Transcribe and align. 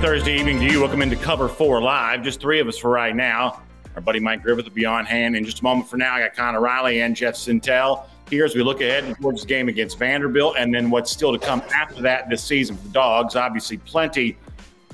Thursday 0.00 0.38
evening 0.38 0.60
to 0.60 0.64
you. 0.64 0.78
Welcome 0.80 1.02
into 1.02 1.16
Cover 1.16 1.48
4 1.48 1.82
Live. 1.82 2.22
Just 2.22 2.40
three 2.40 2.60
of 2.60 2.68
us 2.68 2.78
for 2.78 2.88
right 2.88 3.16
now. 3.16 3.62
Our 3.96 4.00
buddy 4.00 4.20
Mike 4.20 4.44
Griffith 4.44 4.66
will 4.66 4.72
be 4.72 4.86
on 4.86 5.04
hand 5.04 5.34
in 5.34 5.44
just 5.44 5.58
a 5.58 5.64
moment. 5.64 5.90
For 5.90 5.96
now, 5.96 6.14
I 6.14 6.20
got 6.20 6.36
Connor 6.36 6.60
Riley 6.60 7.00
and 7.00 7.16
Jeff 7.16 7.34
Sentell 7.34 8.06
here 8.30 8.44
as 8.44 8.54
we 8.54 8.62
look 8.62 8.80
ahead 8.80 9.16
towards 9.20 9.40
the 9.40 9.48
game 9.48 9.68
against 9.68 9.98
Vanderbilt 9.98 10.54
and 10.56 10.72
then 10.72 10.88
what's 10.88 11.10
still 11.10 11.32
to 11.32 11.38
come 11.38 11.62
after 11.74 12.00
that 12.02 12.30
this 12.30 12.44
season 12.44 12.76
for 12.76 12.84
the 12.84 12.90
Dogs. 12.90 13.34
Obviously, 13.34 13.78
plenty 13.78 14.38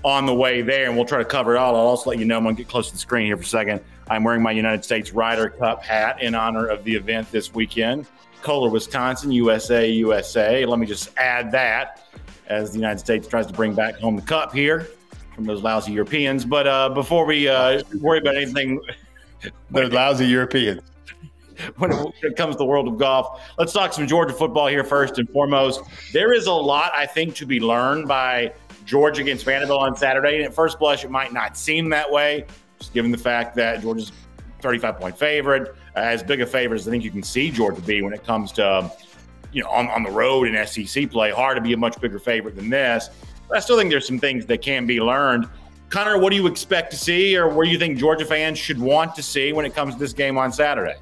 on 0.05 0.25
the 0.25 0.34
way 0.34 0.62
there, 0.62 0.87
and 0.87 0.96
we'll 0.96 1.05
try 1.05 1.18
to 1.18 1.25
cover 1.27 1.55
it 1.55 1.59
all. 1.59 1.77
I'll 1.77 1.82
also 1.82 2.09
let 2.09 2.18
you 2.18 2.25
know 2.25 2.39
I'm 2.39 2.45
going 2.45 2.57
to 2.57 2.62
get 2.62 2.71
close 2.71 2.86
to 2.86 2.95
the 2.95 2.98
screen 2.98 3.27
here 3.27 3.36
for 3.36 3.43
a 3.43 3.46
second. 3.46 3.82
I'm 4.09 4.25
wearing 4.25 4.43
my 4.43 4.52
United 4.52 4.84
States 4.84 5.12
Ryder 5.12 5.50
Cup 5.50 5.84
hat 5.84 6.23
in 6.23 6.34
honor 6.34 6.66
of 6.66 6.82
the 6.82 6.95
event 6.95 7.30
this 7.30 7.52
weekend. 7.52 8.06
Kohler, 8.41 8.70
Wisconsin, 8.70 9.30
USA, 9.33 9.86
USA. 9.86 10.64
Let 10.64 10.78
me 10.78 10.86
just 10.86 11.11
add 11.19 11.52
that 11.52 12.06
as 12.47 12.73
the 12.73 12.78
United 12.78 12.98
States 12.98 13.27
tries 13.27 13.47
to 13.47 13.52
bring 13.52 13.75
back 13.75 13.97
home 13.97 14.16
the 14.16 14.23
cup 14.23 14.52
here 14.52 14.89
from 15.34 15.45
those 15.45 15.62
lousy 15.62 15.93
Europeans. 15.93 16.45
But 16.45 16.66
uh, 16.66 16.88
before 16.91 17.27
we 17.27 17.48
uh, 17.48 17.83
worry 18.01 18.19
about 18.19 18.37
anything, 18.37 18.80
those 19.70 19.92
lousy 19.92 20.27
Europeans. 20.27 20.83
When 21.77 21.92
it 21.92 22.37
comes 22.37 22.56
to 22.56 22.59
the 22.59 22.65
world 22.65 22.88
of 22.88 22.98
golf, 22.98 23.41
let's 23.59 23.73
talk 23.73 23.92
some 23.92 24.09
Georgia 24.09 24.34
football 24.34 24.66
here 24.66 24.83
first 24.83 25.19
and 25.19 25.30
foremost. 25.30 25.83
There 26.12 26.33
is 26.33 26.48
a 26.48 26.52
lot, 26.52 26.91
I 26.97 27.06
think, 27.06 27.37
to 27.37 27.47
be 27.47 27.61
learned 27.61 28.09
by 28.09 28.52
Georgia 28.84 29.23
against 29.23 29.45
Vanderbilt 29.45 29.80
on 29.80 29.97
Saturday. 29.97 30.39
And 30.39 30.47
at 30.47 30.52
first 30.52 30.80
blush, 30.80 31.05
it 31.05 31.12
might 31.12 31.33
not 31.33 31.56
seem 31.56 31.89
that 31.91 32.11
way, 32.11 32.47
just 32.80 32.92
given 32.92 33.12
the 33.12 33.19
fact 33.19 33.55
that 33.55 33.83
Georgia's 33.83 34.11
35 34.62 34.98
point 34.98 35.16
favorite, 35.16 35.77
uh, 35.95 36.01
as 36.01 36.25
big 36.25 36.41
a 36.41 36.47
favorite 36.47 36.80
as 36.80 36.89
I 36.89 36.91
think 36.91 37.05
you 37.05 37.12
can 37.12 37.23
see 37.23 37.53
Georgia 37.53 37.80
be 37.83 38.03
when 38.03 38.12
it 38.12 38.25
comes 38.25 38.51
to, 38.53 38.91
you 39.53 39.62
know, 39.62 39.70
on, 39.70 39.89
on 39.91 40.03
the 40.03 40.11
road 40.11 40.48
in 40.48 40.67
SEC 40.67 41.08
play. 41.08 41.30
Hard 41.30 41.56
to 41.56 41.61
be 41.61 41.73
a 41.73 41.77
much 41.77 42.01
bigger 42.01 42.19
favorite 42.19 42.56
than 42.56 42.69
this. 42.69 43.11
But 43.48 43.59
I 43.59 43.61
still 43.61 43.78
think 43.78 43.91
there's 43.91 44.06
some 44.06 44.19
things 44.19 44.47
that 44.47 44.62
can 44.62 44.87
be 44.87 45.00
learned. 45.00 45.48
Connor, 45.91 46.19
what 46.19 46.31
do 46.31 46.37
you 46.37 46.47
expect 46.47 46.91
to 46.91 46.97
see, 46.97 47.37
or 47.39 47.64
do 47.64 47.70
you 47.70 47.78
think 47.78 47.98
Georgia 47.98 48.25
fans 48.25 48.59
should 48.59 48.78
want 48.78 49.14
to 49.14 49.23
see 49.23 49.53
when 49.53 49.64
it 49.64 49.75
comes 49.75 49.95
to 49.95 50.01
this 50.01 50.12
game 50.12 50.36
on 50.39 50.53
Saturday? 50.53 50.97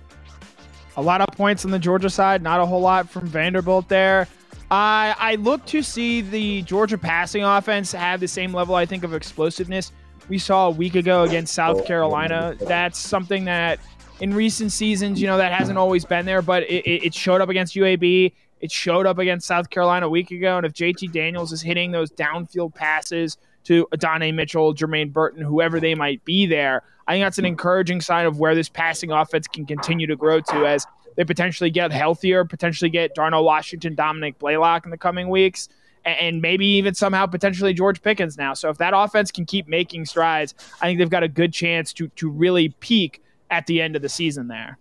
A 0.96 1.02
lot 1.02 1.20
of 1.20 1.28
points 1.28 1.64
on 1.64 1.70
the 1.70 1.78
Georgia 1.78 2.10
side, 2.10 2.42
not 2.42 2.60
a 2.60 2.66
whole 2.66 2.80
lot 2.80 3.08
from 3.08 3.26
Vanderbilt 3.26 3.88
there. 3.88 4.28
I 4.70 5.14
I 5.18 5.34
look 5.36 5.64
to 5.66 5.82
see 5.82 6.20
the 6.20 6.62
Georgia 6.62 6.98
passing 6.98 7.44
offense 7.44 7.92
have 7.92 8.20
the 8.20 8.28
same 8.28 8.52
level, 8.52 8.74
I 8.74 8.84
think, 8.84 9.04
of 9.04 9.14
explosiveness 9.14 9.92
we 10.28 10.38
saw 10.38 10.68
a 10.68 10.70
week 10.70 10.94
ago 10.94 11.24
against 11.24 11.54
South 11.54 11.84
Carolina. 11.84 12.56
That's 12.60 12.98
something 12.98 13.44
that 13.46 13.80
in 14.20 14.34
recent 14.34 14.72
seasons, 14.72 15.20
you 15.20 15.26
know, 15.26 15.36
that 15.36 15.52
hasn't 15.52 15.78
always 15.78 16.04
been 16.04 16.26
there, 16.26 16.42
but 16.42 16.62
it, 16.64 17.06
it 17.06 17.14
showed 17.14 17.40
up 17.40 17.48
against 17.48 17.74
UAB. 17.74 18.32
It 18.62 18.70
showed 18.70 19.06
up 19.06 19.18
against 19.18 19.46
South 19.46 19.68
Carolina 19.70 20.06
a 20.06 20.08
week 20.08 20.30
ago. 20.30 20.56
And 20.56 20.64
if 20.64 20.72
JT 20.72 21.12
Daniels 21.12 21.52
is 21.52 21.60
hitting 21.60 21.90
those 21.90 22.10
downfield 22.12 22.74
passes 22.74 23.36
to 23.64 23.86
Adonai 23.92 24.32
Mitchell, 24.32 24.74
Jermaine 24.74 25.12
Burton, 25.12 25.42
whoever 25.42 25.80
they 25.80 25.94
might 25.94 26.24
be 26.24 26.46
there, 26.46 26.82
I 27.06 27.12
think 27.12 27.24
that's 27.24 27.38
an 27.38 27.44
encouraging 27.44 28.00
sign 28.00 28.24
of 28.24 28.38
where 28.38 28.54
this 28.54 28.68
passing 28.68 29.10
offense 29.10 29.48
can 29.48 29.66
continue 29.66 30.06
to 30.06 30.16
grow 30.16 30.40
to 30.40 30.66
as 30.66 30.86
they 31.16 31.24
potentially 31.24 31.70
get 31.70 31.92
healthier, 31.92 32.44
potentially 32.44 32.88
get 32.88 33.14
Darnell 33.14 33.44
Washington, 33.44 33.94
Dominick 33.94 34.38
Blaylock 34.38 34.84
in 34.84 34.90
the 34.90 34.96
coming 34.96 35.28
weeks, 35.28 35.68
and 36.04 36.40
maybe 36.40 36.66
even 36.66 36.94
somehow 36.94 37.26
potentially 37.26 37.74
George 37.74 38.00
Pickens 38.00 38.38
now. 38.38 38.54
So 38.54 38.70
if 38.70 38.78
that 38.78 38.92
offense 38.96 39.30
can 39.30 39.44
keep 39.44 39.68
making 39.68 40.06
strides, 40.06 40.54
I 40.80 40.86
think 40.86 40.98
they've 40.98 41.10
got 41.10 41.22
a 41.22 41.28
good 41.28 41.52
chance 41.52 41.92
to 41.94 42.08
to 42.08 42.30
really 42.30 42.70
peak 42.80 43.22
at 43.50 43.66
the 43.66 43.82
end 43.82 43.96
of 43.96 44.02
the 44.02 44.08
season 44.08 44.48
there. 44.48 44.78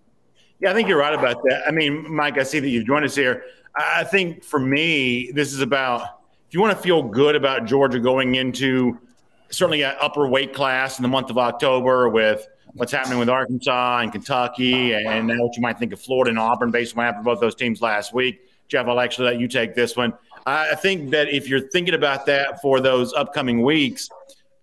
Yeah, 0.59 0.71
I 0.71 0.73
think 0.73 0.87
you're 0.87 0.99
right 0.99 1.13
about 1.13 1.41
that. 1.43 1.67
I 1.67 1.71
mean, 1.71 2.05
Mike, 2.13 2.37
I 2.37 2.43
see 2.43 2.59
that 2.59 2.69
you've 2.69 2.85
joined 2.85 3.03
us 3.03 3.15
here. 3.15 3.43
I 3.75 4.03
think 4.03 4.43
for 4.43 4.59
me, 4.59 5.31
this 5.31 5.53
is 5.53 5.61
about 5.61 6.01
if 6.47 6.53
you 6.53 6.61
want 6.61 6.75
to 6.75 6.83
feel 6.83 7.03
good 7.03 7.35
about 7.35 7.65
Georgia 7.65 7.99
going 7.99 8.35
into 8.35 8.99
certainly 9.49 9.83
an 9.83 9.95
upper 9.99 10.27
weight 10.27 10.53
class 10.53 10.97
in 10.97 11.03
the 11.03 11.09
month 11.09 11.29
of 11.29 11.37
October 11.37 12.09
with 12.09 12.45
what's 12.73 12.91
happening 12.91 13.19
with 13.19 13.29
Arkansas 13.29 13.99
and 13.99 14.11
Kentucky, 14.11 14.93
and 14.93 15.27
now 15.27 15.35
what 15.37 15.55
you 15.55 15.61
might 15.61 15.77
think 15.77 15.93
of 15.93 16.01
Florida 16.01 16.29
and 16.29 16.39
Auburn 16.39 16.71
based 16.71 16.93
on 16.93 16.97
what 16.97 17.05
happened 17.05 17.25
to 17.25 17.31
both 17.31 17.39
those 17.41 17.55
teams 17.55 17.81
last 17.81 18.13
week. 18.13 18.41
Jeff, 18.67 18.87
I'll 18.87 18.99
actually 18.99 19.25
let 19.25 19.39
you 19.39 19.47
take 19.47 19.75
this 19.75 19.97
one. 19.97 20.13
I 20.45 20.75
think 20.75 21.11
that 21.11 21.29
if 21.29 21.47
you're 21.49 21.67
thinking 21.69 21.93
about 21.93 22.25
that 22.27 22.61
for 22.61 22.79
those 22.79 23.13
upcoming 23.13 23.61
weeks, 23.61 24.09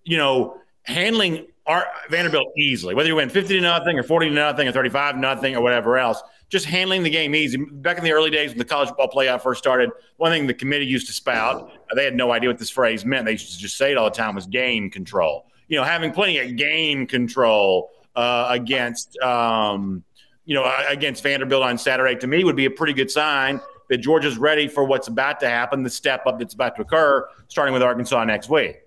you 0.04 0.16
know, 0.16 0.58
handling 0.82 1.46
our 1.66 1.86
Vanderbilt 2.08 2.48
easily, 2.56 2.94
whether 2.94 3.08
you 3.08 3.16
win 3.16 3.28
50 3.28 3.54
to 3.54 3.60
nothing 3.60 3.98
or 3.98 4.02
40 4.02 4.30
to 4.30 4.34
nothing 4.34 4.66
or 4.66 4.72
35 4.72 5.18
nothing 5.18 5.54
or 5.54 5.60
whatever 5.60 5.98
else, 5.98 6.22
just 6.48 6.64
handling 6.64 7.02
the 7.02 7.10
game 7.10 7.34
easy. 7.34 7.58
Back 7.58 7.98
in 7.98 8.04
the 8.04 8.12
early 8.12 8.30
days 8.30 8.50
when 8.50 8.58
the 8.58 8.64
college 8.64 8.88
football 8.88 9.08
playoff 9.08 9.42
first 9.42 9.58
started, 9.58 9.90
one 10.16 10.32
thing 10.32 10.46
the 10.46 10.54
committee 10.54 10.86
used 10.86 11.06
to 11.08 11.12
spout, 11.12 11.70
uh, 11.90 11.94
they 11.94 12.04
had 12.04 12.14
no 12.14 12.32
idea 12.32 12.48
what 12.48 12.58
this 12.58 12.70
phrase 12.70 13.04
meant. 13.04 13.26
They 13.26 13.32
used 13.32 13.52
to 13.52 13.58
just 13.58 13.76
say 13.76 13.92
it 13.92 13.98
all 13.98 14.08
the 14.08 14.16
time 14.16 14.34
was 14.34 14.46
game 14.46 14.90
control. 14.90 15.46
You 15.68 15.76
know, 15.76 15.84
having 15.84 16.12
plenty 16.12 16.38
of 16.38 16.56
game 16.56 17.06
control 17.06 17.90
uh, 18.16 18.46
against, 18.50 19.18
um, 19.18 20.02
you 20.46 20.54
know, 20.54 20.70
against 20.88 21.22
Vanderbilt 21.22 21.62
on 21.62 21.76
Saturday 21.76 22.14
to 22.16 22.26
me 22.26 22.44
would 22.44 22.56
be 22.56 22.64
a 22.64 22.70
pretty 22.70 22.94
good 22.94 23.10
sign 23.10 23.60
that 23.90 23.98
Georgia's 23.98 24.38
ready 24.38 24.68
for 24.68 24.84
what's 24.84 25.08
about 25.08 25.40
to 25.40 25.48
happen, 25.48 25.82
the 25.82 25.90
step 25.90 26.26
up 26.26 26.38
that's 26.38 26.54
about 26.54 26.76
to 26.76 26.82
occur, 26.82 27.28
starting 27.48 27.72
with 27.72 27.82
Arkansas 27.82 28.24
next 28.24 28.48
week. 28.48 28.80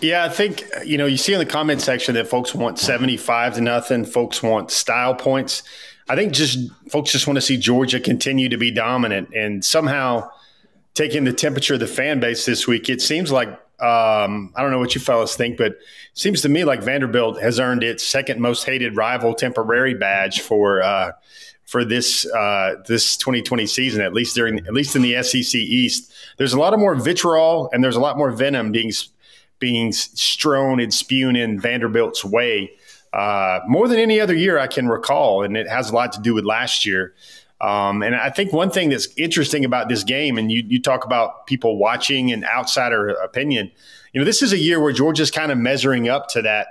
Yeah, 0.00 0.24
I 0.24 0.28
think 0.28 0.64
you 0.84 0.98
know 0.98 1.06
you 1.06 1.16
see 1.16 1.32
in 1.32 1.38
the 1.38 1.46
comment 1.46 1.80
section 1.80 2.14
that 2.14 2.28
folks 2.28 2.54
want 2.54 2.78
seventy-five 2.78 3.54
to 3.54 3.60
nothing. 3.60 4.04
Folks 4.04 4.42
want 4.42 4.70
style 4.70 5.14
points. 5.14 5.62
I 6.08 6.14
think 6.14 6.32
just 6.32 6.58
folks 6.88 7.10
just 7.10 7.26
want 7.26 7.36
to 7.36 7.40
see 7.40 7.56
Georgia 7.56 7.98
continue 7.98 8.48
to 8.48 8.56
be 8.56 8.70
dominant 8.70 9.34
and 9.34 9.64
somehow 9.64 10.30
taking 10.94 11.24
the 11.24 11.32
temperature 11.32 11.74
of 11.74 11.80
the 11.80 11.86
fan 11.86 12.20
base 12.20 12.46
this 12.46 12.66
week. 12.66 12.88
It 12.88 13.02
seems 13.02 13.32
like 13.32 13.48
um, 13.48 14.52
I 14.54 14.62
don't 14.62 14.70
know 14.70 14.78
what 14.78 14.94
you 14.94 15.00
fellas 15.00 15.36
think, 15.36 15.58
but 15.58 15.76
seems 16.14 16.40
to 16.42 16.48
me 16.48 16.64
like 16.64 16.82
Vanderbilt 16.82 17.40
has 17.42 17.58
earned 17.58 17.82
its 17.82 18.02
second 18.02 18.40
most 18.40 18.64
hated 18.64 18.96
rival 18.96 19.34
temporary 19.34 19.94
badge 19.94 20.40
for 20.40 20.82
uh, 20.82 21.12
for 21.64 21.84
this 21.84 22.24
uh, 22.26 22.76
this 22.86 23.16
2020 23.16 23.66
season, 23.66 24.00
at 24.00 24.14
least 24.14 24.34
during 24.34 24.58
at 24.60 24.72
least 24.72 24.94
in 24.94 25.02
the 25.02 25.22
SEC 25.22 25.54
East. 25.54 26.12
There's 26.38 26.52
a 26.52 26.60
lot 26.60 26.72
of 26.72 26.80
more 26.80 26.94
vitriol 26.94 27.68
and 27.72 27.82
there's 27.82 27.96
a 27.96 28.00
lot 28.00 28.16
more 28.16 28.30
venom 28.30 28.72
being 28.72 28.92
being 29.58 29.92
strewn 29.92 30.80
and 30.80 30.92
spewed 30.92 31.36
in 31.36 31.58
Vanderbilt's 31.58 32.24
way 32.24 32.72
uh, 33.12 33.60
more 33.66 33.88
than 33.88 33.98
any 33.98 34.20
other 34.20 34.34
year 34.34 34.58
I 34.58 34.66
can 34.66 34.88
recall, 34.88 35.42
and 35.42 35.56
it 35.56 35.68
has 35.68 35.90
a 35.90 35.94
lot 35.94 36.12
to 36.12 36.20
do 36.20 36.34
with 36.34 36.44
last 36.44 36.84
year. 36.84 37.14
Um, 37.62 38.02
and 38.02 38.14
I 38.14 38.28
think 38.28 38.52
one 38.52 38.70
thing 38.70 38.90
that's 38.90 39.08
interesting 39.16 39.64
about 39.64 39.88
this 39.88 40.04
game, 40.04 40.36
and 40.36 40.52
you, 40.52 40.62
you 40.66 40.82
talk 40.82 41.06
about 41.06 41.46
people 41.46 41.78
watching 41.78 42.30
and 42.30 42.44
outsider 42.44 43.08
opinion, 43.08 43.70
you 44.12 44.20
know, 44.20 44.26
this 44.26 44.42
is 44.42 44.52
a 44.52 44.58
year 44.58 44.82
where 44.82 44.92
Georgia's 44.92 45.30
kind 45.30 45.50
of 45.50 45.56
measuring 45.56 46.08
up 46.08 46.28
to 46.28 46.42
that 46.42 46.66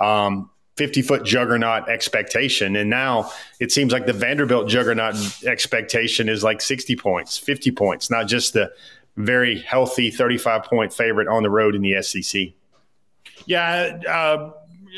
um, 0.00 0.50
50 0.76 1.02
foot 1.02 1.24
juggernaut 1.24 1.88
expectation. 1.88 2.74
And 2.74 2.90
now 2.90 3.30
it 3.60 3.70
seems 3.70 3.92
like 3.92 4.06
the 4.06 4.12
Vanderbilt 4.12 4.68
juggernaut 4.68 5.14
expectation 5.44 6.28
is 6.28 6.42
like 6.42 6.60
60 6.60 6.96
points, 6.96 7.38
50 7.38 7.70
points, 7.70 8.10
not 8.10 8.26
just 8.26 8.54
the 8.54 8.72
very 9.16 9.60
healthy 9.60 10.10
35 10.10 10.64
point 10.64 10.92
favorite 10.92 11.28
on 11.28 11.42
the 11.42 11.50
road 11.50 11.74
in 11.74 11.82
the 11.82 12.02
SEC. 12.02 12.48
Yeah, 13.46 14.00
uh, 14.08 14.50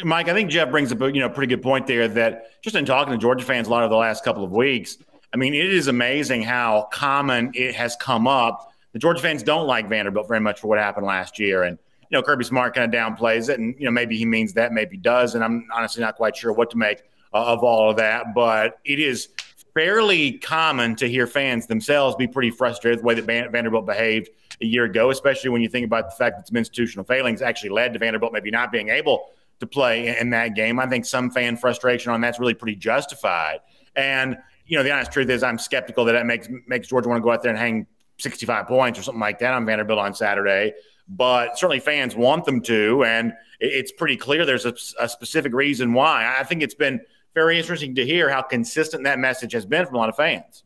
Mike, 0.05 0.29
I 0.29 0.35
think 0.35 0.51
Jeff 0.51 0.71
brings 0.71 0.93
up 0.93 1.01
a 1.01 1.13
you 1.13 1.21
know 1.21 1.29
pretty 1.29 1.55
good 1.55 1.63
point 1.63 1.87
there. 1.87 2.09
That 2.09 2.63
just 2.63 2.77
in 2.77 2.85
talking 2.85 3.13
to 3.13 3.19
Georgia 3.19 3.45
fans 3.45 3.69
a 3.69 3.71
lot 3.71 3.85
of 3.85 3.91
the 3.91 3.97
last 3.97 4.25
couple 4.25 4.45
of 4.45 4.53
weeks, 4.53 4.99
I 5.33 5.37
mean, 5.37 5.55
it 5.55 5.73
is 5.73 5.89
amazing 5.89 6.43
how 6.43 6.89
common 6.93 7.53
it 7.55 7.75
has 7.75 7.97
come 7.97 8.27
up. 8.27 8.73
The 8.93 8.99
Georgia 8.99 9.21
fans 9.21 9.43
don't 9.43 9.67
like 9.67 9.89
Vanderbilt 9.89 10.29
very 10.29 10.41
much 10.41 10.61
for 10.61 10.69
what 10.69 10.79
happened 10.79 11.07
last 11.07 11.39
year, 11.39 11.63
and 11.63 11.79
you 12.11 12.17
know 12.17 12.23
Kirby 12.23 12.45
Smart 12.45 12.75
kind 12.75 12.93
of 12.93 12.99
downplays 12.99 13.49
it, 13.49 13.59
and 13.59 13.75
you 13.79 13.85
know 13.87 13.91
maybe 13.91 14.17
he 14.17 14.25
means 14.25 14.53
that, 14.55 14.73
maybe 14.73 14.97
does, 14.97 15.35
and 15.35 15.43
I'm 15.45 15.67
honestly 15.73 16.03
not 16.03 16.17
quite 16.17 16.37
sure 16.37 16.53
what 16.53 16.71
to 16.71 16.79
make 16.79 17.03
uh, 17.33 17.45
of 17.45 17.63
all 17.63 17.91
of 17.91 17.97
that. 17.97 18.35
But 18.35 18.79
it 18.85 18.99
is 19.01 19.29
fairly 19.77 20.33
common 20.39 20.97
to 20.97 21.07
hear 21.07 21.27
fans 21.27 21.67
themselves 21.67 22.17
be 22.17 22.27
pretty 22.27 22.51
frustrated 22.51 23.05
with 23.05 23.19
the 23.19 23.23
way 23.23 23.41
that 23.41 23.53
Vanderbilt 23.53 23.85
behaved 23.85 24.31
a 24.63 24.65
year 24.65 24.85
ago, 24.85 25.11
especially 25.11 25.51
when 25.51 25.61
you 25.61 25.69
think 25.69 25.85
about 25.85 26.09
the 26.09 26.17
fact 26.17 26.39
that 26.39 26.49
some 26.49 26.57
institutional 26.57 27.05
failings 27.05 27.43
actually 27.43 27.69
led 27.69 27.93
to 27.93 27.99
Vanderbilt 27.99 28.33
maybe 28.33 28.51
not 28.51 28.73
being 28.73 28.89
able 28.89 29.27
to 29.61 29.67
play 29.67 30.17
in 30.19 30.31
that 30.31 30.55
game. 30.55 30.81
I 30.81 30.87
think 30.87 31.05
some 31.05 31.31
fan 31.31 31.59
frustration 31.59 32.11
on 32.11 32.23
that's 32.23 32.41
really 32.41 32.55
pretty 32.55 32.77
justified. 32.77 33.59
And 33.95 34.39
you 34.67 34.79
know, 34.79 34.83
the 34.83 34.93
honest 34.93 35.13
truth 35.13 35.29
is, 35.29 35.43
I'm 35.43 35.59
skeptical 35.59 36.07
that 36.07 36.13
that 36.13 36.25
makes 36.25 36.49
makes 36.67 36.89
Georgia 36.89 37.11
want 37.11 37.21
to 37.21 37.23
go 37.23 37.31
out 37.31 37.43
there 37.43 37.51
and 37.51 37.59
hang 37.59 37.87
65 38.17 38.67
points 38.67 38.99
or 38.99 39.03
something 39.03 39.21
like 39.21 39.41
that 39.41 39.53
on 39.53 39.67
Vanderbilt 39.67 39.99
on 39.99 40.15
Saturday. 40.15 40.73
But 41.07 41.59
certainly, 41.59 41.81
fans 41.81 42.17
want 42.17 42.47
them 42.47 42.63
to, 42.63 43.05
and 43.05 43.35
it's 43.61 43.93
pretty 43.93 44.17
clear 44.17 44.47
there's 44.47 44.65
a, 44.65 44.75
a 44.99 45.09
specific 45.09 45.53
reason 45.53 45.93
why. 45.93 46.35
I 46.39 46.45
think 46.45 46.63
it's 46.63 46.75
been 46.75 47.01
very 47.37 47.59
interesting 47.59 47.95
to 47.95 48.05
hear 48.05 48.31
how 48.31 48.41
consistent 48.41 49.05
that 49.05 49.19
message 49.19 49.53
has 49.53 49.67
been 49.67 49.85
from 49.85 49.95
a 49.95 49.99
lot 49.99 50.09
of 50.09 50.17
fans. 50.17 50.65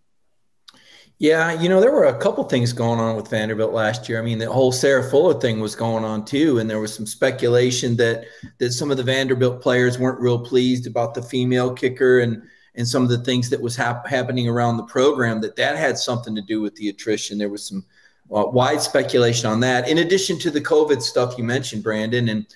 Yeah, 1.18 1.60
you 1.60 1.68
know, 1.68 1.80
there 1.80 1.90
were 1.90 2.04
a 2.04 2.16
couple 2.16 2.44
things 2.44 2.72
going 2.72 3.00
on 3.00 3.16
with 3.16 3.28
Vanderbilt 3.28 3.72
last 3.72 4.08
year. 4.08 4.20
I 4.20 4.22
mean, 4.22 4.38
the 4.38 4.50
whole 4.50 4.70
Sarah 4.70 5.02
Fuller 5.02 5.38
thing 5.38 5.58
was 5.58 5.74
going 5.74 6.04
on 6.04 6.24
too, 6.24 6.60
and 6.60 6.70
there 6.70 6.78
was 6.78 6.94
some 6.94 7.06
speculation 7.06 7.96
that 7.96 8.24
that 8.58 8.70
some 8.70 8.90
of 8.90 8.96
the 8.96 9.02
Vanderbilt 9.02 9.60
players 9.60 9.98
weren't 9.98 10.20
real 10.20 10.38
pleased 10.38 10.86
about 10.86 11.12
the 11.12 11.20
female 11.22 11.74
kicker 11.74 12.20
and 12.20 12.40
and 12.76 12.86
some 12.86 13.02
of 13.02 13.08
the 13.08 13.18
things 13.18 13.50
that 13.50 13.60
was 13.60 13.74
hap- 13.74 14.06
happening 14.06 14.48
around 14.48 14.76
the 14.76 14.84
program. 14.84 15.40
That 15.40 15.56
that 15.56 15.76
had 15.76 15.98
something 15.98 16.36
to 16.36 16.40
do 16.40 16.62
with 16.62 16.76
the 16.76 16.88
attrition. 16.88 17.36
There 17.36 17.50
was 17.50 17.66
some 17.66 17.84
uh, 18.32 18.46
wide 18.46 18.80
speculation 18.80 19.50
on 19.50 19.58
that. 19.60 19.88
In 19.88 19.98
addition 19.98 20.38
to 20.38 20.50
the 20.50 20.60
COVID 20.60 21.02
stuff 21.02 21.36
you 21.36 21.42
mentioned, 21.44 21.82
Brandon, 21.82 22.28
and 22.28 22.46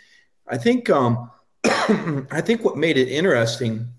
I 0.49 0.57
think 0.57 0.89
um, 0.89 1.31
I 1.65 2.41
think 2.41 2.65
what 2.65 2.79
made 2.79 2.97
it 2.97 3.09
interesting 3.09 3.91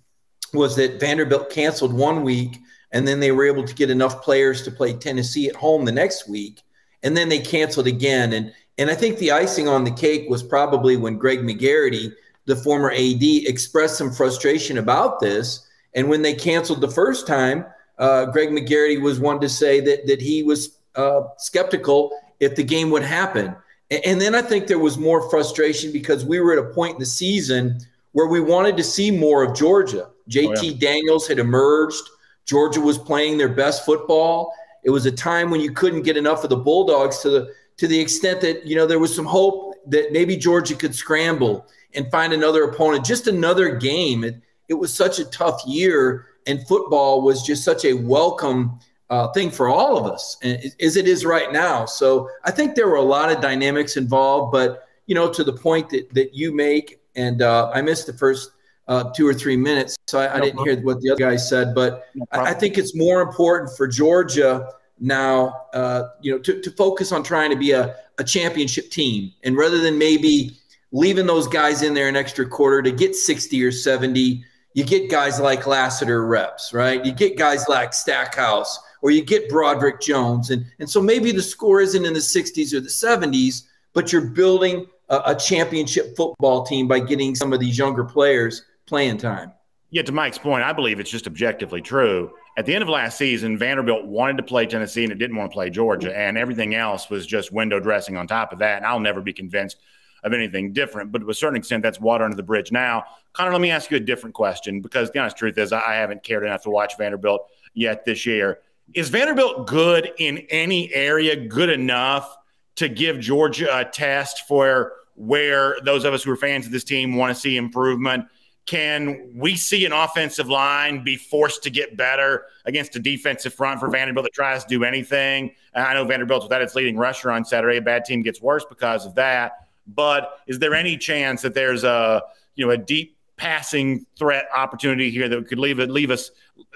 was 0.56 0.76
that 0.76 1.00
Vanderbilt 1.00 1.50
canceled 1.50 1.94
one 1.94 2.24
week, 2.24 2.60
and 2.92 3.08
then 3.08 3.20
they 3.20 3.32
were 3.32 3.46
able 3.46 3.66
to 3.66 3.76
get 3.76 3.90
enough 3.90 4.22
players 4.24 4.64
to 4.64 4.72
play 4.72 4.94
Tennessee 4.94 5.48
at 5.48 5.56
home 5.56 5.86
the 5.86 5.92
next 5.92 6.28
week, 6.28 6.62
and 7.04 7.16
then 7.16 7.30
they 7.30 7.40
canceled 7.40 7.88
again. 7.88 8.34
And 8.34 8.54
and 8.78 8.90
I 8.90 8.96
think 8.96 9.18
the 9.18 9.32
icing 9.32 9.68
on 9.68 9.84
the 9.84 9.92
cake 9.92 10.30
was 10.30 10.44
probably 10.44 10.98
when 10.98 11.18
Greg 11.18 11.40
McGarity, 11.40 12.12
the 12.46 12.56
former 12.56 12.92
AD, 12.92 13.22
expressed 13.22 13.98
some 13.98 14.12
frustration 14.12 14.78
about 14.78 15.20
this. 15.20 15.66
And 15.94 16.10
when 16.10 16.22
they 16.22 16.34
canceled 16.34 16.82
the 16.82 16.92
first 16.92 17.26
time, 17.26 17.66
uh, 18.00 18.26
Greg 18.26 18.50
McGarity 18.50 19.02
was 19.02 19.20
one 19.20 19.40
to 19.40 19.50
say 19.50 19.80
that 19.82 20.08
that 20.08 20.22
he 20.22 20.44
was 20.44 20.78
uh, 20.96 21.22
skeptical 21.38 22.12
if 22.40 22.56
the 22.56 22.64
game 22.64 22.90
would 22.90 23.04
happen. 23.04 23.56
And 23.92 24.20
then 24.20 24.34
I 24.34 24.42
think 24.42 24.68
there 24.68 24.80
was 24.80 24.98
more 24.98 25.30
frustration 25.30 25.92
because 25.92 26.26
we 26.26 26.40
were 26.40 26.54
at 26.54 26.66
a 26.66 26.74
point 26.74 26.96
in 26.96 27.00
the 27.00 27.06
season 27.06 27.80
where 28.16 28.28
we 28.28 28.40
wanted 28.40 28.78
to 28.78 28.84
see 28.84 29.12
more 29.12 29.44
of 29.44 29.54
Georgia. 29.54 30.10
JT 30.30 30.58
oh, 30.58 30.62
yeah. 30.62 30.74
Daniels 30.80 31.28
had 31.28 31.38
emerged. 31.38 32.02
Georgia 32.46 32.80
was 32.80 32.98
playing 32.98 33.38
their 33.38 33.50
best 33.50 33.84
football. 33.84 34.54
It 34.86 34.90
was 34.90 35.06
a 35.06 35.12
time 35.12 35.50
when 35.50 35.60
you 35.60 35.74
couldn't 35.74 36.04
get 36.04 36.16
enough 36.16 36.46
of 36.46 36.50
the 36.50 36.56
Bulldogs 36.56 37.20
to 37.20 37.30
the 37.30 37.54
to 37.76 37.90
the 37.90 38.00
extent 38.00 38.40
that 38.40 38.66
you 38.66 38.74
know 38.74 38.88
there 38.88 39.00
was 39.00 39.14
some 39.14 39.26
hope 39.26 39.76
that 39.88 40.14
maybe 40.14 40.38
Georgia 40.38 40.76
could 40.76 40.96
scramble 40.96 41.68
and 41.94 42.10
find 42.10 42.32
another 42.32 42.64
opponent, 42.64 43.04
just 43.04 43.28
another 43.28 43.76
game. 43.76 44.24
It, 44.24 44.42
it 44.70 44.76
was 44.76 44.94
such 44.94 45.20
a 45.20 45.26
tough 45.26 45.62
year, 45.68 46.28
and 46.48 46.66
football 46.66 47.22
was 47.22 47.44
just 47.44 47.66
such 47.66 47.84
a 47.84 47.96
welcome 47.96 48.80
uh, 49.10 49.28
thing 49.34 49.52
for 49.52 49.68
all 49.68 49.98
of 49.98 50.10
us, 50.10 50.38
as 50.42 50.96
it 50.96 51.06
is 51.06 51.26
right 51.26 51.52
now. 51.52 51.86
So 51.86 52.30
I 52.46 52.52
think 52.52 52.76
there 52.76 52.88
were 52.88 52.96
a 52.96 53.02
lot 53.02 53.30
of 53.30 53.42
dynamics 53.42 53.98
involved, 53.98 54.54
but 54.54 54.88
you 55.06 55.16
know, 55.16 55.30
to 55.34 55.44
the 55.44 55.52
point 55.52 55.90
that 55.90 56.14
that 56.14 56.34
you 56.34 56.56
make, 56.56 57.02
and 57.16 57.42
uh, 57.42 57.72
I 57.74 57.82
missed 57.82 58.08
the 58.08 58.14
first 58.14 58.52
uh, 58.88 59.12
two 59.12 59.28
or 59.28 59.34
three 59.34 59.58
minutes, 59.58 59.96
so 60.08 60.20
I, 60.20 60.38
I 60.38 60.40
didn't 60.40 60.64
hear 60.64 60.80
what 60.82 61.02
the 61.02 61.12
other 61.12 61.20
guy 61.20 61.36
said. 61.36 61.74
But 61.74 62.08
no 62.16 62.26
I, 62.32 62.52
I, 62.52 62.54
think 62.54 62.78
it's 62.78 62.96
more 62.96 63.22
important 63.22 63.76
for 63.76 63.88
Georgia 63.88 64.70
now, 65.00 65.66
uh, 65.74 66.10
you 66.22 66.32
know, 66.32 66.40
to, 66.40 66.62
to 66.62 66.72
focus 66.72 67.12
on 67.12 67.24
trying 67.24 67.50
to 67.50 67.56
be 67.56 67.72
a, 67.72 67.96
a 68.18 68.24
championship 68.24 68.92
team, 68.92 69.32
and 69.44 69.58
rather 69.58 69.80
than 69.80 69.98
maybe 69.98 70.58
leaving 70.92 71.26
those 71.26 71.48
guys 71.48 71.82
in 71.82 71.94
there 71.94 72.08
an 72.08 72.16
extra 72.16 72.48
quarter 72.48 72.82
to 72.82 72.92
get 72.92 73.16
sixty 73.16 73.64
or 73.64 73.72
seventy. 73.72 74.44
You 74.74 74.84
get 74.84 75.10
guys 75.10 75.40
like 75.40 75.66
Lassiter 75.66 76.26
reps, 76.26 76.74
right? 76.74 77.04
You 77.06 77.14
get 77.14 77.38
guys 77.38 77.70
like 77.70 77.94
Stackhouse 77.94 78.78
or 79.06 79.12
you 79.12 79.24
get 79.24 79.48
Broderick 79.50 80.02
Jones. 80.02 80.50
And, 80.50 80.66
and 80.80 80.90
so 80.90 81.00
maybe 81.00 81.32
the 81.32 81.44
score 81.44 81.80
isn't 81.80 82.04
in 82.04 82.14
the 82.14 82.20
60s 82.20 82.74
or 82.74 82.80
the 82.80 82.90
70s, 82.90 83.68
but 83.94 84.12
you're 84.12 84.30
building 84.30 84.88
a, 85.10 85.22
a 85.28 85.36
championship 85.36 86.16
football 86.16 86.66
team 86.66 86.88
by 86.88 87.00
getting 87.00 87.36
some 87.36 87.54
of 87.54 87.60
these 87.60 87.78
younger 87.78 88.04
players 88.04 88.66
playing 88.86 89.18
time. 89.18 89.52
Yeah, 89.92 90.02
to 90.04 90.12
Mike's 90.12 90.38
point, 90.38 90.64
I 90.64 90.74
believe 90.74 91.00
it's 91.00 91.10
just 91.10 91.28
objectively 91.28 91.82
true. 91.82 92.32
At 92.58 92.66
the 92.66 92.74
end 92.74 92.82
of 92.82 92.90
last 92.90 93.18
season, 93.18 93.58
Vanderbilt 93.58 94.06
wanted 94.06 94.38
to 94.38 94.44
play 94.44 94.66
Tennessee 94.66 95.04
and 95.04 95.12
it 95.12 95.20
didn't 95.20 95.36
want 95.36 95.52
to 95.52 95.54
play 95.54 95.70
Georgia, 95.70 96.18
and 96.18 96.38
everything 96.38 96.76
else 96.76 97.10
was 97.10 97.26
just 97.26 97.52
window 97.52 97.80
dressing 97.80 98.18
on 98.18 98.28
top 98.28 98.52
of 98.52 98.60
that. 98.60 98.78
And 98.78 98.86
I'll 98.86 99.00
never 99.00 99.22
be 99.22 99.34
convinced 99.34 99.78
of 100.24 100.34
anything 100.34 100.74
different, 100.74 101.12
but 101.12 101.20
to 101.20 101.30
a 101.30 101.34
certain 101.34 101.56
extent, 101.56 101.84
that's 101.84 102.00
water 102.00 102.24
under 102.24 102.36
the 102.36 102.44
bridge 102.44 102.72
now. 102.72 103.04
Connor, 103.34 103.52
let 103.52 103.62
me 103.62 103.70
ask 103.70 103.92
you 103.92 103.98
a 103.98 104.00
different 104.00 104.34
question 104.34 104.82
because 104.82 105.12
the 105.12 105.20
honest 105.20 105.38
truth 105.38 105.58
is, 105.58 105.72
I 105.72 105.94
haven't 105.94 106.24
cared 106.24 106.44
enough 106.44 106.64
to 106.64 106.72
watch 106.72 106.98
Vanderbilt 106.98 107.48
yet 107.76 108.06
this 108.06 108.26
year. 108.26 108.60
Is 108.96 109.10
Vanderbilt 109.10 109.68
good 109.68 110.12
in 110.18 110.40
any 110.50 110.92
area, 110.94 111.36
good 111.36 111.70
enough 111.70 112.36
to 112.76 112.90
give 112.90 113.20
Georgia 113.20 113.78
a 113.78 113.86
test 113.86 114.48
for 114.48 114.94
where 115.16 115.78
those 115.84 116.04
of 116.04 116.14
us 116.14 116.24
who 116.24 116.32
are 116.32 116.36
fans 116.36 116.66
of 116.66 116.72
this 116.72 116.84
team 116.84 117.16
want 117.16 117.34
to 117.34 117.40
see 117.40 117.58
improvement? 117.58 118.26
Can 118.66 119.32
we 119.36 119.56
see 119.56 119.86
an 119.86 119.92
offensive 119.92 120.50
line 120.50 121.04
be 121.04 121.18
forced 121.18 121.62
to 121.64 121.70
get 121.70 121.96
better 121.96 122.46
against 122.66 122.96
a 122.96 123.00
defensive 123.00 123.54
front 123.54 123.80
for 123.80 123.90
Vanderbilt 123.90 124.26
that 124.26 124.34
tries 124.34 124.64
to 124.64 124.70
do 124.70 124.84
anything? 124.84 125.52
I 125.76 125.94
know 125.94 126.04
Vanderbilt's 126.04 126.46
without 126.46 126.64
its 126.64 126.74
leading 126.74 126.98
rusher 126.98 127.32
on 127.32 127.46
Saturday. 127.46 127.78
A 127.78 127.82
bad 127.82 128.06
team 128.06 128.24
gets 128.24 128.42
worse 128.42 128.66
because 128.66 129.06
of 129.06 129.14
that. 129.16 129.68
But 129.88 130.40
is 130.48 130.58
there 130.58 130.74
any 130.74 130.98
chance 130.98 131.44
that 131.44 131.54
there's 131.54 131.84
a 131.84 132.24
you 132.56 132.66
know 132.66 132.72
a 132.72 132.78
deep 132.78 133.15
passing 133.38 134.06
threat 134.18 134.46
opportunity 134.56 135.10
here 135.12 135.28
that 135.28 135.48
could 135.48 135.60
leave 135.60 135.80
it 135.80 135.92
leave 135.92 136.10
us 136.10 136.32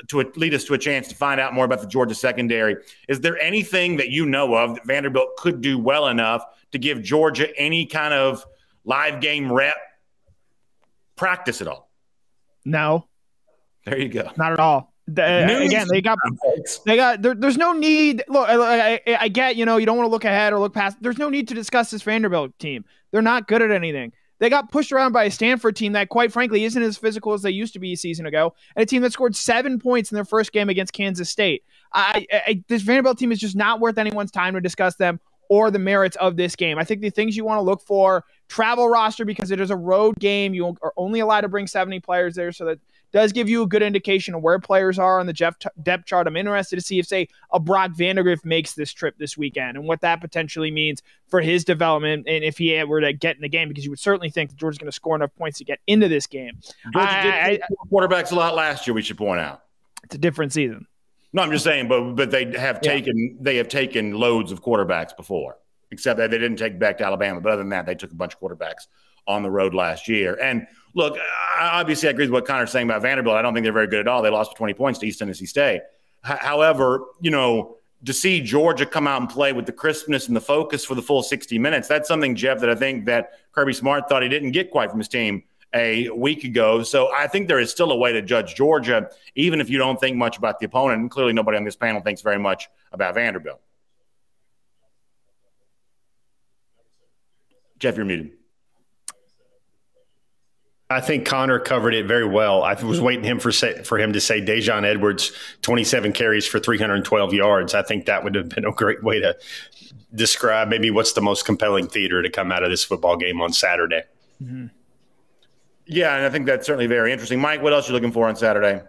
to 0.08 0.22
a, 0.22 0.26
lead 0.36 0.54
us 0.54 0.66
to 0.66 0.74
a 0.74 0.78
chance 0.78 1.08
to 1.08 1.16
find 1.16 1.40
out 1.40 1.54
more 1.54 1.66
about 1.66 1.82
the 1.82 1.88
Georgia 1.88 2.16
secondary. 2.16 2.76
Is 3.08 3.22
there 3.22 3.38
anything 3.40 3.98
that 3.98 4.10
you 4.10 4.26
know 4.26 4.56
of 4.56 4.76
that 4.76 4.86
Vanderbilt 4.86 5.38
could 5.38 5.62
do 5.62 5.78
well 5.80 6.08
enough 6.08 6.44
to 6.72 6.78
give 6.78 7.02
Georgia 7.02 7.56
any 7.58 7.86
kind 7.86 8.14
of 8.14 8.46
live 8.84 9.22
game 9.22 9.52
rep 9.52 9.76
practice 11.16 11.62
at 11.62 11.68
all? 11.68 11.90
No. 12.66 13.08
There 13.86 13.98
you 13.98 14.10
go. 14.10 14.30
Not 14.38 14.54
at 14.54 14.60
all. 14.60 14.94
The, 15.08 15.24
uh, 15.24 15.60
again, 15.62 15.88
they 15.90 16.02
got 16.02 16.20
they 16.86 16.96
got 16.96 17.22
there, 17.24 17.34
there's 17.34 17.58
no 17.58 17.74
need. 17.74 18.24
Look, 18.28 18.48
I, 18.48 18.94
I, 19.08 19.18
I 19.22 19.28
get 19.28 19.56
you 19.56 19.66
know 19.66 19.78
you 19.78 19.88
don't 19.88 19.98
want 19.98 20.06
to 20.06 20.12
look 20.12 20.24
ahead 20.24 20.54
or 20.54 20.60
look 20.60 20.74
past. 20.74 20.98
There's 21.02 21.18
no 21.18 21.30
need 21.30 21.48
to 21.48 21.56
discuss 21.56 21.90
this 21.90 22.04
Vanderbilt 22.04 22.58
team. 22.60 22.86
They're 23.12 23.24
not 23.24 23.48
good 23.48 23.64
at 23.64 23.72
anything. 23.72 24.14
They 24.40 24.50
got 24.50 24.72
pushed 24.72 24.92
around 24.92 25.12
by 25.12 25.26
a 25.26 25.32
Stanford 25.32 25.76
team 25.76 25.94
that, 25.94 26.10
quite 26.10 26.32
frankly, 26.32 26.64
isn't 26.64 26.82
as 26.82 26.98
physical 26.98 27.34
as 27.34 27.42
they 27.42 27.52
used 27.52 27.74
to 27.74 27.80
be 27.80 27.94
a 27.94 27.98
season 27.98 28.26
ago, 28.26 28.54
and 28.76 28.84
a 28.84 28.86
team 28.86 29.02
that 29.04 29.14
scored 29.14 29.36
seven 29.36 29.80
points 29.80 30.12
in 30.12 30.16
their 30.16 30.26
first 30.26 30.52
game 30.52 30.70
against 30.70 30.94
Kansas 30.94 31.30
State. 31.30 31.64
I, 31.94 32.26
I, 32.32 32.64
this 32.68 32.82
Vanderbilt 32.82 33.18
team 33.18 33.32
is 33.32 33.40
just 33.40 33.56
not 33.56 33.80
worth 33.80 33.98
anyone's 33.98 34.32
time 34.32 34.54
to 34.54 34.62
discuss 34.62 34.96
them 34.96 35.20
or 35.50 35.72
the 35.72 35.80
merits 35.80 36.16
of 36.18 36.38
this 36.38 36.56
game. 36.56 36.78
I 36.78 36.84
think 36.84 37.02
the 37.02 37.10
things 37.10 37.36
you 37.36 37.44
want 37.44 37.58
to 37.58 37.64
look 37.64 37.82
for 37.82 38.24
travel 38.48 38.88
roster 38.88 39.26
because 39.26 39.52
it 39.52 39.60
is 39.60 39.72
a 39.72 39.76
road 39.76 40.16
game. 40.20 40.54
You 40.54 40.76
are 40.82 40.94
only 40.96 41.20
allowed 41.20 41.42
to 41.42 41.50
bring 41.50 41.68
70 41.68 42.00
players 42.00 42.36
there, 42.36 42.52
so 42.52 42.66
that 42.66 42.80
does 43.12 43.32
give 43.32 43.50
you 43.50 43.64
a 43.64 43.68
good 43.68 43.82
indication 43.82 44.36
of 44.36 44.42
where 44.42 44.60
players 44.60 45.00
are 45.00 45.20
on 45.20 45.26
the 45.26 45.34
depth 45.82 46.06
chart. 46.06 46.28
I'm 46.28 46.38
interested 46.38 46.76
to 46.76 46.82
see 46.82 47.00
if, 47.00 47.08
say, 47.08 47.28
a 47.52 47.60
Brock 47.60 47.92
Vandagriff 47.92 48.46
makes 48.46 48.74
this 48.74 48.92
trip 48.92 49.18
this 49.18 49.38
weekend 49.38 49.78
and 49.78 49.88
what 49.88 50.02
that 50.02 50.22
potentially 50.22 50.72
means 50.72 51.02
for 51.28 51.42
his 51.42 51.64
development 51.64 52.28
and 52.28 52.44
if 52.44 52.58
he 52.58 52.84
were 52.84 53.02
to 53.02 53.14
get 53.14 53.36
in 53.36 53.42
the 53.42 53.50
game, 53.50 53.68
because 53.68 53.84
you 53.84 53.90
would 53.90 54.00
certainly 54.00 54.30
think 54.30 54.50
that 54.50 54.58
Georgia's 54.58 54.78
going 54.78 54.88
to 54.88 54.96
score 54.96 55.16
enough 55.16 55.34
points 55.36 55.58
to 55.60 55.64
get 55.64 55.80
into 55.88 56.08
this 56.08 56.28
game. 56.28 56.60
Georgia 56.94 57.10
I, 57.10 57.50
did 57.52 57.62
I, 57.62 57.66
quarterbacks 57.92 58.32
a 58.32 58.36
lot 58.36 58.56
last 58.56 58.88
year. 58.88 58.94
We 58.94 59.02
should 59.02 59.18
point 59.18 59.40
out 59.40 59.64
it's 60.04 60.16
a 60.16 60.20
different 60.20 60.54
season. 60.54 60.88
No, 61.32 61.44
I'm 61.44 61.52
just 61.52 61.64
saying, 61.64 61.88
but 61.88 62.14
but 62.14 62.32
they 62.32 62.46
have 62.58 62.82
taken 62.82 63.18
yeah. 63.18 63.30
they 63.40 63.56
have 63.58 63.68
taken 63.68 64.14
loads 64.14 64.52
of 64.52 64.64
quarterbacks 64.64 65.16
before, 65.16 65.58
except 65.92 66.18
that 66.18 66.32
they 66.32 66.40
didn't 66.40 66.58
take 66.58 66.80
back 66.80 66.98
to 66.98 67.06
Alabama. 67.06 67.40
But 67.40 67.52
other 67.52 67.62
than 67.62 67.70
that, 67.70 67.86
they 67.86 67.94
took 67.94 68.12
a 68.12 68.16
bunch 68.16 68.34
of 68.34 68.40
quarterbacks 68.40 68.88
on 69.28 69.44
the 69.44 69.52
road 69.52 69.74
last 69.74 70.08
year. 70.08 70.38
And 70.42 70.68
look, 70.94 71.18
I, 71.60 71.80
obviously, 71.80 72.08
I 72.08 72.12
agree 72.12 72.26
with 72.26 72.34
what 72.34 72.46
Connor's 72.46 72.72
saying 72.72 72.88
about 72.88 73.02
Vanderbilt. 73.02 73.36
I 73.36 73.42
don't 73.42 73.54
think 73.54 73.64
they're 73.64 73.74
very 73.74 73.88
good 73.88 74.00
at 74.00 74.08
all. 74.08 74.22
They 74.22 74.30
lost 74.30 74.56
20 74.56 74.74
points 74.74 75.00
to 75.00 75.08
East 75.08 75.20
Tennessee 75.20 75.46
State. 75.46 75.82
H- 76.26 76.40
however, 76.40 77.06
you 77.22 77.32
know, 77.32 77.78
to 78.06 78.14
see 78.14 78.42
Georgia 78.42 78.86
come 78.86 79.08
out 79.08 79.22
and 79.22 79.30
play 79.30 79.52
with 79.54 79.66
the 79.66 79.72
crispness 79.72 80.28
and 80.28 80.36
the 80.36 80.42
focus 80.42 80.86
for 80.86 80.96
the 80.96 81.02
full 81.02 81.22
60 81.22 81.58
minutes, 81.60 81.88
that's 81.88 82.08
something, 82.08 82.36
Jeff, 82.36 82.60
that 82.60 82.70
I 82.70 82.76
think 82.76 83.06
that 83.06 83.34
Kirby 83.52 83.74
Smart 83.74 84.08
thought 84.08 84.24
he 84.24 84.30
didn't 84.30 84.52
get 84.52 84.72
quite 84.72 84.90
from 84.90 85.00
his 85.00 85.10
team 85.10 85.44
a 85.74 86.10
week 86.10 86.44
ago. 86.44 86.82
So 86.82 87.12
I 87.14 87.28
think 87.28 87.48
there 87.48 87.60
is 87.60 87.70
still 87.70 87.92
a 87.92 87.98
way 87.98 88.14
to 88.14 88.22
judge 88.22 88.56
Georgia, 88.56 89.10
even 89.36 89.62
if 89.62 89.70
you 89.70 89.78
don't 89.78 90.00
think 90.00 90.18
much 90.18 90.38
about 90.38 90.60
the 90.60 90.66
opponent. 90.66 91.02
And 91.02 91.12
clearly, 91.12 91.34
nobody 91.34 91.58
on 91.58 91.64
this 91.64 91.76
panel 91.76 92.02
thinks 92.02 92.22
very 92.22 92.40
much 92.40 92.70
about 92.92 93.16
Vanderbilt. 93.16 93.60
Jeff, 97.78 97.96
you're 97.96 98.06
muted. 98.06 98.39
I 100.92 101.02
think 101.02 101.28
Connor 101.28 101.60
covered 101.60 101.94
it 101.94 102.08
very 102.08 102.26
well. 102.26 102.64
I 102.64 102.74
was 102.74 103.00
waiting 103.00 103.24
him 103.24 103.40
for 103.40 103.52
say, 103.52 103.84
for 103.84 104.00
him 104.00 104.12
to 104.14 104.20
say 104.20 104.42
Daijun 104.42 104.86
Edwards, 104.86 105.32
27 105.62 106.14
carries 106.14 106.48
for 106.48 106.60
312 106.60 107.32
yards. 107.32 107.76
I 107.76 107.84
think 107.84 108.08
that 108.08 108.24
would 108.24 108.34
have 108.34 108.50
been 108.50 108.66
a 108.66 108.72
great 108.72 109.04
way 109.04 109.20
to 109.20 109.38
describe 110.16 110.68
maybe 110.68 110.90
what's 110.90 111.14
the 111.14 111.22
most 111.22 111.46
compelling 111.46 111.88
theater 111.88 112.24
to 112.24 112.30
come 112.30 112.52
out 112.52 112.64
of 112.64 112.72
this 112.72 112.84
football 112.84 113.18
game 113.18 113.40
on 113.40 113.54
Saturday. 113.54 114.02
Mm-hmm. 114.44 114.68
Yeah, 115.86 116.16
and 116.16 116.26
I 116.26 116.30
think 116.32 116.48
that's 116.48 116.66
certainly 116.66 116.88
very 116.88 117.12
interesting. 117.14 117.40
Mike, 117.40 117.62
what 117.62 117.72
else 117.72 117.86
are 117.86 117.90
you 117.90 117.94
looking 117.94 118.12
for 118.12 118.28
on 118.28 118.36
Saturday? 118.36 118.82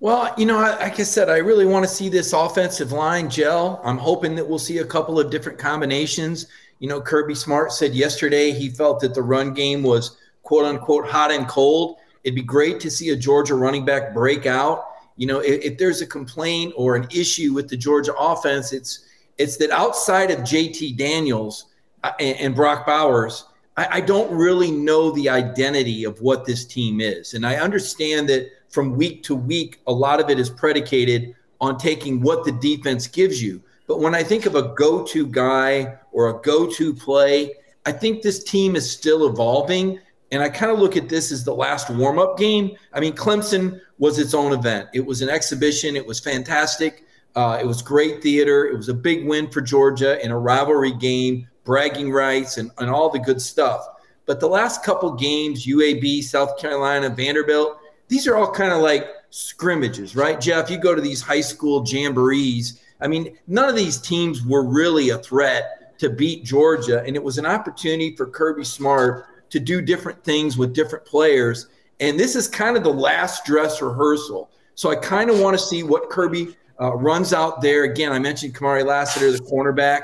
Well, 0.00 0.32
you 0.38 0.46
know, 0.46 0.60
like 0.60 0.98
I 0.98 1.02
said, 1.02 1.28
I 1.28 1.38
really 1.38 1.66
want 1.66 1.84
to 1.84 1.90
see 1.90 2.08
this 2.08 2.32
offensive 2.32 2.92
line 2.92 3.28
gel. 3.28 3.82
I'm 3.84 3.98
hoping 3.98 4.34
that 4.36 4.48
we'll 4.48 4.58
see 4.58 4.78
a 4.78 4.84
couple 4.84 5.20
of 5.20 5.30
different 5.30 5.58
combinations. 5.58 6.46
You 6.78 6.88
know, 6.88 7.02
Kirby 7.02 7.34
Smart 7.34 7.72
said 7.72 7.94
yesterday 7.94 8.52
he 8.52 8.70
felt 8.70 9.00
that 9.00 9.14
the 9.14 9.22
run 9.22 9.52
game 9.52 9.82
was– 9.82 10.16
quote 10.46 10.64
unquote 10.64 11.06
hot 11.06 11.32
and 11.32 11.48
cold. 11.48 11.96
It'd 12.22 12.36
be 12.36 12.42
great 12.42 12.78
to 12.80 12.90
see 12.90 13.10
a 13.10 13.16
Georgia 13.16 13.56
running 13.56 13.84
back 13.84 14.14
break 14.14 14.46
out. 14.46 14.84
You 15.16 15.26
know, 15.26 15.40
if, 15.40 15.60
if 15.62 15.78
there's 15.78 16.00
a 16.02 16.06
complaint 16.06 16.72
or 16.76 16.94
an 16.94 17.08
issue 17.10 17.52
with 17.52 17.68
the 17.68 17.76
Georgia 17.76 18.14
offense, 18.14 18.72
it's 18.72 19.04
it's 19.38 19.56
that 19.58 19.70
outside 19.70 20.30
of 20.30 20.38
JT 20.40 20.96
Daniels 20.96 21.66
uh, 22.04 22.12
and, 22.20 22.38
and 22.38 22.54
Brock 22.54 22.86
Bowers, 22.86 23.44
I, 23.76 23.88
I 23.90 24.00
don't 24.00 24.30
really 24.30 24.70
know 24.70 25.10
the 25.10 25.28
identity 25.28 26.04
of 26.04 26.20
what 26.20 26.46
this 26.46 26.64
team 26.64 27.00
is. 27.00 27.34
And 27.34 27.44
I 27.44 27.56
understand 27.56 28.28
that 28.28 28.48
from 28.68 28.94
week 28.94 29.24
to 29.24 29.34
week, 29.34 29.80
a 29.88 29.92
lot 29.92 30.20
of 30.20 30.30
it 30.30 30.38
is 30.38 30.48
predicated 30.48 31.34
on 31.60 31.76
taking 31.76 32.20
what 32.20 32.44
the 32.44 32.52
defense 32.52 33.08
gives 33.08 33.42
you. 33.42 33.60
But 33.88 34.00
when 34.00 34.14
I 34.14 34.22
think 34.22 34.46
of 34.46 34.54
a 34.54 34.74
go 34.74 35.04
to 35.06 35.26
guy 35.26 35.98
or 36.12 36.28
a 36.28 36.40
go 36.40 36.70
to 36.70 36.94
play, 36.94 37.54
I 37.84 37.92
think 37.92 38.22
this 38.22 38.44
team 38.44 38.74
is 38.76 38.90
still 38.90 39.26
evolving. 39.26 40.00
And 40.32 40.42
I 40.42 40.48
kind 40.48 40.72
of 40.72 40.78
look 40.78 40.96
at 40.96 41.08
this 41.08 41.30
as 41.30 41.44
the 41.44 41.54
last 41.54 41.88
warm 41.90 42.18
up 42.18 42.36
game. 42.36 42.76
I 42.92 43.00
mean, 43.00 43.14
Clemson 43.14 43.80
was 43.98 44.18
its 44.18 44.34
own 44.34 44.52
event, 44.52 44.88
it 44.92 45.04
was 45.04 45.22
an 45.22 45.28
exhibition, 45.28 45.96
it 45.96 46.06
was 46.06 46.20
fantastic. 46.20 47.04
Uh, 47.36 47.58
it 47.60 47.66
was 47.66 47.82
great 47.82 48.22
theater. 48.22 48.64
It 48.64 48.74
was 48.78 48.88
a 48.88 48.94
big 48.94 49.26
win 49.26 49.50
for 49.50 49.60
Georgia 49.60 50.24
in 50.24 50.30
a 50.30 50.38
rivalry 50.38 50.92
game, 50.92 51.46
bragging 51.64 52.10
rights, 52.10 52.56
and, 52.56 52.70
and 52.78 52.88
all 52.88 53.10
the 53.10 53.18
good 53.18 53.42
stuff. 53.42 53.86
But 54.24 54.40
the 54.40 54.48
last 54.48 54.82
couple 54.82 55.12
games, 55.12 55.66
UAB, 55.66 56.22
South 56.22 56.58
Carolina, 56.58 57.10
Vanderbilt, 57.10 57.78
these 58.08 58.26
are 58.26 58.36
all 58.36 58.50
kind 58.50 58.72
of 58.72 58.80
like 58.80 59.06
scrimmages, 59.28 60.16
right? 60.16 60.40
Jeff, 60.40 60.70
you 60.70 60.78
go 60.78 60.94
to 60.94 61.02
these 61.02 61.20
high 61.20 61.42
school 61.42 61.82
jamborees. 61.82 62.80
I 63.02 63.06
mean, 63.06 63.36
none 63.46 63.68
of 63.68 63.76
these 63.76 63.98
teams 63.98 64.42
were 64.42 64.64
really 64.64 65.10
a 65.10 65.18
threat 65.18 65.98
to 65.98 66.08
beat 66.08 66.42
Georgia. 66.42 67.02
And 67.02 67.16
it 67.16 67.22
was 67.22 67.36
an 67.36 67.44
opportunity 67.44 68.16
for 68.16 68.26
Kirby 68.26 68.64
Smart 68.64 69.26
to 69.50 69.60
do 69.60 69.80
different 69.80 70.22
things 70.24 70.56
with 70.56 70.74
different 70.74 71.04
players. 71.04 71.68
And 72.00 72.18
this 72.18 72.36
is 72.36 72.48
kind 72.48 72.76
of 72.76 72.84
the 72.84 72.92
last 72.92 73.44
dress 73.44 73.80
rehearsal. 73.80 74.50
So 74.74 74.90
I 74.90 74.96
kind 74.96 75.30
of 75.30 75.40
want 75.40 75.58
to 75.58 75.64
see 75.64 75.82
what 75.82 76.10
Kirby 76.10 76.56
uh, 76.80 76.94
runs 76.94 77.32
out 77.32 77.62
there. 77.62 77.84
Again, 77.84 78.12
I 78.12 78.18
mentioned 78.18 78.54
Kamari 78.54 78.84
Lassiter, 78.84 79.32
the 79.32 79.38
cornerback. 79.38 80.02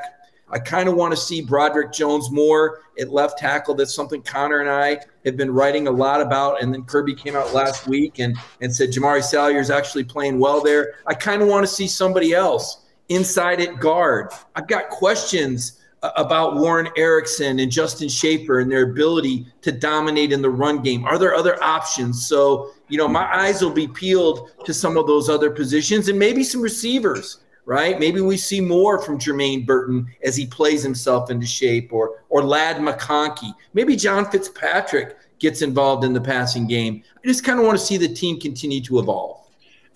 I 0.49 0.58
kind 0.58 0.88
of 0.88 0.96
want 0.96 1.12
to 1.12 1.16
see 1.16 1.40
Broderick 1.40 1.92
Jones 1.92 2.30
more 2.30 2.80
at 3.00 3.11
left 3.11 3.38
tackle. 3.38 3.75
That's 3.75 3.94
something 3.94 4.22
Connor 4.22 4.61
and 4.61 4.68
I 4.68 4.99
have 5.25 5.37
been 5.37 5.50
writing 5.50 5.88
a 5.88 5.90
lot 5.90 6.20
about. 6.20 6.62
And 6.62 6.72
then 6.72 6.84
Kirby 6.84 7.14
came 7.14 7.37
out 7.37 7.54
last 7.54 7.87
week 7.87 8.18
and, 8.18 8.37
and 8.61 8.75
said 8.75 8.90
Jamaree 8.90 9.22
Salyer 9.22 9.58
is 9.58 9.70
actually 9.70 10.04
playing 10.04 10.38
well 10.38 10.62
there. 10.62 10.94
I 11.06 11.14
kind 11.14 11.40
of 11.40 11.49
want 11.49 11.66
to 11.66 11.72
see 11.72 11.88
somebody 11.88 12.34
else 12.34 12.84
inside 13.08 13.61
at 13.61 13.80
guard. 13.80 14.30
I've 14.54 14.68
got 14.68 14.90
questions 14.90 15.80
about 16.02 16.56
Warren 16.56 16.88
Ericson 16.97 17.61
and 17.61 17.71
Justin 17.71 18.09
Shaffer 18.09 18.61
and 18.61 18.71
their 18.71 18.90
ability 18.90 19.47
to 19.62 19.71
dominate 19.71 20.32
in 20.32 20.42
the 20.42 20.50
run 20.50 20.82
game? 20.82 21.04
Are 21.04 21.18
there 21.18 21.35
other 21.35 21.62
options? 21.62 22.26
So, 22.26 22.73
you 22.88 22.99
know, 22.99 23.09
my 23.09 23.32
eyes 23.35 23.62
will 23.62 23.71
be 23.71 23.87
peeled 23.87 24.50
to 24.64 24.75
some 24.75 24.97
of 24.97 25.06
those 25.06 25.28
other 25.28 25.50
positions 25.50 26.09
and 26.09 26.18
maybe 26.18 26.42
some 26.42 26.61
receivers, 26.61 27.38
right? 27.66 28.00
Maybe 28.00 28.21
we 28.21 28.37
see 28.37 28.61
more 28.61 29.00
from 29.00 29.18
Jermaine 29.18 29.64
Burton 29.64 30.06
as 30.25 30.37
he 30.37 30.47
plays 30.47 30.82
himself 30.82 31.30
into 31.30 31.47
shape 31.47 31.92
or 31.92 32.23
or 32.28 32.42
Ladd 32.42 32.76
McConkey. 32.76 33.54
Maybe 33.75 33.94
John 33.94 34.30
Fitzpatrick 34.30 35.16
gets 35.38 35.62
involved 35.62 36.04
in 36.04 36.12
the 36.12 36.21
passing 36.21 36.66
game. 36.66 37.02
I 37.16 37.26
just 37.26 37.44
kind 37.44 37.61
of 37.61 37.66
want 37.66 37.78
to 37.78 37.85
see 37.85 37.97
the 37.97 38.09
team 38.09 38.40
continue 38.40 38.80
to 38.82 38.99
evolve. 38.99 39.38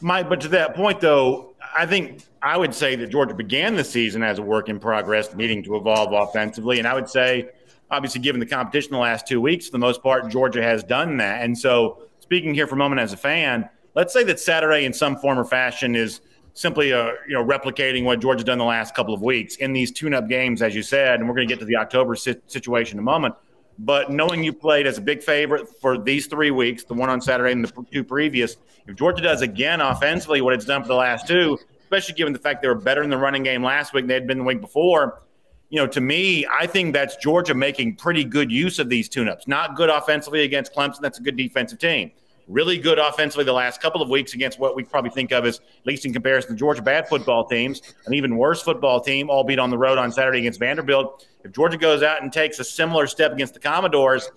Mike, 0.00 0.28
but 0.28 0.40
to 0.42 0.48
that 0.48 0.74
point 0.76 1.00
though, 1.00 1.54
I 1.76 1.84
think 1.84 2.22
I 2.42 2.56
would 2.56 2.74
say 2.74 2.96
that 2.96 3.08
Georgia 3.10 3.34
began 3.34 3.76
the 3.76 3.84
season 3.84 4.22
as 4.22 4.38
a 4.38 4.42
work 4.42 4.68
in 4.68 4.80
progress, 4.80 5.34
needing 5.34 5.62
to 5.64 5.76
evolve 5.76 6.12
offensively. 6.12 6.78
And 6.78 6.88
I 6.88 6.94
would 6.94 7.08
say, 7.08 7.50
obviously, 7.90 8.20
given 8.22 8.40
the 8.40 8.46
competition 8.46 8.92
the 8.92 8.98
last 8.98 9.26
two 9.26 9.40
weeks, 9.40 9.66
for 9.66 9.72
the 9.72 9.78
most 9.78 10.02
part, 10.02 10.30
Georgia 10.30 10.62
has 10.62 10.82
done 10.82 11.18
that. 11.18 11.42
And 11.42 11.56
so, 11.56 12.02
speaking 12.20 12.54
here 12.54 12.66
for 12.66 12.76
a 12.76 12.78
moment 12.78 13.00
as 13.00 13.12
a 13.12 13.16
fan, 13.16 13.68
let's 13.94 14.12
say 14.12 14.24
that 14.24 14.40
Saturday, 14.40 14.86
in 14.86 14.92
some 14.92 15.16
form 15.16 15.38
or 15.38 15.44
fashion, 15.44 15.94
is 15.94 16.22
simply 16.54 16.94
uh, 16.94 17.10
you 17.28 17.34
know 17.34 17.44
replicating 17.44 18.04
what 18.04 18.20
Georgia's 18.20 18.44
done 18.44 18.58
the 18.58 18.64
last 18.64 18.94
couple 18.94 19.12
of 19.12 19.20
weeks 19.20 19.56
in 19.56 19.74
these 19.74 19.92
tune-up 19.92 20.28
games, 20.28 20.62
as 20.62 20.74
you 20.74 20.82
said. 20.82 21.20
And 21.20 21.28
we're 21.28 21.34
going 21.34 21.46
to 21.46 21.52
get 21.52 21.60
to 21.60 21.66
the 21.66 21.76
October 21.76 22.16
situation 22.16 22.96
in 22.96 23.00
a 23.00 23.02
moment. 23.04 23.34
But 23.78 24.10
knowing 24.10 24.42
you 24.42 24.52
played 24.52 24.86
as 24.86 24.98
a 24.98 25.02
big 25.02 25.22
favorite 25.22 25.68
for 25.80 25.98
these 25.98 26.26
three 26.26 26.50
weeks, 26.50 26.84
the 26.84 26.94
one 26.94 27.10
on 27.10 27.20
Saturday 27.20 27.52
and 27.52 27.64
the 27.64 27.84
two 27.92 28.04
previous, 28.04 28.56
if 28.86 28.96
Georgia 28.96 29.22
does 29.22 29.42
again 29.42 29.80
offensively 29.80 30.40
what 30.40 30.54
it's 30.54 30.64
done 30.64 30.82
for 30.82 30.88
the 30.88 30.94
last 30.94 31.26
two, 31.26 31.58
especially 31.82 32.14
given 32.14 32.32
the 32.32 32.38
fact 32.38 32.62
they 32.62 32.68
were 32.68 32.74
better 32.74 33.02
in 33.02 33.10
the 33.10 33.18
running 33.18 33.42
game 33.42 33.62
last 33.62 33.92
week 33.92 34.02
than 34.02 34.08
they 34.08 34.14
had 34.14 34.26
been 34.26 34.38
the 34.38 34.44
week 34.44 34.60
before. 34.60 35.22
You 35.68 35.80
know, 35.80 35.86
to 35.88 36.00
me, 36.00 36.46
I 36.46 36.66
think 36.66 36.94
that's 36.94 37.16
Georgia 37.16 37.54
making 37.54 37.96
pretty 37.96 38.24
good 38.24 38.50
use 38.50 38.78
of 38.78 38.88
these 38.88 39.08
tune-ups. 39.08 39.48
Not 39.48 39.76
good 39.76 39.90
offensively 39.90 40.42
against 40.42 40.72
Clemson. 40.72 41.00
That's 41.00 41.18
a 41.18 41.22
good 41.22 41.36
defensive 41.36 41.78
team. 41.78 42.12
Really 42.48 42.78
good 42.78 42.98
offensively 42.98 43.44
the 43.44 43.52
last 43.52 43.82
couple 43.82 44.00
of 44.00 44.08
weeks 44.08 44.34
against 44.34 44.60
what 44.60 44.76
we 44.76 44.84
probably 44.84 45.10
think 45.10 45.32
of 45.32 45.44
as, 45.44 45.58
at 45.58 45.86
least 45.86 46.04
in 46.04 46.12
comparison 46.12 46.52
to 46.52 46.56
Georgia, 46.56 46.80
bad 46.80 47.08
football 47.08 47.44
teams. 47.44 47.82
An 48.06 48.14
even 48.14 48.36
worse 48.36 48.62
football 48.62 49.00
team, 49.00 49.28
albeit 49.30 49.58
on 49.58 49.70
the 49.70 49.78
road 49.78 49.98
on 49.98 50.12
Saturday 50.12 50.38
against 50.38 50.60
Vanderbilt. 50.60 51.26
If 51.42 51.52
Georgia 51.52 51.76
goes 51.76 52.02
out 52.02 52.22
and 52.22 52.32
takes 52.32 52.58
a 52.60 52.64
similar 52.64 53.08
step 53.08 53.32
against 53.32 53.54
the 53.54 53.60
Commodores, 53.60 54.30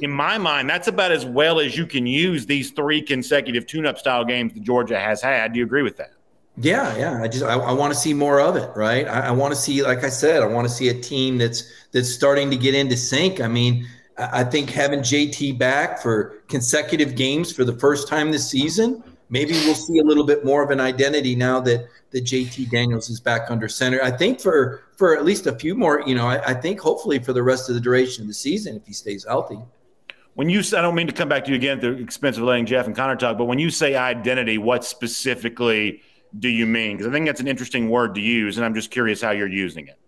in 0.00 0.10
my 0.10 0.36
mind, 0.36 0.68
that's 0.68 0.88
about 0.88 1.12
as 1.12 1.24
well 1.24 1.60
as 1.60 1.76
you 1.76 1.86
can 1.86 2.06
use 2.06 2.44
these 2.44 2.70
three 2.70 3.00
consecutive 3.00 3.66
tune-up 3.66 3.98
style 3.98 4.24
games 4.24 4.52
that 4.52 4.62
Georgia 4.62 4.98
has 4.98 5.22
had. 5.22 5.52
Do 5.52 5.58
you 5.60 5.64
agree 5.64 5.82
with 5.82 5.96
that? 5.96 6.12
Yeah, 6.58 6.94
yeah. 6.98 7.22
I 7.22 7.28
just 7.28 7.44
I, 7.44 7.54
I 7.54 7.72
want 7.72 7.94
to 7.94 7.98
see 7.98 8.12
more 8.12 8.40
of 8.40 8.56
it, 8.56 8.68
right? 8.76 9.06
I, 9.06 9.28
I 9.28 9.30
want 9.30 9.54
to 9.54 9.60
see, 9.60 9.82
like 9.82 10.04
I 10.04 10.10
said, 10.10 10.42
I 10.42 10.46
want 10.46 10.68
to 10.68 10.74
see 10.74 10.90
a 10.90 10.94
team 10.94 11.38
that's 11.38 11.64
that's 11.92 12.10
starting 12.10 12.50
to 12.50 12.58
get 12.58 12.74
into 12.74 12.94
sync. 12.94 13.40
I 13.40 13.48
mean, 13.48 13.86
I 14.18 14.44
think 14.44 14.70
having 14.70 15.00
JT 15.00 15.58
back 15.58 16.00
for 16.00 16.42
consecutive 16.48 17.14
games 17.14 17.52
for 17.52 17.64
the 17.64 17.72
first 17.72 18.08
time 18.08 18.30
this 18.30 18.48
season, 18.48 19.02
maybe 19.30 19.52
we'll 19.52 19.74
see 19.74 19.98
a 19.98 20.04
little 20.04 20.24
bit 20.24 20.44
more 20.44 20.62
of 20.62 20.70
an 20.70 20.80
identity 20.80 21.34
now 21.34 21.60
that 21.60 21.86
that 22.10 22.24
JT 22.24 22.70
Daniels 22.70 23.08
is 23.08 23.20
back 23.20 23.50
under 23.50 23.68
center. 23.68 24.02
I 24.02 24.10
think 24.10 24.40
for 24.40 24.84
for 24.96 25.16
at 25.16 25.24
least 25.24 25.46
a 25.46 25.54
few 25.54 25.74
more, 25.74 26.02
you 26.06 26.14
know, 26.14 26.26
I, 26.26 26.50
I 26.50 26.54
think 26.54 26.78
hopefully 26.78 27.18
for 27.18 27.32
the 27.32 27.42
rest 27.42 27.68
of 27.68 27.74
the 27.74 27.80
duration 27.80 28.22
of 28.22 28.28
the 28.28 28.34
season 28.34 28.76
if 28.76 28.86
he 28.86 28.92
stays 28.92 29.24
healthy. 29.24 29.58
When 30.34 30.48
you 30.48 30.60
I 30.60 30.82
don't 30.82 30.94
mean 30.94 31.06
to 31.06 31.12
come 31.12 31.28
back 31.28 31.44
to 31.46 31.50
you 31.50 31.56
again 31.56 31.78
at 31.78 31.80
the 31.80 31.92
expense 31.92 32.36
of 32.36 32.44
letting 32.44 32.66
Jeff 32.66 32.86
and 32.86 32.94
Connor 32.94 33.16
talk, 33.16 33.38
but 33.38 33.46
when 33.46 33.58
you 33.58 33.70
say 33.70 33.96
identity, 33.96 34.58
what 34.58 34.84
specifically 34.84 36.02
do 36.38 36.48
you 36.48 36.66
mean? 36.66 36.96
Because 36.96 37.10
I 37.10 37.12
think 37.12 37.26
that's 37.26 37.40
an 37.40 37.48
interesting 37.48 37.90
word 37.90 38.14
to 38.14 38.20
use, 38.20 38.56
and 38.56 38.64
I'm 38.64 38.74
just 38.74 38.90
curious 38.90 39.20
how 39.20 39.32
you're 39.32 39.48
using 39.48 39.88
it. 39.88 39.98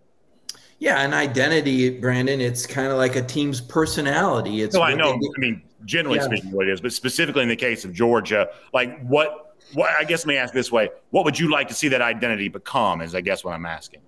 Yeah, 0.79 1.01
an 1.01 1.13
identity, 1.13 1.99
Brandon. 1.99 2.41
It's 2.41 2.67
kind 2.67 2.87
of 2.87 2.97
like 2.97 3.15
a 3.15 3.21
team's 3.21 3.61
personality. 3.61 4.61
It's 4.61 4.75
no, 4.75 4.81
I 4.81 4.93
know. 4.93 5.13
I 5.13 5.39
mean, 5.39 5.61
generally 5.85 6.19
yeah. 6.19 6.25
speaking, 6.25 6.51
what 6.51 6.67
it 6.67 6.73
is, 6.73 6.81
but 6.81 6.91
specifically 6.91 7.43
in 7.43 7.49
the 7.49 7.55
case 7.55 7.85
of 7.85 7.93
Georgia, 7.93 8.49
like 8.73 9.05
what? 9.07 9.55
What? 9.73 9.89
I 9.97 10.03
guess 10.03 10.25
let 10.25 10.27
me 10.27 10.37
ask 10.37 10.53
this 10.53 10.71
way: 10.71 10.89
What 11.11 11.25
would 11.25 11.39
you 11.39 11.49
like 11.49 11.67
to 11.69 11.73
see 11.73 11.87
that 11.89 12.01
identity 12.01 12.49
become? 12.49 13.01
Is 13.01 13.15
I 13.15 13.21
guess 13.21 13.43
what 13.43 13.53
I'm 13.53 13.65
asking. 13.65 14.01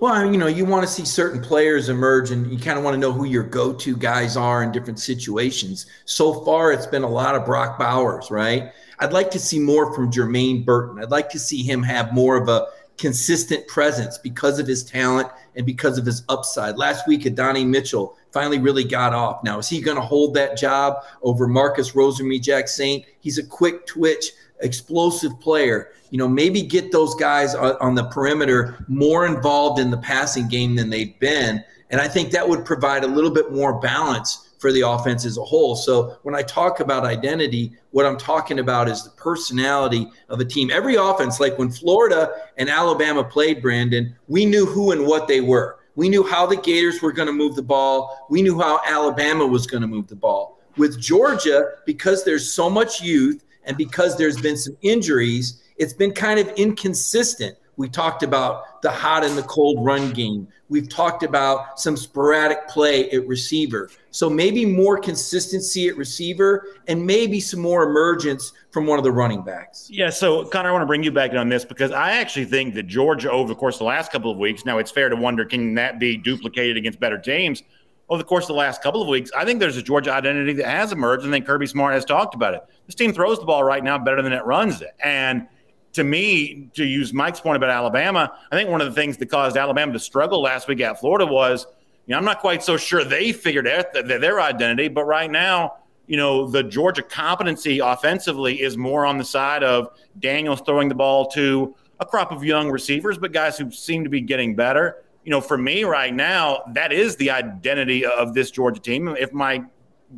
Well, 0.00 0.32
you 0.32 0.38
know, 0.38 0.46
you 0.46 0.64
want 0.64 0.86
to 0.86 0.90
see 0.90 1.04
certain 1.04 1.42
players 1.42 1.90
emerge, 1.90 2.30
and 2.30 2.50
you 2.50 2.58
kind 2.58 2.78
of 2.78 2.84
want 2.84 2.94
to 2.94 2.98
know 2.98 3.12
who 3.12 3.26
your 3.26 3.42
go-to 3.42 3.94
guys 3.94 4.34
are 4.34 4.62
in 4.62 4.72
different 4.72 4.98
situations. 4.98 5.84
So 6.06 6.42
far, 6.42 6.72
it's 6.72 6.86
been 6.86 7.02
a 7.02 7.08
lot 7.08 7.34
of 7.34 7.44
Brock 7.44 7.78
Bowers, 7.78 8.30
right? 8.30 8.72
I'd 8.98 9.12
like 9.12 9.30
to 9.32 9.38
see 9.38 9.58
more 9.58 9.92
from 9.92 10.10
Jermaine 10.10 10.64
Burton. 10.64 11.02
I'd 11.02 11.10
like 11.10 11.28
to 11.30 11.38
see 11.38 11.62
him 11.62 11.82
have 11.82 12.14
more 12.14 12.38
of 12.38 12.48
a 12.48 12.68
consistent 13.00 13.66
presence 13.66 14.18
because 14.18 14.58
of 14.58 14.66
his 14.66 14.84
talent 14.84 15.26
and 15.56 15.64
because 15.64 15.96
of 15.96 16.04
his 16.04 16.22
upside. 16.28 16.76
Last 16.76 17.08
week, 17.08 17.24
Adonai 17.24 17.64
Mitchell 17.64 18.14
finally 18.30 18.58
really 18.58 18.84
got 18.84 19.14
off. 19.14 19.42
Now, 19.42 19.58
is 19.58 19.68
he 19.68 19.80
going 19.80 19.96
to 19.96 20.02
hold 20.02 20.34
that 20.34 20.58
job 20.58 21.02
over 21.22 21.48
Marcus 21.48 21.92
Rosemy-Jacksaint? 21.92 23.06
He's 23.20 23.38
a 23.38 23.46
quick 23.46 23.86
twitch, 23.86 24.32
explosive 24.60 25.40
player. 25.40 25.88
You 26.10 26.18
know, 26.18 26.28
maybe 26.28 26.60
get 26.60 26.92
those 26.92 27.14
guys 27.14 27.54
on 27.54 27.94
the 27.94 28.04
perimeter 28.04 28.84
more 28.86 29.24
involved 29.26 29.80
in 29.80 29.90
the 29.90 29.98
passing 29.98 30.46
game 30.46 30.76
than 30.76 30.90
they've 30.90 31.18
been. 31.18 31.64
And 31.88 32.00
I 32.00 32.06
think 32.06 32.30
that 32.32 32.46
would 32.46 32.66
provide 32.66 33.02
a 33.02 33.08
little 33.08 33.30
bit 33.30 33.50
more 33.50 33.80
balance 33.80 34.49
for 34.60 34.72
the 34.72 34.82
offense 34.82 35.24
as 35.24 35.38
a 35.38 35.42
whole. 35.42 35.74
So 35.74 36.18
when 36.22 36.34
I 36.34 36.42
talk 36.42 36.80
about 36.80 37.04
identity, 37.04 37.72
what 37.92 38.04
I'm 38.04 38.18
talking 38.18 38.58
about 38.58 38.88
is 38.88 39.02
the 39.02 39.10
personality 39.10 40.06
of 40.28 40.38
a 40.38 40.44
team. 40.44 40.70
Every 40.70 40.96
offense, 40.96 41.40
like 41.40 41.58
when 41.58 41.70
Florida 41.70 42.30
and 42.58 42.68
Alabama 42.68 43.24
played, 43.24 43.62
Brandon, 43.62 44.14
we 44.28 44.44
knew 44.44 44.66
who 44.66 44.92
and 44.92 45.06
what 45.06 45.26
they 45.26 45.40
were. 45.40 45.78
We 45.96 46.10
knew 46.10 46.22
how 46.22 46.44
the 46.44 46.56
Gators 46.56 47.00
were 47.00 47.10
going 47.10 47.26
to 47.26 47.32
move 47.32 47.56
the 47.56 47.62
ball. 47.62 48.26
We 48.28 48.42
knew 48.42 48.60
how 48.60 48.80
Alabama 48.86 49.46
was 49.46 49.66
going 49.66 49.80
to 49.80 49.88
move 49.88 50.08
the 50.08 50.16
ball. 50.16 50.60
With 50.76 51.00
Georgia, 51.00 51.70
because 51.86 52.22
there's 52.22 52.52
so 52.52 52.68
much 52.68 53.02
youth 53.02 53.44
and 53.64 53.78
because 53.78 54.16
there's 54.16 54.40
been 54.40 54.58
some 54.58 54.76
injuries, 54.82 55.62
it's 55.78 55.94
been 55.94 56.12
kind 56.12 56.38
of 56.38 56.48
inconsistent. 56.50 57.56
We 57.80 57.88
talked 57.88 58.22
about 58.22 58.82
the 58.82 58.90
hot 58.90 59.24
and 59.24 59.38
the 59.38 59.42
cold 59.44 59.82
run 59.82 60.12
game. 60.12 60.46
We've 60.68 60.86
talked 60.86 61.22
about 61.22 61.80
some 61.80 61.96
sporadic 61.96 62.68
play 62.68 63.10
at 63.10 63.26
receiver. 63.26 63.88
So 64.10 64.28
maybe 64.28 64.66
more 64.66 64.98
consistency 64.98 65.88
at 65.88 65.96
receiver 65.96 66.76
and 66.88 67.06
maybe 67.06 67.40
some 67.40 67.60
more 67.60 67.84
emergence 67.84 68.52
from 68.70 68.86
one 68.86 68.98
of 68.98 69.04
the 69.04 69.10
running 69.10 69.40
backs. 69.40 69.88
Yeah. 69.90 70.10
So, 70.10 70.44
Connor, 70.44 70.68
I 70.68 70.72
want 70.72 70.82
to 70.82 70.86
bring 70.86 71.02
you 71.02 71.10
back 71.10 71.32
on 71.32 71.48
this 71.48 71.64
because 71.64 71.90
I 71.90 72.10
actually 72.12 72.44
think 72.44 72.74
that 72.74 72.82
Georgia, 72.82 73.30
over 73.30 73.48
the 73.48 73.54
course 73.54 73.76
of 73.76 73.78
the 73.78 73.84
last 73.86 74.12
couple 74.12 74.30
of 74.30 74.36
weeks, 74.36 74.66
now 74.66 74.76
it's 74.76 74.90
fair 74.90 75.08
to 75.08 75.16
wonder 75.16 75.46
can 75.46 75.74
that 75.76 75.98
be 75.98 76.18
duplicated 76.18 76.76
against 76.76 77.00
better 77.00 77.16
teams? 77.16 77.62
Over 78.10 78.18
the 78.18 78.28
course 78.28 78.44
of 78.44 78.48
the 78.48 78.54
last 78.54 78.82
couple 78.82 79.00
of 79.00 79.08
weeks, 79.08 79.30
I 79.34 79.46
think 79.46 79.58
there's 79.58 79.78
a 79.78 79.82
Georgia 79.82 80.12
identity 80.12 80.52
that 80.52 80.66
has 80.66 80.92
emerged, 80.92 81.24
and 81.24 81.32
then 81.32 81.44
Kirby 81.44 81.66
Smart 81.66 81.94
has 81.94 82.04
talked 82.04 82.34
about 82.34 82.52
it. 82.52 82.62
This 82.84 82.94
team 82.94 83.14
throws 83.14 83.38
the 83.38 83.46
ball 83.46 83.64
right 83.64 83.82
now 83.82 83.96
better 83.96 84.20
than 84.20 84.34
it 84.34 84.44
runs 84.44 84.82
it. 84.82 84.94
And– 85.02 85.48
to 85.92 86.04
me, 86.04 86.68
to 86.74 86.84
use 86.84 87.12
Mike's 87.12 87.40
point 87.40 87.56
about 87.56 87.70
Alabama, 87.70 88.32
I 88.50 88.56
think 88.56 88.70
one 88.70 88.80
of 88.80 88.86
the 88.86 88.94
things 88.94 89.16
that 89.18 89.26
caused 89.26 89.56
Alabama 89.56 89.92
to 89.92 89.98
struggle 89.98 90.40
last 90.42 90.68
week 90.68 90.80
at 90.80 91.00
Florida 91.00 91.26
was, 91.26 91.66
you 92.06 92.12
know, 92.12 92.18
I'm 92.18 92.24
not 92.24 92.40
quite 92.40 92.62
so 92.62 92.76
sure 92.76 93.04
they 93.04 93.32
figured 93.32 93.66
out 93.66 93.92
their 93.92 94.40
identity, 94.40 94.88
but 94.88 95.04
right 95.04 95.30
now, 95.30 95.74
you 96.06 96.16
know, 96.16 96.48
the 96.48 96.62
Georgia 96.62 97.02
competency 97.02 97.78
offensively 97.78 98.60
is 98.60 98.76
more 98.76 99.06
on 99.06 99.18
the 99.18 99.24
side 99.24 99.62
of 99.62 99.90
Daniels 100.18 100.60
throwing 100.66 100.88
the 100.88 100.94
ball 100.94 101.26
to 101.28 101.74
a 102.00 102.06
crop 102.06 102.32
of 102.32 102.42
young 102.42 102.70
receivers, 102.70 103.18
but 103.18 103.32
guys 103.32 103.58
who 103.58 103.70
seem 103.70 104.02
to 104.04 104.10
be 104.10 104.20
getting 104.20 104.56
better. 104.56 105.04
You 105.24 105.30
know, 105.30 105.40
for 105.40 105.58
me 105.58 105.84
right 105.84 106.12
now, 106.12 106.62
that 106.72 106.92
is 106.92 107.14
the 107.16 107.30
identity 107.30 108.04
of 108.06 108.34
this 108.34 108.50
Georgia 108.50 108.80
team. 108.80 109.08
If 109.08 109.32
my 109.32 109.62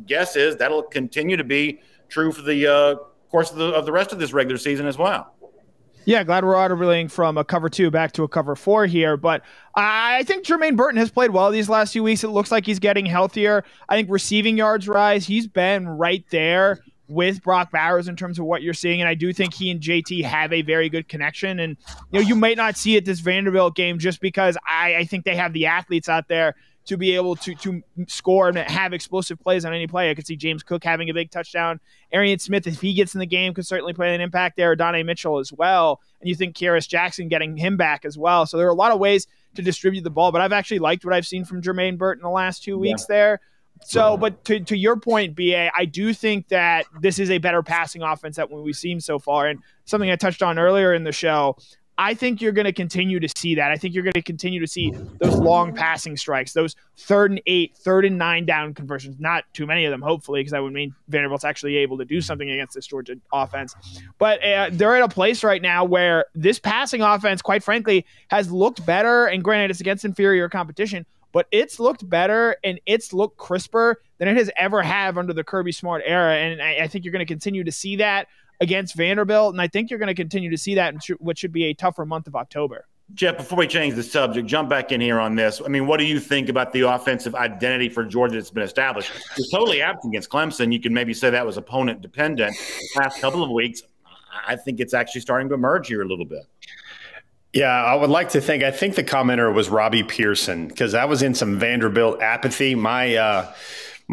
guess 0.07 0.35
is 0.35 0.55
that'll 0.55 0.83
continue 0.83 1.37
to 1.37 1.43
be 1.43 1.81
true 2.09 2.31
for 2.31 2.41
the 2.41 2.67
uh, 2.67 2.95
course 3.29 3.51
of 3.51 3.57
the, 3.57 3.65
of 3.65 3.85
the 3.85 3.91
rest 3.91 4.13
of 4.13 4.19
this 4.19 4.33
regular 4.33 4.57
season 4.57 4.87
as 4.87 4.97
well. 4.97 5.33
Yeah, 6.05 6.23
glad 6.23 6.43
we're 6.43 6.57
auto 6.57 7.07
from 7.07 7.37
a 7.37 7.43
cover 7.43 7.69
two 7.69 7.89
back 7.89 8.11
to 8.13 8.23
a 8.23 8.27
cover 8.27 8.55
four 8.55 8.85
here. 8.85 9.15
But 9.15 9.41
I 9.75 10.23
think 10.23 10.45
Jermaine 10.45 10.75
Burton 10.75 10.97
has 10.97 11.11
played 11.11 11.31
well 11.31 11.49
these 11.49 11.69
last 11.69 11.93
few 11.93 12.03
weeks. 12.03 12.23
It 12.23 12.29
looks 12.29 12.51
like 12.51 12.65
he's 12.65 12.79
getting 12.79 13.05
healthier. 13.05 13.63
I 13.87 13.95
think 13.95 14.09
receiving 14.09 14.57
yards 14.57 14.87
rise. 14.87 15.25
He's 15.25 15.47
been 15.47 15.87
right 15.87 16.25
there 16.29 16.83
with 17.07 17.43
Brock 17.43 17.71
Bowers 17.71 18.07
in 18.07 18.15
terms 18.15 18.39
of 18.39 18.45
what 18.45 18.63
you're 18.63 18.73
seeing. 18.73 19.01
And 19.01 19.07
I 19.07 19.13
do 19.13 19.31
think 19.33 19.53
he 19.53 19.69
and 19.69 19.79
JT 19.79 20.23
have 20.23 20.51
a 20.51 20.61
very 20.61 20.89
good 20.89 21.07
connection. 21.07 21.59
And 21.59 21.77
you 22.11 22.19
know, 22.19 22.27
you 22.27 22.35
might 22.35 22.57
not 22.57 22.75
see 22.75 22.95
it 22.95 23.05
this 23.05 23.19
Vanderbilt 23.19 23.75
game 23.75 23.99
just 23.99 24.19
because 24.19 24.57
I, 24.67 24.95
I 24.97 25.05
think 25.05 25.25
they 25.25 25.35
have 25.35 25.53
the 25.53 25.67
athletes 25.67 26.09
out 26.09 26.27
there 26.27 26.55
to 26.85 26.97
be 26.97 27.15
able 27.15 27.35
to 27.37 27.55
to 27.55 27.81
score 28.07 28.49
and 28.49 28.57
have 28.57 28.93
explosive 28.93 29.39
plays 29.39 29.65
on 29.65 29.73
any 29.73 29.87
play. 29.87 30.09
I 30.09 30.15
could 30.15 30.27
see 30.27 30.35
James 30.35 30.63
Cook 30.63 30.83
having 30.83 31.09
a 31.09 31.13
big 31.13 31.31
touchdown. 31.31 31.79
Arian 32.11 32.39
Smith, 32.39 32.67
if 32.67 32.81
he 32.81 32.93
gets 32.93 33.13
in 33.13 33.19
the 33.19 33.25
game, 33.25 33.53
could 33.53 33.65
certainly 33.65 33.93
play 33.93 34.13
an 34.13 34.21
impact 34.21 34.57
there. 34.57 34.75
Donnie 34.75 35.03
Mitchell 35.03 35.39
as 35.39 35.53
well. 35.53 36.01
And 36.19 36.29
you 36.29 36.35
think 36.35 36.55
Kearis 36.55 36.87
Jackson 36.87 37.27
getting 37.27 37.57
him 37.57 37.77
back 37.77 38.05
as 38.05 38.17
well. 38.17 38.45
So 38.45 38.57
there 38.57 38.67
are 38.67 38.71
a 38.71 38.75
lot 38.75 38.91
of 38.91 38.99
ways 38.99 39.27
to 39.55 39.61
distribute 39.61 40.03
the 40.03 40.09
ball. 40.09 40.31
But 40.31 40.41
I've 40.41 40.53
actually 40.53 40.79
liked 40.79 41.05
what 41.05 41.13
I've 41.13 41.27
seen 41.27 41.45
from 41.45 41.61
Jermaine 41.61 41.97
Burton 41.97 42.23
the 42.23 42.29
last 42.29 42.63
two 42.63 42.77
weeks 42.77 43.05
yeah. 43.09 43.15
there. 43.15 43.41
So, 43.85 44.17
but 44.17 44.45
to, 44.45 44.59
to 44.61 44.77
your 44.77 44.97
point, 44.97 45.35
BA, 45.35 45.69
I 45.75 45.85
do 45.85 46.13
think 46.13 46.47
that 46.49 46.85
this 47.01 47.19
is 47.19 47.29
a 47.29 47.37
better 47.37 47.61
passing 47.61 48.01
offense 48.01 48.37
than 48.37 48.47
we've 48.49 48.75
seen 48.75 49.01
so 49.01 49.19
far. 49.19 49.47
And 49.47 49.59
something 49.85 50.09
I 50.09 50.15
touched 50.15 50.41
on 50.41 50.57
earlier 50.57 50.93
in 50.93 51.03
the 51.03 51.11
show, 51.11 51.57
I 51.97 52.15
think 52.15 52.41
you're 52.41 52.51
going 52.53 52.65
to 52.65 52.73
continue 52.73 53.19
to 53.19 53.29
see 53.37 53.55
that. 53.55 53.71
I 53.71 53.77
think 53.77 53.93
you're 53.93 54.03
going 54.03 54.13
to 54.13 54.21
continue 54.21 54.59
to 54.59 54.67
see 54.67 54.91
those 55.19 55.35
long 55.35 55.73
passing 55.75 56.17
strikes, 56.17 56.53
those 56.53 56.75
third 56.97 57.31
and 57.31 57.41
eight, 57.45 57.75
third 57.77 58.05
and 58.05 58.17
nine 58.17 58.45
down 58.45 58.73
conversions. 58.73 59.19
Not 59.19 59.43
too 59.53 59.67
many 59.67 59.85
of 59.85 59.91
them, 59.91 60.01
hopefully, 60.01 60.39
because 60.39 60.51
that 60.51 60.63
would 60.63 60.73
mean 60.73 60.95
Vanderbilt's 61.09 61.43
actually 61.43 61.77
able 61.77 61.97
to 61.99 62.05
do 62.05 62.19
something 62.19 62.49
against 62.49 62.73
this 62.73 62.87
Georgia 62.87 63.15
offense. 63.31 63.75
But 64.17 64.43
uh, 64.43 64.69
they're 64.71 64.95
at 64.95 65.03
a 65.03 65.07
place 65.07 65.43
right 65.43 65.61
now 65.61 65.85
where 65.85 66.25
this 66.33 66.59
passing 66.59 67.01
offense, 67.01 67.41
quite 67.41 67.63
frankly, 67.63 68.05
has 68.29 68.51
looked 68.51 68.83
better. 68.85 69.27
And 69.27 69.43
granted, 69.43 69.69
it's 69.69 69.79
against 69.79 70.03
inferior 70.03 70.49
competition, 70.49 71.05
but 71.31 71.47
it's 71.51 71.79
looked 71.79 72.07
better 72.09 72.57
and 72.63 72.79
it's 72.87 73.13
looked 73.13 73.37
crisper 73.37 74.01
than 74.17 74.27
it 74.27 74.37
has 74.37 74.49
ever 74.57 74.81
have 74.81 75.17
under 75.17 75.33
the 75.33 75.43
Kirby 75.43 75.71
Smart 75.71 76.01
era. 76.05 76.35
And 76.35 76.61
I, 76.61 76.83
I 76.83 76.87
think 76.87 77.05
you're 77.05 77.11
going 77.11 77.25
to 77.25 77.31
continue 77.31 77.63
to 77.63 77.71
see 77.71 77.97
that 77.97 78.27
against 78.59 78.95
Vanderbilt. 78.95 79.53
And 79.53 79.61
I 79.61 79.67
think 79.67 79.89
you're 79.89 79.99
going 79.99 80.07
to 80.07 80.13
continue 80.13 80.49
to 80.49 80.57
see 80.57 80.75
that 80.75 80.93
in 80.93 80.99
what 81.19 81.37
should 81.37 81.51
be 81.51 81.65
a 81.65 81.73
tougher 81.73 82.05
month 82.05 82.27
of 82.27 82.35
October. 82.35 82.85
Jeff, 83.13 83.37
before 83.37 83.59
we 83.59 83.67
change 83.67 83.95
the 83.95 84.03
subject, 84.03 84.47
jump 84.47 84.69
back 84.69 84.91
in 84.91 84.99
here 84.99 85.19
on 85.19 85.35
this. 85.35 85.61
I 85.63 85.67
mean, 85.67 85.85
what 85.85 85.97
do 85.97 86.05
you 86.05 86.19
think 86.19 86.49
about 86.49 86.71
the 86.71 86.81
offensive 86.81 87.35
identity 87.35 87.89
for 87.89 88.03
Georgia 88.03 88.35
that's 88.35 88.49
been 88.49 88.63
established? 88.63 89.11
It's 89.37 89.51
totally 89.51 89.81
absent 89.81 90.11
against 90.11 90.29
Clemson. 90.29 90.73
You 90.73 90.79
can 90.79 90.93
maybe 90.93 91.13
say 91.13 91.29
that 91.29 91.45
was 91.45 91.57
opponent 91.57 92.01
dependent. 92.01 92.55
The 92.55 93.01
past 93.01 93.21
couple 93.21 93.43
of 93.43 93.51
weeks, 93.51 93.83
I 94.47 94.55
think 94.55 94.79
it's 94.79 94.93
actually 94.93 95.21
starting 95.21 95.49
to 95.49 95.53
emerge 95.53 95.87
here 95.87 96.01
a 96.01 96.07
little 96.07 96.25
bit. 96.25 96.43
Yeah, 97.51 97.67
I 97.67 97.93
would 97.93 98.09
like 98.09 98.29
to 98.29 98.41
think. 98.41 98.63
I 98.63 98.71
think 98.71 98.95
the 98.95 99.03
commenter 99.03 99.53
was 99.53 99.69
Robbie 99.69 100.01
Pearson 100.01 100.67
because 100.67 100.95
I 100.95 101.05
was 101.05 101.21
in 101.21 101.35
some 101.35 101.59
Vanderbilt 101.59 102.19
apathy. 102.19 102.73
My 102.73 103.15
uh, 103.15 103.53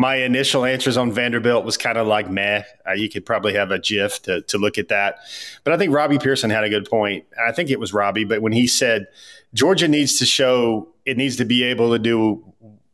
my 0.01 0.15
initial 0.17 0.65
answers 0.65 0.97
on 0.97 1.13
Vanderbilt 1.13 1.63
was 1.63 1.77
kind 1.77 1.99
of 1.99 2.07
like 2.07 2.31
meh. 2.31 2.63
Uh, 2.89 2.93
you 2.93 3.11
could 3.11 3.27
probably 3.27 3.53
have 3.53 3.71
a 3.71 3.79
GIF 3.79 4.23
to, 4.23 4.41
to 4.41 4.57
look 4.57 4.79
at 4.79 4.89
that. 4.89 5.19
But 5.63 5.75
I 5.75 5.77
think 5.77 5.93
Robbie 5.93 6.19
Pearson 6.19 6.49
had 6.49 6.65
a 6.65 6.71
good 6.71 6.89
point. 6.89 7.27
I 7.47 7.53
think 7.53 7.69
it 7.69 7.79
was 7.79 7.93
Robbie, 7.93 8.25
but 8.25 8.41
when 8.41 8.53
he 8.53 8.67
said 8.67 9.09
Georgia 9.53 9.89
needs 9.89 10.19
to 10.19 10.25
show 10.25 10.89
it 11.05 11.19
needs 11.19 11.37
to 11.37 11.45
be 11.45 11.65
able 11.65 11.93
to 11.93 11.99
do 11.99 12.43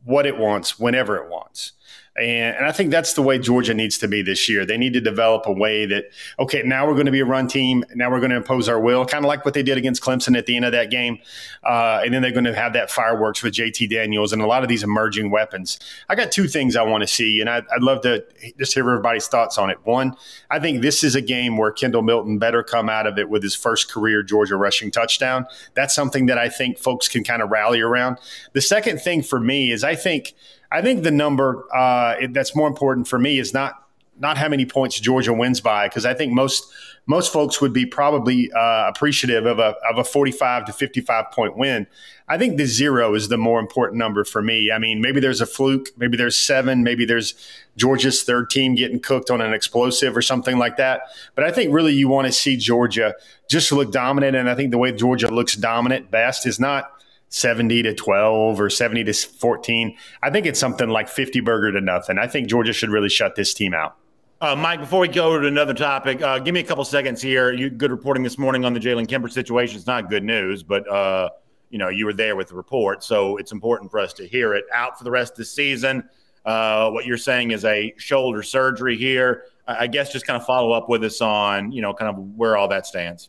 what 0.02 0.26
it 0.26 0.36
wants 0.36 0.80
whenever 0.80 1.16
it 1.16 1.30
wants. 1.30 1.72
And, 2.18 2.56
and, 2.56 2.66
I 2.66 2.72
think 2.72 2.90
that's 2.90 3.12
the 3.12 3.22
way 3.22 3.38
Georgia 3.38 3.74
needs 3.74 3.98
to 3.98 4.08
be 4.08 4.22
this 4.22 4.48
year. 4.48 4.64
They 4.64 4.78
need 4.78 4.94
to 4.94 5.00
develop 5.00 5.46
a 5.46 5.52
way 5.52 5.84
that, 5.86 6.10
okay, 6.38 6.62
now 6.62 6.86
we're 6.86 6.94
going 6.94 7.06
to 7.06 7.12
be 7.12 7.20
a 7.20 7.26
run 7.26 7.46
team. 7.46 7.84
Now 7.94 8.10
we're 8.10 8.20
going 8.20 8.30
to 8.30 8.36
impose 8.36 8.68
our 8.68 8.80
will, 8.80 9.04
kind 9.04 9.24
of 9.24 9.28
like 9.28 9.44
what 9.44 9.54
they 9.54 9.62
did 9.62 9.76
against 9.76 10.02
Clemson 10.02 10.36
at 10.36 10.46
the 10.46 10.56
end 10.56 10.64
of 10.64 10.72
that 10.72 10.90
game. 10.90 11.18
Uh, 11.62 12.00
and 12.04 12.14
then 12.14 12.22
they're 12.22 12.32
going 12.32 12.44
to 12.44 12.54
have 12.54 12.72
that 12.72 12.90
fireworks 12.90 13.42
with 13.42 13.54
JT 13.54 13.90
Daniels 13.90 14.32
and 14.32 14.40
a 14.40 14.46
lot 14.46 14.62
of 14.62 14.68
these 14.68 14.82
emerging 14.82 15.30
weapons. 15.30 15.78
I 16.08 16.14
got 16.14 16.32
two 16.32 16.48
things 16.48 16.74
I 16.74 16.82
want 16.82 17.02
to 17.02 17.06
see, 17.06 17.40
and 17.40 17.50
I, 17.50 17.60
would 17.60 17.82
love 17.82 18.00
to 18.02 18.24
just 18.58 18.72
hear 18.72 18.88
everybody's 18.88 19.28
thoughts 19.28 19.58
on 19.58 19.68
it. 19.68 19.78
One, 19.84 20.16
I 20.50 20.58
think 20.58 20.82
this 20.82 21.04
is 21.04 21.14
a 21.14 21.20
game 21.22 21.56
where 21.58 21.70
Kendall 21.70 22.02
Milton 22.02 22.38
better 22.38 22.62
come 22.62 22.88
out 22.88 23.06
of 23.06 23.18
it 23.18 23.28
with 23.28 23.42
his 23.42 23.54
first 23.54 23.90
career 23.90 24.22
Georgia 24.22 24.56
rushing 24.56 24.90
touchdown. 24.90 25.46
That's 25.74 25.94
something 25.94 26.26
that 26.26 26.38
I 26.38 26.48
think 26.48 26.78
folks 26.78 27.08
can 27.08 27.24
kind 27.24 27.42
of 27.42 27.50
rally 27.50 27.80
around. 27.80 28.18
The 28.52 28.60
second 28.60 29.00
thing 29.00 29.22
for 29.22 29.38
me 29.38 29.70
is 29.70 29.84
I 29.84 29.94
think– 29.94 30.34
I 30.70 30.82
think 30.82 31.02
the 31.02 31.10
number 31.10 31.64
uh, 31.74 32.16
that's 32.30 32.54
more 32.56 32.68
important 32.68 33.08
for 33.08 33.18
me 33.18 33.38
is 33.38 33.52
not 33.54 33.82
not 34.18 34.38
how 34.38 34.48
many 34.48 34.64
points 34.64 34.98
Georgia 34.98 35.32
wins 35.32 35.60
by, 35.60 35.88
because 35.88 36.06
I 36.06 36.14
think 36.14 36.32
most 36.32 36.72
most 37.06 37.32
folks 37.32 37.60
would 37.60 37.72
be 37.72 37.86
probably 37.86 38.50
uh, 38.52 38.88
appreciative 38.88 39.46
of 39.46 39.58
a 39.58 39.74
of 39.88 39.98
a 39.98 40.04
45 40.04 40.64
to 40.66 40.72
55 40.72 41.30
point 41.30 41.56
win. 41.56 41.86
I 42.28 42.38
think 42.38 42.56
the 42.56 42.66
zero 42.66 43.14
is 43.14 43.28
the 43.28 43.36
more 43.36 43.60
important 43.60 43.98
number 43.98 44.24
for 44.24 44.42
me. 44.42 44.72
I 44.72 44.78
mean, 44.78 45.00
maybe 45.00 45.20
there's 45.20 45.40
a 45.40 45.46
fluke, 45.46 45.90
maybe 45.96 46.16
there's 46.16 46.36
seven, 46.36 46.82
maybe 46.82 47.04
there's 47.04 47.34
Georgia's 47.76 48.24
third 48.24 48.50
team 48.50 48.74
getting 48.74 48.98
cooked 48.98 49.30
on 49.30 49.40
an 49.40 49.52
explosive 49.52 50.16
or 50.16 50.22
something 50.22 50.58
like 50.58 50.76
that. 50.78 51.02
But 51.34 51.44
I 51.44 51.52
think 51.52 51.72
really 51.72 51.92
you 51.92 52.08
want 52.08 52.26
to 52.26 52.32
see 52.32 52.56
Georgia 52.56 53.14
just 53.48 53.70
look 53.70 53.92
dominant, 53.92 54.34
and 54.34 54.50
I 54.50 54.54
think 54.54 54.72
the 54.72 54.78
way 54.78 54.90
Georgia 54.92 55.28
looks 55.28 55.54
dominant 55.54 56.10
best 56.10 56.46
is 56.46 56.58
not 56.58 56.90
70 57.36 57.82
to 57.82 57.92
12 57.92 58.58
or 58.58 58.70
70 58.70 59.04
to 59.04 59.12
14. 59.12 59.94
I 60.22 60.30
think 60.30 60.46
it's 60.46 60.58
something 60.58 60.88
like 60.88 61.06
50 61.06 61.40
burger 61.40 61.70
to 61.70 61.82
nothing. 61.82 62.18
I 62.18 62.26
think 62.26 62.48
Georgia 62.48 62.72
should 62.72 62.88
really 62.88 63.10
shut 63.10 63.34
this 63.34 63.52
team 63.52 63.74
out. 63.74 63.96
Uh, 64.40 64.56
Mike, 64.56 64.80
before 64.80 65.00
we 65.00 65.08
go 65.08 65.38
to 65.38 65.46
another 65.46 65.74
topic, 65.74 66.22
uh, 66.22 66.38
give 66.38 66.54
me 66.54 66.60
a 66.60 66.64
couple 66.64 66.82
seconds 66.82 67.20
here. 67.20 67.52
You 67.52 67.68
good 67.68 67.90
reporting 67.90 68.22
this 68.22 68.38
morning 68.38 68.64
on 68.64 68.72
the 68.72 68.80
Jalen 68.80 69.06
Kimber 69.06 69.28
situation. 69.28 69.76
It's 69.76 69.86
not 69.86 70.08
good 70.08 70.24
news, 70.24 70.62
but 70.62 70.88
uh, 70.88 71.28
you 71.68 71.78
know 71.78 71.90
you 71.90 72.06
were 72.06 72.14
there 72.14 72.36
with 72.36 72.48
the 72.48 72.54
report, 72.54 73.04
so 73.04 73.36
it's 73.36 73.52
important 73.52 73.90
for 73.90 74.00
us 74.00 74.14
to 74.14 74.26
hear 74.26 74.54
it. 74.54 74.64
Out 74.72 74.96
for 74.96 75.04
the 75.04 75.10
rest 75.10 75.32
of 75.32 75.38
the 75.38 75.44
season. 75.44 76.08
Uh, 76.44 76.90
what 76.90 77.04
you're 77.04 77.18
saying 77.18 77.50
is 77.50 77.64
a 77.66 77.92
shoulder 77.98 78.42
surgery 78.42 78.96
here. 78.96 79.44
I, 79.66 79.84
I 79.84 79.86
guess 79.88 80.12
just 80.12 80.26
kind 80.26 80.38
of 80.38 80.46
follow 80.46 80.72
up 80.72 80.88
with 80.88 81.04
us 81.04 81.20
on 81.20 81.72
you 81.72 81.82
know 81.82 81.92
kind 81.92 82.10
of 82.10 82.36
where 82.36 82.56
all 82.56 82.68
that 82.68 82.86
stands. 82.86 83.28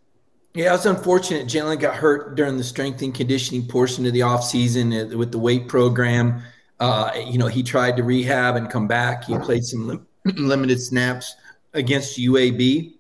Yeah, 0.58 0.70
it 0.70 0.72
was 0.72 0.88
unfortunate. 0.88 1.46
Jalen 1.46 1.80
got 1.80 1.96
hurt 1.96 2.34
during 2.34 2.58
the 2.58 2.64
strength 2.64 3.04
and 3.04 3.14
conditioning 3.14 3.68
portion 3.68 4.08
of 4.08 4.14
the 4.14 4.22
offseason 4.22 5.16
with 5.16 5.32
the 5.32 5.38
weight 5.38 5.68
program. 5.68 6.42
Uh, 6.80 7.12
you 7.28 7.38
know, 7.38 7.46
he 7.46 7.62
tried 7.62 7.96
to 7.98 8.04
rehab 8.04 8.56
and 8.56 8.68
come 8.68 8.88
back. 8.88 9.26
He 9.26 9.38
played 9.38 9.64
some 9.64 9.86
lim- 9.86 10.08
limited 10.26 10.82
snaps 10.82 11.36
against 11.76 12.18
UAB. 12.18 12.96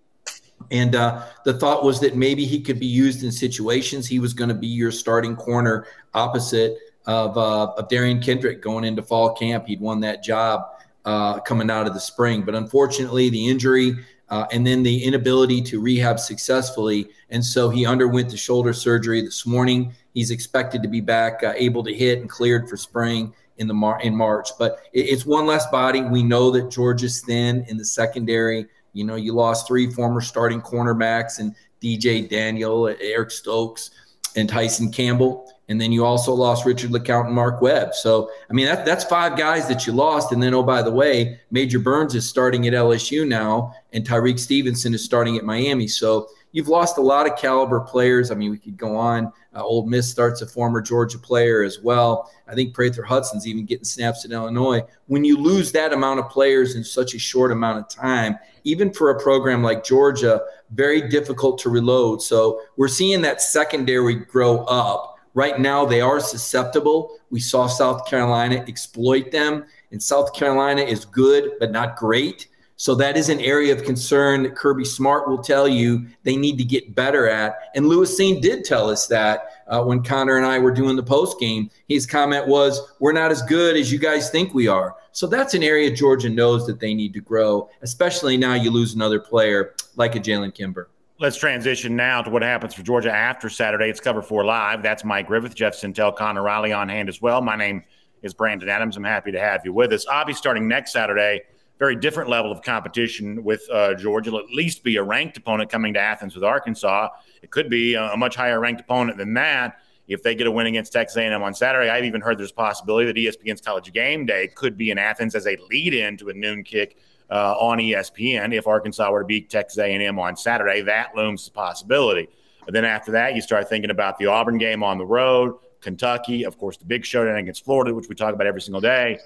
And 0.69 0.95
uh, 0.95 1.25
the 1.45 1.53
thought 1.55 1.83
was 1.83 1.99
that 2.01 2.15
maybe 2.15 2.45
he 2.45 2.61
could 2.61 2.79
be 2.79 2.85
used 2.85 3.23
in 3.23 3.31
situations. 3.31 4.05
He 4.05 4.19
was 4.19 4.35
going 4.35 4.49
to 4.49 4.55
be 4.55 4.67
your 4.67 4.91
starting 4.91 5.35
corner 5.35 5.87
opposite 6.13 6.77
of, 7.07 7.39
uh, 7.39 7.71
of 7.71 7.87
Derion 7.87 8.23
Kendrick 8.23 8.61
going 8.61 8.83
into 8.83 9.01
fall 9.01 9.33
camp. 9.33 9.65
He'd 9.65 9.81
won 9.81 9.99
that 10.01 10.23
job 10.23 10.61
uh, 11.05 11.39
coming 11.39 11.71
out 11.71 11.87
of 11.87 11.95
the 11.95 11.99
spring. 11.99 12.43
But 12.43 12.53
unfortunately, 12.53 13.31
the 13.31 13.47
injury 13.47 13.95
uh, 14.29 14.45
and 14.51 14.65
then 14.65 14.83
the 14.83 15.03
inability 15.03 15.61
to 15.61 15.79
rehab 15.79 16.19
successfully. 16.19 17.09
And 17.29 17.43
so 17.43 17.69
he 17.69 17.85
underwent 17.85 18.29
the 18.29 18.37
shoulder 18.37 18.73
surgery 18.73 19.21
this 19.21 19.45
morning. 19.45 19.93
He's 20.13 20.31
expected 20.31 20.83
to 20.83 20.89
be 20.89 21.01
back, 21.01 21.43
uh, 21.43 21.53
able 21.55 21.83
to 21.83 21.93
hit 21.93 22.19
and 22.19 22.29
cleared 22.29 22.69
for 22.69 22.77
spring 22.77 23.33
in 23.57 23.67
the 23.67 23.73
Mar- 23.73 24.01
in 24.01 24.15
March. 24.15 24.49
But 24.59 24.79
it, 24.93 25.01
it's 25.09 25.25
one 25.25 25.45
less 25.45 25.67
body. 25.67 26.01
We 26.01 26.23
know 26.23 26.51
that 26.51 26.69
Georgia's 26.69 27.21
thin 27.21 27.65
in 27.67 27.77
the 27.77 27.85
secondary. 27.85 28.65
You 28.93 29.05
know, 29.05 29.15
you 29.15 29.33
lost 29.33 29.67
three 29.67 29.91
former 29.91 30.21
starting 30.21 30.61
cornerbacks 30.61 31.39
and 31.39 31.55
DJ 31.81 32.27
Daniel, 32.27 32.87
Eric 32.99 33.31
Stokes, 33.31 33.91
and 34.35 34.49
Tyson 34.49 34.91
Campbell. 34.91 35.51
And 35.69 35.81
then 35.81 35.91
you 35.91 36.05
also 36.05 36.33
lost 36.33 36.65
Richard 36.65 36.91
LeCounte 36.91 37.25
and 37.25 37.35
Mark 37.35 37.61
Webb. 37.61 37.93
So, 37.93 38.31
I 38.49 38.53
mean, 38.53 38.67
that, 38.67 38.85
that's 38.85 39.03
five 39.03 39.37
guys 39.37 39.67
that 39.67 39.85
you 39.85 39.91
lost. 39.91 40.31
And 40.31 40.41
then, 40.41 40.53
oh, 40.53 40.63
by 40.63 40.81
the 40.81 40.91
way, 40.91 41.39
Major 41.51 41.79
Burns 41.79 42.15
is 42.15 42.27
starting 42.27 42.65
at 42.67 42.73
LSU 42.73 43.27
now, 43.27 43.73
and 43.91 44.07
Tyrique 44.07 44.39
Stevenson 44.39 44.93
is 44.93 45.03
starting 45.03 45.37
at 45.37 45.43
Miami. 45.43 45.87
So 45.87 46.29
you've 46.53 46.69
lost 46.69 46.97
a 46.97 47.01
lot 47.01 47.29
of 47.29 47.37
caliber 47.37 47.81
players. 47.81 48.31
I 48.31 48.35
mean, 48.35 48.49
we 48.49 48.57
could 48.57 48.77
go 48.77 48.95
on. 48.95 49.31
Uh, 49.53 49.61
Ole 49.61 49.85
Miss 49.85 50.09
starts 50.09 50.41
a 50.41 50.47
former 50.47 50.81
Georgia 50.81 51.17
player 51.17 51.63
as 51.63 51.79
well. 51.79 52.31
I 52.47 52.55
think 52.55 52.73
Prather 52.73 53.03
Hudson's 53.03 53.45
even 53.45 53.65
getting 53.65 53.83
snaps 53.83 54.23
at 54.23 54.31
Illinois. 54.31 54.83
When 55.07 55.25
you 55.25 55.37
lose 55.37 55.73
that 55.73 55.91
amount 55.91 56.21
of 56.21 56.29
players 56.29 56.75
in 56.75 56.83
such 56.83 57.13
a 57.13 57.19
short 57.19 57.51
amount 57.51 57.79
of 57.79 57.89
time, 57.89 58.37
even 58.63 58.93
for 58.93 59.09
a 59.09 59.19
program 59.19 59.63
like 59.63 59.83
Georgia, 59.83 60.41
very 60.71 61.09
difficult 61.09 61.57
to 61.59 61.69
reload. 61.69 62.21
So 62.21 62.61
we're 62.77 62.87
seeing 62.87 63.21
that 63.23 63.41
secondary 63.41 64.15
grow 64.15 64.59
up 64.65 65.16
Right 65.37 65.59
now, 65.59 65.85
they 65.85 66.01
are 66.01 66.19
susceptible. 66.19 67.19
We 67.29 67.39
saw 67.39 67.67
South 67.67 68.07
Carolina 68.07 68.65
exploit 68.67 69.31
them, 69.31 69.65
and 69.91 70.01
South 70.01 70.33
Carolina 70.33 70.81
is 70.81 71.05
good, 71.05 71.51
but 71.59 71.71
not 71.71 71.95
great. 71.95 72.47
So 72.75 72.95
that 72.95 73.15
is 73.15 73.29
an 73.29 73.39
area 73.41 73.71
of 73.71 73.83
concern 73.83 74.41
that 74.41 74.55
Kirby 74.55 74.83
Smart 74.83 75.27
will 75.27 75.37
tell 75.37 75.67
you 75.67 76.07
they 76.23 76.35
need 76.35 76.57
to 76.57 76.63
get 76.63 76.95
better 76.95 77.29
at. 77.29 77.55
And 77.75 77.87
Lewis 77.87 78.19
Cine 78.19 78.41
did 78.41 78.65
tell 78.65 78.89
us 78.89 79.05
that 79.09 79.63
uh, 79.67 79.83
when 79.83 80.01
Connor 80.01 80.37
and 80.37 80.45
I 80.47 80.57
were 80.57 80.71
doing 80.71 80.95
the 80.95 81.03
post 81.03 81.39
game. 81.39 81.69
His 81.87 82.07
comment 82.07 82.47
was, 82.47 82.81
"We're 82.97 83.11
not 83.11 83.29
as 83.29 83.43
good 83.43 83.77
as 83.77 83.91
you 83.91 83.99
guys 83.99 84.31
think 84.31 84.55
we 84.55 84.67
are." 84.67 84.95
So 85.11 85.27
that's 85.27 85.53
an 85.53 85.61
area 85.61 85.91
Georgia 85.91 86.29
knows 86.29 86.65
that 86.65 86.79
they 86.79 86.95
need 86.95 87.13
to 87.13 87.21
grow, 87.21 87.69
especially 87.83 88.37
now 88.37 88.55
you 88.55 88.71
lose 88.71 88.95
another 88.95 89.19
player 89.19 89.75
like 89.97 90.15
a 90.15 90.19
Jalen 90.19 90.55
Kimber. 90.55 90.89
Let's 91.19 91.37
transition 91.37 91.95
now 91.95 92.21
to 92.21 92.29
what 92.29 92.43
happens 92.43 92.75
for 92.75 92.83
Georgia 92.83 93.11
after 93.11 93.49
Saturday. 93.49 93.89
It's 93.89 93.99
Cover 93.99 94.21
4 94.21 94.45
Live. 94.45 94.83
That's 94.83 95.03
Mike 95.03 95.25
Griffith, 95.25 95.55
Jeff 95.55 95.73
Sentell, 95.73 96.15
Connor 96.15 96.43
Riley 96.43 96.71
on 96.71 96.89
hand 96.89 97.09
as 97.09 97.19
well. 97.19 97.41
My 97.41 97.55
name 97.55 97.83
is 98.21 98.35
Brandon 98.35 98.69
Adams. 98.69 98.97
I'm 98.97 99.03
happy 99.03 99.31
to 99.31 99.39
have 99.39 99.65
you 99.65 99.73
with 99.73 99.91
us. 99.93 100.05
Obviously, 100.05 100.37
starting 100.37 100.67
next 100.67 100.93
Saturday, 100.93 101.41
very 101.79 101.95
different 101.95 102.29
level 102.29 102.51
of 102.51 102.61
competition 102.61 103.43
with 103.43 103.67
uh, 103.71 103.95
Georgia. 103.95 104.27
It'll 104.27 104.41
at 104.41 104.51
least 104.51 104.83
be 104.83 104.97
a 104.97 105.03
ranked 105.03 105.37
opponent 105.37 105.71
coming 105.71 105.91
to 105.95 105.99
Athens 105.99 106.35
with 106.35 106.43
Arkansas. 106.43 107.09
It 107.41 107.49
could 107.49 107.67
be 107.67 107.95
a, 107.95 108.11
a 108.11 108.17
much 108.17 108.35
higher 108.35 108.59
ranked 108.59 108.81
opponent 108.81 109.17
than 109.17 109.33
that 109.33 109.79
if 110.07 110.21
they 110.21 110.35
get 110.35 110.45
a 110.45 110.51
win 110.51 110.67
against 110.67 110.93
Texas 110.93 111.17
A&M 111.17 111.41
on 111.41 111.55
Saturday. 111.55 111.89
I've 111.89 112.05
even 112.05 112.21
heard 112.21 112.37
there's 112.37 112.51
a 112.51 112.53
possibility 112.53 113.07
that 113.07 113.15
ESPN's 113.15 113.61
College 113.61 113.91
Game 113.91 114.27
Day 114.27 114.49
could 114.49 114.77
be 114.77 114.91
in 114.91 114.99
Athens 114.99 115.33
as 115.33 115.47
a 115.47 115.57
lead-in 115.67 116.15
to 116.17 116.29
a 116.29 116.33
noon 116.33 116.63
kick 116.63 116.95
uh, 117.29 117.55
on 117.59 117.79
ESPN. 117.79 118.53
If 118.53 118.67
Arkansas 118.67 119.09
were 119.11 119.21
to 119.21 119.25
beat 119.25 119.49
Texas 119.49 119.77
A&M 119.79 120.19
on 120.19 120.35
Saturday, 120.35 120.81
that 120.81 121.15
looms 121.15 121.43
as 121.43 121.47
a 121.47 121.51
possibility. 121.51 122.29
But 122.65 122.73
then 122.73 122.85
after 122.85 123.11
that, 123.13 123.35
you 123.35 123.41
start 123.41 123.69
thinking 123.69 123.91
about 123.91 124.17
the 124.17 124.25
Auburn 124.25 124.57
game 124.57 124.83
on 124.83 124.97
the 124.97 125.05
road, 125.05 125.55
Kentucky, 125.81 126.43
of 126.43 126.57
course, 126.57 126.77
the 126.77 126.85
big 126.85 127.05
showdown 127.05 127.37
against 127.37 127.63
Florida, 127.63 127.93
which 127.93 128.09
we 128.09 128.15
talk 128.15 128.33
about 128.33 128.47
every 128.47 128.61
single 128.61 128.81
day 128.81 129.19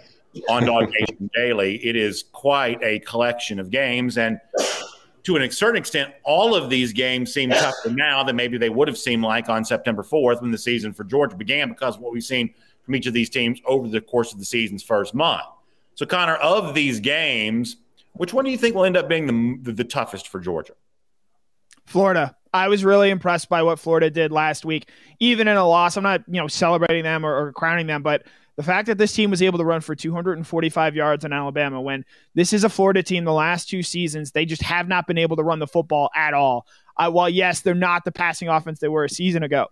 on 0.49 0.65
Dog 0.65 0.89
Nation 0.99 1.29
Daily. 1.33 1.83
It 1.85 1.95
is 1.95 2.25
quite 2.31 2.81
a 2.83 2.99
collection 2.99 3.59
of 3.59 3.69
games. 3.69 4.17
And 4.17 4.39
to 5.23 5.37
a 5.37 5.51
certain 5.51 5.77
extent, 5.77 6.13
all 6.23 6.55
of 6.55 6.69
these 6.69 6.93
games 6.93 7.33
seem 7.33 7.49
tougher 7.49 7.89
now 7.89 8.23
than 8.23 8.35
maybe 8.35 8.57
they 8.57 8.69
would 8.69 8.87
have 8.87 8.97
seemed 8.97 9.23
like 9.23 9.49
on 9.49 9.63
September 9.63 10.03
4th 10.03 10.41
when 10.41 10.51
the 10.51 10.57
season 10.57 10.93
for 10.93 11.03
Georgia 11.03 11.35
began 11.35 11.69
because 11.69 11.95
of 11.95 12.01
what 12.01 12.13
we've 12.13 12.23
seen 12.23 12.53
from 12.83 12.95
each 12.95 13.05
of 13.05 13.13
these 13.13 13.29
teams 13.29 13.59
over 13.65 13.87
the 13.87 14.01
course 14.01 14.33
of 14.33 14.39
the 14.39 14.45
season's 14.45 14.83
first 14.83 15.13
month. 15.13 15.43
So, 15.95 16.05
Connor, 16.05 16.35
of 16.35 16.73
these 16.73 16.99
games, 16.99 17.77
which 18.21 18.35
one 18.35 18.45
do 18.45 18.51
you 18.51 18.57
think 18.57 18.75
will 18.75 18.85
end 18.85 18.95
up 18.95 19.09
being 19.09 19.25
the, 19.25 19.71
the, 19.71 19.77
the 19.77 19.83
toughest 19.83 20.27
for 20.27 20.39
Georgia? 20.39 20.73
Florida. 21.87 22.37
I 22.53 22.67
was 22.67 22.85
really 22.85 23.09
impressed 23.09 23.49
by 23.49 23.63
what 23.63 23.79
Florida 23.79 24.11
did 24.11 24.31
last 24.31 24.63
week, 24.63 24.89
even 25.19 25.47
in 25.47 25.57
a 25.57 25.67
loss. 25.67 25.97
I'm 25.97 26.03
not, 26.03 26.21
you 26.27 26.39
know, 26.39 26.47
celebrating 26.47 27.01
them 27.01 27.25
or, 27.25 27.35
or 27.35 27.51
crowning 27.51 27.87
them, 27.87 28.03
but 28.03 28.27
the 28.57 28.61
fact 28.61 28.85
that 28.89 28.99
this 28.99 29.11
team 29.11 29.31
was 29.31 29.41
able 29.41 29.57
to 29.57 29.65
run 29.65 29.81
for 29.81 29.95
245 29.95 30.95
yards 30.95 31.25
in 31.25 31.33
Alabama 31.33 31.81
when 31.81 32.05
this 32.35 32.53
is 32.53 32.63
a 32.63 32.69
Florida 32.69 33.01
team 33.01 33.25
the 33.25 33.33
last 33.33 33.69
two 33.69 33.81
seasons, 33.81 34.33
they 34.33 34.45
just 34.45 34.61
have 34.61 34.87
not 34.87 35.07
been 35.07 35.17
able 35.17 35.35
to 35.37 35.43
run 35.43 35.57
the 35.57 35.65
football 35.65 36.11
at 36.15 36.35
all. 36.35 36.67
Uh, 36.97 37.09
while, 37.09 37.27
yes, 37.27 37.61
they're 37.61 37.73
not 37.73 38.05
the 38.05 38.11
passing 38.11 38.49
offense 38.49 38.77
they 38.77 38.87
were 38.87 39.03
a 39.03 39.09
season 39.09 39.41
ago. 39.41 39.65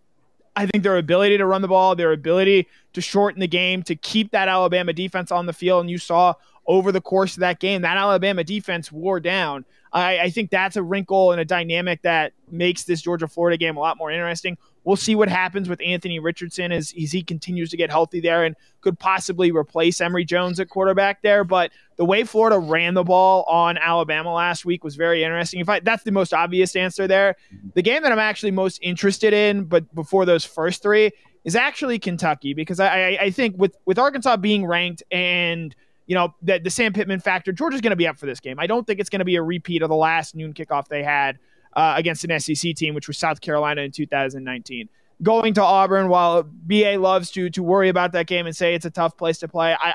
I 0.56 0.66
think 0.66 0.84
their 0.84 0.98
ability 0.98 1.38
to 1.38 1.46
run 1.46 1.62
the 1.62 1.68
ball, 1.68 1.96
their 1.96 2.14
ability 2.14 2.68
to 2.94 3.02
shorten 3.02 3.42
the 3.42 3.48
game, 3.48 3.84
to 3.84 3.96
keep 3.96 4.32
that 4.32 4.48
Alabama 4.48 4.92
defense 4.92 5.32
on 5.32 5.46
the 5.46 5.54
field, 5.54 5.82
and 5.82 5.90
you 5.92 6.00
saw 6.00 6.34
over 6.70 6.92
the 6.92 7.02
course 7.02 7.36
of 7.36 7.40
that 7.40 7.60
game, 7.60 7.82
that 7.82 7.98
Alabama 7.98 8.44
defense 8.44 8.92
wore 8.92 9.20
down. 9.20 9.66
I, 9.92 10.20
I 10.20 10.30
think 10.30 10.52
that's 10.52 10.76
a 10.76 10.84
wrinkle 10.84 11.32
and 11.32 11.42
a 11.42 11.46
dynamic 11.46 12.04
that 12.04 12.34
makes 12.52 12.84
this 12.84 13.02
Georgia 13.02 13.28
Florida 13.28 13.58
game 13.58 13.76
a 13.76 13.80
lot 13.80 13.98
more 13.98 14.12
interesting. 14.12 14.56
We'll 14.84 14.96
see 14.96 15.16
what 15.16 15.30
happens 15.30 15.68
with 15.68 15.82
Anthony 15.84 16.20
Richardson 16.20 16.72
as, 16.72 16.94
as 17.02 17.12
he 17.12 17.24
continues 17.24 17.72
to 17.72 17.78
get 17.78 17.90
healthy 17.90 18.20
there 18.20 18.44
and 18.44 18.56
could 18.82 19.00
possibly 19.00 19.52
replace 19.52 20.00
Emory 20.00 20.26
Jones 20.26 20.60
at 20.60 20.70
quarterback 20.70 21.24
there. 21.24 21.44
But 21.44 21.72
the 21.98 22.06
way 22.06 22.24
Florida 22.24 22.60
ran 22.60 22.94
the 22.94 23.04
ball 23.04 23.46
on 23.48 23.80
Alabama 23.80 24.32
last 24.32 24.64
week 24.64 24.84
was 24.84 24.96
very 24.96 25.24
interesting. 25.24 25.62
If 25.62 25.70
I, 25.70 25.80
that's 25.80 26.04
the 26.04 26.12
most 26.12 26.36
obvious 26.36 26.76
answer 26.76 27.08
there, 27.08 27.36
the 27.74 27.82
game 27.82 28.04
that 28.04 28.12
I'm 28.12 28.20
actually 28.20 28.52
most 28.52 28.78
interested 28.84 29.34
in, 29.34 29.64
but 29.64 29.94
before 29.96 30.24
those 30.24 30.46
first 30.46 30.84
three, 30.84 31.10
is 31.46 31.56
actually 31.56 31.98
Kentucky 31.98 32.54
because 32.54 32.80
I, 32.80 33.18
I 33.20 33.32
think 33.32 33.58
with 33.58 33.76
with 33.86 33.98
Arkansas 33.98 34.38
being 34.38 34.66
ranked 34.66 35.02
and 35.10 35.74
you 36.10 36.16
know 36.16 36.34
the, 36.42 36.58
the 36.58 36.72
Sam 36.72 36.92
Pittman 36.92 37.20
factor, 37.20 37.52
Georgia's 37.52 37.82
going 37.82 37.92
to 37.92 37.96
be 37.96 38.08
up 38.08 38.18
for 38.18 38.26
this 38.26 38.40
game. 38.40 38.60
I 38.60 38.66
don't 38.66 38.86
think 38.86 39.00
it's 39.00 39.12
going 39.12 39.20
to 39.20 39.26
be 39.26 39.36
a 39.36 39.44
repeat 39.44 39.84
of 39.84 39.90
the 39.90 39.96
last 39.96 40.34
noon 40.34 40.56
kickoff 40.56 40.88
they 40.88 41.04
had 41.04 41.38
uh, 41.74 41.94
against 41.96 42.26
an 42.26 42.40
SEC 42.40 42.74
team, 42.76 42.96
which 42.96 43.08
was 43.08 43.16
South 43.16 43.42
Carolina 43.42 43.82
in 43.82 43.92
2019. 43.92 44.90
Going 45.22 45.54
to 45.54 45.62
Auburn, 45.62 46.10
while 46.10 46.42
BA 46.44 46.98
loves 46.98 47.30
to 47.32 47.52
to 47.52 47.62
worry 47.62 47.90
about 47.90 48.12
that 48.14 48.26
game 48.26 48.48
and 48.48 48.56
say 48.56 48.74
it's 48.74 48.86
a 48.86 48.90
tough 48.90 49.18
place 49.18 49.38
to 49.40 49.48
play, 49.48 49.76
I 49.80 49.94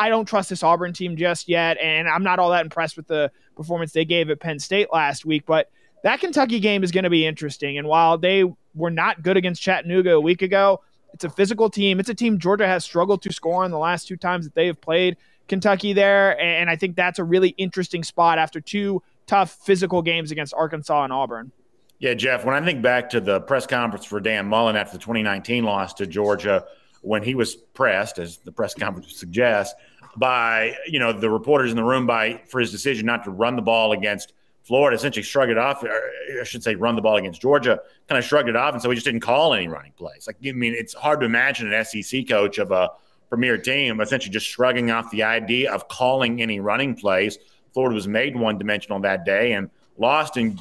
I 0.00 0.08
don't 0.08 0.24
trust 0.24 0.50
this 0.50 0.64
Auburn 0.64 0.92
team 0.92 1.16
just 1.16 1.48
yet, 1.48 1.78
and 1.78 2.08
I'm 2.08 2.24
not 2.24 2.40
all 2.40 2.50
that 2.50 2.64
impressed 2.64 2.96
with 2.96 3.06
the 3.06 3.30
performance 3.54 3.92
they 3.92 4.04
gave 4.04 4.30
at 4.30 4.40
Penn 4.40 4.58
State 4.58 4.88
last 4.92 5.24
week. 5.24 5.44
But 5.46 5.70
that 6.02 6.18
Kentucky 6.18 6.58
game 6.58 6.82
is 6.82 6.90
going 6.90 7.04
to 7.04 7.10
be 7.10 7.24
interesting, 7.24 7.78
and 7.78 7.86
while 7.86 8.18
they 8.18 8.52
were 8.74 8.90
not 8.90 9.22
good 9.22 9.36
against 9.36 9.62
Chattanooga 9.62 10.14
a 10.14 10.20
week 10.20 10.42
ago, 10.42 10.80
it's 11.14 11.22
a 11.22 11.30
physical 11.30 11.70
team. 11.70 12.00
It's 12.00 12.08
a 12.08 12.14
team 12.14 12.38
Georgia 12.40 12.66
has 12.66 12.82
struggled 12.82 13.22
to 13.22 13.32
score 13.32 13.62
on 13.62 13.70
the 13.70 13.78
last 13.78 14.08
two 14.08 14.16
times 14.16 14.44
that 14.44 14.56
they 14.56 14.66
have 14.66 14.80
played 14.80 15.16
Kentucky 15.48 15.92
there, 15.92 16.38
and 16.40 16.70
I 16.70 16.76
think 16.76 16.96
that's 16.96 17.18
a 17.18 17.24
really 17.24 17.50
interesting 17.58 18.04
spot 18.04 18.38
after 18.38 18.60
two 18.60 19.02
tough 19.26 19.52
physical 19.64 20.02
games 20.02 20.30
against 20.30 20.54
Arkansas 20.54 21.04
and 21.04 21.12
Auburn. 21.12 21.52
Yeah, 21.98 22.14
Jeff, 22.14 22.44
when 22.44 22.54
I 22.54 22.64
think 22.64 22.82
back 22.82 23.10
to 23.10 23.20
the 23.20 23.40
press 23.40 23.66
conference 23.66 24.04
for 24.04 24.18
Dan 24.20 24.46
Mullen 24.46 24.76
after 24.76 24.94
the 24.96 25.02
2019 25.02 25.64
loss 25.64 25.94
to 25.94 26.06
Georgia, 26.06 26.64
when 27.02 27.22
he 27.22 27.34
was 27.34 27.54
pressed, 27.54 28.18
as 28.18 28.38
the 28.38 28.52
press 28.52 28.74
conference 28.74 29.16
suggests, 29.16 29.74
by 30.16 30.76
you 30.86 30.98
know 30.98 31.12
the 31.12 31.30
reporters 31.30 31.70
in 31.70 31.76
the 31.76 31.84
room 31.84 32.06
by 32.06 32.42
for 32.46 32.60
his 32.60 32.70
decision 32.70 33.06
not 33.06 33.24
to 33.24 33.30
run 33.30 33.56
the 33.56 33.62
ball 33.62 33.92
against 33.92 34.32
Florida, 34.62 34.96
essentially 34.96 35.22
shrugged 35.22 35.50
it 35.50 35.58
off. 35.58 35.84
I 35.84 36.44
should 36.44 36.62
say, 36.62 36.74
run 36.74 36.94
the 36.94 37.02
ball 37.02 37.16
against 37.16 37.40
Georgia, 37.40 37.80
kind 38.08 38.18
of 38.18 38.24
shrugged 38.24 38.48
it 38.48 38.56
off, 38.56 38.74
and 38.74 38.82
so 38.82 38.90
he 38.90 38.94
just 38.94 39.06
didn't 39.06 39.20
call 39.20 39.54
any 39.54 39.68
running 39.68 39.92
plays. 39.92 40.26
Like, 40.26 40.36
I 40.46 40.52
mean, 40.52 40.74
it's 40.74 40.94
hard 40.94 41.20
to 41.20 41.26
imagine 41.26 41.72
an 41.72 41.84
SEC 41.84 42.28
coach 42.28 42.58
of 42.58 42.70
a 42.70 42.90
premier 43.32 43.56
team 43.56 43.98
essentially 44.02 44.30
just 44.30 44.46
shrugging 44.46 44.90
off 44.90 45.10
the 45.10 45.22
idea 45.22 45.72
of 45.72 45.88
calling 45.88 46.42
any 46.42 46.60
running 46.60 46.94
plays. 46.94 47.38
Florida 47.72 47.94
was 47.94 48.06
made 48.06 48.36
one 48.36 48.58
dimensional 48.58 49.00
that 49.00 49.24
day 49.24 49.54
and 49.54 49.70
lost 49.96 50.36
in 50.36 50.60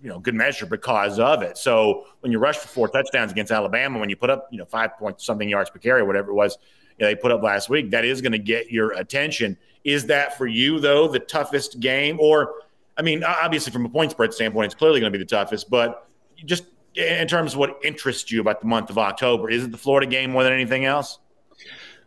you 0.00 0.08
know 0.08 0.18
good 0.18 0.34
measure 0.34 0.64
because 0.64 1.18
of 1.18 1.42
it. 1.42 1.58
So 1.58 2.06
when 2.20 2.32
you 2.32 2.38
rush 2.38 2.56
for 2.56 2.68
four 2.68 2.88
touchdowns 2.88 3.32
against 3.32 3.52
Alabama, 3.52 3.98
when 3.98 4.08
you 4.08 4.16
put 4.16 4.30
up 4.30 4.48
you 4.50 4.56
know 4.56 4.64
five 4.64 4.96
point 4.96 5.20
something 5.20 5.46
yards 5.46 5.68
per 5.68 5.78
carry, 5.78 6.02
whatever 6.02 6.30
it 6.30 6.34
was 6.34 6.56
you 6.98 7.04
know, 7.04 7.10
they 7.10 7.14
put 7.14 7.32
up 7.32 7.42
last 7.42 7.68
week, 7.68 7.90
that 7.90 8.06
is 8.06 8.22
going 8.22 8.32
to 8.32 8.38
get 8.38 8.70
your 8.70 8.92
attention. 8.92 9.58
Is 9.84 10.06
that 10.06 10.38
for 10.38 10.46
you 10.46 10.80
though 10.80 11.08
the 11.08 11.18
toughest 11.18 11.80
game? 11.80 12.18
Or 12.18 12.62
I 12.96 13.02
mean, 13.02 13.24
obviously 13.24 13.74
from 13.74 13.84
a 13.84 13.90
point 13.90 14.12
spread 14.12 14.32
standpoint, 14.32 14.64
it's 14.64 14.74
clearly 14.74 15.00
going 15.00 15.12
to 15.12 15.18
be 15.18 15.22
the 15.22 15.28
toughest, 15.28 15.68
but 15.68 16.08
just 16.46 16.64
in 16.94 17.28
terms 17.28 17.52
of 17.52 17.58
what 17.58 17.78
interests 17.84 18.32
you 18.32 18.40
about 18.40 18.62
the 18.62 18.66
month 18.66 18.88
of 18.88 18.96
October, 18.96 19.50
is 19.50 19.64
it 19.64 19.70
the 19.70 19.76
Florida 19.76 20.06
game 20.06 20.30
more 20.30 20.44
than 20.44 20.54
anything 20.54 20.86
else? 20.86 21.18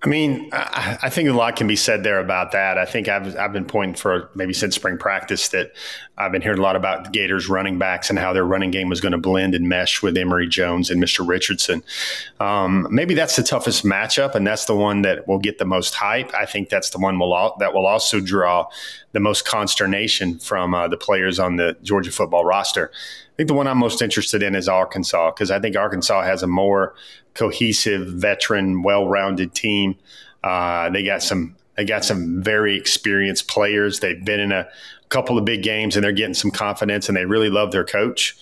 I 0.02 0.08
mean, 0.08 0.50
I, 0.54 0.98
I, 1.04 1.10
think 1.10 1.28
a 1.28 1.34
lot 1.34 1.58
can 1.58 1.68
be 1.68 1.76
said 1.76 2.04
there 2.04 2.20
about 2.20 2.54
that. 2.54 2.78
I 2.78 2.86
think 2.86 3.10
I've, 3.10 3.36
I've 3.36 3.52
been 3.52 3.66
pointing 3.66 3.96
for 3.96 4.30
maybe 4.34 4.54
since 4.54 4.76
spring 4.76 4.98
practice 4.98 5.50
that 5.50 5.74
I've 6.18 6.32
been 6.32 6.42
hearing 6.42 6.60
a 6.60 6.62
lot 6.62 6.78
about 6.78 7.04
the 7.04 7.10
Gators 7.10 7.50
running 7.50 7.78
backs 7.78 8.10
and 8.10 8.18
how 8.18 8.32
their 8.32 8.46
running 8.46 8.72
game 8.72 8.88
was 8.88 9.02
going 9.02 9.12
to 9.12 9.18
blend 9.18 9.56
and 9.56 9.68
mesh 9.68 10.02
with 10.02 10.16
Emory 10.16 10.48
Jones 10.48 10.90
and 10.90 11.04
Mr. 11.04 11.28
Richardson. 11.28 11.84
Um, 12.40 12.88
maybe 12.90 13.14
that's 13.14 13.36
the 13.36 13.44
toughest 13.44 13.84
matchup, 13.84 14.36
and 14.36 14.48
that's 14.48 14.66
the 14.66 14.76
one 14.76 15.02
that 15.02 15.28
will 15.28 15.40
get 15.40 15.58
the 15.58 15.66
most 15.66 15.94
hype. 15.96 16.34
I 16.34 16.46
think 16.46 16.70
that's 16.70 16.92
the 16.92 17.00
one 17.00 17.20
will 17.20 17.56
that 17.60 17.74
will 17.74 17.86
also 17.86 18.22
draw 18.22 18.68
the 19.12 19.20
most 19.20 19.44
consternation 19.44 20.40
from 20.40 20.74
uh, 20.74 20.88
the 20.88 20.98
players 20.98 21.40
on 21.40 21.58
the 21.58 21.76
Georgia 21.84 22.12
football 22.12 22.46
roster 22.46 22.90
think 23.40 23.48
the 23.48 23.54
one 23.54 23.68
I'm 23.68 23.78
most 23.78 24.02
interested 24.02 24.44
in 24.44 24.54
is 24.54 24.68
Arkansas 24.68 25.32
because 25.32 25.50
I 25.50 25.62
think 25.62 25.78
Arkansas 25.78 26.24
has 26.24 26.44
a 26.44 26.48
more 26.48 26.94
cohesive, 27.36 28.06
veteran, 28.06 28.82
well-rounded 28.82 29.56
team. 29.56 29.96
Uh, 30.44 30.90
they 30.90 31.04
got 31.04 31.24
some 31.24 31.56
they 31.78 31.86
got 31.86 32.04
some 32.04 32.44
very 32.44 32.76
experienced 32.76 33.48
players. 33.48 34.02
They've 34.02 34.26
been 34.26 34.42
in 34.42 34.52
a 34.52 34.68
couple 35.08 35.38
of 35.38 35.46
big 35.46 35.64
games 35.64 35.96
and 35.96 36.04
they're 36.04 36.12
getting 36.12 36.34
some 36.34 36.52
confidence 36.52 37.08
and 37.08 37.16
they 37.16 37.24
really 37.24 37.50
love 37.50 37.72
their 37.72 37.86
coach. 37.86 38.36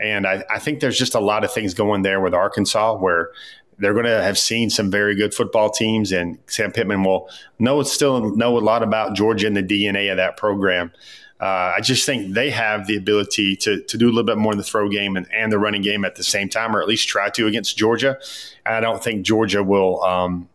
And 0.00 0.26
I, 0.26 0.42
I 0.50 0.58
think 0.58 0.80
there's 0.80 0.98
just 0.98 1.14
a 1.14 1.20
lot 1.20 1.44
of 1.44 1.52
things 1.52 1.72
going 1.72 2.02
there 2.02 2.20
with 2.20 2.34
Arkansas 2.34 2.96
where 2.96 3.30
they're 3.78 3.92
going 3.92 4.06
to 4.06 4.20
have 4.20 4.36
seen 4.36 4.68
some 4.68 4.90
very 4.90 5.14
good 5.14 5.32
football 5.32 5.70
teams, 5.70 6.10
and 6.10 6.38
Sam 6.46 6.72
Pittman 6.72 7.04
will 7.04 7.30
know 7.60 7.82
still 7.84 8.34
know 8.34 8.58
a 8.58 8.60
lot 8.60 8.82
about 8.82 9.14
Georgia 9.14 9.46
and 9.46 9.56
the 9.56 9.62
DNA 9.62 10.10
of 10.10 10.16
that 10.16 10.36
program 10.36 10.90
uh, 11.40 11.72
I 11.76 11.80
just 11.80 12.04
think 12.04 12.34
they 12.34 12.50
have 12.50 12.86
the 12.86 12.96
ability 12.96 13.56
to, 13.56 13.80
to 13.80 13.96
do 13.96 14.06
a 14.06 14.10
little 14.10 14.24
bit 14.24 14.36
more 14.36 14.52
in 14.52 14.58
the 14.58 14.64
throw 14.64 14.90
game 14.90 15.16
and, 15.16 15.26
and 15.32 15.50
the 15.50 15.58
running 15.58 15.80
game 15.80 16.04
at 16.04 16.16
the 16.16 16.22
same 16.22 16.50
time, 16.50 16.76
or 16.76 16.82
at 16.82 16.88
least 16.88 17.08
try 17.08 17.30
to 17.30 17.46
against 17.46 17.78
Georgia. 17.78 18.18
And 18.66 18.74
I 18.74 18.80
don't 18.80 19.02
think 19.02 19.24
Georgia 19.24 19.62
will. 19.62 20.02
Um, 20.02 20.48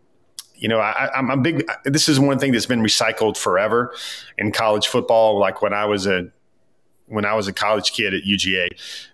you 0.57 0.69
know, 0.69 0.79
I, 0.79 1.09
am 1.17 1.29
a 1.29 1.37
big. 1.37 1.67
This 1.83 2.07
is 2.07 2.19
one 2.19 2.39
thing 2.39 2.51
that's 2.51 2.65
been 2.65 2.81
recycled 2.81 3.35
forever 3.35 3.93
in 4.37 4.51
college 4.51 4.87
football. 4.87 5.37
Like 5.37 5.61
when 5.61 5.73
I 5.73 5.85
was 5.85 6.07
a 6.07 6.29
when 7.07 7.25
I 7.25 7.33
was 7.33 7.47
a 7.47 7.53
college 7.53 7.91
kid 7.91 8.13
at 8.13 8.23
UGA, 8.23 8.69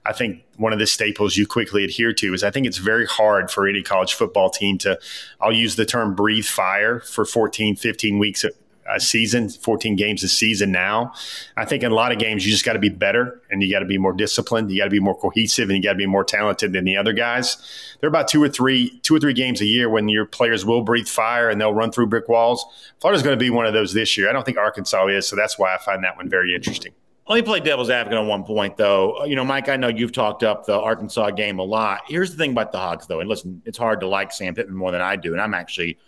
I 0.06 0.14
think 0.14 0.44
one 0.58 0.74
of 0.74 0.80
the 0.80 0.88
staples 0.88 1.36
you 1.36 1.48
quickly 1.48 1.84
adhere 1.84 2.14
to 2.14 2.34
is 2.34 2.44
I 2.44 2.52
think 2.52 2.68
it's 2.68 2.78
very 2.78 3.06
hard 3.06 3.50
for 3.50 3.68
any 3.68 3.82
college 3.82 4.14
football 4.14 4.50
team 4.50 4.78
to, 4.80 5.00
I'll 5.42 5.52
use 5.52 5.76
the 5.76 5.86
term 5.86 6.16
breathe 6.16 6.46
fire 6.46 7.00
for 7.02 7.26
14, 7.26 7.76
15 7.76 8.20
weeks 8.20 8.46
a 8.90 9.00
season, 9.00 9.50
14 9.50 9.96
games 9.96 10.24
a 10.24 10.28
season 10.28 10.72
now. 10.72 11.14
I 11.58 11.66
think 11.66 11.84
in 11.84 11.92
a 11.92 11.96
lot 11.96 12.12
of 12.12 12.20
games, 12.20 12.46
you 12.46 12.52
just 12.52 12.66
got 12.66 12.74
to 12.74 12.80
be 12.80 12.90
better 12.90 13.42
and 13.50 13.62
you 13.62 13.72
got 13.72 13.80
to 13.80 13.86
be 13.86 13.98
more 13.98 14.14
disciplined. 14.14 14.72
You 14.72 14.80
got 14.80 14.86
to 14.86 14.92
be 14.92 15.00
more 15.00 15.18
cohesive 15.18 15.70
and 15.70 15.78
you 15.78 15.84
got 15.84 15.94
to 15.94 15.98
be 15.98 16.06
more 16.06 16.24
talented 16.24 16.74
than 16.74 16.86
the 16.86 16.98
other 16.98 17.14
guys. 17.14 17.58
There 18.00 18.08
are 18.08 18.10
about 18.10 18.28
two 18.28 18.42
or 18.42 18.50
three, 18.50 19.00
two 19.00 19.16
or 19.16 19.20
three 19.20 19.34
games 19.34 19.62
a 19.62 19.66
year 19.66 19.90
when 19.90 20.10
your 20.10 20.26
players 20.26 20.66
will 20.66 20.82
breathe 20.82 21.08
fire 21.08 21.50
and 21.50 21.60
they'll 21.60 21.74
run 21.74 21.92
through 21.92 22.08
brick 22.08 22.28
walls. 22.28 22.66
Florida's 23.00 23.24
going 23.24 23.38
to 23.38 23.44
be 23.44 23.50
one 23.50 23.66
of 23.66 23.74
those 23.74 23.94
this 23.94 24.18
year. 24.18 24.30
I 24.30 24.34
don't 24.34 24.46
think 24.46 24.58
Arkansas 24.58 25.08
is, 25.08 25.28
so 25.28 25.36
that's 25.36 25.58
why 25.58 25.74
I 25.74 25.78
find 25.78 26.04
that 26.04 26.18
one 26.18 26.30
very 26.30 26.56
interesting. 26.56 26.94
Let 27.30 27.36
me 27.36 27.42
play 27.44 27.60
devil's 27.62 27.90
advocate 27.90 28.18
on 28.18 28.28
one 28.28 28.44
point, 28.44 28.76
though. 28.76 29.22
Uh, 29.22 29.26
you 29.26 29.36
know, 29.36 29.46
Mike, 29.46 29.70
I 29.70 29.78
know 29.78 29.88
you've 29.88 30.12
talked 30.12 30.44
up 30.44 30.66
the 30.66 30.78
Arkansas 30.78 31.30
game 31.32 31.60
a 31.60 31.64
lot. 31.64 32.02
Here's 32.08 32.32
the 32.32 32.38
thing 32.38 32.52
about 32.52 32.74
the 32.74 32.80
Hogs, 32.80 33.08
though. 33.08 33.22
And 33.22 33.30
listen, 33.30 33.62
it's 33.66 33.78
hard 33.78 34.02
to 34.02 34.08
like 34.08 34.34
Sam 34.34 34.54
Pittman 34.54 34.76
more 34.76 34.92
than 34.92 35.02
I 35.02 35.16
do. 35.16 35.32
And 35.32 35.40
I'm 35.42 35.54
actually– 35.54 35.98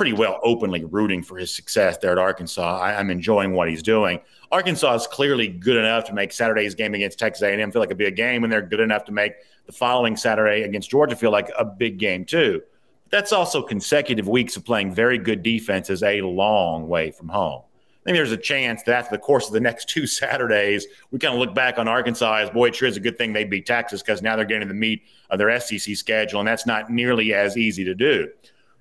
pretty 0.00 0.14
well 0.14 0.40
openly 0.42 0.82
rooting 0.86 1.22
for 1.22 1.36
his 1.36 1.54
success 1.54 1.98
there 1.98 2.10
at 2.12 2.16
Arkansas. 2.16 2.80
I, 2.80 2.98
am 2.98 3.10
enjoying 3.10 3.52
what 3.52 3.68
he's 3.68 3.82
doing. 3.82 4.18
Arkansas 4.50 4.94
is 4.94 5.06
clearly 5.06 5.46
good 5.46 5.76
enough 5.76 6.04
to 6.04 6.14
make 6.14 6.32
Saturday's 6.32 6.74
game 6.74 6.94
against 6.94 7.18
Texas 7.18 7.42
A&M 7.42 7.70
feel 7.70 7.82
like 7.82 7.90
a 7.90 7.94
big 7.94 8.16
game, 8.16 8.42
and 8.42 8.50
they're 8.50 8.62
good 8.62 8.80
enough 8.80 9.04
to 9.04 9.12
make 9.12 9.34
the 9.66 9.72
following 9.72 10.16
Saturday 10.16 10.62
against 10.62 10.88
Georgia 10.88 11.14
feel 11.14 11.30
like 11.30 11.50
a 11.58 11.66
big 11.66 11.98
game 11.98 12.24
too. 12.24 12.62
But 13.04 13.10
That's 13.10 13.30
also 13.34 13.60
consecutive 13.60 14.26
weeks 14.26 14.56
of 14.56 14.64
playing 14.64 14.94
very 14.94 15.18
good 15.18 15.42
defenses 15.42 16.02
a 16.02 16.22
long 16.22 16.88
way 16.88 17.10
from 17.10 17.28
home. 17.28 17.60
I 17.60 18.02
think 18.04 18.16
there's 18.16 18.32
a 18.32 18.38
chance 18.38 18.82
that 18.84 18.94
after 18.94 19.14
the 19.14 19.20
course 19.20 19.48
of 19.48 19.52
the 19.52 19.60
next 19.60 19.90
two 19.90 20.06
Saturdays, 20.06 20.86
we 21.10 21.18
kind 21.18 21.34
of 21.34 21.40
look 21.40 21.54
back 21.54 21.78
on 21.78 21.88
Arkansas 21.88 22.36
as, 22.36 22.48
boy, 22.48 22.68
it 22.68 22.74
sure 22.74 22.88
is 22.88 22.96
a 22.96 23.00
good 23.00 23.18
thing 23.18 23.34
they 23.34 23.44
beat 23.44 23.66
Texas 23.66 24.00
because 24.00 24.22
now 24.22 24.34
they're 24.34 24.46
getting 24.46 24.66
the 24.66 24.72
meat 24.72 25.02
of 25.28 25.38
their 25.38 25.60
SEC 25.60 25.94
schedule, 25.94 26.40
and 26.40 26.48
that's 26.48 26.64
not 26.64 26.88
nearly 26.88 27.34
as 27.34 27.58
easy 27.58 27.84
to 27.84 27.94
do. 27.94 28.30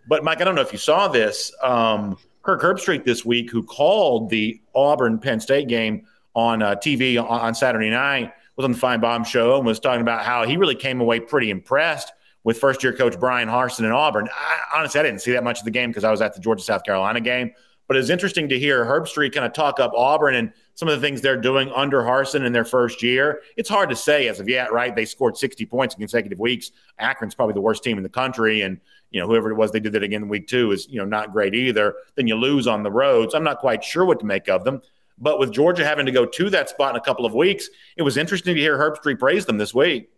But 0.09 0.23
Mike, 0.23 0.41
I 0.41 0.43
don't 0.43 0.55
know 0.55 0.61
if 0.61 0.73
you 0.73 0.79
saw 0.79 1.07
this. 1.07 1.53
Um, 1.61 2.17
Kirk 2.41 2.61
Herbstreit 2.61 3.05
this 3.05 3.23
week, 3.23 3.51
who 3.51 3.61
called 3.61 4.31
the 4.31 4.59
Auburn 4.73 5.19
Penn 5.19 5.39
State 5.39 5.67
game 5.67 6.07
on 6.33 6.63
uh, 6.63 6.75
TV 6.75 7.23
on, 7.23 7.53
Saturday 7.53 7.91
night, 7.91 8.33
was 8.55 8.65
on 8.65 8.71
the 8.71 8.77
Finebaum 8.77 9.23
show 9.23 9.57
and 9.57 9.65
was 9.67 9.79
talking 9.79 10.01
about 10.01 10.25
how 10.25 10.45
he 10.45 10.57
really 10.57 10.73
came 10.73 10.99
away 10.99 11.19
pretty 11.19 11.51
impressed 11.51 12.11
with 12.43 12.57
first 12.57 12.81
year 12.81 12.91
coach 12.91 13.19
Bryan 13.19 13.47
Harsin 13.47 13.81
in 13.81 13.91
Auburn. 13.91 14.27
I, 14.33 14.79
honestly, 14.79 14.99
I 14.99 15.03
didn't 15.03 15.21
see 15.21 15.33
that 15.33 15.43
much 15.43 15.59
of 15.59 15.65
the 15.65 15.71
game 15.71 15.91
because 15.91 16.03
I 16.03 16.09
was 16.09 16.21
at 16.21 16.33
the 16.33 16.41
Georgia 16.41 16.63
South 16.63 16.83
Carolina 16.83 17.21
game. 17.21 17.51
But 17.89 17.97
it's 17.97 18.09
interesting 18.09 18.47
to 18.49 18.59
hear 18.59 18.85
Herbstreit 18.85 19.33
kind 19.33 19.47
of 19.47 19.53
talk 19.53 19.79
up 19.79 19.91
Auburn 19.95 20.35
and 20.35 20.53
some 20.75 20.87
of 20.87 20.99
the 20.99 21.05
things 21.05 21.21
they're 21.21 21.41
doing 21.41 21.71
under 21.75 22.01
Harsin 22.01 22.45
in 22.45 22.53
their 22.53 22.63
first 22.63 23.01
year. 23.01 23.41
It's 23.57 23.67
hard 23.67 23.89
to 23.89 23.95
say 23.95 24.27
as 24.27 24.39
of 24.39 24.47
yet, 24.47 24.71
right? 24.71 24.95
They 24.95 25.05
scored 25.05 25.37
60 25.37 25.65
points 25.65 25.95
in 25.95 25.99
consecutive 25.99 26.39
weeks. 26.39 26.71
Akron's 26.99 27.33
probably 27.33 27.53
the 27.53 27.61
worst 27.61 27.83
team 27.83 27.97
in 27.97 28.03
the 28.03 28.09
country. 28.09 28.61
And 28.61 28.79
you 29.11 29.19
know, 29.19 29.27
whoever 29.27 29.51
it 29.51 29.55
was 29.55 29.71
they 29.71 29.79
did 29.79 29.93
that 29.93 30.03
again 30.03 30.23
in 30.23 30.29
week 30.29 30.47
two 30.47 30.71
is, 30.71 30.87
you 30.89 30.99
know, 30.99 31.05
not 31.05 31.31
great 31.31 31.55
either. 31.55 31.95
Then 32.15 32.27
you 32.27 32.35
lose 32.35 32.67
on 32.67 32.83
the 32.83 32.91
roads. 32.91 33.33
I'm 33.33 33.43
not 33.43 33.59
quite 33.59 33.83
sure 33.83 34.05
what 34.05 34.19
to 34.19 34.25
make 34.25 34.47
of 34.47 34.63
them. 34.63 34.81
But 35.17 35.39
with 35.39 35.51
Georgia 35.51 35.83
having 35.83 36.05
to 36.05 36.11
go 36.11 36.25
to 36.25 36.49
that 36.51 36.69
spot 36.69 36.95
in 36.95 37.01
a 37.01 37.03
couple 37.03 37.25
of 37.25 37.33
weeks, 37.33 37.69
it 37.97 38.03
was 38.03 38.17
interesting 38.17 38.55
to 38.55 38.61
hear 38.61 38.77
Herbstreit 38.77 39.19
praise 39.19 39.45
them 39.45 39.57
this 39.57 39.73
week. 39.73 40.09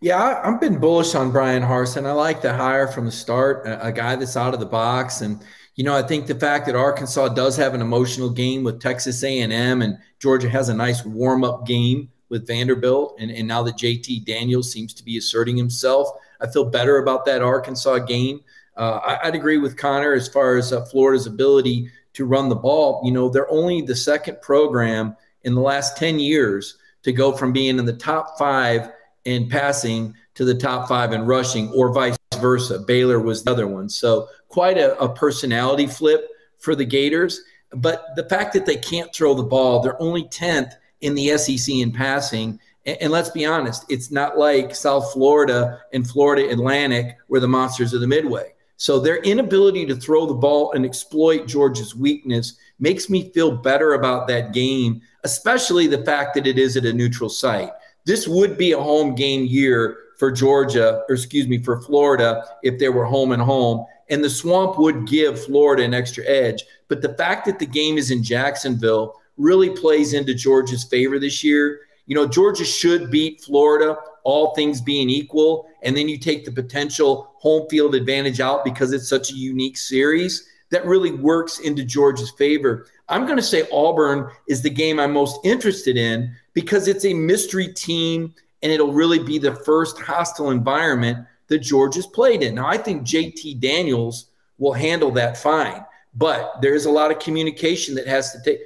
Yeah, 0.00 0.40
I've 0.42 0.60
been 0.60 0.78
bullish 0.78 1.14
on 1.14 1.30
Bryan 1.30 1.62
Harsin. 1.62 2.06
I 2.06 2.12
like 2.12 2.42
the 2.42 2.52
hire 2.52 2.88
from 2.88 3.04
the 3.04 3.12
start, 3.12 3.66
a, 3.68 3.86
a 3.86 3.92
guy 3.92 4.16
that's 4.16 4.36
out 4.36 4.52
of 4.52 4.58
the 4.58 4.66
box. 4.66 5.20
And, 5.20 5.40
you 5.76 5.84
know, 5.84 5.94
I 5.94 6.02
think 6.02 6.26
the 6.26 6.34
fact 6.34 6.66
that 6.66 6.74
Arkansas 6.74 7.28
does 7.28 7.56
have 7.56 7.74
an 7.74 7.80
emotional 7.80 8.28
game 8.28 8.64
with 8.64 8.80
Texas 8.80 9.22
A&M 9.22 9.82
and 9.82 9.96
Georgia 10.18 10.48
has 10.48 10.68
a 10.68 10.74
nice 10.74 11.04
warm-up 11.04 11.66
game 11.66 12.10
with 12.30 12.48
Vanderbilt. 12.48 13.14
And, 13.20 13.30
and 13.30 13.46
now 13.46 13.62
that 13.62 13.76
JT 13.76 14.24
Daniels 14.24 14.72
seems 14.72 14.92
to 14.94 15.04
be 15.04 15.18
asserting 15.18 15.56
himself– 15.58 16.08
I 16.42 16.48
feel 16.48 16.64
better 16.64 16.98
about 16.98 17.24
that 17.26 17.42
Arkansas 17.42 17.98
game. 18.00 18.40
Uh, 18.76 19.16
I, 19.22 19.26
would 19.26 19.34
agree 19.34 19.58
with 19.58 19.76
Connor 19.76 20.14
as 20.14 20.28
far 20.28 20.56
as 20.56 20.72
uh, 20.72 20.84
Florida's 20.86 21.26
ability 21.26 21.90
to 22.14 22.24
run 22.24 22.48
the 22.48 22.56
ball. 22.56 23.02
You 23.04 23.12
know, 23.12 23.28
they're 23.28 23.50
only 23.50 23.82
the 23.82 23.94
second 23.94 24.40
program 24.40 25.16
in 25.42 25.54
the 25.54 25.60
last 25.60 25.96
10 25.96 26.18
years 26.18 26.78
to 27.02 27.12
go 27.12 27.32
from 27.32 27.52
being 27.52 27.78
in 27.78 27.84
the 27.84 27.92
top 27.92 28.38
five 28.38 28.90
in 29.24 29.48
passing 29.48 30.14
to 30.34 30.44
the 30.44 30.54
top 30.54 30.88
five 30.88 31.12
in 31.12 31.26
rushing, 31.26 31.68
or 31.70 31.92
vice 31.92 32.16
versa. 32.40 32.78
Baylor 32.78 33.20
was 33.20 33.44
the 33.44 33.50
other 33.50 33.66
one. 33.66 33.88
So, 33.88 34.28
quite 34.48 34.78
a, 34.78 34.98
a 34.98 35.08
personality 35.08 35.86
flip 35.86 36.28
for 36.58 36.74
the 36.74 36.84
Gators. 36.84 37.42
But 37.74 38.06
the 38.16 38.28
fact 38.28 38.52
that 38.54 38.66
they 38.66 38.76
can't 38.76 39.14
throw 39.14 39.34
the 39.34 39.42
ball, 39.42 39.80
they're 39.80 40.00
only 40.00 40.24
10th 40.24 40.72
in 41.00 41.14
the 41.14 41.36
SEC 41.36 41.74
in 41.74 41.92
passing. 41.92 42.58
And, 42.86 42.96
and, 43.02 43.12
let's 43.12 43.30
be 43.30 43.44
honest, 43.44 43.84
it's 43.88 44.10
not 44.10 44.38
like 44.38 44.74
South 44.74 45.12
Florida 45.12 45.80
and 45.92 46.08
Florida 46.08 46.50
Atlantic 46.50 47.16
where 47.28 47.40
the 47.40 47.48
monsters 47.48 47.92
of 47.92 48.00
the 48.00 48.06
Midway. 48.06 48.52
So 48.76 48.98
their 48.98 49.18
inability 49.18 49.86
to 49.86 49.94
throw 49.94 50.26
the 50.26 50.34
ball 50.34 50.72
and 50.72 50.84
exploit 50.84 51.46
Georgia's 51.46 51.94
weakness 51.94 52.54
makes 52.80 53.08
me 53.08 53.30
feel 53.30 53.52
better 53.52 53.94
about 53.94 54.26
that 54.26 54.52
game, 54.52 55.00
especially 55.22 55.86
the 55.86 56.04
fact 56.04 56.34
that 56.34 56.48
it 56.48 56.58
is 56.58 56.76
at 56.76 56.84
a 56.84 56.92
neutral 56.92 57.30
site. 57.30 57.70
This 58.04 58.26
would 58.26 58.58
be 58.58 58.72
a 58.72 58.80
home 58.80 59.14
game 59.14 59.44
year 59.44 59.98
for 60.18 60.32
Georgia, 60.32 61.04
or 61.08 61.14
excuse 61.14 61.46
me, 61.46 61.58
for 61.58 61.80
Florida 61.80 62.44
if 62.64 62.78
they 62.78 62.88
were 62.88 63.04
home 63.04 63.30
and 63.30 63.42
home. 63.42 63.86
And 64.10 64.22
the 64.22 64.30
swamp 64.30 64.78
would 64.78 65.06
give 65.06 65.44
Florida 65.44 65.84
an 65.84 65.94
extra 65.94 66.24
edge. 66.26 66.64
But 66.88 67.02
the 67.02 67.14
fact 67.14 67.46
that 67.46 67.58
the 67.58 67.66
game 67.66 67.98
is 67.98 68.10
in 68.10 68.22
Jacksonville 68.22 69.20
really 69.36 69.70
plays 69.70 70.12
into 70.12 70.34
Georgia's 70.34 70.84
favor 70.84 71.18
this 71.18 71.42
year 71.44 71.80
you 72.12 72.18
know, 72.18 72.26
Georgia 72.26 72.66
should 72.66 73.10
beat 73.10 73.40
Florida, 73.40 73.96
all 74.22 74.54
things 74.54 74.82
being 74.82 75.08
equal. 75.08 75.66
And 75.80 75.96
then 75.96 76.10
you 76.10 76.18
take 76.18 76.44
the 76.44 76.52
potential 76.52 77.32
home 77.36 77.66
field 77.70 77.94
advantage 77.94 78.38
out 78.38 78.66
because 78.66 78.92
it's 78.92 79.08
such 79.08 79.30
a 79.30 79.34
unique 79.34 79.78
series 79.78 80.46
that 80.68 80.84
really 80.84 81.12
works 81.12 81.60
into 81.60 81.82
Georgia's 81.84 82.30
favor. 82.32 82.86
I'm 83.08 83.24
going 83.24 83.38
to 83.38 83.42
say 83.42 83.66
Auburn 83.72 84.30
is 84.46 84.60
the 84.60 84.68
game 84.68 85.00
I'm 85.00 85.14
most 85.14 85.40
interested 85.42 85.96
in 85.96 86.36
because 86.52 86.86
it's 86.86 87.06
a 87.06 87.14
mystery 87.14 87.72
team 87.72 88.34
and 88.62 88.70
it'll 88.70 88.92
really 88.92 89.18
be 89.18 89.38
the 89.38 89.54
first 89.54 89.98
hostile 89.98 90.50
environment 90.50 91.26
that 91.46 91.60
Georgia's 91.60 92.06
played 92.06 92.42
in. 92.42 92.56
Now, 92.56 92.66
I 92.66 92.76
think 92.76 93.06
JT 93.06 93.58
Daniels 93.58 94.26
will 94.58 94.74
handle 94.74 95.12
that 95.12 95.38
fine, 95.38 95.82
but 96.14 96.60
there 96.60 96.74
is 96.74 96.84
a 96.84 96.90
lot 96.90 97.10
of 97.10 97.20
communication 97.20 97.94
that 97.94 98.06
has 98.06 98.32
to 98.32 98.42
take 98.42 98.60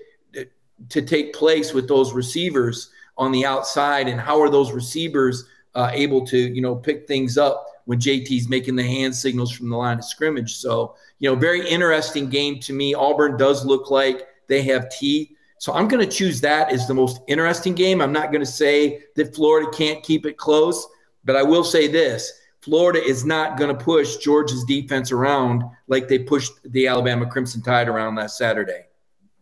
to 0.91 1.01
take 1.01 1.33
place 1.33 1.73
with 1.73 1.89
those 1.89 2.13
receivers 2.13 2.91
on 3.19 3.33
the 3.33 3.47
outside 3.47 4.09
and 4.09 4.21
how 4.21 4.41
are 4.41 4.51
those 4.51 4.73
receivers 4.73 5.47
uh, 5.75 5.91
able 5.93 6.27
to 6.27 6.39
you 6.39 6.63
know 6.63 6.75
pick 6.75 7.07
things 7.07 7.39
up 7.39 7.67
when 7.85 8.01
JT's 8.01 8.49
making 8.49 8.77
the 8.77 8.83
hand 8.83 9.15
signals 9.15 9.53
from 9.53 9.69
the 9.69 9.77
line 9.77 9.99
of 9.99 10.05
scrimmage. 10.05 10.57
So 10.57 10.97
you 11.19 11.31
know, 11.31 11.37
very 11.37 11.69
interesting 11.69 12.29
game 12.29 12.61
to 12.61 12.73
me. 12.73 12.95
Auburn 12.95 13.37
does 13.37 13.65
look 13.65 13.91
like 13.91 14.27
they 14.49 14.63
have 14.63 14.91
teeth. 14.91 15.31
So 15.59 15.73
I'm 15.73 15.89
going 15.89 16.07
to 16.07 16.13
choose 16.13 16.41
that 16.43 16.71
as 16.71 16.87
the 16.87 16.95
most 16.95 17.21
interesting 17.29 17.75
game. 17.75 18.03
I'm 18.03 18.13
not 18.13 18.31
going 18.31 18.45
to 18.45 18.51
say 18.51 19.05
that 19.15 19.35
Florida 19.35 19.71
can't 19.71 20.03
keep 20.03 20.27
it 20.27 20.37
close, 20.37 20.87
but 21.25 21.37
I 21.37 21.43
will 21.43 21.65
say 21.65 21.89
this. 21.89 22.31
Florida 22.61 23.03
is 23.03 23.25
not 23.25 23.57
going 23.57 23.75
to 23.75 23.85
push 23.85 24.17
Georgia's 24.17 24.65
defense 24.65 25.13
around 25.13 25.63
like 25.87 26.09
they 26.09 26.19
pushed 26.19 26.53
the 26.73 26.89
Alabama 26.89 27.25
Crimson 27.25 27.63
Tide 27.63 27.89
around 27.89 28.17
last 28.17 28.37
Saturday. 28.37 28.87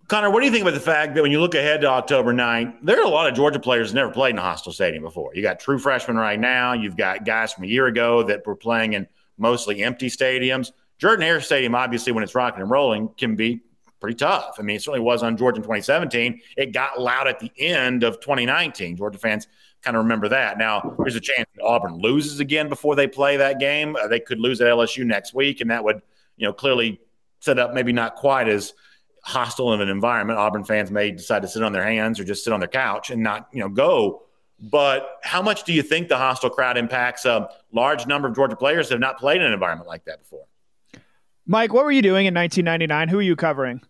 Connor, 0.06 0.30
what 0.30 0.40
do 0.40 0.46
you 0.46 0.52
think 0.52 0.62
about 0.62 0.74
the 0.74 0.80
fact 0.80 1.14
that 1.14 1.22
when 1.22 1.32
you 1.32 1.40
look 1.40 1.54
ahead 1.54 1.80
to 1.80 1.86
October 1.86 2.34
9th, 2.34 2.76
there 2.82 3.00
are 3.00 3.04
a 3.04 3.08
lot 3.08 3.26
of 3.26 3.34
Georgia 3.34 3.58
players 3.58 3.90
that 3.90 3.96
never 3.96 4.10
played 4.10 4.30
in 4.30 4.38
a 4.38 4.42
hostile 4.42 4.72
stadium 4.72 5.02
before. 5.02 5.30
You 5.34 5.40
got 5.40 5.58
true 5.58 5.78
freshmen 5.78 6.16
right 6.16 6.38
now. 6.38 6.74
You've 6.74 6.96
got 6.96 7.24
guys 7.24 7.54
from 7.54 7.64
a 7.64 7.68
year 7.68 7.86
ago 7.86 8.22
that 8.24 8.46
were 8.46 8.54
playing 8.54 8.92
in 8.92 9.06
mostly 9.38 9.82
empty 9.82 10.10
stadiums. 10.10 10.72
Jordan 10.98 11.24
Hare 11.24 11.40
Stadium, 11.40 11.74
obviously, 11.74 12.12
when 12.12 12.22
it's 12.22 12.34
rocking 12.34 12.60
and 12.60 12.70
rolling, 12.70 13.08
can 13.16 13.34
be 13.34 13.62
pretty 13.98 14.16
tough. 14.16 14.56
I 14.58 14.62
mean, 14.62 14.76
it 14.76 14.82
certainly 14.82 15.00
was 15.00 15.22
on 15.22 15.38
Georgia 15.38 15.56
in 15.56 15.62
2017. 15.62 16.38
It 16.58 16.72
got 16.72 17.00
loud 17.00 17.26
at 17.26 17.40
the 17.40 17.50
end 17.58 18.04
of 18.04 18.20
2019. 18.20 18.96
Georgia 18.96 19.18
fans 19.18 19.48
kind 19.80 19.96
of 19.96 20.02
remember 20.02 20.28
that. 20.28 20.58
Now, 20.58 20.96
there's 20.98 21.16
a 21.16 21.20
chance 21.20 21.48
that 21.56 21.64
Auburn 21.64 21.94
loses 21.94 22.40
again 22.40 22.68
before 22.68 22.94
they 22.94 23.06
play 23.06 23.38
that 23.38 23.58
game. 23.58 23.96
Uh, 23.96 24.06
they 24.06 24.20
could 24.20 24.38
lose 24.38 24.60
at 24.60 24.66
LSU 24.66 25.04
next 25.06 25.32
week, 25.32 25.62
and 25.62 25.70
that 25.70 25.82
would, 25.82 26.02
you 26.36 26.46
know, 26.46 26.52
clearly 26.52 27.00
set 27.40 27.58
up 27.58 27.72
maybe 27.72 27.92
not 27.92 28.16
quite 28.16 28.48
as– 28.48 28.74
hostile 29.24 29.72
of 29.72 29.80
an 29.80 29.88
environment, 29.88 30.38
Auburn 30.38 30.64
fans 30.64 30.90
may 30.90 31.10
decide 31.10 31.42
to 31.42 31.48
sit 31.48 31.62
on 31.62 31.72
their 31.72 31.84
hands 31.84 32.20
or 32.20 32.24
just 32.24 32.44
sit 32.44 32.52
on 32.52 32.60
their 32.60 32.68
couch 32.68 33.10
and 33.10 33.22
not, 33.22 33.48
you 33.52 33.60
know, 33.60 33.68
go. 33.68 34.22
But 34.60 35.18
how 35.22 35.42
much 35.42 35.64
do 35.64 35.72
you 35.72 35.82
think 35.82 36.08
the 36.08 36.16
hostile 36.16 36.50
crowd 36.50 36.76
impacts 36.76 37.24
a 37.24 37.48
large 37.72 38.06
number 38.06 38.28
of 38.28 38.34
Georgia 38.34 38.56
players 38.56 38.88
that 38.88 38.94
have 38.94 39.00
not 39.00 39.18
played 39.18 39.38
in 39.40 39.46
an 39.46 39.52
environment 39.52 39.88
like 39.88 40.04
that 40.04 40.20
before? 40.20 40.44
Mike, 41.46 41.72
what 41.72 41.84
were 41.84 41.92
you 41.92 42.02
doing 42.02 42.26
in 42.26 42.34
1999? 42.34 43.08
Who 43.08 43.16
were 43.16 43.22
you 43.22 43.36
covering? 43.36 43.80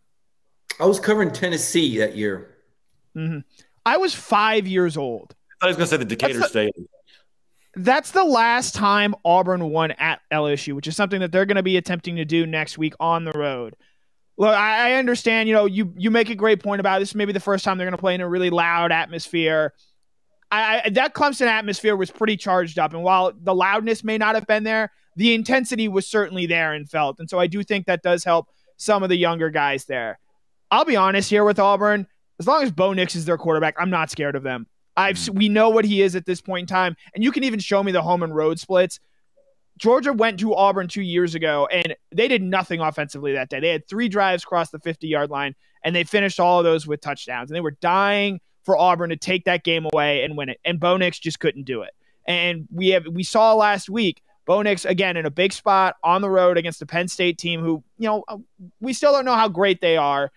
I 0.80 0.86
was 0.86 0.98
covering 0.98 1.30
Tennessee 1.32 1.98
that 1.98 2.16
year. 2.16 2.56
Mm-hmm. 3.16 3.40
I 3.86 3.96
was 3.96 4.14
five 4.14 4.66
years 4.66 4.96
old. 4.96 5.34
I 5.60 5.66
was 5.66 5.76
going 5.76 5.86
to 5.86 5.90
say 5.90 5.96
the 5.96 6.04
Decatur 6.04 6.38
that's 6.38 6.50
State. 6.50 6.74
that's 7.76 8.10
the 8.10 8.24
last 8.24 8.74
time 8.74 9.14
Auburn 9.24 9.70
won 9.70 9.92
at 9.92 10.20
LSU, 10.32 10.74
which 10.74 10.86
is 10.86 10.96
something 10.96 11.20
that 11.20 11.30
they're 11.32 11.46
going 11.46 11.56
to 11.56 11.62
be 11.62 11.76
attempting 11.76 12.16
to 12.16 12.24
do 12.24 12.46
next 12.46 12.78
week 12.78 12.94
on 12.98 13.24
the 13.24 13.32
road. 13.32 13.76
Look, 14.36 14.54
I, 14.54 14.94
understand. 14.94 15.48
You 15.48 15.54
know, 15.54 15.66
you 15.66 15.92
you 15.96 16.10
make 16.10 16.28
a 16.28 16.34
great 16.34 16.62
point 16.62 16.80
about 16.80 16.98
this. 16.98 17.14
Maybe 17.14 17.32
the 17.32 17.40
first 17.40 17.64
time 17.64 17.78
they're 17.78 17.86
going 17.86 17.96
to 17.96 17.98
play 17.98 18.14
in 18.14 18.20
a 18.20 18.28
really 18.28 18.50
loud 18.50 18.90
atmosphere. 18.90 19.72
I, 20.50 20.82
I, 20.84 20.90
that 20.90 21.14
Clemson 21.14 21.46
atmosphere 21.46 21.96
was 21.96 22.10
pretty 22.10 22.36
charged 22.36 22.78
up, 22.78 22.92
and 22.92 23.02
while 23.02 23.32
the 23.40 23.54
loudness 23.54 24.02
may 24.02 24.18
not 24.18 24.34
have 24.34 24.46
been 24.46 24.64
there, 24.64 24.90
the 25.16 25.34
intensity 25.34 25.88
was 25.88 26.06
certainly 26.06 26.46
there 26.46 26.72
and 26.72 26.88
felt. 26.88 27.20
And 27.20 27.30
so 27.30 27.38
I 27.38 27.46
do 27.46 27.62
think 27.62 27.86
that 27.86 28.02
does 28.02 28.24
help 28.24 28.48
some 28.76 29.02
of 29.02 29.08
the 29.08 29.16
younger 29.16 29.50
guys 29.50 29.84
there. 29.84 30.18
I'll 30.70 30.84
be 30.84 30.96
honest 30.96 31.30
here 31.30 31.44
with 31.44 31.58
Auburn. 31.58 32.06
As 32.40 32.48
long 32.48 32.64
as 32.64 32.72
Bo 32.72 32.92
Nix 32.92 33.14
is 33.14 33.24
their 33.24 33.38
quarterback, 33.38 33.76
I'm 33.78 33.90
not 33.90 34.10
scared 34.10 34.34
of 34.34 34.42
them. 34.42 34.66
I've 34.96 35.16
mm. 35.16 35.36
we 35.36 35.48
know 35.48 35.70
what 35.70 35.84
he 35.84 36.02
is 36.02 36.16
at 36.16 36.26
this 36.26 36.40
point 36.40 36.62
in 36.62 36.66
time, 36.66 36.96
and 37.14 37.22
you 37.22 37.30
can 37.30 37.44
even 37.44 37.60
show 37.60 37.82
me 37.82 37.92
the 37.92 38.02
home 38.02 38.22
and 38.22 38.34
road 38.34 38.58
splits. 38.58 38.98
Georgia 39.78 40.12
went 40.12 40.38
to 40.40 40.54
Auburn 40.54 40.88
two 40.88 41.02
years 41.02 41.34
ago, 41.34 41.66
and 41.70 41.96
they 42.12 42.28
did 42.28 42.42
nothing 42.42 42.80
offensively 42.80 43.32
that 43.32 43.48
day. 43.48 43.60
They 43.60 43.70
had 43.70 43.88
three 43.88 44.08
drives 44.08 44.44
across 44.44 44.70
the 44.70 44.78
50 44.78 45.08
yard 45.08 45.30
line, 45.30 45.54
and 45.82 45.94
they 45.94 46.04
finished 46.04 46.38
all 46.38 46.58
of 46.58 46.64
those 46.64 46.86
with 46.86 47.00
touchdowns. 47.00 47.50
And 47.50 47.56
they 47.56 47.60
were 47.60 47.76
dying 47.80 48.40
for 48.62 48.76
Auburn 48.76 49.10
to 49.10 49.16
take 49.16 49.44
that 49.44 49.64
game 49.64 49.86
away 49.92 50.24
and 50.24 50.36
win 50.36 50.48
it. 50.48 50.60
And 50.64 50.78
Bo 50.80 50.96
Nix 50.96 51.18
just 51.18 51.40
couldn't 51.40 51.64
do 51.64 51.82
it. 51.82 51.90
And 52.26 52.66
we 52.72 52.88
have 52.90 53.06
we 53.06 53.22
saw 53.22 53.54
last 53.54 53.90
week 53.90 54.22
Bo 54.46 54.62
Nix 54.62 54.84
again 54.84 55.16
in 55.16 55.26
a 55.26 55.30
big 55.30 55.52
spot 55.52 55.96
on 56.02 56.22
the 56.22 56.30
road 56.30 56.56
against 56.56 56.80
the 56.80 56.86
Penn 56.86 57.08
State 57.08 57.38
team 57.38 57.60
who, 57.60 57.82
you 57.98 58.08
know, 58.08 58.24
we 58.80 58.92
still 58.92 59.12
don't 59.12 59.24
know 59.24 59.34
how 59.34 59.48
great 59.48 59.80
they 59.80 59.96
are. 59.96 60.30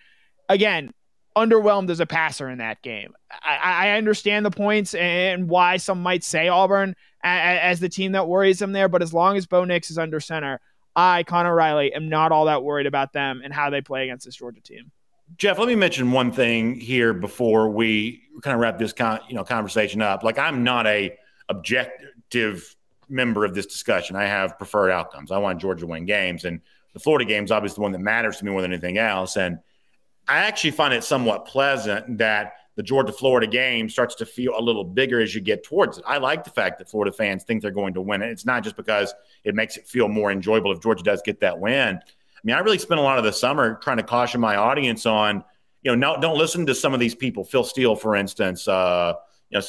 Again, 0.50 0.94
underwhelmed 1.38 1.90
as 1.90 2.00
a 2.00 2.06
passer 2.06 2.50
in 2.50 2.58
that 2.58 2.82
game. 2.82 3.14
I, 3.32 3.90
I 3.90 3.90
understand 3.92 4.46
the 4.46 4.52
points 4.52 4.96
and 4.96 5.48
why 5.48 5.78
some 5.78 6.02
might 6.02 6.24
say 6.24 6.48
Auburn 6.48 6.96
as, 7.24 7.60
as 7.62 7.80
the 7.80 7.90
team 7.90 8.14
that 8.14 8.28
worries 8.28 8.60
them 8.60 8.72
there, 8.72 8.90
but 8.90 9.04
as 9.04 9.14
long 9.14 9.38
as 9.38 9.46
Bo 9.46 9.64
Nix 9.64 9.92
is 9.92 9.98
under 9.98 10.20
center, 10.20 10.60
I, 10.96 11.24
Connor 11.24 11.54
Riley, 11.54 11.94
am 11.94 12.10
not 12.10 12.32
all 12.32 12.46
that 12.46 12.64
worried 12.64 12.88
about 12.88 13.14
them 13.14 13.42
and 13.44 13.54
how 13.54 13.70
they 13.70 13.82
play 13.82 14.04
against 14.06 14.26
this 14.26 14.36
Georgia 14.36 14.62
team. 14.62 14.92
Jeff, 15.38 15.60
let 15.60 15.68
me 15.68 15.76
mention 15.76 16.12
one 16.12 16.32
thing 16.32 16.80
here 16.80 17.14
before 17.14 17.70
we 17.70 18.24
kind 18.42 18.56
of 18.56 18.62
wrap 18.62 18.80
this 18.80 18.94
con- 18.94 19.20
you 19.28 19.36
know 19.36 19.44
conversation 19.44 20.02
up. 20.02 20.24
Like 20.24 20.40
I'm 20.40 20.64
not 20.64 20.88
a 20.88 21.18
objective 21.50 22.76
member 23.10 23.44
of 23.44 23.54
this 23.54 23.66
discussion. 23.66 24.16
I 24.16 24.24
have 24.24 24.58
preferred 24.58 24.90
outcomes. 24.90 25.32
I 25.32 25.38
want 25.38 25.60
Georgia 25.60 25.82
to 25.82 25.88
win 25.88 26.06
games, 26.06 26.46
and 26.46 26.62
the 26.94 27.00
Florida 27.00 27.26
game 27.26 27.44
is 27.44 27.52
obviously 27.52 27.76
the 27.76 27.82
one 27.82 27.92
that 27.92 28.00
matters 28.00 28.38
to 28.38 28.46
me 28.46 28.52
more 28.52 28.62
than 28.62 28.72
anything 28.72 28.98
else. 28.98 29.36
And 29.36 29.60
I 30.28 30.40
actually 30.40 30.72
find 30.72 30.94
it 30.94 31.04
somewhat 31.04 31.46
pleasant 31.46 32.18
that 32.18 32.54
the 32.76 32.84
Georgia 32.84 33.12
Florida 33.12 33.48
game 33.48 33.90
starts 33.90 34.14
to 34.16 34.26
feel 34.26 34.54
a 34.56 34.62
little 34.62 34.84
bigger 34.84 35.20
as 35.20 35.34
you 35.34 35.42
get 35.42 35.64
towards 35.64 35.98
it. 35.98 36.04
I 36.08 36.18
like 36.18 36.44
the 36.44 36.52
fact 36.52 36.78
that 36.78 36.90
Florida 36.90 37.12
fans 37.12 37.44
think 37.44 37.62
they're 37.62 37.72
going 37.72 37.96
to 37.96 38.02
win 38.02 38.22
it. 38.22 38.30
It's 38.30 38.46
not 38.46 38.64
just 38.64 38.76
because 38.76 39.14
it 39.44 39.56
makes 39.56 39.78
it 39.78 39.88
feel 39.88 40.08
more 40.08 40.32
enjoyable 40.32 40.72
if 40.72 40.80
Georgia 40.80 41.04
does 41.04 41.22
get 41.26 41.40
that 41.40 41.60
win. 41.60 41.96
I 41.98 42.40
mean, 42.44 42.56
I 42.56 42.60
really 42.60 42.78
spent 42.78 43.00
a 43.00 43.04
lot 43.04 43.18
of 43.18 43.24
the 43.24 43.34
summer 43.34 43.80
trying 43.82 43.98
to 43.98 44.04
caution 44.04 44.40
my 44.40 44.58
audience 44.58 45.08
on, 45.08 45.44
you 45.82 45.92
know, 45.92 45.96
no, 45.96 46.22
don't 46.22 46.38
listen 46.38 46.68
to 46.68 46.76
some 46.76 46.94
of 46.94 47.00
these 47.00 47.16
people. 47.16 47.44
Phil 47.44 47.64
Steele, 47.64 47.96
for 47.96 48.16
instance, 48.16 48.68
uh, 48.68 49.14
you 49.50 49.60
know, 49.60 49.66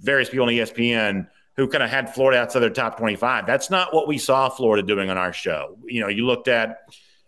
various 0.00 0.30
people 0.30 0.46
on 0.46 0.52
ESPN 0.52 1.26
who 1.56 1.66
kind 1.66 1.82
of 1.82 1.90
had 1.90 2.14
Florida 2.14 2.40
outside 2.40 2.60
their 2.60 2.70
top 2.70 2.98
25. 2.98 3.46
That's 3.46 3.68
not 3.68 3.92
what 3.92 4.06
we 4.06 4.18
saw 4.18 4.48
Florida 4.48 4.86
doing 4.86 5.10
on 5.10 5.18
our 5.18 5.32
show. 5.32 5.76
You 5.84 6.00
know, 6.00 6.08
you 6.08 6.24
looked 6.24 6.46
at 6.46 6.78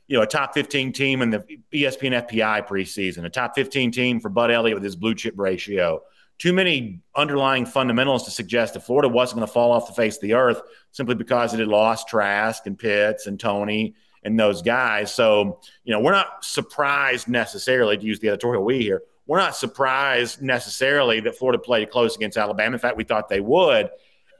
you 0.08 0.16
know, 0.16 0.22
a 0.22 0.26
top 0.26 0.54
15 0.54 0.92
team 0.92 1.22
in 1.22 1.30
the 1.30 1.40
ESPN 1.72 2.28
FPI 2.28 2.66
preseason, 2.66 3.24
a 3.24 3.30
top 3.30 3.54
15 3.54 3.90
team 3.90 4.20
for 4.20 4.28
Bud 4.28 4.50
Elliott 4.50 4.76
with 4.76 4.84
his 4.84 4.96
blue 4.96 5.14
chip 5.14 5.34
ratio. 5.36 6.02
Too 6.38 6.52
many 6.52 7.00
underlying 7.14 7.64
fundamentals 7.64 8.24
to 8.24 8.30
suggest 8.30 8.74
that 8.74 8.80
Florida 8.80 9.08
wasn't 9.08 9.38
going 9.38 9.46
to 9.46 9.52
fall 9.52 9.72
off 9.72 9.86
the 9.86 9.94
face 9.94 10.16
of 10.16 10.22
the 10.22 10.34
earth 10.34 10.60
simply 10.92 11.14
because 11.14 11.54
it 11.54 11.60
had 11.60 11.68
lost 11.68 12.08
Trask 12.08 12.66
and 12.66 12.78
Pitts 12.78 13.26
and 13.26 13.40
Toney 13.40 13.94
and 14.22 14.38
those 14.38 14.60
guys. 14.60 15.12
So, 15.12 15.60
you 15.84 15.92
know, 15.92 16.00
we're 16.00 16.12
not 16.12 16.44
surprised 16.44 17.26
necessarily 17.26 17.96
to 17.96 18.04
use 18.04 18.20
the 18.20 18.28
editorial 18.28 18.64
we 18.64 18.80
here. 18.80 19.02
We're 19.26 19.38
not 19.38 19.56
surprised 19.56 20.42
necessarily 20.42 21.20
that 21.20 21.36
Florida 21.36 21.58
played 21.58 21.90
close 21.90 22.16
against 22.16 22.36
Alabama. 22.36 22.74
In 22.74 22.80
fact, 22.80 22.96
we 22.96 23.04
thought 23.04 23.28
they 23.28 23.40
would. 23.40 23.88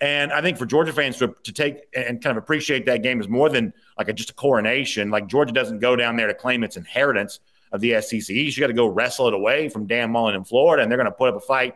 And 0.00 0.32
I 0.32 0.42
think 0.42 0.58
for 0.58 0.66
Georgia 0.66 0.92
fans 0.92 1.16
to, 1.18 1.34
to 1.44 1.52
take 1.52 1.86
and 1.94 2.22
kind 2.22 2.36
of 2.36 2.42
appreciate 2.42 2.86
that 2.86 3.02
game 3.02 3.20
is 3.20 3.28
more 3.28 3.48
than 3.48 3.72
like 3.98 4.08
a, 4.08 4.12
just 4.12 4.30
a 4.30 4.34
coronation. 4.34 5.10
Like 5.10 5.26
Georgia 5.26 5.52
doesn't 5.52 5.78
go 5.78 5.96
down 5.96 6.16
there 6.16 6.26
to 6.26 6.34
claim 6.34 6.64
its 6.64 6.76
inheritance 6.76 7.40
of 7.72 7.80
the 7.80 8.00
SEC. 8.00 8.28
You 8.28 8.54
got 8.58 8.68
to 8.68 8.72
go 8.72 8.86
wrestle 8.86 9.28
it 9.28 9.34
away 9.34 9.68
from 9.68 9.86
Dan 9.86 10.10
Mullen 10.10 10.34
in 10.34 10.44
Florida, 10.44 10.82
and 10.82 10.90
they're 10.90 10.98
going 10.98 11.06
to 11.06 11.12
put 11.12 11.28
up 11.28 11.36
a 11.36 11.40
fight 11.40 11.74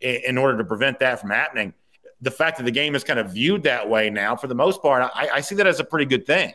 in, 0.00 0.16
in, 0.26 0.38
order 0.38 0.58
to 0.58 0.64
prevent 0.64 0.98
that 1.00 1.20
from 1.20 1.30
happening. 1.30 1.72
The 2.20 2.30
fact 2.30 2.58
that 2.58 2.64
the 2.64 2.70
game 2.70 2.94
is 2.94 3.04
kind 3.04 3.18
of 3.18 3.32
viewed 3.32 3.62
that 3.62 3.88
way 3.88 4.10
now, 4.10 4.36
for 4.36 4.46
the 4.46 4.54
most 4.54 4.82
part, 4.82 5.10
I, 5.14 5.28
I 5.34 5.40
see 5.40 5.54
that 5.56 5.66
as 5.66 5.80
a 5.80 5.84
pretty 5.84 6.04
good 6.04 6.26
thing. 6.26 6.52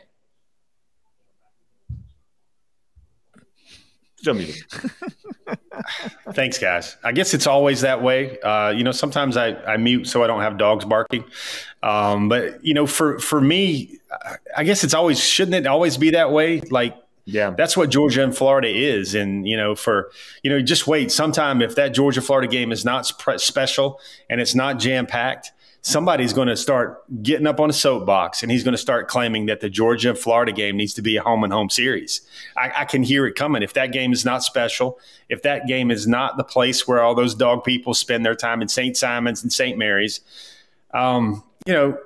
Thanks, 6.32 6.58
guys. 6.58 6.96
I 7.04 7.12
guess 7.12 7.34
it's 7.34 7.46
always 7.46 7.82
that 7.82 8.02
way. 8.02 8.38
Uh, 8.40 8.70
you 8.70 8.82
know, 8.82 8.92
sometimes 8.92 9.36
I, 9.36 9.54
I 9.64 9.76
mute 9.76 10.06
so 10.06 10.22
I 10.24 10.26
don't 10.26 10.40
have 10.40 10.58
dogs 10.58 10.84
barking. 10.84 11.24
Um, 11.82 12.28
but 12.28 12.64
you 12.64 12.74
know, 12.74 12.86
for 12.86 13.18
for 13.18 13.40
me, 13.40 13.98
I 14.56 14.64
guess 14.64 14.84
it's 14.84 14.94
always 14.94 15.22
shouldn't 15.22 15.54
it 15.54 15.66
always 15.66 15.96
be 15.96 16.10
that 16.10 16.32
way? 16.32 16.60
Like, 16.60 16.96
yeah, 17.24 17.50
that's 17.50 17.76
what 17.76 17.90
Georgia 17.90 18.22
and 18.22 18.36
Florida 18.36 18.68
is. 18.68 19.14
And 19.14 19.46
you 19.46 19.56
know, 19.56 19.74
for 19.74 20.10
you 20.42 20.50
know, 20.50 20.60
just 20.60 20.86
wait. 20.86 21.12
Sometime 21.12 21.62
if 21.62 21.74
that 21.76 21.94
Georgia 21.94 22.22
Florida 22.22 22.48
game 22.48 22.72
is 22.72 22.84
not 22.84 23.06
special 23.06 24.00
and 24.30 24.40
it's 24.40 24.54
not 24.54 24.78
jam 24.78 25.06
packed, 25.06 25.52
somebody's 25.86 26.32
going 26.32 26.48
to 26.48 26.56
start 26.56 27.04
getting 27.22 27.46
up 27.46 27.60
on 27.60 27.70
a 27.70 27.72
soapbox 27.72 28.42
and 28.42 28.50
he's 28.50 28.64
going 28.64 28.72
to 28.72 28.78
start 28.78 29.06
claiming 29.06 29.46
that 29.46 29.60
the 29.60 29.70
Georgia 29.70 30.16
Florida 30.16 30.50
game 30.50 30.76
needs 30.76 30.92
to 30.94 31.00
be 31.00 31.16
a 31.16 31.22
home 31.22 31.44
and 31.44 31.52
home 31.52 31.70
series. 31.70 32.22
I, 32.56 32.72
I, 32.78 32.84
can 32.86 33.04
hear 33.04 33.24
it 33.24 33.36
coming. 33.36 33.62
If 33.62 33.74
that 33.74 33.92
game 33.92 34.12
is 34.12 34.24
not 34.24 34.42
special, 34.42 34.98
if 35.28 35.42
that 35.42 35.68
game 35.68 35.92
is 35.92 36.08
not 36.08 36.38
the 36.38 36.42
place 36.42 36.88
where 36.88 37.04
all 37.04 37.14
those 37.14 37.36
dog 37.36 37.62
people 37.62 37.94
spend 37.94 38.26
their 38.26 38.34
time 38.34 38.62
in 38.62 38.66
St. 38.66 38.96
Simon's 38.96 39.44
and 39.44 39.52
St. 39.52 39.78
Mary's, 39.78 40.22
um, 40.92 41.44
you 41.66 41.72
know, 41.72 41.96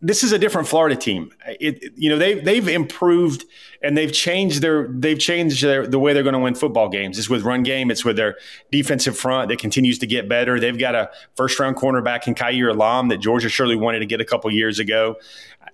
this 0.00 0.22
is 0.22 0.30
a 0.32 0.38
different 0.38 0.68
Florida 0.68 0.94
team. 0.94 1.32
It, 1.46 1.92
you 1.96 2.08
know, 2.08 2.16
they've 2.16 2.44
they've 2.44 2.68
improved 2.68 3.44
and 3.82 3.96
they've 3.96 4.12
changed 4.12 4.62
their 4.62 4.86
they've 4.88 5.18
changed 5.18 5.62
their, 5.62 5.86
the 5.86 5.98
way 5.98 6.12
they're 6.12 6.22
going 6.22 6.34
to 6.34 6.38
win 6.38 6.54
football 6.54 6.88
games. 6.88 7.18
It's 7.18 7.28
with 7.28 7.42
run 7.42 7.64
game. 7.64 7.90
It's 7.90 8.04
with 8.04 8.16
their 8.16 8.36
defensive 8.70 9.16
front 9.16 9.48
that 9.48 9.58
continues 9.58 9.98
to 9.98 10.06
get 10.06 10.28
better. 10.28 10.60
They've 10.60 10.78
got 10.78 10.94
a 10.94 11.10
first 11.36 11.58
round 11.58 11.76
cornerback 11.76 12.28
in 12.28 12.34
Kaiir 12.34 12.70
Elam 12.70 13.08
that 13.08 13.18
Georgia 13.18 13.48
surely 13.48 13.74
wanted 13.74 13.98
to 14.00 14.06
get 14.06 14.20
a 14.20 14.24
couple 14.24 14.50
years 14.52 14.78
ago. 14.78 15.16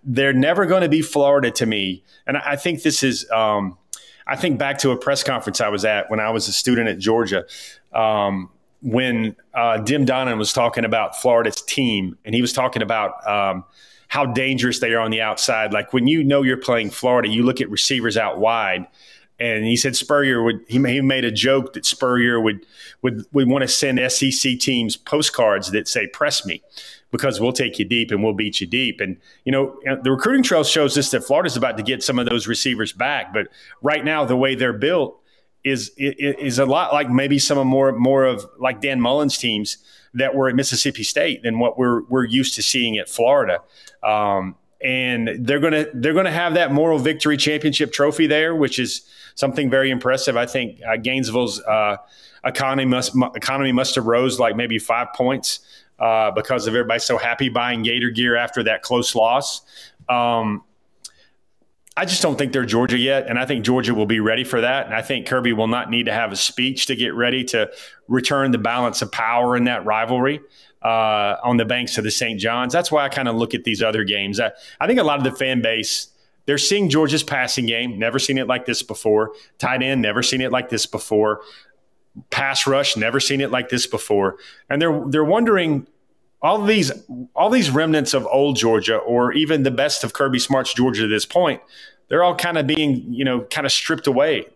They're 0.02 0.32
never 0.32 0.64
going 0.64 0.82
to 0.82 0.88
be 0.88 1.02
Florida 1.02 1.50
to 1.52 1.66
me, 1.66 2.02
and 2.26 2.38
I, 2.38 2.52
I 2.52 2.56
think 2.56 2.82
this 2.82 3.02
is. 3.02 3.30
Um, 3.30 3.78
I 4.26 4.36
think 4.36 4.58
back 4.58 4.78
to 4.78 4.90
a 4.90 4.96
press 4.96 5.22
conference 5.22 5.60
I 5.60 5.68
was 5.68 5.84
at 5.84 6.10
when 6.10 6.18
I 6.18 6.30
was 6.30 6.48
a 6.48 6.52
student 6.52 6.88
at 6.88 6.98
Georgia. 6.98 7.44
Um, 7.92 8.48
when 8.80 9.36
uh, 9.54 9.82
Jim 9.82 10.06
Donnan 10.06 10.38
was 10.38 10.52
talking 10.52 10.84
about 10.84 11.20
Florida's 11.20 11.60
team, 11.60 12.16
and 12.24 12.34
he 12.34 12.40
was 12.40 12.52
talking 12.52 12.80
about 12.80 13.26
um, 13.26 13.64
how 14.14 14.24
dangerous 14.24 14.78
they 14.78 14.92
are 14.92 15.00
on 15.00 15.10
the 15.10 15.20
outside. 15.20 15.72
Like 15.72 15.92
when 15.92 16.06
you 16.06 16.22
know 16.22 16.42
you're 16.42 16.56
playing 16.56 16.90
Florida, 16.90 17.28
you 17.28 17.42
look 17.42 17.60
at 17.60 17.68
receivers 17.68 18.16
out 18.16 18.38
wide. 18.38 18.86
And 19.40 19.64
he 19.64 19.76
said 19.76 19.96
Spurrier 19.96 20.40
would 20.40 20.60
he, 20.68 20.78
made 20.78 21.24
a 21.24 21.32
joke 21.32 21.72
that 21.72 21.84
Spurrier 21.84 22.40
would 22.40 22.64
would 23.02 23.26
would 23.32 23.48
want 23.48 23.62
to 23.62 23.68
send 23.68 23.98
SEC 24.12 24.60
teams 24.60 24.96
postcards 24.96 25.72
that 25.72 25.88
say 25.88 26.06
press 26.06 26.46
me 26.46 26.62
because 27.10 27.40
we'll 27.40 27.52
take 27.52 27.80
you 27.80 27.84
deep 27.84 28.12
and 28.12 28.22
we'll 28.22 28.34
beat 28.34 28.60
you 28.60 28.68
deep. 28.68 29.00
And 29.00 29.16
you 29.44 29.50
know 29.50 29.80
uh, 29.90 29.96
the 30.00 30.12
recruiting 30.12 30.44
trail 30.44 30.62
shows 30.62 30.96
us 30.96 31.10
that 31.10 31.24
Florida's 31.24 31.56
about 31.56 31.76
to 31.78 31.82
get 31.82 32.00
some 32.04 32.20
of 32.20 32.28
those 32.28 32.46
receivers 32.46 32.92
back, 32.92 33.34
but 33.34 33.48
right 33.82 34.04
now 34.04 34.24
the 34.24 34.36
way 34.36 34.54
they're 34.54 34.72
built 34.72 35.20
is 35.64 35.90
is 35.98 36.60
a 36.60 36.66
lot 36.66 36.92
like 36.92 37.10
maybe 37.10 37.40
some 37.40 37.58
of 37.58 37.66
more 37.66 37.90
more 37.90 38.22
of 38.22 38.46
like 38.60 38.80
Dan 38.80 39.00
Mullen's 39.00 39.38
teams 39.38 39.78
that 40.14 40.34
were 40.34 40.48
at 40.48 40.54
Mississippi 40.54 41.02
State 41.02 41.42
than 41.42 41.58
what 41.58 41.76
we're 41.76 42.04
we're 42.04 42.24
used 42.24 42.54
to 42.54 42.62
seeing 42.62 42.96
at 42.96 43.08
Florida. 43.08 43.60
Um, 44.04 44.56
and 44.82 45.46
they're 45.46 45.60
gonna 45.60 45.86
they're 45.94 46.12
gonna 46.12 46.30
have 46.30 46.54
that 46.54 46.72
moral 46.72 46.98
victory 46.98 47.38
championship 47.38 47.92
trophy 47.92 48.26
there, 48.26 48.54
which 48.54 48.78
is 48.78 49.08
something 49.34 49.70
very 49.70 49.90
impressive. 49.90 50.36
I 50.36 50.46
think 50.46 50.80
uh, 50.86 50.96
Gainesville's 50.98 51.60
uh, 51.62 51.96
economy 52.44 52.84
must 52.84 53.14
economy 53.34 53.72
must 53.72 53.94
have 53.94 54.06
rose 54.06 54.38
like 54.38 54.56
maybe 54.56 54.78
five 54.78 55.08
points 55.14 55.60
uh, 55.98 56.30
because 56.32 56.66
of 56.66 56.74
everybody 56.74 57.00
so 57.00 57.16
happy 57.16 57.48
buying 57.48 57.82
Gator 57.82 58.10
gear 58.10 58.36
after 58.36 58.62
that 58.64 58.82
close 58.82 59.14
loss. 59.14 59.62
Um, 60.08 60.62
I 61.96 62.04
just 62.04 62.22
don't 62.22 62.36
think 62.36 62.52
they're 62.52 62.66
Georgia 62.66 62.98
yet, 62.98 63.28
and 63.28 63.38
I 63.38 63.46
think 63.46 63.64
Georgia 63.64 63.94
will 63.94 64.06
be 64.06 64.18
ready 64.18 64.42
for 64.42 64.60
that. 64.60 64.86
And 64.86 64.94
I 64.94 65.00
think 65.00 65.26
Kirby 65.26 65.52
will 65.52 65.68
not 65.68 65.90
need 65.90 66.06
to 66.06 66.12
have 66.12 66.32
a 66.32 66.36
speech 66.36 66.86
to 66.86 66.96
get 66.96 67.14
ready 67.14 67.44
to 67.44 67.70
return 68.08 68.50
the 68.50 68.58
balance 68.58 69.00
of 69.00 69.12
power 69.12 69.56
in 69.56 69.64
that 69.64 69.86
rivalry 69.86 70.40
uh, 70.84 71.36
on 71.42 71.56
the 71.56 71.64
banks 71.64 71.98
of 71.98 72.04
the 72.04 72.10
St. 72.10 72.38
John's. 72.38 72.72
That's 72.72 72.92
why 72.92 73.04
I 73.04 73.08
kind 73.08 73.28
of 73.28 73.36
look 73.36 73.54
at 73.54 73.64
these 73.64 73.82
other 73.82 74.04
games. 74.04 74.38
I, 74.38 74.52
I 74.78 74.86
think 74.86 75.00
a 75.00 75.04
lot 75.04 75.18
of 75.18 75.24
the 75.24 75.32
fan 75.32 75.62
base 75.62 76.08
they're 76.46 76.58
seeing 76.58 76.90
Georgia's 76.90 77.22
passing 77.22 77.66
game, 77.66 77.98
never 77.98 78.18
seen 78.18 78.38
it 78.38 78.46
like 78.46 78.66
this 78.66 78.82
before. 78.82 79.32
Tight 79.58 79.82
end, 79.82 80.02
never 80.02 80.22
seen 80.22 80.40
it 80.40 80.52
like 80.52 80.68
this 80.68 80.86
before. 80.86 81.40
Pass 82.30 82.66
rush, 82.66 82.96
never 82.96 83.18
seen 83.18 83.40
it 83.40 83.50
like 83.50 83.70
this 83.70 83.86
before. 83.86 84.36
And 84.68 84.80
they're 84.80 85.02
they're 85.06 85.24
wondering 85.24 85.86
all 86.42 86.62
these 86.62 86.92
all 87.34 87.50
these 87.50 87.70
remnants 87.70 88.14
of 88.14 88.26
old 88.26 88.56
Georgia, 88.56 88.96
or 88.96 89.32
even 89.32 89.62
the 89.62 89.70
best 89.70 90.04
of 90.04 90.12
Kirby 90.12 90.38
Smart's 90.38 90.74
Georgia 90.74 91.02
to 91.02 91.08
this 91.08 91.24
point, 91.24 91.62
they're 92.08 92.22
all 92.22 92.36
kind 92.36 92.58
of 92.58 92.66
being 92.66 93.12
you 93.12 93.24
know 93.24 93.40
kind 93.40 93.66
of 93.66 93.72
stripped 93.72 94.06
away, 94.06 94.46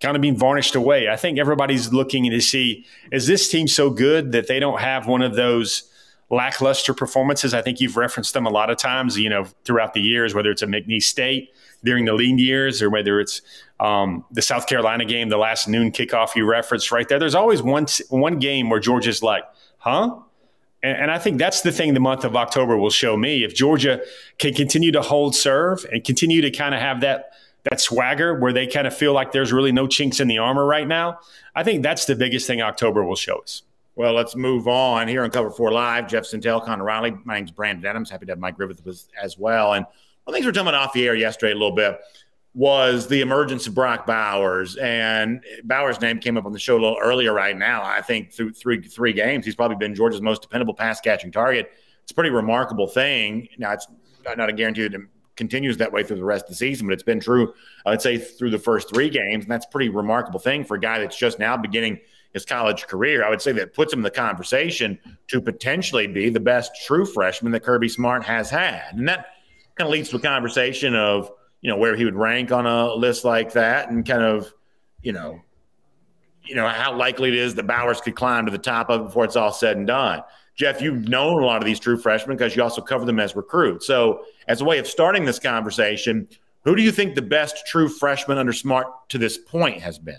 kind 0.00 0.16
of 0.16 0.20
being 0.20 0.36
varnished 0.36 0.74
away. 0.74 1.08
I 1.08 1.16
think 1.16 1.38
everybody's 1.38 1.92
looking 1.92 2.30
to 2.30 2.40
see 2.40 2.86
is 3.10 3.26
this 3.26 3.48
team 3.48 3.68
so 3.68 3.90
good 3.90 4.32
that 4.32 4.46
they 4.46 4.60
don't 4.60 4.80
have 4.80 5.06
one 5.06 5.22
of 5.22 5.34
those 5.34 5.90
lackluster 6.30 6.94
performances. 6.94 7.54
I 7.54 7.62
think 7.62 7.80
you've 7.80 7.96
referenced 7.96 8.34
them 8.34 8.46
a 8.46 8.50
lot 8.50 8.70
of 8.70 8.76
times, 8.76 9.18
you 9.18 9.28
know, 9.28 9.46
throughout 9.64 9.94
the 9.94 10.00
years, 10.00 10.34
whether 10.34 10.50
it's 10.50 10.62
a 10.62 10.66
McNeese 10.66 11.04
State 11.04 11.52
during 11.84 12.04
the 12.04 12.12
lean 12.12 12.38
years 12.38 12.82
or 12.82 12.90
whether 12.90 13.20
it's 13.20 13.40
um, 13.80 14.24
the 14.30 14.42
South 14.42 14.66
Carolina 14.66 15.04
game, 15.04 15.28
the 15.28 15.36
last 15.38 15.68
noon 15.68 15.90
kickoff 15.92 16.34
you 16.34 16.44
referenced 16.44 16.92
right 16.92 17.08
there. 17.08 17.18
There's 17.18 17.34
always 17.34 17.62
one 17.62 17.86
one 18.10 18.38
game 18.38 18.68
where 18.68 18.80
Georgia's 18.80 19.22
like, 19.22 19.44
huh? 19.78 20.16
And, 20.82 20.96
and 21.02 21.10
I 21.10 21.18
think 21.18 21.38
that's 21.38 21.62
the 21.62 21.72
thing 21.72 21.94
the 21.94 22.00
month 22.00 22.24
of 22.24 22.36
October 22.36 22.76
will 22.76 22.90
show 22.90 23.16
me. 23.16 23.44
If 23.44 23.54
Georgia 23.54 24.00
can 24.38 24.54
continue 24.54 24.92
to 24.92 25.02
hold 25.02 25.34
serve 25.34 25.86
and 25.90 26.04
continue 26.04 26.40
to 26.42 26.50
kind 26.50 26.74
of 26.74 26.80
have 26.80 27.00
that 27.00 27.32
that 27.70 27.80
swagger 27.80 28.34
where 28.34 28.52
they 28.52 28.66
kind 28.66 28.86
of 28.86 28.96
feel 28.96 29.12
like 29.12 29.32
there's 29.32 29.52
really 29.52 29.72
no 29.72 29.86
chinks 29.86 30.20
in 30.20 30.28
the 30.28 30.38
armor 30.38 30.64
right 30.64 30.86
now, 30.86 31.18
I 31.54 31.64
think 31.64 31.82
that's 31.82 32.04
the 32.04 32.16
biggest 32.16 32.46
thing 32.46 32.60
October 32.62 33.04
will 33.04 33.16
show 33.16 33.38
us. 33.38 33.62
Well, 33.94 34.14
let's 34.14 34.36
move 34.36 34.68
on 34.68 35.08
here 35.08 35.24
on 35.24 35.30
Cover 35.30 35.50
Four 35.50 35.72
Live. 35.72 36.06
Jeff 36.06 36.22
Sentell, 36.22 36.64
Connor 36.64 36.84
Riley. 36.84 37.16
My 37.24 37.36
name's 37.36 37.50
Brandon 37.50 37.84
Adams. 37.84 38.10
Happy 38.10 38.26
to 38.26 38.32
have 38.32 38.38
Mike 38.38 38.56
Griffith 38.56 39.08
as 39.20 39.36
well. 39.36 39.72
And 39.72 39.84
one 39.84 39.92
of 40.28 40.32
the 40.32 40.32
things 40.34 40.44
we 40.44 40.50
were 40.50 40.52
talking 40.52 40.68
about 40.68 40.86
off 40.86 40.92
the 40.92 41.06
air 41.06 41.16
yesterday 41.16 41.52
a 41.52 41.56
little 41.56 41.74
bit 41.74 41.98
was 42.54 43.08
the 43.08 43.20
emergence 43.20 43.66
of 43.66 43.74
Brock 43.74 44.06
Bowers. 44.06 44.76
And 44.76 45.44
Bowers' 45.64 46.00
name 46.00 46.20
came 46.20 46.36
up 46.36 46.46
on 46.46 46.52
the 46.52 46.58
show 46.60 46.74
a 46.74 46.80
little 46.80 46.98
earlier 47.02 47.32
right 47.32 47.56
now. 47.56 47.82
I 47.84 48.00
think 48.00 48.32
through 48.32 48.52
three 48.52 48.80
three 48.80 49.12
games, 49.12 49.44
he's 49.44 49.56
probably 49.56 49.76
been 49.76 49.96
Georgia's 49.96 50.20
most 50.22 50.42
dependable 50.42 50.74
pass 50.74 51.00
catching 51.00 51.32
target. 51.32 51.72
It's 52.04 52.12
a 52.12 52.14
pretty 52.14 52.30
remarkable 52.30 52.86
thing. 52.86 53.48
Now, 53.58 53.72
it's 53.72 53.88
not 54.36 54.48
a 54.48 54.52
guarantee 54.52 54.86
that 54.86 55.00
continues 55.38 55.78
that 55.78 55.90
way 55.90 56.02
through 56.02 56.18
the 56.18 56.24
rest 56.24 56.44
of 56.44 56.50
the 56.50 56.56
season, 56.56 56.86
but 56.86 56.92
it's 56.92 57.02
been 57.02 57.20
true, 57.20 57.54
uh, 57.86 57.90
I'd 57.90 58.02
say, 58.02 58.18
through 58.18 58.50
the 58.50 58.58
first 58.58 58.92
three 58.92 59.08
games. 59.08 59.44
And 59.44 59.50
that's 59.50 59.64
a 59.64 59.68
pretty 59.70 59.88
remarkable 59.88 60.38
thing 60.38 60.64
for 60.64 60.74
a 60.76 60.80
guy 60.80 60.98
that's 60.98 61.16
just 61.16 61.38
now 61.38 61.56
beginning 61.56 62.00
his 62.34 62.44
college 62.44 62.86
career. 62.86 63.24
I 63.24 63.30
would 63.30 63.40
say 63.40 63.52
that 63.52 63.72
puts 63.72 63.92
him 63.92 64.00
in 64.00 64.02
the 64.02 64.10
conversation 64.10 64.98
to 65.28 65.40
potentially 65.40 66.06
be 66.06 66.28
the 66.28 66.40
best 66.40 66.72
true 66.86 67.06
freshman 67.06 67.52
that 67.52 67.60
Kirby 67.60 67.88
Smart 67.88 68.24
has 68.24 68.50
had. 68.50 68.82
And 68.92 69.08
that 69.08 69.28
kind 69.76 69.88
of 69.88 69.92
leads 69.92 70.10
to 70.10 70.16
a 70.16 70.20
conversation 70.20 70.94
of, 70.94 71.30
you 71.62 71.70
know, 71.70 71.78
where 71.78 71.96
he 71.96 72.04
would 72.04 72.16
rank 72.16 72.52
on 72.52 72.66
a 72.66 72.92
list 72.94 73.24
like 73.24 73.52
that 73.52 73.90
and 73.90 74.06
kind 74.06 74.22
of, 74.22 74.52
you 75.00 75.12
know, 75.12 75.40
you 76.44 76.54
know, 76.54 76.66
how 76.68 76.96
likely 76.96 77.28
it 77.28 77.34
is 77.34 77.54
that 77.56 77.66
Bowers 77.66 78.00
could 78.00 78.14
climb 78.14 78.46
to 78.46 78.52
the 78.52 78.58
top 78.58 78.90
of 78.90 79.00
it 79.00 79.04
before 79.04 79.24
it's 79.24 79.36
all 79.36 79.52
said 79.52 79.76
and 79.76 79.86
done. 79.86 80.22
Jeff, 80.58 80.82
you've 80.82 81.08
known 81.08 81.40
a 81.40 81.46
lot 81.46 81.62
of 81.62 81.66
these 81.66 81.78
true 81.78 81.96
freshmen 81.96 82.36
because 82.36 82.56
you 82.56 82.62
also 82.64 82.82
cover 82.82 83.04
them 83.04 83.20
as 83.20 83.36
recruits. 83.36 83.86
So, 83.86 84.24
as 84.48 84.60
a 84.60 84.64
way 84.64 84.78
of 84.78 84.88
starting 84.88 85.24
this 85.24 85.38
conversation, 85.38 86.28
who 86.64 86.74
do 86.74 86.82
you 86.82 86.90
think 86.90 87.14
the 87.14 87.22
best 87.22 87.64
true 87.64 87.88
freshman 87.88 88.38
under 88.38 88.52
Smart 88.52 88.88
to 89.10 89.18
this 89.18 89.38
point 89.38 89.80
has 89.80 90.00
been? 90.00 90.18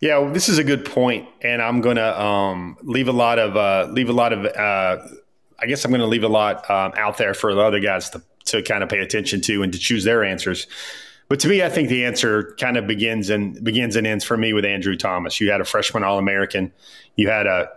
Yeah, 0.00 0.18
well, 0.18 0.32
this 0.32 0.48
is 0.48 0.56
a 0.56 0.64
good 0.64 0.86
point, 0.86 1.28
and 1.42 1.60
I'm 1.60 1.82
going 1.82 1.96
to 1.96 2.20
um, 2.20 2.78
leave 2.82 3.08
a 3.08 3.12
lot 3.12 3.38
of 3.38 3.56
uh, 3.56 3.92
leave 3.92 4.08
a 4.08 4.12
lot 4.12 4.32
of. 4.32 4.46
Uh, 4.46 5.06
I 5.58 5.66
guess 5.66 5.84
I'm 5.84 5.90
going 5.90 6.00
to 6.00 6.06
leave 6.06 6.24
a 6.24 6.28
lot 6.28 6.68
um, 6.70 6.92
out 6.96 7.18
there 7.18 7.34
for 7.34 7.54
the 7.54 7.60
other 7.60 7.80
guys 7.80 8.08
to 8.10 8.22
to 8.46 8.62
kind 8.62 8.82
of 8.82 8.88
pay 8.88 9.00
attention 9.00 9.42
to 9.42 9.62
and 9.62 9.72
to 9.72 9.78
choose 9.78 10.04
their 10.04 10.24
answers. 10.24 10.66
But 11.28 11.40
to 11.40 11.48
me, 11.48 11.62
I 11.62 11.70
think 11.70 11.88
the 11.88 12.04
answer 12.04 12.54
kind 12.60 12.76
of 12.76 12.86
begins 12.86 13.30
and 13.30 13.62
begins 13.64 13.96
and 13.96 14.06
ends 14.06 14.24
for 14.24 14.36
me 14.36 14.52
with 14.52 14.64
Andrew 14.64 14.96
Thomas. 14.96 15.40
You 15.40 15.50
had 15.50 15.60
a 15.60 15.64
freshman 15.64 16.04
All 16.04 16.18
American. 16.18 16.72
You 17.16 17.28
had 17.28 17.46
a 17.46 17.70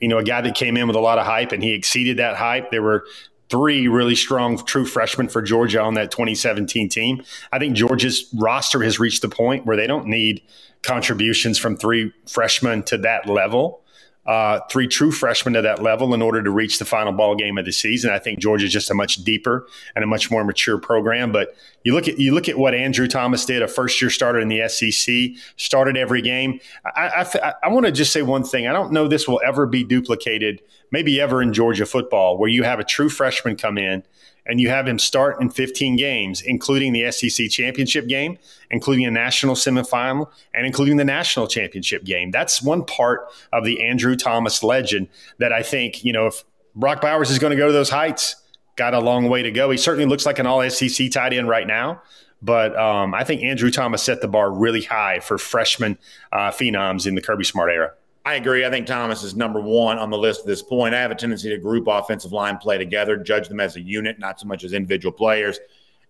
you 0.00 0.08
know 0.08 0.18
a 0.18 0.24
guy 0.24 0.40
that 0.40 0.54
came 0.54 0.76
in 0.76 0.86
with 0.86 0.96
a 0.96 1.00
lot 1.00 1.18
of 1.18 1.26
hype, 1.26 1.52
and 1.52 1.62
he 1.62 1.72
exceeded 1.72 2.18
that 2.18 2.36
hype. 2.36 2.70
There 2.70 2.82
were 2.82 3.04
three 3.50 3.88
really 3.88 4.14
strong 4.14 4.58
true 4.64 4.86
freshmen 4.86 5.28
for 5.28 5.42
Georgia 5.42 5.80
on 5.80 5.94
that 5.94 6.10
2017 6.10 6.88
team. 6.88 7.22
I 7.52 7.58
think 7.58 7.76
Georgia's 7.76 8.26
roster 8.34 8.82
has 8.82 8.98
reached 8.98 9.22
the 9.22 9.28
point 9.28 9.66
where 9.66 9.76
they 9.76 9.86
don't 9.86 10.06
need 10.06 10.42
contributions 10.82 11.58
from 11.58 11.76
three 11.76 12.12
freshmen 12.26 12.82
to 12.84 12.98
that 12.98 13.28
level 13.28 13.83
uh, 14.26 14.60
three 14.70 14.88
true 14.88 15.12
freshmen 15.12 15.54
to 15.54 15.62
that 15.62 15.82
level 15.82 16.14
in 16.14 16.22
order 16.22 16.42
to 16.42 16.50
reach 16.50 16.78
the 16.78 16.84
final 16.84 17.12
ball 17.12 17.34
game 17.34 17.58
of 17.58 17.64
the 17.64 17.72
season. 17.72 18.10
I 18.10 18.18
think 18.18 18.38
Georgia's 18.38 18.72
just 18.72 18.90
a 18.90 18.94
much 18.94 19.16
deeper 19.16 19.66
and 19.94 20.02
a 20.02 20.06
much 20.06 20.30
more 20.30 20.44
mature 20.44 20.78
program. 20.78 21.30
But 21.30 21.54
you 21.82 21.92
look 21.92 22.08
at 22.08 22.18
you 22.18 22.32
look 22.32 22.48
at 22.48 22.58
what 22.58 22.74
Andrew 22.74 23.06
Thomas 23.06 23.44
did, 23.44 23.62
a 23.62 23.68
first 23.68 24.00
year 24.00 24.10
starter 24.10 24.40
in 24.40 24.48
the 24.48 24.66
SEC, 24.68 25.14
started 25.56 25.96
every 25.96 26.22
game. 26.22 26.58
I, 26.84 27.26
I, 27.42 27.52
I 27.64 27.68
want 27.68 27.86
to 27.86 27.92
just 27.92 28.12
say 28.12 28.22
one 28.22 28.44
thing. 28.44 28.66
I 28.66 28.72
don't 28.72 28.92
know 28.92 29.08
this 29.08 29.28
will 29.28 29.42
ever 29.44 29.66
be 29.66 29.84
duplicated, 29.84 30.62
maybe 30.90 31.20
ever 31.20 31.42
in 31.42 31.52
Georgia 31.52 31.84
football, 31.84 32.38
where 32.38 32.48
you 32.48 32.62
have 32.62 32.80
a 32.80 32.84
true 32.84 33.10
freshman 33.10 33.56
come 33.56 33.76
in 33.76 34.02
and 34.46 34.60
you 34.60 34.68
have 34.68 34.86
him 34.86 34.98
start 34.98 35.40
in 35.40 35.50
15 35.50 35.96
games, 35.96 36.42
including 36.42 36.92
the 36.92 37.10
SEC 37.10 37.48
championship 37.48 38.06
game, 38.06 38.38
including 38.70 39.06
a 39.06 39.10
national 39.10 39.54
semifinal, 39.54 40.30
and 40.52 40.66
including 40.66 40.96
the 40.96 41.04
national 41.04 41.46
championship 41.46 42.04
game. 42.04 42.30
That's 42.30 42.62
one 42.62 42.84
part 42.84 43.28
of 43.52 43.64
the 43.64 43.82
Andrew 43.82 44.16
Thomas 44.16 44.62
legend 44.62 45.08
that 45.38 45.52
I 45.52 45.62
think, 45.62 46.04
you 46.04 46.12
know, 46.12 46.26
if 46.26 46.44
Brock 46.74 47.00
Bowers 47.00 47.30
is 47.30 47.38
going 47.38 47.52
to 47.52 47.56
go 47.56 47.66
to 47.66 47.72
those 47.72 47.90
heights, 47.90 48.36
got 48.76 48.94
a 48.94 49.00
long 49.00 49.28
way 49.28 49.42
to 49.42 49.50
go. 49.50 49.70
He 49.70 49.78
certainly 49.78 50.06
looks 50.06 50.26
like 50.26 50.38
an 50.38 50.46
all 50.46 50.68
SEC 50.68 51.10
tight 51.10 51.32
end 51.32 51.48
right 51.48 51.66
now. 51.66 52.02
But 52.42 52.76
um, 52.76 53.14
I 53.14 53.24
think 53.24 53.42
Andrew 53.42 53.70
Thomas 53.70 54.02
set 54.02 54.20
the 54.20 54.28
bar 54.28 54.52
really 54.52 54.82
high 54.82 55.20
for 55.20 55.38
freshman 55.38 55.96
uh, 56.30 56.50
phenoms 56.50 57.06
in 57.06 57.14
the 57.14 57.22
Kirby 57.22 57.44
Smart 57.44 57.70
era. 57.70 57.92
I 58.26 58.36
agree. 58.36 58.64
I 58.64 58.70
think 58.70 58.86
Thomas 58.86 59.22
is 59.22 59.36
number 59.36 59.60
one 59.60 59.98
on 59.98 60.08
the 60.08 60.16
list 60.16 60.40
at 60.40 60.46
this 60.46 60.62
point. 60.62 60.94
I 60.94 61.00
have 61.00 61.10
a 61.10 61.14
tendency 61.14 61.50
to 61.50 61.58
group 61.58 61.86
offensive 61.88 62.32
line 62.32 62.56
play 62.56 62.78
together, 62.78 63.18
judge 63.18 63.48
them 63.48 63.60
as 63.60 63.76
a 63.76 63.82
unit, 63.82 64.18
not 64.18 64.40
so 64.40 64.46
much 64.46 64.64
as 64.64 64.72
individual 64.72 65.12
players. 65.12 65.60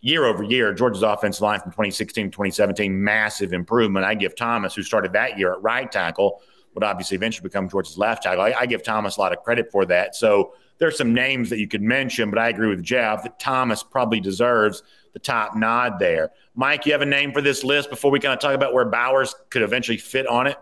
Year 0.01 0.27
over 0.27 0.45
year, 0.45 0.73
Georgia's 0.73 1.03
offensive 1.03 1.43
line 1.43 1.61
from 1.61 1.73
2016 1.73 2.27
to 2.27 2.31
2017, 2.31 3.03
massive 3.03 3.53
improvement. 3.53 4.05
I 4.05 4.15
give 4.15 4.37
Thomas, 4.37 4.75
who 4.75 4.83
started 4.83 5.13
that 5.15 5.39
year 5.39 5.55
at 5.55 5.63
right 5.63 5.91
tackle, 5.91 6.41
would 6.75 6.85
obviously 6.85 7.17
eventually 7.17 7.49
become 7.49 7.69
Georgia's 7.69 7.99
left 7.99 8.23
tackle. 8.23 8.43
I, 8.43 8.55
I 8.61 8.67
give 8.67 8.85
Thomas 8.85 9.17
a 9.17 9.21
lot 9.21 9.33
of 9.33 9.43
credit 9.43 9.73
for 9.73 9.85
that. 9.87 10.15
So 10.15 10.55
there's 10.79 10.97
some 10.97 11.15
names 11.15 11.51
that 11.51 11.59
you 11.59 11.67
could 11.67 11.83
mention, 11.83 12.31
but 12.31 12.39
I 12.39 12.49
agree 12.49 12.69
with 12.69 12.83
Jeff 12.83 13.25
that 13.25 13.41
Thomas 13.41 13.83
probably 13.83 14.21
deserves 14.21 14.85
the 15.15 15.19
top 15.19 15.57
nod 15.57 15.99
there. 15.99 16.31
Mike, 16.55 16.87
you 16.87 16.93
have 16.93 17.03
a 17.03 17.07
name 17.07 17.33
for 17.33 17.41
this 17.41 17.65
list 17.65 17.91
before 17.91 18.13
we 18.13 18.21
kind 18.21 18.35
of 18.35 18.41
talk 18.41 18.55
about 18.55 18.73
where 18.73 18.85
Bowers 18.85 19.35
could 19.51 19.63
eventually 19.63 19.99
fit 19.99 20.27
on 20.29 20.47
it? 20.47 20.59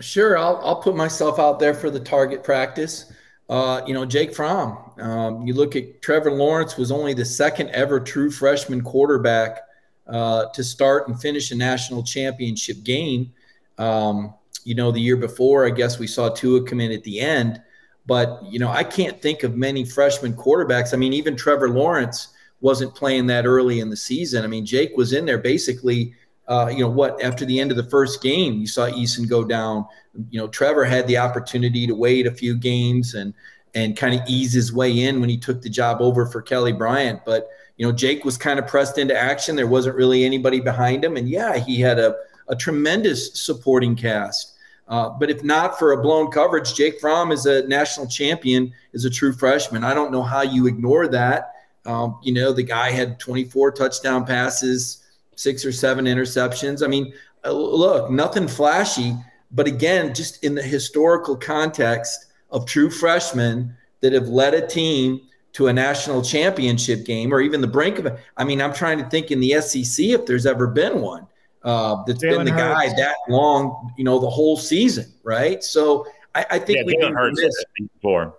Sure, 0.00 0.38
I'll, 0.38 0.60
I'll 0.62 0.80
put 0.80 0.94
myself 0.94 1.38
out 1.40 1.58
there 1.58 1.74
for 1.74 1.90
the 1.90 1.98
target 1.98 2.44
practice. 2.44 3.12
Uh, 3.48 3.82
you 3.86 3.94
know, 3.94 4.04
Jake 4.04 4.34
Fromm. 4.34 4.78
Um, 4.98 5.46
you 5.46 5.54
look 5.54 5.74
at 5.74 6.02
Trevor 6.02 6.30
Lawrence 6.30 6.76
was 6.76 6.92
only 6.92 7.14
the 7.14 7.24
second 7.24 7.70
ever 7.70 7.98
true 7.98 8.30
freshman 8.30 8.82
quarterback 8.82 9.62
uh, 10.06 10.46
to 10.54 10.62
start 10.62 11.08
and 11.08 11.20
finish 11.20 11.50
a 11.50 11.56
national 11.56 12.02
championship 12.04 12.84
game. 12.84 13.32
Um, 13.78 14.34
you 14.64 14.74
know, 14.74 14.92
the 14.92 15.00
year 15.00 15.16
before, 15.16 15.66
I 15.66 15.70
guess 15.70 15.98
we 15.98 16.06
saw 16.06 16.28
Tua 16.28 16.62
come 16.64 16.80
in 16.80 16.92
at 16.92 17.02
the 17.02 17.20
end. 17.20 17.60
But, 18.06 18.40
you 18.48 18.58
know, 18.58 18.70
I 18.70 18.84
can't 18.84 19.20
think 19.20 19.42
of 19.42 19.56
many 19.56 19.84
freshman 19.84 20.34
quarterbacks. 20.34 20.94
I 20.94 20.96
mean, 20.96 21.12
even 21.12 21.36
Trevor 21.36 21.70
Lawrence 21.70 22.28
wasn't 22.60 22.94
playing 22.94 23.26
that 23.26 23.46
early 23.46 23.80
in 23.80 23.90
the 23.90 23.96
season. 23.96 24.44
I 24.44 24.46
mean, 24.46 24.64
Jake 24.64 24.96
was 24.96 25.12
in 25.12 25.26
there 25.26 25.38
basically– 25.38 26.14
uh, 26.48 26.68
you 26.72 26.78
know 26.78 26.88
what 26.88 27.22
after 27.22 27.44
the 27.44 27.60
end 27.60 27.70
of 27.70 27.76
the 27.76 27.88
first 27.90 28.22
game 28.22 28.54
you 28.54 28.66
saw 28.66 28.88
Eason 28.88 29.28
go 29.28 29.44
down. 29.44 29.86
You 30.30 30.40
know 30.40 30.48
Trevor 30.48 30.84
had 30.84 31.06
the 31.06 31.18
opportunity 31.18 31.86
to 31.86 31.94
wait 31.94 32.26
a 32.26 32.32
few 32.32 32.56
games 32.56 33.14
and 33.14 33.34
and 33.74 33.96
kind 33.96 34.18
of 34.18 34.26
ease 34.26 34.54
his 34.54 34.72
way 34.72 35.04
in 35.04 35.20
when 35.20 35.28
he 35.28 35.36
took 35.36 35.60
the 35.60 35.68
job 35.68 36.00
over 36.00 36.26
for 36.26 36.40
Kelly 36.40 36.72
Bryant. 36.72 37.20
But 37.24 37.48
you 37.76 37.86
know 37.86 37.92
Jake 37.92 38.24
was 38.24 38.38
kind 38.38 38.58
of 38.58 38.66
pressed 38.66 38.96
into 38.96 39.16
action. 39.16 39.56
There 39.56 39.66
wasn't 39.66 39.96
really 39.96 40.24
anybody 40.24 40.60
behind 40.60 41.04
him. 41.04 41.16
And 41.16 41.28
yeah 41.28 41.58
he 41.58 41.80
had 41.80 41.98
a, 41.98 42.16
a 42.48 42.56
tremendous 42.56 43.38
supporting 43.38 43.94
cast. 43.94 44.54
Uh, 44.88 45.10
but 45.10 45.28
if 45.28 45.44
not 45.44 45.78
for 45.78 45.92
a 45.92 46.00
blown 46.00 46.30
coverage 46.30 46.74
Jake 46.74 46.98
Fromm 46.98 47.30
is 47.30 47.44
a 47.44 47.68
national 47.68 48.06
champion 48.06 48.72
is 48.94 49.04
a 49.04 49.10
true 49.10 49.34
freshman. 49.34 49.84
I 49.84 49.92
don't 49.92 50.10
know 50.10 50.22
how 50.22 50.40
you 50.40 50.66
ignore 50.66 51.08
that. 51.08 51.52
Um, 51.84 52.18
you 52.22 52.32
know 52.32 52.54
the 52.54 52.62
guy 52.62 52.90
had 52.90 53.20
24 53.20 53.72
touchdown 53.72 54.24
passes 54.24 55.04
six 55.38 55.64
or 55.64 55.72
seven 55.72 56.06
interceptions. 56.06 56.82
I 56.84 56.88
mean, 56.88 57.12
uh, 57.44 57.52
look, 57.52 58.10
nothing 58.10 58.48
flashy, 58.48 59.14
but 59.52 59.66
again, 59.66 60.14
just 60.14 60.42
in 60.44 60.54
the 60.54 60.62
historical 60.62 61.36
context 61.36 62.26
of 62.50 62.66
true 62.66 62.90
freshmen 62.90 63.74
that 64.00 64.12
have 64.12 64.28
led 64.28 64.54
a 64.54 64.66
team 64.66 65.20
to 65.52 65.68
a 65.68 65.72
national 65.72 66.22
championship 66.22 67.04
game 67.04 67.32
or 67.32 67.40
even 67.40 67.60
the 67.60 67.66
brink 67.66 67.98
of 67.98 68.06
it. 68.06 68.18
I 68.36 68.44
mean, 68.44 68.60
I'm 68.60 68.74
trying 68.74 68.98
to 68.98 69.08
think 69.08 69.30
in 69.30 69.40
the 69.40 69.60
SEC 69.60 70.04
if 70.06 70.26
there's 70.26 70.46
ever 70.46 70.66
been 70.66 71.00
one 71.00 71.26
uh, 71.62 72.02
that's 72.04 72.22
Jalen 72.22 72.36
been 72.38 72.44
the 72.46 72.52
Hurts. 72.52 72.92
guy 72.92 72.96
that 72.96 73.14
long, 73.28 73.92
you 73.96 74.04
know, 74.04 74.18
the 74.18 74.30
whole 74.30 74.56
season, 74.56 75.12
right? 75.22 75.62
So 75.62 76.06
I, 76.34 76.46
I 76.50 76.58
think 76.58 76.78
yeah, 76.78 76.84
we 76.84 76.96
Jalen 76.96 77.14
Hurts 77.14 77.40
did 77.40 77.52
it 77.52 77.92
before. 77.94 78.34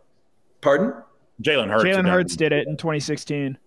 Pardon? 0.62 0.93
Jalen 1.41 1.70
Hurts. 1.70 1.84
Jalen 1.84 2.10
Hurts 2.10 2.36
did 2.36 2.52
it 2.52 2.68
in 2.68 2.76
2016. 2.76 3.58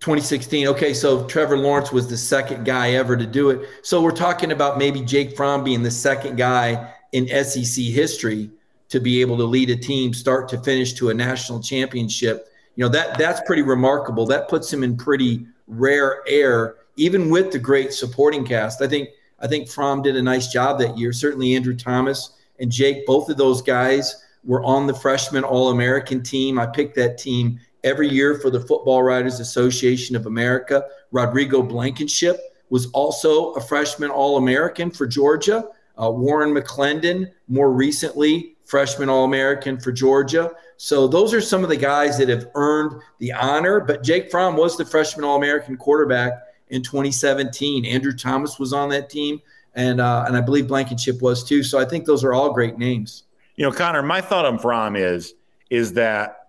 2016. 0.00 0.68
Okay, 0.68 0.94
so 0.94 1.26
Trevor 1.26 1.58
Lawrence 1.58 1.92
was 1.92 2.08
the 2.08 2.16
second 2.16 2.64
guy 2.64 2.92
ever 2.92 3.16
to 3.16 3.26
do 3.26 3.50
it. 3.50 3.68
So 3.82 4.02
we're 4.02 4.10
talking 4.10 4.52
about 4.52 4.78
maybe 4.78 5.00
Jake 5.00 5.36
Fromm 5.36 5.64
being 5.64 5.82
the 5.82 5.90
second 5.90 6.36
guy 6.36 6.92
in 7.12 7.26
SEC 7.44 7.84
history 7.84 8.50
to 8.88 9.00
be 9.00 9.20
able 9.20 9.36
to 9.38 9.44
lead 9.44 9.70
a 9.70 9.76
team 9.76 10.12
start 10.12 10.48
to 10.48 10.58
finish 10.58 10.92
to 10.94 11.10
a 11.10 11.14
national 11.14 11.60
championship. 11.60 12.48
You 12.76 12.84
know, 12.84 12.90
that 12.90 13.18
that's 13.18 13.40
pretty 13.46 13.62
remarkable. 13.62 14.26
That 14.26 14.48
puts 14.48 14.72
him 14.72 14.84
in 14.84 14.96
pretty 14.96 15.46
rare 15.66 16.22
air, 16.28 16.76
even 16.96 17.30
with 17.30 17.50
the 17.50 17.58
great 17.58 17.92
supporting 17.92 18.44
cast. 18.44 18.82
I 18.82 18.86
think 18.86 19.08
I 19.40 19.46
think 19.46 19.68
Fromm 19.68 20.02
did 20.02 20.16
a 20.16 20.22
nice 20.22 20.48
job 20.52 20.78
that 20.78 20.96
year. 20.96 21.12
Certainly 21.12 21.54
Andrew 21.54 21.76
Thomas 21.76 22.32
and 22.58 22.70
Jake, 22.70 23.06
both 23.06 23.28
of 23.28 23.36
those 23.36 23.62
guys 23.62 24.24
were 24.44 24.62
on 24.64 24.86
the 24.86 24.94
freshman 24.94 25.44
All 25.44 25.70
American 25.70 26.22
team. 26.22 26.58
I 26.58 26.66
picked 26.66 26.94
that 26.96 27.18
team 27.18 27.58
every 27.86 28.08
year 28.08 28.34
for 28.34 28.50
the 28.50 28.60
Football 28.60 29.02
Writers 29.02 29.40
Association 29.40 30.16
of 30.16 30.26
America. 30.26 30.84
Rodrigo 31.12 31.62
Blankenship 31.62 32.38
was 32.68 32.90
also 32.90 33.52
a 33.52 33.60
freshman 33.60 34.10
All 34.10 34.36
American 34.36 34.90
for 34.90 35.06
Georgia. 35.06 35.68
Uh, 35.96 36.10
Warren 36.10 36.52
McClendon, 36.52 37.30
more 37.48 37.72
recently, 37.72 38.56
freshman 38.66 39.08
All 39.08 39.24
American 39.24 39.78
for 39.78 39.92
Georgia. 39.92 40.50
So 40.76 41.06
those 41.06 41.32
are 41.32 41.40
some 41.40 41.62
of 41.62 41.70
the 41.70 41.76
guys 41.76 42.18
that 42.18 42.28
have 42.28 42.48
earned 42.56 43.00
the 43.18 43.32
honor. 43.32 43.80
But 43.80 44.02
Jake 44.02 44.30
Fromm 44.30 44.56
was 44.56 44.76
the 44.76 44.84
freshman 44.84 45.24
All 45.24 45.36
American 45.36 45.76
quarterback 45.76 46.32
in 46.68 46.82
2017. 46.82 47.86
Andrew 47.86 48.12
Thomas 48.12 48.58
was 48.58 48.72
on 48.72 48.88
that 48.90 49.08
team, 49.08 49.40
and 49.74 50.00
uh, 50.00 50.24
and 50.26 50.36
I 50.36 50.40
believe 50.40 50.66
Blankenship 50.66 51.22
was 51.22 51.44
too. 51.44 51.62
So 51.62 51.78
I 51.78 51.84
think 51.84 52.04
those 52.04 52.24
are 52.24 52.34
all 52.34 52.52
great 52.52 52.78
names. 52.78 53.22
You 53.54 53.64
know, 53.64 53.72
Connor, 53.72 54.02
my 54.02 54.20
thought 54.20 54.44
on 54.44 54.58
Fromm 54.58 54.96
is 54.96 55.34
is 55.70 55.92
that 55.94 56.45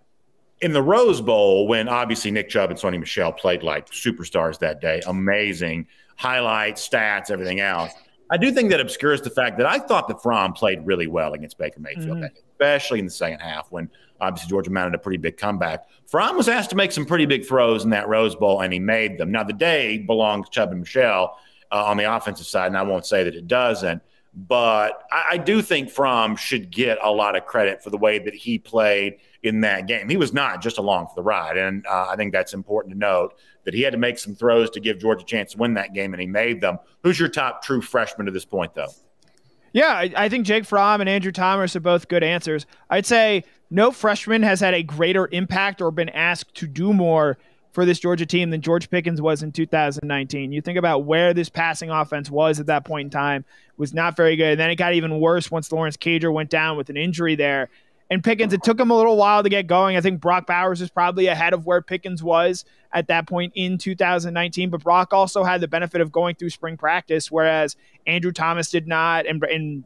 in 0.61 0.73
the 0.73 0.81
Rose 0.81 1.21
Bowl, 1.21 1.67
when 1.67 1.87
obviously 1.87 2.31
Nick 2.31 2.49
Chubb 2.49 2.71
and 2.71 2.79
Sony 2.79 2.99
Michel 2.99 3.31
played 3.31 3.63
like 3.63 3.89
superstars 3.89 4.59
that 4.59 4.81
day, 4.81 5.01
amazing 5.07 5.87
highlights, 6.15 6.87
stats, 6.87 7.29
everything 7.29 7.59
else. 7.59 7.91
I 8.29 8.37
do 8.37 8.51
think 8.51 8.71
that 8.71 8.81
obscures 8.81 9.21
the 9.21 9.29
fact 9.29 9.57
that 9.57 9.65
I 9.65 9.79
thought 9.79 10.07
that 10.09 10.21
Fromm 10.21 10.53
played 10.53 10.85
really 10.85 11.07
well 11.07 11.33
against 11.33 11.57
Baker 11.57 11.79
Mayfield, 11.79 12.17
mm-hmm. 12.17 12.35
especially 12.51 12.99
in 12.99 13.05
the 13.05 13.11
second 13.11 13.39
half 13.39 13.71
when 13.71 13.89
obviously 14.19 14.49
Georgia 14.49 14.69
mounted 14.69 14.95
a 14.95 14.97
pretty 14.97 15.17
big 15.17 15.37
comeback. 15.37 15.85
Fromm 16.07 16.35
was 16.35 16.49
asked 16.49 16.71
to 16.71 16.75
make 16.75 16.91
some 16.91 17.05
pretty 17.05 17.25
big 17.25 17.45
throws 17.45 17.83
in 17.83 17.91
that 17.91 18.09
Rose 18.09 18.35
Bowl, 18.35 18.61
and 18.61 18.73
he 18.73 18.79
made 18.79 19.17
them. 19.17 19.31
Now, 19.31 19.43
the 19.43 19.53
day 19.53 19.99
belongs 19.99 20.49
to 20.49 20.51
Chubb 20.51 20.71
and 20.71 20.81
Michel 20.81 21.37
uh, 21.71 21.85
on 21.85 21.97
the 21.97 22.15
offensive 22.15 22.47
side, 22.47 22.67
and 22.67 22.77
I 22.77 22.83
won't 22.83 23.05
say 23.05 23.23
that 23.23 23.35
it 23.35 23.47
doesn't. 23.47 24.01
But 24.33 25.03
I, 25.11 25.25
I 25.31 25.37
do 25.37 25.61
think 25.61 25.89
Fromm 25.89 26.35
should 26.35 26.69
get 26.69 26.97
a 27.01 27.11
lot 27.11 27.35
of 27.35 27.45
credit 27.45 27.81
for 27.81 27.91
the 27.91 27.97
way 27.97 28.19
that 28.19 28.33
he 28.33 28.57
played 28.59 29.17
in 29.43 29.61
that 29.61 29.87
game. 29.87 30.09
He 30.09 30.17
was 30.17 30.33
not 30.33 30.61
just 30.61 30.77
along 30.77 31.07
for 31.07 31.15
the 31.15 31.23
ride. 31.23 31.57
And 31.57 31.85
uh, 31.87 32.07
I 32.09 32.15
think 32.15 32.33
that's 32.33 32.53
important 32.53 32.93
to 32.93 32.99
note 32.99 33.35
that 33.63 33.73
he 33.73 33.81
had 33.81 33.91
to 33.91 33.97
make 33.97 34.17
some 34.17 34.35
throws 34.35 34.69
to 34.71 34.79
give 34.79 34.99
Georgia 34.99 35.23
a 35.23 35.25
chance 35.25 35.51
to 35.51 35.57
win 35.57 35.73
that 35.75 35.93
game, 35.93 36.13
and 36.13 36.21
he 36.21 36.27
made 36.27 36.61
them. 36.61 36.79
Who's 37.03 37.19
your 37.19 37.29
top 37.29 37.63
true 37.63 37.81
freshman 37.81 38.25
to 38.25 38.31
this 38.31 38.45
point, 38.45 38.73
though? 38.73 38.91
Yeah, 39.73 39.89
I, 39.89 40.11
I 40.15 40.29
think 40.29 40.45
Jake 40.45 40.65
Fromm 40.65 41.01
and 41.01 41.09
Andrew 41.09 41.31
Thomas 41.31 41.75
are 41.75 41.81
both 41.81 42.07
good 42.07 42.23
answers. 42.23 42.65
I'd 42.89 43.05
say 43.05 43.43
no 43.69 43.91
freshman 43.91 44.41
has 44.43 44.59
had 44.59 44.73
a 44.73 44.83
greater 44.83 45.27
impact 45.31 45.81
or 45.81 45.91
been 45.91 46.09
asked 46.09 46.55
to 46.55 46.67
do 46.67 46.93
more 46.93 47.37
for 47.77 47.85
this 47.85 47.99
Georgia 47.99 48.25
team 48.25 48.49
than 48.49 48.61
George 48.61 48.89
Pickens 48.89 49.21
was 49.21 49.43
in 49.43 49.51
2019. 49.51 50.51
You 50.51 50.61
think 50.61 50.79
about 50.79 51.05
where 51.05 51.31
this 51.31 51.47
passing 51.47 51.91
offense 51.91 52.31
was 52.31 52.59
at 52.59 52.65
that 52.65 52.85
point 52.85 53.05
in 53.05 53.09
time 53.11 53.45
was 53.77 53.93
not 53.93 54.15
very 54.15 54.35
good. 54.35 54.53
And 54.53 54.59
then 54.59 54.71
it 54.71 54.77
got 54.77 54.93
even 54.93 55.19
worse 55.19 55.51
once 55.51 55.71
Lawrence 55.71 55.95
Cager 55.95 56.33
went 56.33 56.49
down 56.49 56.75
with 56.75 56.89
an 56.89 56.97
injury 56.97 57.35
there. 57.35 57.69
And 58.09 58.23
Pickens, 58.23 58.53
it 58.53 58.63
took 58.63 58.79
him 58.79 58.89
a 58.89 58.95
little 58.95 59.17
while 59.17 59.43
to 59.43 59.49
get 59.49 59.67
going. 59.67 59.97
I 59.97 60.01
think 60.01 60.21
Brock 60.21 60.47
Bowers 60.47 60.81
is 60.81 60.89
probably 60.89 61.27
ahead 61.27 61.53
of 61.53 61.65
where 61.65 61.81
Pickens 61.81 62.23
was 62.23 62.63
at 62.93 63.07
that 63.07 63.27
point 63.27 63.51
in 63.55 63.77
2019. 63.77 64.69
But 64.69 64.83
Brock 64.83 65.13
also 65.13 65.43
had 65.43 65.59
the 65.59 65.67
benefit 65.67 65.99
of 65.99 66.11
going 66.11 66.35
through 66.35 66.51
spring 66.51 66.77
practice, 66.77 67.29
whereas 67.29 67.75
Andrew 68.05 68.31
Thomas 68.31 68.69
did 68.69 68.87
not, 68.87 69.25
and, 69.25 69.43
and 69.43 69.83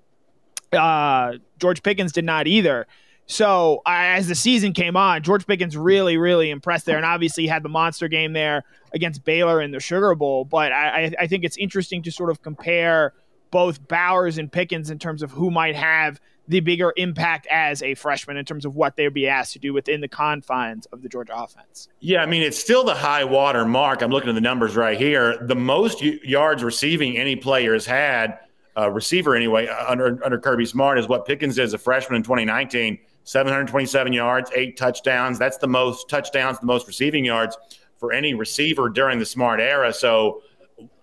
uh, 0.71 1.37
George 1.59 1.81
Pickens 1.81 2.11
did 2.11 2.25
not 2.25 2.45
either. 2.47 2.85
So 3.25 3.81
as 3.85 4.27
the 4.27 4.35
season 4.35 4.73
came 4.73 4.97
on, 4.97 5.23
George 5.23 5.47
Pickens 5.47 5.77
really, 5.77 6.17
really 6.17 6.49
impressed 6.49 6.85
there, 6.85 6.97
and 6.97 7.05
obviously 7.05 7.47
had 7.47 7.63
the 7.63 7.69
monster 7.69 8.07
game 8.07 8.33
there 8.33 8.63
against 8.93 9.23
Baylor 9.23 9.61
in 9.61 9.71
the 9.71 9.79
Sugar 9.79 10.13
Bowl. 10.15 10.45
But 10.45 10.71
I, 10.71 11.13
I 11.17 11.27
think 11.27 11.43
it's 11.43 11.57
interesting 11.57 12.03
to 12.03 12.11
sort 12.11 12.29
of 12.29 12.41
compare 12.41 13.13
both 13.49 13.87
Bowers 13.87 14.37
and 14.37 14.51
Pickens 14.51 14.89
in 14.89 14.99
terms 14.99 15.23
of 15.23 15.31
who 15.31 15.49
might 15.49 15.75
have 15.75 16.19
the 16.51 16.59
bigger 16.59 16.91
impact 16.97 17.47
as 17.49 17.81
a 17.81 17.95
freshman 17.95 18.35
in 18.35 18.43
terms 18.43 18.65
of 18.65 18.75
what 18.75 18.97
they'd 18.97 19.13
be 19.13 19.25
asked 19.25 19.53
to 19.53 19.59
do 19.59 19.71
within 19.71 20.01
the 20.01 20.07
confines 20.09 20.85
of 20.87 21.01
the 21.01 21.07
Georgia 21.07 21.33
offense. 21.33 21.87
Yeah, 22.01 22.21
I 22.21 22.25
mean, 22.25 22.41
it's 22.41 22.59
still 22.59 22.83
the 22.83 22.93
high 22.93 23.23
water 23.23 23.63
mark. 23.63 24.01
I'm 24.01 24.11
looking 24.11 24.29
at 24.29 24.35
the 24.35 24.41
numbers 24.41 24.75
right 24.75 24.97
here. 24.97 25.37
The 25.47 25.55
most 25.55 26.01
yards 26.01 26.61
receiving 26.61 27.17
any 27.17 27.37
player 27.37 27.71
has 27.71 27.85
had, 27.85 28.37
uh, 28.77 28.91
receiver 28.91 29.33
anyway, 29.33 29.67
under, 29.67 30.19
under 30.25 30.37
Kirby 30.37 30.65
Smart, 30.65 30.99
is 30.99 31.07
what 31.07 31.25
Pickens 31.25 31.55
did 31.55 31.63
as 31.63 31.73
a 31.73 31.77
freshman 31.77 32.17
in 32.17 32.23
2019 32.23 32.99
727 33.23 34.11
yards, 34.11 34.51
eight 34.53 34.75
touchdowns. 34.75 35.39
That's 35.39 35.57
the 35.57 35.67
most 35.67 36.09
touchdowns, 36.09 36.59
the 36.59 36.65
most 36.65 36.85
receiving 36.85 37.23
yards 37.23 37.57
for 37.97 38.11
any 38.11 38.33
receiver 38.33 38.89
during 38.89 39.19
the 39.19 39.25
Smart 39.25 39.61
era. 39.61 39.93
So 39.93 40.41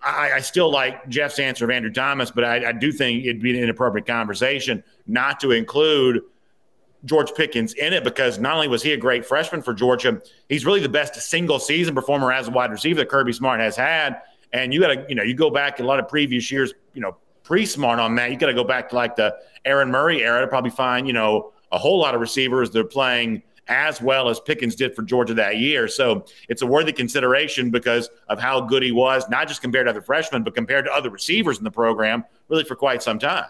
I, 0.01 0.31
I 0.33 0.39
still 0.39 0.71
like 0.71 1.07
Jeff's 1.09 1.39
answer 1.39 1.65
of 1.65 1.71
Andrew 1.71 1.91
Thomas, 1.91 2.31
but 2.31 2.43
I, 2.43 2.69
I, 2.69 2.71
do 2.71 2.91
think 2.91 3.25
it'd 3.25 3.41
be 3.41 3.55
an 3.55 3.63
inappropriate 3.63 4.07
conversation 4.07 4.83
not 5.07 5.39
to 5.41 5.51
include 5.51 6.21
George 7.05 7.33
Pickens 7.33 7.73
in 7.73 7.93
it 7.93 8.03
because 8.03 8.39
not 8.39 8.55
only 8.55 8.67
was 8.67 8.83
he 8.83 8.93
a 8.93 8.97
great 8.97 9.25
freshman 9.25 9.61
for 9.61 9.73
Georgia, 9.73 10.21
he's 10.47 10.65
really 10.65 10.79
the 10.79 10.89
best 10.89 11.15
single 11.15 11.59
season 11.59 11.95
performer 11.95 12.31
as 12.31 12.47
a 12.47 12.51
wide 12.51 12.71
receiver 12.71 12.99
that 12.99 13.09
Kirby 13.09 13.33
Smart 13.33 13.59
has 13.59 13.75
had. 13.75 14.21
And 14.51 14.73
you 14.73 14.81
got 14.81 14.87
to, 14.93 15.05
you 15.07 15.15
know, 15.15 15.23
you 15.23 15.35
go 15.35 15.49
back 15.49 15.79
a 15.79 15.83
lot 15.83 15.99
of 15.99 16.07
previous 16.07 16.51
years, 16.51 16.73
you 16.93 17.01
know, 17.01 17.17
pre 17.43 17.65
smart 17.65 17.99
on 17.99 18.15
that. 18.15 18.31
You 18.31 18.37
got 18.37 18.47
to 18.47 18.53
go 18.53 18.63
back 18.63 18.89
to 18.89 18.95
like 18.95 19.15
the 19.15 19.35
Aaron 19.65 19.91
Murray 19.91 20.23
era 20.23 20.41
to 20.41 20.47
probably 20.47 20.71
find, 20.71 21.07
you 21.07 21.13
know, 21.13 21.53
a 21.71 21.77
whole 21.77 21.99
lot 21.99 22.15
of 22.15 22.21
receivers 22.21 22.71
that 22.71 22.79
are 22.79 22.83
playing 22.83 23.43
as 23.69 24.01
well 24.01 24.29
as 24.29 24.39
Pickens 24.39 24.75
did 24.75 24.95
for 24.95 25.03
Georgia 25.03 25.33
that 25.35 25.57
year. 25.57 25.87
So 25.87 26.25
it's 26.49 26.61
a 26.61 26.65
worthy 26.67 26.91
consideration 26.91 27.71
because 27.71 28.09
of 28.27 28.39
how 28.39 28.61
good 28.61 28.83
he 28.83 28.91
was, 28.91 29.27
not 29.29 29.47
just 29.47 29.61
compared 29.61 29.85
to 29.85 29.91
other 29.91 30.01
freshmen, 30.01 30.43
but 30.43 30.55
compared 30.55 30.85
to 30.85 30.91
other 30.91 31.09
receivers 31.09 31.57
in 31.57 31.63
the 31.63 31.71
program, 31.71 32.25
really 32.49 32.63
for 32.63 32.75
quite 32.75 33.01
some 33.01 33.19
time. 33.19 33.45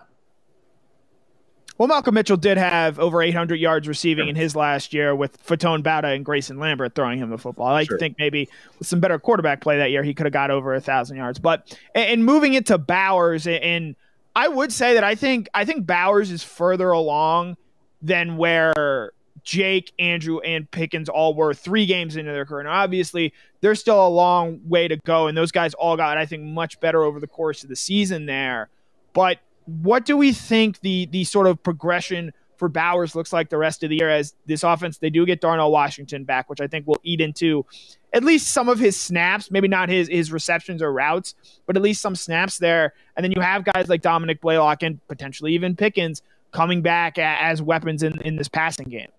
Well, 1.78 1.88
Malcolm 1.88 2.14
Mitchell 2.14 2.36
did 2.36 2.58
have 2.58 3.00
over 3.00 3.22
800 3.22 3.56
yards 3.56 3.88
receiving 3.88 4.26
sure. 4.26 4.30
in 4.32 4.36
his 4.36 4.54
last 4.54 4.94
year 4.94 5.16
with 5.16 5.38
Faton 5.38 5.82
Bauta 5.82 6.14
and 6.14 6.26
Grayson 6.26 6.60
Lambert 6.60 6.94
throwing 6.94 7.20
him 7.20 7.30
the 7.30 7.38
football. 7.38 7.68
I 7.68 7.72
like 7.72 7.88
sure. 7.88 7.98
to 7.98 8.00
think 8.02 8.18
maybe 8.20 8.50
with 8.78 8.88
some 8.88 9.00
better 9.00 9.18
quarterback 9.18 9.62
play 9.62 9.78
that 9.78 9.90
year, 9.90 10.04
he 10.04 10.14
could 10.14 10.26
have 10.26 10.34
got 10.34 10.52
over 10.52 10.76
a 10.76 10.82
thousand 10.82 11.16
yards. 11.16 11.40
But 11.40 11.74
and 11.96 12.26
moving 12.26 12.54
into 12.54 12.78
Bowers, 12.78 13.48
and 13.48 13.96
I 14.36 14.50
would 14.50 14.74
say 14.74 14.96
that 14.96 15.06
I 15.06 15.16
think 15.16 15.48
I 15.54 15.64
think 15.64 15.88
Bowers 15.88 16.32
is 16.32 16.44
further 16.44 16.92
along– 16.92 17.56
than 18.02 18.38
where 18.38 19.12
Jake, 19.50 19.92
Andrew, 19.98 20.40
and 20.42 20.70
Pickens 20.70 21.10
all 21.10 21.34
were 21.34 21.56
three 21.56 21.88
games 21.88 22.16
into 22.16 22.32
their 22.32 22.46
career. 22.46 22.66
Now, 22.66 22.84
obviously, 22.84 23.34
there's 23.62 23.80
still 23.80 24.06
a 24.06 24.08
long 24.08 24.60
way 24.64 24.88
to 24.88 24.96
go, 24.98 25.26
and 25.26 25.36
those 25.36 25.52
guys 25.52 25.74
all 25.74 25.98
got, 25.98 26.20
I 26.20 26.28
think, 26.28 26.44
much 26.44 26.80
better 26.80 27.02
over 27.02 27.20
the 27.20 27.26
course 27.26 27.64
of 27.64 27.70
the 27.70 27.76
season 27.76 28.28
there. 28.28 28.70
But 29.12 29.40
what 29.66 30.06
do 30.06 30.16
we 30.16 30.34
think 30.34 30.82
the 30.82 31.08
the 31.08 31.24
sort 31.24 31.48
of 31.48 31.64
progression 31.64 32.32
for 32.58 32.70
Bowers 32.70 33.16
looks 33.16 33.34
like 33.34 33.50
the 33.50 33.58
rest 33.58 33.82
of 33.84 33.90
the 33.90 33.96
year 33.96 34.12
as 34.12 34.36
this 34.46 34.64
offense 34.64 35.00
they 35.00 35.10
do 35.10 35.26
get 35.26 35.42
Darnell 35.42 35.72
Washington 35.72 36.26
back, 36.26 36.48
which 36.48 36.62
I 36.62 36.68
think 36.68 36.86
will 36.86 37.02
eat 37.02 37.20
into 37.20 37.66
at 38.14 38.24
least 38.24 38.50
some 38.50 38.70
of 38.70 38.78
his 38.78 39.00
snaps, 39.00 39.50
maybe 39.50 39.68
not 39.68 39.90
his 39.90 40.10
his 40.10 40.32
receptions 40.32 40.84
or 40.84 40.94
routes, 40.94 41.34
but 41.66 41.76
at 41.76 41.82
least 41.82 42.02
some 42.02 42.16
snaps 42.16 42.60
there. 42.60 42.94
And 43.18 43.24
then 43.24 43.32
you 43.32 43.42
have 43.42 43.64
guys 43.64 43.90
like 43.90 44.04
Dominick 44.04 44.42
Blaylock 44.42 44.84
and 44.84 45.00
potentially 45.08 45.54
even 45.56 45.76
Pickens 45.76 46.22
coming 46.52 46.84
back 46.84 47.18
as 47.18 47.64
weapons 47.64 48.04
in, 48.04 48.22
in 48.22 48.36
this 48.36 48.48
passing 48.48 48.90
game? 48.90 49.10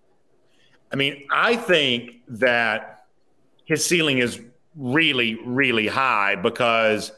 I 0.91 0.95
mean, 0.95 1.27
I 1.31 1.55
think 1.55 2.21
that 2.27 3.05
his 3.65 3.85
ceiling 3.85 4.17
is 4.17 4.41
really, 4.75 5.35
really 5.45 5.87
high 5.87 6.35
because 6.35 7.11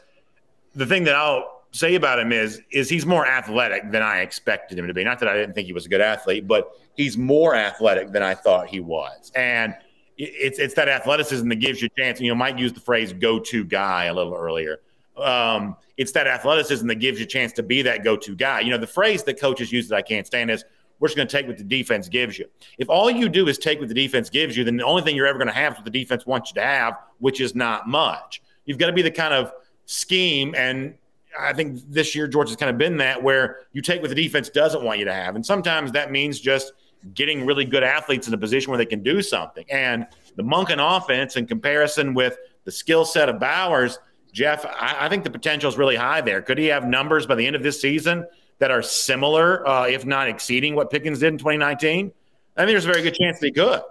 the 0.74 0.86
thing 0.86 1.04
that 1.04 1.14
I'll 1.14 1.62
say 1.72 1.96
about 1.96 2.20
him 2.20 2.30
is 2.30 2.60
is 2.70 2.88
he's 2.88 3.04
more 3.04 3.26
athletic 3.26 3.90
than 3.90 4.02
I 4.02 4.20
expected 4.20 4.78
him 4.78 4.86
to 4.86 4.94
be. 4.94 5.02
Not 5.02 5.18
that 5.20 5.28
I 5.28 5.34
didn't 5.34 5.54
think 5.54 5.66
he 5.66 5.72
was 5.72 5.86
a 5.86 5.88
good 5.88 6.00
athlete, 6.00 6.46
but 6.46 6.70
he's 6.94 7.18
more 7.18 7.54
athletic 7.54 8.12
than 8.12 8.22
I 8.22 8.34
thought 8.34 8.68
he 8.68 8.80
was. 8.80 9.32
And 9.34 9.74
it's 10.16 10.58
it's 10.58 10.74
that 10.74 10.88
athleticism 10.88 11.48
that 11.48 11.56
gives 11.56 11.82
you 11.82 11.88
a 11.94 12.00
chance. 12.00 12.20
You 12.20 12.28
know, 12.28 12.36
Mike 12.36 12.58
used 12.58 12.76
the 12.76 12.80
phrase 12.80 13.12
"go-to 13.12 13.64
guy" 13.64 14.04
a 14.04 14.14
little 14.14 14.34
earlier 14.34 14.80
um, 15.16 15.76
it's 15.96 16.12
that 16.12 16.26
athleticism 16.26 16.86
that 16.88 16.96
gives 16.96 17.18
you 17.18 17.24
a 17.24 17.28
chance 17.28 17.52
to 17.52 17.62
be 17.62 17.82
that 17.82 18.02
go-to 18.02 18.34
guy. 18.34 18.60
You 18.60 18.70
know, 18.70 18.78
the 18.78 18.86
phrase 18.86 19.22
that 19.24 19.38
coaches 19.40 19.72
use 19.72 19.88
that 19.88 19.96
I 19.96 20.02
can't 20.02 20.26
stand 20.26 20.50
is 20.50 20.64
we're 21.04 21.08
just 21.08 21.18
going 21.18 21.28
to 21.28 21.36
take 21.36 21.46
what 21.46 21.58
the 21.58 21.64
defense 21.64 22.08
gives 22.08 22.38
you. 22.38 22.46
If 22.78 22.88
all 22.88 23.10
you 23.10 23.28
do 23.28 23.46
is 23.46 23.58
take 23.58 23.78
what 23.78 23.88
the 23.88 23.94
defense 23.94 24.30
gives 24.30 24.56
you, 24.56 24.64
then 24.64 24.78
the 24.78 24.86
only 24.86 25.02
thing 25.02 25.14
you're 25.14 25.26
ever 25.26 25.36
going 25.36 25.48
to 25.48 25.52
have 25.52 25.74
is 25.74 25.78
what 25.80 25.84
the 25.84 25.90
defense 25.90 26.24
wants 26.24 26.50
you 26.50 26.54
to 26.54 26.66
have, 26.66 26.94
which 27.18 27.42
is 27.42 27.54
not 27.54 27.86
much. 27.86 28.40
You've 28.64 28.78
got 28.78 28.86
to 28.86 28.94
be 28.94 29.02
the 29.02 29.10
kind 29.10 29.34
of 29.34 29.52
scheme, 29.84 30.54
and 30.56 30.94
I 31.38 31.52
think 31.52 31.78
this 31.90 32.14
year 32.14 32.26
George 32.26 32.48
has 32.48 32.56
kind 32.56 32.70
of 32.70 32.78
been 32.78 32.96
that 32.96 33.22
where 33.22 33.58
you 33.74 33.82
take 33.82 34.00
what 34.00 34.08
the 34.08 34.14
defense 34.14 34.48
doesn't 34.48 34.82
want 34.82 34.98
you 34.98 35.04
to 35.04 35.12
have, 35.12 35.36
and 35.36 35.44
sometimes 35.44 35.92
that 35.92 36.10
means 36.10 36.40
just 36.40 36.72
getting 37.12 37.44
really 37.44 37.66
good 37.66 37.82
athletes 37.82 38.26
in 38.26 38.32
a 38.32 38.38
position 38.38 38.70
where 38.70 38.78
they 38.78 38.86
can 38.86 39.02
do 39.02 39.20
something. 39.20 39.66
And 39.70 40.06
the 40.36 40.42
Monken 40.42 40.78
offense, 40.80 41.36
in 41.36 41.46
comparison 41.46 42.14
with 42.14 42.38
the 42.64 42.72
skill 42.72 43.04
set 43.04 43.28
of 43.28 43.38
Bowers– 43.38 43.98
Jeff, 44.34 44.66
I, 44.66 44.96
I, 45.02 45.08
think 45.08 45.22
the 45.22 45.30
potential 45.30 45.68
is 45.68 45.78
really 45.78 45.94
high 45.94 46.20
there. 46.20 46.42
Could 46.42 46.58
he 46.58 46.66
have 46.66 46.84
numbers 46.84 47.24
by 47.24 47.36
the 47.36 47.46
end 47.46 47.54
of 47.54 47.62
this 47.62 47.80
season 47.80 48.26
that 48.58 48.70
are 48.70 48.82
similar, 48.82 49.66
uh, 49.68 49.86
if 49.86 50.06
not 50.06 50.28
exceeding 50.28 50.74
what 50.74 50.90
Pickens 50.90 51.20
did 51.20 51.32
in 51.32 51.38
2019? 51.38 52.12
I 52.56 52.60
think 52.60 52.70
there's 52.70 52.84
a 52.84 52.88
very 52.88 53.02
good 53.02 53.14
chance 53.14 53.40
he 53.40 53.50
could. 53.50 53.82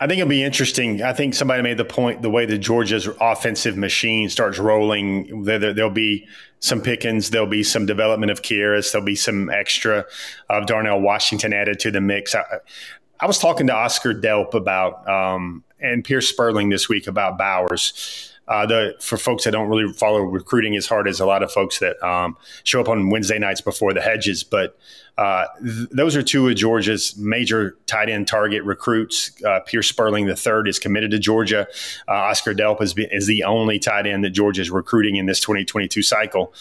I 0.00 0.06
think 0.06 0.20
it'll 0.20 0.30
be 0.30 0.44
interesting. 0.44 1.02
I 1.02 1.12
think 1.12 1.34
somebody 1.34 1.60
made 1.62 1.76
the 1.76 1.84
point 1.84 2.22
the 2.22 2.30
way 2.30 2.46
that 2.46 2.58
Georgia's 2.58 3.08
offensive 3.20 3.76
machine 3.76 4.28
starts 4.28 4.58
rolling, 4.58 5.42
there, 5.42 5.74
will 5.74 5.90
be 5.90 6.26
some 6.60 6.80
Pickens, 6.80 7.30
there'll 7.30 7.48
be 7.48 7.64
some 7.64 7.84
development 7.84 8.30
of 8.30 8.42
Kearis, 8.42 8.92
there'll 8.92 9.04
be 9.04 9.16
some 9.16 9.50
extra 9.50 10.06
of 10.48 10.66
Darnell 10.66 11.00
Washington 11.00 11.52
added 11.52 11.80
to 11.80 11.90
the 11.90 12.00
mix. 12.00 12.36
I, 12.36 12.44
I 13.18 13.26
was 13.26 13.38
talking 13.38 13.66
to 13.66 13.74
Oscar 13.74 14.14
Delp 14.14 14.54
about 14.54 15.08
um, 15.08 15.64
and 15.80 16.04
Pierce 16.04 16.32
Spurlin 16.32 16.70
this 16.70 16.88
week 16.88 17.08
about 17.08 17.36
Bowers. 17.36 18.32
Uh, 18.48 18.64
the 18.64 18.94
for 18.98 19.18
folks 19.18 19.44
that 19.44 19.50
don't 19.50 19.68
really 19.68 19.92
follow 19.92 20.20
recruiting 20.20 20.74
as 20.74 20.86
hard 20.86 21.06
as 21.06 21.20
a 21.20 21.26
lot 21.26 21.42
of 21.42 21.52
folks 21.52 21.80
that 21.80 22.02
um, 22.02 22.34
show 22.64 22.80
up 22.80 22.88
on 22.88 23.10
Wednesday 23.10 23.38
nights 23.38 23.60
before 23.60 23.92
the 23.92 24.00
hedges, 24.00 24.42
but 24.42 24.78
uh, 25.18 25.46
th- 25.62 25.88
those 25.90 26.16
are 26.16 26.22
two 26.22 26.48
of 26.48 26.56
Georgia's 26.56 27.14
major 27.18 27.76
tight 27.84 28.08
end 28.08 28.26
target 28.26 28.64
recruits. 28.64 29.32
Uh, 29.44 29.60
Pierce 29.60 29.92
Spurlin 29.92 30.26
the 30.26 30.34
third 30.34 30.66
is 30.66 30.78
committed 30.78 31.10
to 31.10 31.18
Georgia. 31.18 31.66
Uh, 32.08 32.12
Oscar 32.12 32.54
Delp 32.54 32.80
is, 32.80 32.94
is 32.96 33.26
the 33.26 33.44
only 33.44 33.78
tight 33.78 34.06
end 34.06 34.24
that 34.24 34.30
Georgia 34.30 34.62
is 34.62 34.70
recruiting 34.70 35.16
in 35.16 35.26
this 35.26 35.40
2022 35.40 36.02
cycle. 36.02 36.54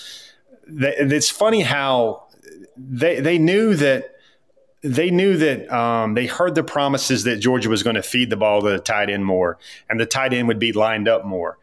Th- 0.67 0.95
it's 0.97 1.29
funny 1.29 1.61
how 1.61 2.27
they 2.75 3.21
they 3.21 3.37
knew 3.37 3.75
that 3.75 4.13
they 4.81 5.09
knew 5.09 5.37
that 5.37 5.73
um, 5.73 6.15
they 6.15 6.25
heard 6.25 6.53
the 6.53 6.63
promises 6.63 7.23
that 7.23 7.37
Georgia 7.37 7.69
was 7.69 7.81
going 7.81 7.95
to 7.95 8.03
feed 8.03 8.29
the 8.29 8.37
ball 8.37 8.61
to 8.61 8.71
the 8.71 8.79
tight 8.79 9.09
end 9.09 9.25
more, 9.25 9.57
and 9.89 9.99
the 9.99 10.05
tight 10.05 10.33
end 10.33 10.49
would 10.49 10.59
be 10.59 10.73
lined 10.73 11.07
up 11.07 11.23
more 11.23 11.57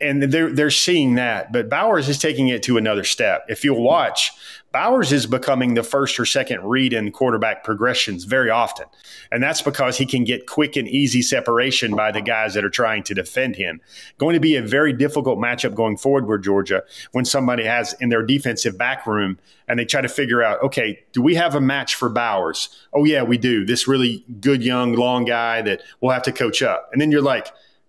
and 0.00 0.22
they're 0.22 0.52
they're 0.52 0.70
seeing 0.70 1.14
that. 1.14 1.52
But 1.52 1.68
Bowers 1.68 2.08
is 2.08 2.18
taking 2.18 2.48
it 2.48 2.62
to 2.64 2.76
another 2.76 3.04
step. 3.04 3.46
If 3.48 3.64
you'll 3.64 3.82
watch, 3.82 4.32
Bowers 4.72 5.10
is 5.10 5.26
becoming 5.26 5.74
the 5.74 5.82
first 5.82 6.20
or 6.20 6.26
second 6.26 6.62
read 6.62 6.92
in 6.92 7.10
quarterback 7.12 7.64
progressions 7.64 8.24
very 8.24 8.50
often, 8.50 8.86
and 9.32 9.42
that's 9.42 9.62
because 9.62 9.96
he 9.96 10.04
can 10.04 10.24
get 10.24 10.46
quick 10.46 10.76
and 10.76 10.86
easy 10.86 11.22
separation 11.22 11.96
by 11.96 12.12
the 12.12 12.20
guys 12.20 12.54
that 12.54 12.64
are 12.64 12.70
trying 12.70 13.02
to 13.04 13.14
defend 13.14 13.56
him. 13.56 13.80
Going 14.18 14.34
to 14.34 14.40
be 14.40 14.56
a 14.56 14.62
very 14.62 14.92
difficult 14.92 15.38
matchup 15.38 15.74
going 15.74 15.96
forward 15.96 16.26
with 16.26 16.44
Georgia 16.44 16.82
when 17.12 17.24
somebody 17.24 17.64
has 17.64 17.94
in 17.94 18.10
their 18.10 18.22
defensive 18.22 18.76
back 18.76 19.06
room 19.06 19.38
and 19.68 19.78
they 19.78 19.84
try 19.84 20.00
to 20.00 20.08
figure 20.08 20.42
out, 20.42 20.62
okay, 20.62 21.02
do 21.12 21.22
we 21.22 21.34
have 21.34 21.54
a 21.54 21.60
match 21.60 21.94
for 21.94 22.08
Bowers? 22.08 22.68
Oh 22.92 23.04
yeah, 23.04 23.22
we 23.22 23.38
do. 23.38 23.64
This 23.64 23.88
really 23.88 24.24
good 24.40 24.62
young 24.62 24.92
long 24.92 25.24
guy 25.24 25.62
that 25.62 25.80
we'll 26.00 26.12
have 26.12 26.22
to 26.24 26.32
coach 26.32 26.62
up, 26.62 26.90
and 26.92 27.00
then 27.00 27.10
you're 27.10 27.22
like 27.22 27.48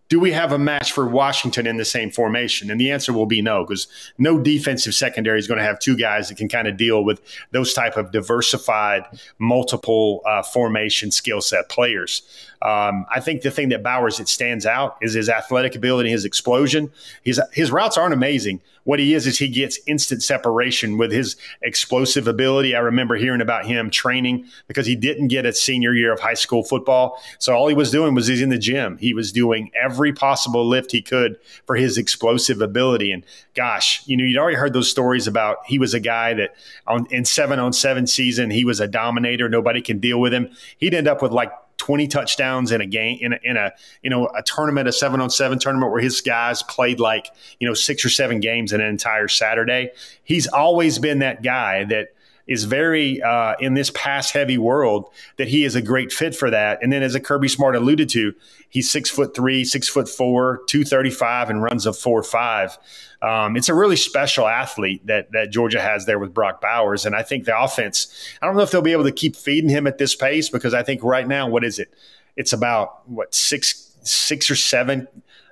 do 0.09 0.19
we 0.19 0.31
have 0.31 0.51
a 0.51 0.57
match 0.57 0.91
for 0.91 1.07
Washington 1.07 1.67
in 1.67 1.77
the 1.77 1.85
same 1.85 2.11
formation? 2.11 2.71
And 2.71 2.79
the 2.79 2.91
answer 2.91 3.11
will 3.11 3.25
be 3.25 3.41
no, 3.41 3.65
because 3.65 3.87
no 4.17 4.39
defensive 4.39 4.95
secondary 4.95 5.39
is 5.39 5.47
going 5.47 5.57
to 5.57 5.63
have 5.63 5.79
two 5.79 5.97
guys 5.97 6.29
that 6.29 6.37
can 6.37 6.47
kind 6.47 6.67
of 6.67 6.77
deal 6.77 7.03
with 7.03 7.21
those 7.51 7.73
type 7.73 7.97
of 7.97 8.11
diversified, 8.11 9.03
multiple 9.37 10.21
uh, 10.25 10.43
formation 10.43 11.11
skill 11.11 11.41
set 11.41 11.69
players. 11.69 12.21
Um, 12.61 13.05
I 13.13 13.19
think 13.19 13.41
the 13.41 13.51
thing 13.51 13.69
that 13.69 13.83
Bowers 13.83 14.19
it 14.19 14.27
stands 14.27 14.65
out 14.65 14.97
is 15.01 15.13
his 15.13 15.29
athletic 15.29 15.75
ability, 15.75 16.09
his 16.09 16.25
explosion. 16.25 16.91
His 17.23 17.39
his 17.53 17.71
routes 17.71 17.97
aren't 17.97 18.13
amazing. 18.13 18.61
What 18.83 18.99
he 18.99 19.13
is 19.13 19.27
is 19.27 19.37
he 19.37 19.49
gets 19.49 19.79
instant 19.85 20.23
separation 20.23 20.97
with 20.97 21.11
his 21.11 21.35
explosive 21.61 22.27
ability. 22.27 22.73
I 22.73 22.79
remember 22.79 23.15
hearing 23.15 23.41
about 23.41 23.65
him 23.65 23.89
training 23.89 24.45
because 24.67 24.87
he 24.87 24.95
didn't 24.95 25.27
get 25.27 25.45
a 25.45 25.53
senior 25.53 25.93
year 25.93 26.13
of 26.13 26.21
high 26.21 26.33
school 26.33 26.63
football, 26.63 27.21
so 27.37 27.53
all 27.53 27.67
he 27.67 27.75
was 27.75 27.91
doing 27.91 28.15
was 28.15 28.27
he's 28.27 28.41
in 28.41 28.49
the 28.49 28.57
gym. 28.57 28.97
He 28.97 29.13
was 29.13 29.31
doing 29.31 29.71
every 29.79 30.11
possible 30.13 30.65
lift 30.65 30.91
he 30.91 31.01
could 31.01 31.37
for 31.65 31.75
his 31.75 31.97
explosive 31.97 32.61
ability. 32.61 33.11
And 33.11 33.23
gosh, 33.53 34.01
you 34.07 34.17
know, 34.17 34.23
you'd 34.23 34.37
already 34.37 34.57
heard 34.57 34.73
those 34.73 34.89
stories 34.89 35.27
about 35.27 35.57
he 35.65 35.77
was 35.77 35.93
a 35.93 35.99
guy 35.99 36.33
that 36.33 36.55
on 36.87 37.05
in 37.11 37.25
seven 37.25 37.59
on 37.59 37.73
seven 37.73 38.07
season 38.07 38.49
he 38.49 38.65
was 38.65 38.79
a 38.79 38.87
dominator. 38.87 39.47
Nobody 39.47 39.81
can 39.81 39.99
deal 39.99 40.19
with 40.19 40.33
him. 40.33 40.49
He'd 40.77 40.93
end 40.95 41.07
up 41.07 41.21
with 41.21 41.31
like 41.31 41.51
20 41.87 42.05
touchdowns 42.09 42.73
in 42.73 42.81
a 42.81 42.85
game 42.85 43.17
in 43.21 43.31
a, 43.31 43.39
in 43.43 43.55
a 43.55 43.71
you 44.01 44.09
know 44.09 44.27
a 44.37 44.43
tournament 44.43 44.89
a 44.89 44.91
7 44.91 45.21
on 45.21 45.29
7 45.29 45.57
tournament 45.57 45.89
where 45.89 46.01
his 46.01 46.19
guys 46.19 46.61
played 46.63 46.99
like 46.99 47.27
you 47.61 47.67
know 47.67 47.73
6 47.73 48.03
or 48.03 48.09
7 48.09 48.41
games 48.41 48.73
in 48.73 48.81
an 48.81 48.87
entire 48.87 49.29
Saturday. 49.29 49.91
He's 50.25 50.47
always 50.47 50.99
been 50.99 51.19
that 51.19 51.43
guy 51.43 51.85
that 51.85 52.09
is 52.47 52.63
very 52.63 53.21
uh, 53.21 53.55
in 53.59 53.73
this 53.73 53.91
pass 53.91 54.31
heavy 54.31 54.57
world 54.57 55.09
that 55.37 55.47
he 55.47 55.65
is 55.65 55.75
a 55.75 55.81
great 55.81 56.11
fit 56.11 56.35
for 56.35 56.49
that. 56.49 56.79
And 56.81 56.91
then, 56.91 57.03
as 57.03 57.15
a 57.15 57.19
Kirby 57.19 57.47
Smart 57.47 57.75
alluded 57.75 58.09
to, 58.09 58.33
he's 58.69 58.89
six 58.89 59.09
foot 59.09 59.35
three, 59.35 59.63
six 59.63 59.87
foot 59.89 60.07
four, 60.07 60.61
two 60.67 60.83
thirty 60.83 61.09
five, 61.09 61.49
and 61.49 61.61
runs 61.61 61.85
a 61.85 61.93
four 61.93 62.23
five. 62.23 62.77
Um, 63.21 63.57
it's 63.57 63.69
a 63.69 63.73
really 63.73 63.95
special 63.95 64.47
athlete 64.47 65.05
that 65.07 65.31
that 65.33 65.51
Georgia 65.51 65.81
has 65.81 66.05
there 66.05 66.19
with 66.19 66.33
Brock 66.33 66.61
Bowers, 66.61 67.05
and 67.05 67.15
I 67.15 67.23
think 67.23 67.45
the 67.45 67.59
offense. 67.59 68.07
I 68.41 68.45
don't 68.45 68.55
know 68.55 68.63
if 68.63 68.71
they'll 68.71 68.81
be 68.81 68.93
able 68.93 69.03
to 69.03 69.11
keep 69.11 69.35
feeding 69.35 69.69
him 69.69 69.87
at 69.87 69.97
this 69.97 70.15
pace 70.15 70.49
because 70.49 70.73
I 70.73 70.83
think 70.83 71.03
right 71.03 71.27
now, 71.27 71.49
what 71.49 71.63
is 71.63 71.79
it? 71.79 71.93
It's 72.35 72.53
about 72.53 73.07
what 73.09 73.35
six 73.35 73.93
six 74.03 74.49
or 74.49 74.55
seven. 74.55 75.07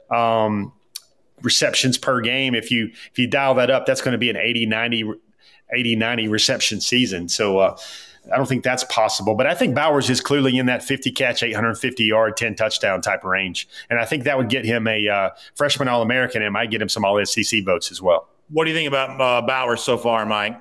Um, 0.09 0.71
receptions 1.41 1.97
per 1.97 2.21
game 2.21 2.55
if 2.55 2.71
you 2.71 2.87
if 3.11 3.19
you 3.19 3.27
dial 3.27 3.53
that 3.55 3.69
up 3.69 3.85
that's 3.85 4.01
going 4.01 4.13
to 4.13 4.17
be 4.17 4.29
an 4.29 4.37
80 4.37 4.65
90 4.65 5.13
80, 5.73 5.95
90 5.95 6.27
reception 6.27 6.81
season. 6.81 7.29
So 7.29 7.59
uh, 7.59 7.77
I 8.33 8.37
don't 8.37 8.47
think 8.47 8.63
that's 8.63 8.83
possible. 8.85 9.35
But 9.35 9.47
I 9.47 9.55
think 9.55 9.75
Bowers 9.75 10.09
is 10.09 10.21
clearly 10.21 10.57
in 10.57 10.65
that 10.67 10.83
50 10.83 11.11
catch, 11.11 11.43
850 11.43 12.03
yard, 12.03 12.37
10 12.37 12.55
touchdown 12.55 13.01
type 13.01 13.23
of 13.23 13.29
range. 13.29 13.67
And 13.89 13.99
I 13.99 14.05
think 14.05 14.23
that 14.23 14.37
would 14.37 14.49
get 14.49 14.65
him 14.65 14.87
a 14.87 15.07
uh, 15.07 15.29
freshman 15.55 15.87
All 15.87 16.01
American 16.01 16.41
and 16.41 16.53
might 16.53 16.71
get 16.71 16.81
him 16.81 16.89
some 16.89 17.05
All 17.05 17.23
SEC 17.25 17.63
votes 17.63 17.91
as 17.91 18.01
well. 18.01 18.27
What 18.49 18.65
do 18.65 18.71
you 18.71 18.75
think 18.75 18.87
about 18.87 19.19
uh, 19.19 19.45
Bowers 19.45 19.81
so 19.81 19.97
far, 19.97 20.25
Mike? 20.25 20.59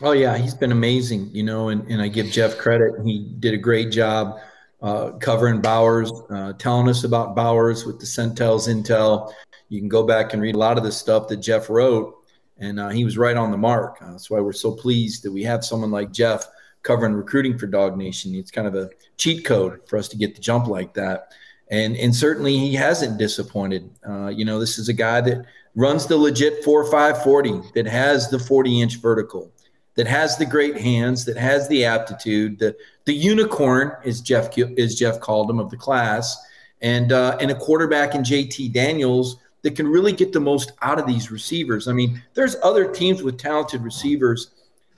Oh, 0.00 0.12
yeah, 0.12 0.36
he's 0.36 0.54
been 0.54 0.72
amazing, 0.72 1.30
you 1.32 1.44
know, 1.44 1.68
and, 1.68 1.86
and 1.88 2.02
I 2.02 2.08
give 2.08 2.26
Jeff 2.26 2.58
credit. 2.58 2.94
He 3.04 3.20
did 3.38 3.54
a 3.54 3.58
great 3.58 3.92
job 3.92 4.38
uh, 4.80 5.12
covering 5.12 5.60
Bowers, 5.60 6.10
uh, 6.30 6.54
telling 6.54 6.88
us 6.88 7.04
about 7.04 7.36
Bowers 7.36 7.86
with 7.86 8.00
the 8.00 8.06
Sentell's 8.06 8.66
Intel. 8.66 9.32
You 9.68 9.78
can 9.78 9.88
go 9.88 10.02
back 10.04 10.32
and 10.32 10.42
read 10.42 10.56
a 10.56 10.58
lot 10.58 10.76
of 10.76 10.82
the 10.82 10.90
stuff 10.90 11.28
that 11.28 11.36
Jeff 11.36 11.70
wrote 11.70 12.21
and 12.58 12.78
uh, 12.78 12.88
he 12.88 13.04
was 13.04 13.18
right 13.18 13.36
on 13.36 13.50
the 13.50 13.56
mark. 13.56 13.98
Uh, 14.00 14.12
that's 14.12 14.30
why 14.30 14.40
we're 14.40 14.52
so 14.52 14.72
pleased 14.72 15.22
that 15.24 15.32
we 15.32 15.42
have 15.42 15.64
someone 15.64 15.90
like 15.90 16.12
Jeff 16.12 16.46
covering 16.82 17.14
recruiting 17.14 17.58
for 17.58 17.66
DawgNation. 17.66 18.38
It's 18.38 18.50
kind 18.50 18.66
of 18.66 18.74
a 18.74 18.90
cheat 19.16 19.44
code 19.44 19.80
for 19.88 19.96
us 19.96 20.08
to 20.08 20.16
get 20.16 20.34
the 20.34 20.40
jump 20.40 20.66
like 20.66 20.94
that, 20.94 21.32
and 21.70 21.96
and 21.96 22.14
certainly 22.14 22.58
he 22.58 22.74
hasn't 22.74 23.18
disappointed. 23.18 23.90
Uh, 24.08 24.28
you 24.28 24.44
know, 24.44 24.58
this 24.58 24.78
is 24.78 24.88
a 24.88 24.94
guy 24.94 25.20
that 25.22 25.44
runs 25.74 26.06
the 26.06 26.16
legit 26.16 26.64
four 26.64 26.90
five 26.90 27.22
forty, 27.22 27.60
that 27.74 27.86
has 27.86 28.30
the 28.30 28.38
forty 28.38 28.80
inch 28.80 28.96
vertical, 28.96 29.50
that 29.94 30.06
has 30.06 30.36
the 30.36 30.46
great 30.46 30.76
hands, 30.78 31.24
that 31.24 31.36
has 31.36 31.68
the 31.68 31.84
aptitude, 31.84 32.58
the 32.58 32.76
the 33.04 33.14
unicorn 33.14 33.92
is 34.04 34.20
Jeff 34.20 34.56
is 34.56 34.94
Jeff 34.94 35.20
called 35.20 35.50
him 35.50 35.58
of 35.58 35.70
the 35.70 35.76
class, 35.76 36.36
and 36.80 37.12
uh, 37.12 37.36
and 37.40 37.50
a 37.50 37.54
quarterback 37.54 38.14
in 38.14 38.22
JT 38.22 38.72
Daniels 38.72 39.36
that 39.62 39.76
can 39.76 39.86
really 39.86 40.12
get 40.12 40.32
the 40.32 40.40
most 40.40 40.72
out 40.82 40.98
of 40.98 41.06
these 41.06 41.30
receivers. 41.30 41.88
I 41.88 41.92
mean, 41.92 42.22
there's 42.34 42.56
other 42.62 42.92
teams 42.92 43.22
with 43.22 43.38
talented 43.38 43.82
receivers, 43.82 44.50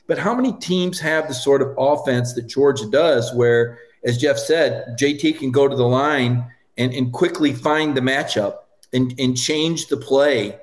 but 0.07 0.19
how 0.19 0.35
many 0.35 0.53
teams 0.55 0.99
have 1.01 1.29
the 1.29 1.35
sort 1.35 1.63
of 1.63 1.75
offense 1.79 2.33
that 2.35 2.47
Georgia 2.47 2.89
does 2.91 3.33
where, 3.35 3.79
as 4.05 4.19
Jeff 4.19 4.39
said, 4.39 4.97
JT 4.99 5.39
can 5.39 5.51
go 5.51 5.69
to 5.69 5.77
the 5.77 5.87
line 5.87 6.51
and, 6.77 6.93
and 6.93 7.13
quickly 7.13 7.53
find 7.53 7.97
the 7.97 8.01
matchup 8.01 8.59
and, 8.93 9.15
and 9.19 9.37
change 9.37 9.87
the 9.89 9.97
play 9.97 10.59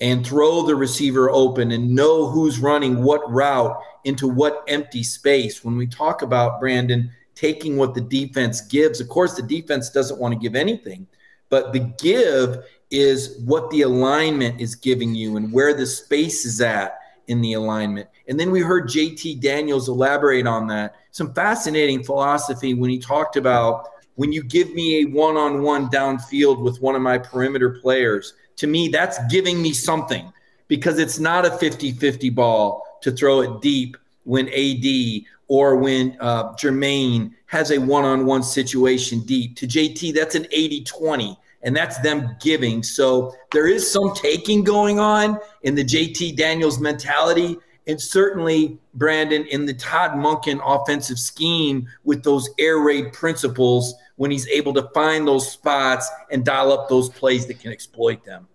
and 0.00 0.26
throw 0.26 0.66
the 0.66 0.74
receiver 0.74 1.30
open 1.30 1.70
and 1.70 1.94
know 1.94 2.26
who's 2.26 2.58
running 2.58 3.02
what 3.02 3.30
route 3.30 3.80
into 4.04 4.28
what 4.28 4.64
empty 4.68 5.02
space. 5.02 5.64
When 5.64 5.76
we 5.76 5.86
talk 5.86 6.22
about 6.22 6.60
Brandon 6.60 7.10
taking 7.34 7.76
what 7.76 7.94
the 7.94 8.00
defense 8.00 8.60
gives, 8.62 9.00
of 9.00 9.08
course, 9.08 9.34
the 9.34 9.42
defense 9.42 9.90
doesn't 9.90 10.20
want 10.20 10.34
to 10.34 10.40
give 10.40 10.56
anything, 10.56 11.06
but 11.48 11.72
the 11.72 11.80
give 12.00 12.64
is 12.94 13.38
what 13.44 13.68
the 13.70 13.82
alignment 13.82 14.60
is 14.60 14.74
giving 14.74 15.14
you 15.14 15.36
and 15.36 15.52
where 15.52 15.74
the 15.74 15.86
space 15.86 16.44
is 16.44 16.60
at 16.60 16.98
in 17.26 17.40
the 17.40 17.54
alignment. 17.54 18.08
And 18.28 18.38
then 18.38 18.50
we 18.50 18.60
heard 18.60 18.88
JT 18.88 19.40
Daniels 19.40 19.88
elaborate 19.88 20.46
on 20.46 20.66
that. 20.68 20.94
Some 21.10 21.32
fascinating 21.34 22.04
philosophy 22.04 22.74
when 22.74 22.90
he 22.90 22.98
talked 22.98 23.36
about 23.36 23.88
when 24.16 24.32
you 24.32 24.42
give 24.42 24.72
me 24.74 25.02
a 25.02 25.04
one 25.06 25.36
on 25.36 25.62
one 25.62 25.88
downfield 25.88 26.60
with 26.60 26.80
one 26.80 26.94
of 26.94 27.02
my 27.02 27.18
perimeter 27.18 27.70
players, 27.70 28.34
to 28.56 28.66
me, 28.66 28.88
that's 28.88 29.18
giving 29.28 29.60
me 29.60 29.72
something 29.72 30.32
because 30.68 30.98
it's 30.98 31.18
not 31.18 31.44
a 31.44 31.50
50 31.50 31.92
50 31.92 32.30
ball 32.30 32.98
to 33.02 33.10
throw 33.10 33.40
it 33.40 33.60
deep 33.60 33.96
when 34.22 34.48
AD 34.48 35.24
or 35.48 35.76
when 35.76 36.16
uh, 36.20 36.52
Jermaine 36.54 37.32
has 37.46 37.70
a 37.70 37.78
one 37.78 38.04
on 38.04 38.24
one 38.24 38.42
situation 38.42 39.20
deep. 39.20 39.56
To 39.56 39.66
JT, 39.66 40.14
that's 40.14 40.34
an 40.34 40.46
80 40.50 40.84
20 40.84 41.38
and 41.64 41.74
that's 41.74 41.98
them 41.98 42.36
giving. 42.40 42.82
So 42.82 43.34
there 43.52 43.66
is 43.66 43.90
some 43.90 44.14
taking 44.14 44.62
going 44.62 44.98
on 44.98 45.38
in 45.62 45.74
the 45.74 45.84
JT 45.84 46.36
Daniels 46.36 46.78
mentality. 46.78 47.56
And 47.86 48.00
certainly, 48.00 48.78
Brandon, 48.94 49.44
in 49.46 49.66
the 49.66 49.74
Todd 49.74 50.12
Monken 50.12 50.60
offensive 50.64 51.18
scheme 51.18 51.86
with 52.04 52.22
those 52.22 52.48
air 52.58 52.78
raid 52.78 53.12
principles, 53.12 53.94
when 54.16 54.30
he's 54.30 54.46
able 54.48 54.72
to 54.74 54.88
find 54.94 55.26
those 55.26 55.50
spots 55.50 56.08
and 56.30 56.44
dial 56.44 56.72
up 56.72 56.88
those 56.88 57.08
plays 57.10 57.46
that 57.46 57.58
can 57.58 57.72
exploit 57.72 58.24
them. 58.24 58.46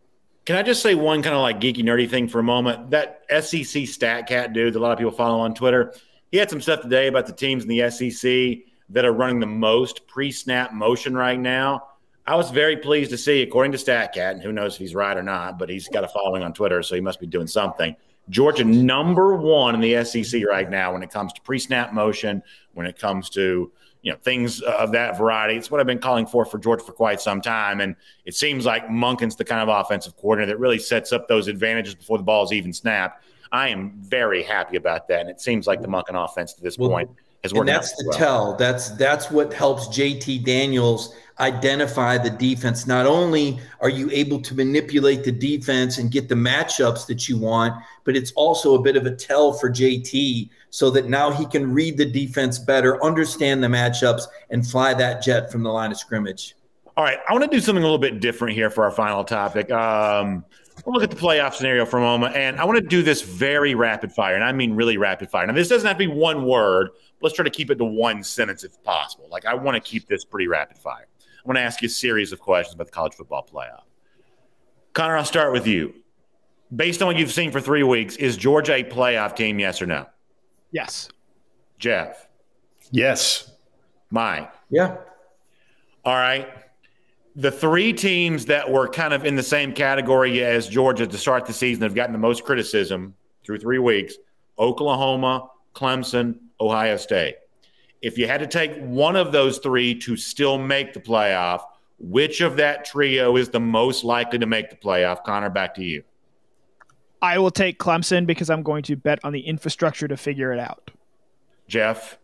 Can 0.46 0.56
I 0.56 0.64
just 0.64 0.82
say 0.82 0.96
one 0.96 1.22
kind 1.22 1.36
of 1.36 1.42
like 1.42 1.60
geeky, 1.60 1.84
nerdy 1.84 2.10
thing 2.10 2.28
for 2.28 2.40
a 2.40 2.44
moment? 2.44 2.90
That 2.92 3.24
SEC 3.42 3.88
stat 3.88 4.28
cat 4.28 4.54
dude 4.54 4.74
that 4.74 4.80
a 4.80 4.82
lot 4.82 4.94
of 4.94 4.98
people 4.98 5.12
follow 5.12 5.40
on 5.40 5.54
Twitter, 5.54 5.94
he 6.32 6.38
had 6.38 6.50
some 6.50 6.62
stuff 6.62 6.82
today 6.82 7.08
about 7.08 7.28
the 7.28 7.34
teams 7.34 7.64
in 7.64 7.70
the 7.70 7.90
SEC 7.90 8.66
that 8.90 9.06
are 9.06 9.14
running 9.14 9.40
the 9.40 9.46
most 9.46 10.08
pre-snap 10.08 10.74
motion 10.74 11.16
right 11.16 11.40
now. 11.40 11.84
I 12.30 12.36
was 12.36 12.52
very 12.52 12.78
pleased 12.78 13.10
to 13.10 13.18
see, 13.18 13.42
according 13.42 13.72
to 13.72 13.80
StatCat, 13.80 14.34
and 14.34 14.42
who 14.44 14.52
knows 14.52 14.76
if 14.76 14.80
he's 14.80 14.94
right 14.94 15.18
or 15.18 15.24
not, 15.24 15.58
but 15.58 15.68
he's 15.68 15.88
got 15.88 16.04
a 16.04 16.08
following 16.08 16.44
on 16.44 16.54
Twitter, 16.54 16.84
so 16.84 16.94
he 16.94 17.02
must 17.02 17.20
be 17.20 17.26
doing 17.26 17.48
something. 17.48 17.96
Georgia 18.30 18.64
number 18.64 19.36
one 19.36 19.74
in 19.74 19.82
the 19.82 20.06
SEC 20.06 20.46
right 20.46 20.70
now 20.70 20.94
when 20.94 21.02
it 21.02 21.10
comes 21.10 21.34
to 21.34 21.42
pre-snap 21.42 21.92
motion, 21.92 22.44
when 22.76 22.86
it 22.86 23.00
comes 23.00 23.32
to 23.32 23.72
you 24.04 24.12
know 24.12 24.18
things 24.20 24.62
of 24.62 24.92
that 24.92 25.18
variety. 25.18 25.58
It's 25.58 25.72
what 25.72 25.80
I've 25.80 25.88
been 25.88 25.98
calling 25.98 26.28
for 26.28 26.46
for 26.46 26.60
Georgia 26.60 26.84
for 26.84 26.92
quite 26.92 27.20
some 27.20 27.42
time, 27.42 27.82
and 27.82 27.96
it 28.26 28.36
seems 28.36 28.64
like 28.64 28.88
Monken's 28.90 29.36
the 29.36 29.44
kind 29.44 29.68
of 29.68 29.76
offensive 29.76 30.16
coordinator 30.16 30.52
that 30.52 30.60
really 30.60 30.78
sets 30.78 31.12
up 31.12 31.28
those 31.28 31.48
advantages 31.48 31.96
before 31.96 32.20
the 32.20 32.24
ball 32.24 32.44
is 32.44 32.54
even 32.54 32.72
snapped. 32.74 33.26
I 33.52 33.70
am 33.70 33.94
very 34.04 34.44
happy 34.44 34.78
about 34.78 35.08
that, 35.08 35.22
and 35.22 35.32
it 35.32 35.42
seems 35.42 35.66
like 35.66 35.82
the 35.82 35.88
Munkin 35.88 36.14
offense 36.14 36.54
to 36.54 36.62
this 36.62 36.78
well, 36.78 36.90
point 36.90 37.10
And 37.44 37.68
that's 37.68 37.96
the 37.96 38.06
well. 38.08 38.18
tell. 38.18 38.56
That's 38.56 38.90
that's 38.92 39.32
what 39.32 39.54
helps 39.54 39.88
JT 39.88 40.44
Daniels 40.44 41.16
identify 41.40 42.18
the 42.18 42.30
defense. 42.30 42.86
Not 42.86 43.06
only 43.06 43.60
are 43.80 43.90
you 43.90 44.10
able 44.12 44.42
to 44.42 44.54
manipulate 44.54 45.24
the 45.24 45.32
defense 45.32 45.98
and 45.98 46.12
get 46.12 46.28
the 46.28 46.36
matchups 46.36 47.08
that 47.08 47.30
you 47.30 47.38
want, 47.38 47.82
but 48.04 48.18
it's 48.18 48.32
also 48.34 48.76
a 48.76 48.82
bit 48.82 48.98
of 48.98 49.06
a 49.06 49.16
tell 49.16 49.54
for 49.54 49.70
JT 49.70 50.50
so 50.70 50.90
that 50.90 51.08
now 51.08 51.32
he 51.32 51.46
can 51.46 51.74
read 51.74 51.98
the 51.98 52.06
defense 52.06 52.60
better, 52.60 53.02
understand 53.04 53.64
the 53.64 53.68
matchups, 53.68 54.24
and 54.50 54.68
fly 54.68 54.94
that 54.94 55.24
jet 55.24 55.50
from 55.50 55.64
the 55.64 55.70
line 55.70 55.92
of 55.92 55.98
scrimmage. 55.98 56.56
All 56.98 57.06
right, 57.06 57.20
I 57.30 57.32
want 57.32 57.46
to 57.46 57.50
do 57.50 57.62
something 57.62 57.82
a 57.82 57.86
little 57.86 57.98
bit 57.98 58.20
different 58.20 58.56
here 58.56 58.70
for 58.70 58.84
our 58.84 58.92
final 58.92 59.24
topic. 59.24 59.72
Um, 59.72 60.44
look 60.94 61.04
at 61.04 61.10
the 61.10 61.16
playoff 61.16 61.54
scenario 61.54 61.86
for 61.86 61.98
a 61.98 62.02
moment, 62.02 62.36
and 62.36 62.60
I 62.60 62.66
want 62.66 62.78
to 62.78 62.86
do 62.86 63.04
this 63.04 63.22
very 63.22 63.76
rapid 63.76 64.12
fire, 64.12 64.36
and 64.36 64.44
I 64.44 64.52
mean 64.52 64.74
really 64.74 64.98
rapid 64.98 65.30
fire. 65.30 65.46
Now, 65.46 65.54
this 65.54 65.68
doesn't 65.68 65.88
have 65.88 65.98
to 65.98 66.08
be 66.08 66.08
one 66.08 66.46
word. 66.46 66.90
Let's 67.22 67.36
try 67.36 67.44
to 67.44 67.50
keep 67.50 67.70
it 67.70 67.76
to 67.76 67.86
one 67.86 68.24
sentence 68.24 68.64
if 68.64 68.82
possible. 68.84 69.28
Like, 69.30 69.46
I 69.46 69.54
want 69.54 69.76
to 69.76 69.82
keep 69.82 70.08
this 70.08 70.24
pretty 70.24 70.48
rapid 70.48 70.78
fire. 70.78 71.08
I 71.22 71.42
want 71.48 71.58
to 71.58 71.62
ask 71.62 71.82
you 71.82 71.88
a 71.88 71.90
series 71.90 72.32
of 72.32 72.40
questions 72.40 72.76
about 72.76 72.88
the 72.88 72.92
college 72.92 73.14
football 73.14 73.48
playoff. 73.52 73.84
Connor, 74.94 75.18
I'll 75.18 75.26
start 75.26 75.54
with 75.54 75.68
you. 75.68 75.94
Based 76.76 77.02
on 77.02 77.08
what 77.08 77.18
you've 77.18 77.32
seen 77.32 77.52
for 77.52 77.60
three 77.60 77.84
weeks, 77.84 78.16
is 78.18 78.38
Georgia 78.38 78.76
a 78.76 78.84
playoff 78.84 79.36
team, 79.36 79.60
yes 79.60 79.82
or 79.82 79.86
no? 79.86 80.06
Yes. 80.72 81.10
Jeff? 81.78 82.28
Yes. 82.92 83.52
Mike? 84.12 84.52
Yeah. 84.70 84.98
All 86.06 86.16
right. 86.16 86.48
The 87.36 87.52
three 87.52 87.94
teams 87.94 88.46
that 88.46 88.70
were 88.70 88.88
kind 88.88 89.14
of 89.14 89.26
in 89.26 89.36
the 89.36 89.44
same 89.44 89.74
category 89.74 90.44
as 90.44 90.68
Georgia 90.68 91.08
to 91.08 91.18
start 91.18 91.46
the 91.46 91.54
season 91.54 91.84
have 91.84 91.96
gotten 91.96 92.14
the 92.14 92.20
most 92.20 92.44
criticism 92.44 93.16
through 93.46 93.60
three 93.60 93.80
weeks 93.80 94.16
Oklahoma, 94.58 95.48
Clemson, 95.74 96.36
Ohio 96.60 96.98
State. 96.98 97.38
If 98.02 98.18
you 98.18 98.28
had 98.28 98.40
to 98.40 98.48
take 98.48 98.78
one 98.78 99.16
of 99.16 99.32
those 99.32 99.58
three 99.60 99.96
to 100.00 100.16
still 100.18 100.58
make 100.58 100.94
the 100.94 101.00
playoff, 101.00 101.64
which 102.00 102.42
of 102.42 102.58
that 102.58 102.86
trio 102.86 103.36
is 103.38 103.50
the 103.50 103.60
most 103.60 104.04
likely 104.04 104.40
to 104.40 104.46
make 104.46 104.70
the 104.70 104.76
playoff? 104.76 105.24
Connor, 105.24 105.50
back 105.50 105.76
to 105.76 105.84
you. 105.84 106.04
I 107.22 107.40
will 107.40 107.52
take 107.52 107.80
Clemson 107.80 108.26
because 108.26 108.50
I'm 108.50 108.64
going 108.64 108.84
to 108.84 108.96
bet 108.96 109.20
on 109.24 109.34
the 109.34 109.42
infrastructure 109.42 110.08
to 110.08 110.16
figure 110.16 110.54
it 110.54 110.60
out. 110.60 110.92
Jeff? 111.68 112.19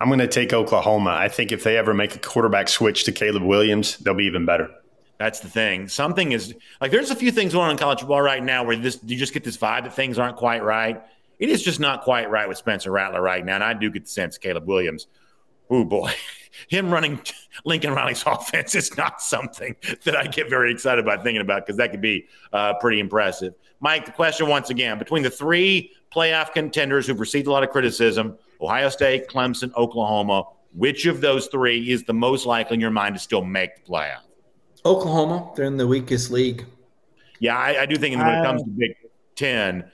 I'm 0.00 0.08
going 0.08 0.18
to 0.18 0.28
take 0.28 0.52
Oklahoma. 0.52 1.10
I 1.10 1.28
think 1.28 1.52
if 1.52 1.62
they 1.62 1.76
ever 1.76 1.94
make 1.94 2.14
a 2.16 2.18
quarterback 2.18 2.68
switch 2.68 3.04
to 3.04 3.12
Caleb 3.12 3.44
Williams, 3.44 3.96
they'll 3.98 4.14
be 4.14 4.24
even 4.24 4.44
better. 4.44 4.70
That's 5.18 5.40
the 5.40 5.48
thing. 5.48 5.88
Something 5.88 6.32
is 6.32 6.54
like 6.80 6.90
there's 6.90 7.10
a 7.10 7.16
few 7.16 7.30
things 7.30 7.52
going 7.52 7.66
on 7.66 7.70
in 7.70 7.76
college 7.76 8.00
football 8.00 8.20
right 8.20 8.42
now 8.42 8.64
where 8.64 8.76
this 8.76 8.98
you 9.04 9.16
just 9.16 9.32
get 9.32 9.44
this 9.44 9.56
vibe 9.56 9.84
that 9.84 9.94
things 9.94 10.18
aren't 10.18 10.36
quite 10.36 10.62
right. 10.62 11.00
It 11.38 11.48
is 11.48 11.62
just 11.62 11.80
not 11.80 12.02
quite 12.02 12.30
right 12.30 12.48
with 12.48 12.58
Spencer 12.58 12.90
Rattler 12.90 13.22
right 13.22 13.44
now. 13.44 13.54
And 13.54 13.64
I 13.64 13.74
do 13.74 13.90
get 13.90 14.04
the 14.04 14.10
sense 14.10 14.38
Caleb 14.38 14.66
Williams, 14.66 15.06
oh 15.70 15.84
boy, 15.84 16.12
him 16.68 16.90
running 16.90 17.20
Lincoln 17.64 17.92
Riley's 17.92 18.24
offense 18.26 18.74
is 18.74 18.96
not 18.96 19.20
something 19.20 19.76
that 20.04 20.16
I 20.16 20.26
get 20.26 20.50
very 20.50 20.72
excited 20.72 21.04
about 21.04 21.22
thinking 21.22 21.40
about 21.40 21.64
because 21.64 21.76
that 21.76 21.92
could 21.92 22.00
be 22.00 22.26
uh, 22.52 22.74
pretty 22.74 22.98
impressive. 22.98 23.54
Mike, 23.80 24.06
the 24.06 24.12
question 24.12 24.48
once 24.48 24.70
again 24.70 24.98
between 24.98 25.22
the 25.22 25.30
three 25.30 25.92
playoff 26.12 26.52
contenders 26.52 27.06
who've 27.06 27.20
received 27.20 27.46
a 27.46 27.50
lot 27.50 27.62
of 27.62 27.70
criticism 27.70 28.36
Ohio 28.64 28.88
State, 28.88 29.28
Clemson, 29.28 29.72
Oklahoma, 29.74 30.44
which 30.72 31.06
of 31.06 31.20
those 31.20 31.46
three 31.48 31.90
is 31.90 32.04
the 32.04 32.14
most 32.14 32.46
likely 32.46 32.74
in 32.74 32.80
your 32.80 32.90
mind 32.90 33.14
to 33.14 33.18
still 33.20 33.44
make 33.44 33.84
the 33.84 33.92
playoff? 33.92 34.20
Oklahoma. 34.84 35.52
They're 35.54 35.66
in 35.66 35.76
the 35.76 35.86
weakest 35.86 36.30
league. 36.30 36.64
Yeah, 37.40 37.56
I, 37.56 37.82
I 37.82 37.86
do 37.86 37.96
think 37.96 38.16
when 38.16 38.26
it 38.26 38.44
comes 38.44 38.62
to 38.62 38.70
Big 38.70 38.96
Ten, 39.36 39.84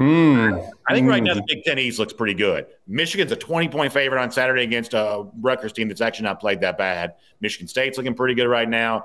Hmm. 0.00 0.54
I 0.88 0.94
think 0.94 1.06
right 1.06 1.22
now 1.22 1.34
the 1.34 1.44
Big 1.46 1.62
Ten 1.62 1.78
East 1.78 1.98
looks 1.98 2.14
pretty 2.14 2.32
good. 2.32 2.64
Michigan's 2.86 3.32
a 3.32 3.36
20 3.36 3.68
point 3.68 3.92
favorite 3.92 4.22
on 4.22 4.30
Saturday 4.30 4.62
against 4.62 4.94
a 4.94 5.26
Rutgers 5.40 5.74
team 5.74 5.88
that's 5.88 6.00
actually 6.00 6.24
not 6.24 6.40
played 6.40 6.62
that 6.62 6.78
bad. 6.78 7.16
Michigan 7.42 7.68
State's 7.68 7.98
looking 7.98 8.14
pretty 8.14 8.32
good 8.34 8.46
right 8.46 8.68
now. 8.68 9.04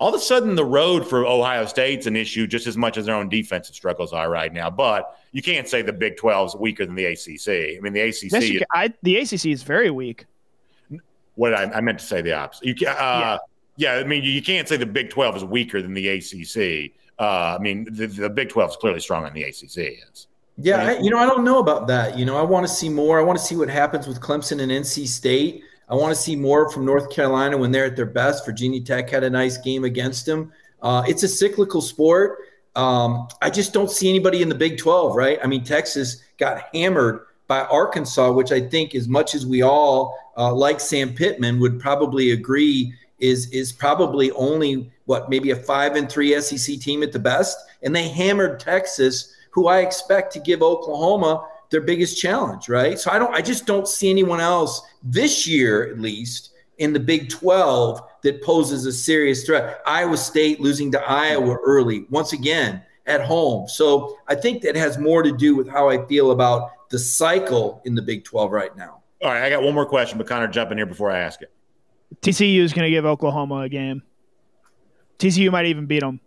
All 0.00 0.08
of 0.08 0.14
a 0.14 0.18
sudden, 0.18 0.54
the 0.54 0.64
road 0.64 1.06
for 1.06 1.26
Ohio 1.26 1.66
State's 1.66 2.06
an 2.06 2.16
issue 2.16 2.46
just 2.46 2.66
as 2.66 2.74
much 2.74 2.96
as 2.96 3.04
their 3.04 3.14
own 3.14 3.28
defensive 3.28 3.74
struggles 3.74 4.14
are 4.14 4.30
right 4.30 4.50
now. 4.50 4.70
But 4.70 5.14
you 5.32 5.42
can't 5.42 5.68
say 5.68 5.82
the 5.82 5.92
Big 5.92 6.16
12 6.16 6.48
is 6.48 6.56
weaker 6.56 6.86
than 6.86 6.94
the 6.94 7.04
ACC. 7.04 7.76
I 7.76 7.80
mean, 7.82 7.92
the 7.92 8.00
ACC. 8.00 8.32
Yes, 8.32 8.42
is, 8.44 8.62
I, 8.72 8.94
the 9.02 9.18
ACC 9.18 9.46
is 9.46 9.62
very 9.62 9.90
weak. 9.90 10.24
What 11.34 11.52
I, 11.52 11.64
I 11.64 11.80
meant 11.82 11.98
to 11.98 12.06
say 12.06 12.22
the 12.22 12.32
opposite. 12.32 12.66
You, 12.66 12.88
uh, 12.88 13.38
yeah. 13.76 13.96
yeah, 13.96 14.00
I 14.00 14.04
mean, 14.04 14.24
you 14.24 14.40
can't 14.40 14.66
say 14.66 14.78
the 14.78 14.86
Big 14.86 15.10
12 15.10 15.36
is 15.36 15.44
weaker 15.44 15.82
than 15.82 15.92
the 15.92 16.08
ACC. 16.08 16.92
Uh, 17.18 17.56
I 17.58 17.62
mean, 17.62 17.86
the, 17.90 18.06
the 18.06 18.30
Big 18.30 18.48
12 18.48 18.70
is 18.70 18.76
clearly 18.76 19.00
stronger 19.00 19.28
than 19.28 19.34
the 19.34 19.44
ACC 19.44 20.00
is. 20.10 20.28
Yeah, 20.56 20.82
I, 20.82 20.98
you 20.98 21.10
know, 21.10 21.18
I 21.18 21.26
don't 21.26 21.44
know 21.44 21.58
about 21.58 21.86
that. 21.88 22.18
You 22.18 22.24
know, 22.24 22.38
I 22.38 22.42
want 22.42 22.66
to 22.66 22.72
see 22.72 22.88
more. 22.88 23.18
I 23.18 23.22
want 23.22 23.38
to 23.38 23.44
see 23.44 23.56
what 23.56 23.68
happens 23.68 24.06
with 24.06 24.18
Clemson 24.18 24.62
and 24.62 24.72
NC 24.72 25.06
State. 25.06 25.62
I 25.90 25.94
want 25.94 26.14
to 26.14 26.20
see 26.20 26.36
more 26.36 26.70
from 26.70 26.84
North 26.84 27.10
Carolina 27.10 27.58
when 27.58 27.72
they're 27.72 27.84
at 27.84 27.96
their 27.96 28.06
best. 28.06 28.46
Virginia 28.46 28.80
Tech 28.80 29.10
had 29.10 29.24
a 29.24 29.30
nice 29.30 29.58
game 29.58 29.84
against 29.84 30.24
them. 30.24 30.52
Uh, 30.80 31.02
it's 31.06 31.24
a 31.24 31.28
cyclical 31.28 31.80
sport. 31.80 32.38
Um, 32.76 33.26
I 33.42 33.50
just 33.50 33.72
don't 33.72 33.90
see 33.90 34.08
anybody 34.08 34.40
in 34.40 34.48
the 34.48 34.54
Big 34.54 34.78
12, 34.78 35.16
right? 35.16 35.38
I 35.42 35.48
mean, 35.48 35.64
Texas 35.64 36.22
got 36.38 36.62
hammered 36.72 37.26
by 37.48 37.62
Arkansas, 37.62 38.30
which 38.30 38.52
I 38.52 38.60
think, 38.60 38.94
as 38.94 39.08
much 39.08 39.34
as 39.34 39.44
we 39.44 39.62
all 39.62 40.16
uh, 40.36 40.54
like 40.54 40.78
Sam 40.78 41.12
Pittman, 41.12 41.58
would 41.58 41.80
probably 41.80 42.30
agree 42.30 42.94
is 43.18 43.50
is 43.50 43.72
probably 43.72 44.30
only 44.30 44.90
what 45.04 45.28
maybe 45.28 45.50
a 45.50 45.56
five 45.56 45.96
and 45.96 46.08
three 46.08 46.40
SEC 46.40 46.78
team 46.78 47.02
at 47.02 47.12
the 47.12 47.18
best, 47.18 47.58
and 47.82 47.94
they 47.94 48.08
hammered 48.08 48.60
Texas 48.60 49.34
who 49.50 49.66
I 49.66 49.80
expect 49.80 50.32
to 50.34 50.40
give 50.40 50.62
Oklahoma 50.62 51.44
their 51.70 51.80
biggest 51.80 52.20
challenge, 52.20 52.68
right? 52.68 52.98
So 52.98 53.10
I 53.10 53.18
don't, 53.18 53.34
I 53.34 53.40
just 53.40 53.66
don't 53.66 53.88
see 53.88 54.10
anyone 54.10 54.40
else 54.40 54.82
this 55.02 55.46
year, 55.46 55.88
at 55.90 56.00
least 56.00 56.52
in 56.78 56.92
the 56.92 57.00
Big 57.00 57.28
12, 57.28 58.00
that 58.22 58.42
poses 58.42 58.86
a 58.86 58.92
serious 58.92 59.44
threat. 59.44 59.80
Iowa 59.86 60.16
State 60.16 60.60
losing 60.60 60.90
to 60.92 61.00
Iowa 61.00 61.56
early, 61.64 62.06
once 62.10 62.32
again 62.32 62.82
at 63.06 63.22
home. 63.22 63.68
So 63.68 64.18
I 64.28 64.34
think 64.34 64.62
that 64.62 64.76
has 64.76 64.98
more 64.98 65.22
to 65.22 65.32
do 65.32 65.54
with 65.56 65.68
how 65.68 65.88
I 65.88 66.04
feel 66.06 66.30
about 66.30 66.70
the 66.90 66.98
cycle 66.98 67.82
in 67.84 67.94
the 67.94 68.02
Big 68.02 68.24
12 68.24 68.50
right 68.50 68.76
now. 68.76 69.02
All 69.22 69.30
right, 69.30 69.42
I 69.42 69.50
got 69.50 69.62
one 69.62 69.74
more 69.74 69.86
question, 69.86 70.18
but 70.18 70.26
Connor, 70.26 70.48
jump 70.48 70.72
in 70.72 70.78
here 70.78 70.86
before 70.86 71.10
I 71.10 71.18
ask 71.18 71.42
it. 71.42 71.52
TCU 72.22 72.60
is 72.60 72.72
going 72.72 72.84
to 72.84 72.90
give 72.90 73.04
Oklahoma 73.04 73.60
a 73.60 73.68
game. 73.68 74.02
TCU 75.18 75.52
might 75.52 75.66
even 75.66 75.86
beat 75.86 76.00
them. 76.00 76.20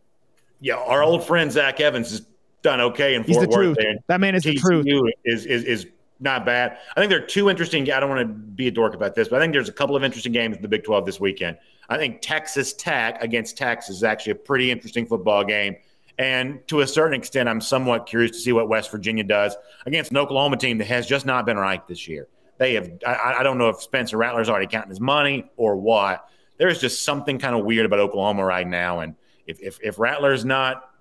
Yeah, 0.62 0.76
our 0.76 1.04
old 1.04 1.26
friend 1.26 1.52
Zach 1.52 1.80
Evans 1.80 2.12
is 2.14 2.22
done 2.64 2.82
okay 2.82 3.16
in 3.16 3.24
He's 3.24 3.36
Fort 3.36 3.50
Worth. 3.50 3.78
That 4.08 4.20
man 4.20 4.34
is 4.34 4.44
TCU 4.44 4.54
the 4.54 4.60
truth. 4.60 5.14
Is, 5.24 5.46
is 5.46 5.64
is 5.64 5.88
not 6.20 6.46
bad. 6.46 6.78
I 6.96 7.00
think 7.00 7.10
there 7.10 7.22
are 7.22 7.26
two 7.26 7.50
interesting. 7.50 7.92
I 7.92 8.00
don't 8.00 8.10
want 8.10 8.22
to 8.22 8.34
be 8.34 8.68
a 8.68 8.72
dork 8.72 8.96
about 8.96 9.14
this, 9.14 9.28
but 9.28 9.38
I 9.38 9.44
think 9.44 9.54
there's 9.54 9.70
a 9.70 9.74
couple 9.74 9.96
of 9.96 10.04
interesting 10.04 10.32
games 10.32 10.56
in 10.56 10.62
the 10.62 10.68
Big 10.68 10.84
12 10.84 11.06
this 11.06 11.20
weekend. 11.20 11.58
I 11.90 11.98
think 11.98 12.22
Texas 12.22 12.74
Tech 12.74 13.22
against 13.22 13.58
Texas 13.58 13.98
is 13.98 14.04
actually 14.04 14.32
a 14.32 14.36
pretty 14.36 14.72
interesting 14.72 15.06
football 15.06 15.44
game. 15.44 15.76
And 16.18 16.66
to 16.68 16.82
a 16.82 16.88
certain 16.88 17.14
extent, 17.20 17.50
I'm 17.50 17.60
somewhat 17.60 18.06
curious 18.06 18.32
to 18.32 18.38
see 18.38 18.54
what 18.54 18.70
West 18.70 18.92
Virginia 18.92 19.24
does 19.24 19.56
against 19.86 20.12
an 20.12 20.18
Oklahoma 20.18 20.58
team 20.58 20.78
that 20.78 20.88
has 20.88 21.08
just 21.08 21.26
not 21.26 21.46
been 21.46 21.58
right 21.58 21.86
this 21.88 22.08
year. 22.08 22.28
They 22.60 22.76
have, 22.76 22.92
I, 23.06 23.38
I 23.40 23.44
don't 23.44 23.58
know 23.58 23.70
if 23.70 23.82
Spencer 23.82 24.16
Rattler's 24.18 24.48
already 24.48 24.68
counting 24.68 24.92
his 24.92 25.02
money 25.02 25.52
or 25.58 25.76
what. 25.76 26.28
There's 26.58 26.80
just 26.80 27.02
something 27.02 27.40
kind 27.40 27.56
of 27.56 27.66
weird 27.66 27.86
about 27.86 28.00
Oklahoma 28.00 28.46
right 28.46 28.68
now. 28.68 29.00
And 29.00 29.16
if, 29.48 29.60
if, 29.60 29.80
if 29.82 29.98
Rattler's 29.98 30.46
not 30.46 30.93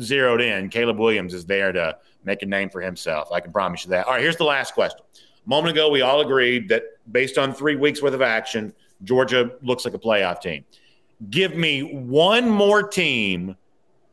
zeroed 0.00 0.40
in, 0.40 0.68
Caleb 0.68 0.98
Williams 0.98 1.34
is 1.34 1.46
there 1.46 1.72
to 1.72 1.96
make 2.24 2.42
a 2.42 2.46
name 2.46 2.70
for 2.70 2.80
himself. 2.80 3.30
I 3.32 3.40
can 3.40 3.52
promise 3.52 3.84
you 3.84 3.90
that. 3.90 4.06
All 4.06 4.12
right, 4.12 4.22
here's 4.22 4.36
the 4.36 4.44
last 4.44 4.74
question. 4.74 5.00
A 5.44 5.48
moment 5.48 5.76
ago, 5.76 5.90
we 5.90 6.02
all 6.02 6.20
agreed 6.20 6.68
that 6.68 6.84
based 7.10 7.38
on 7.38 7.54
three 7.54 7.76
weeks 7.76 8.02
worth 8.02 8.14
of 8.14 8.22
action, 8.22 8.72
Georgia 9.04 9.52
looks 9.62 9.84
like 9.84 9.94
a 9.94 9.98
playoff 9.98 10.40
team. 10.40 10.64
Give 11.30 11.54
me 11.54 11.80
one 11.82 12.48
more 12.48 12.82
team 12.82 13.56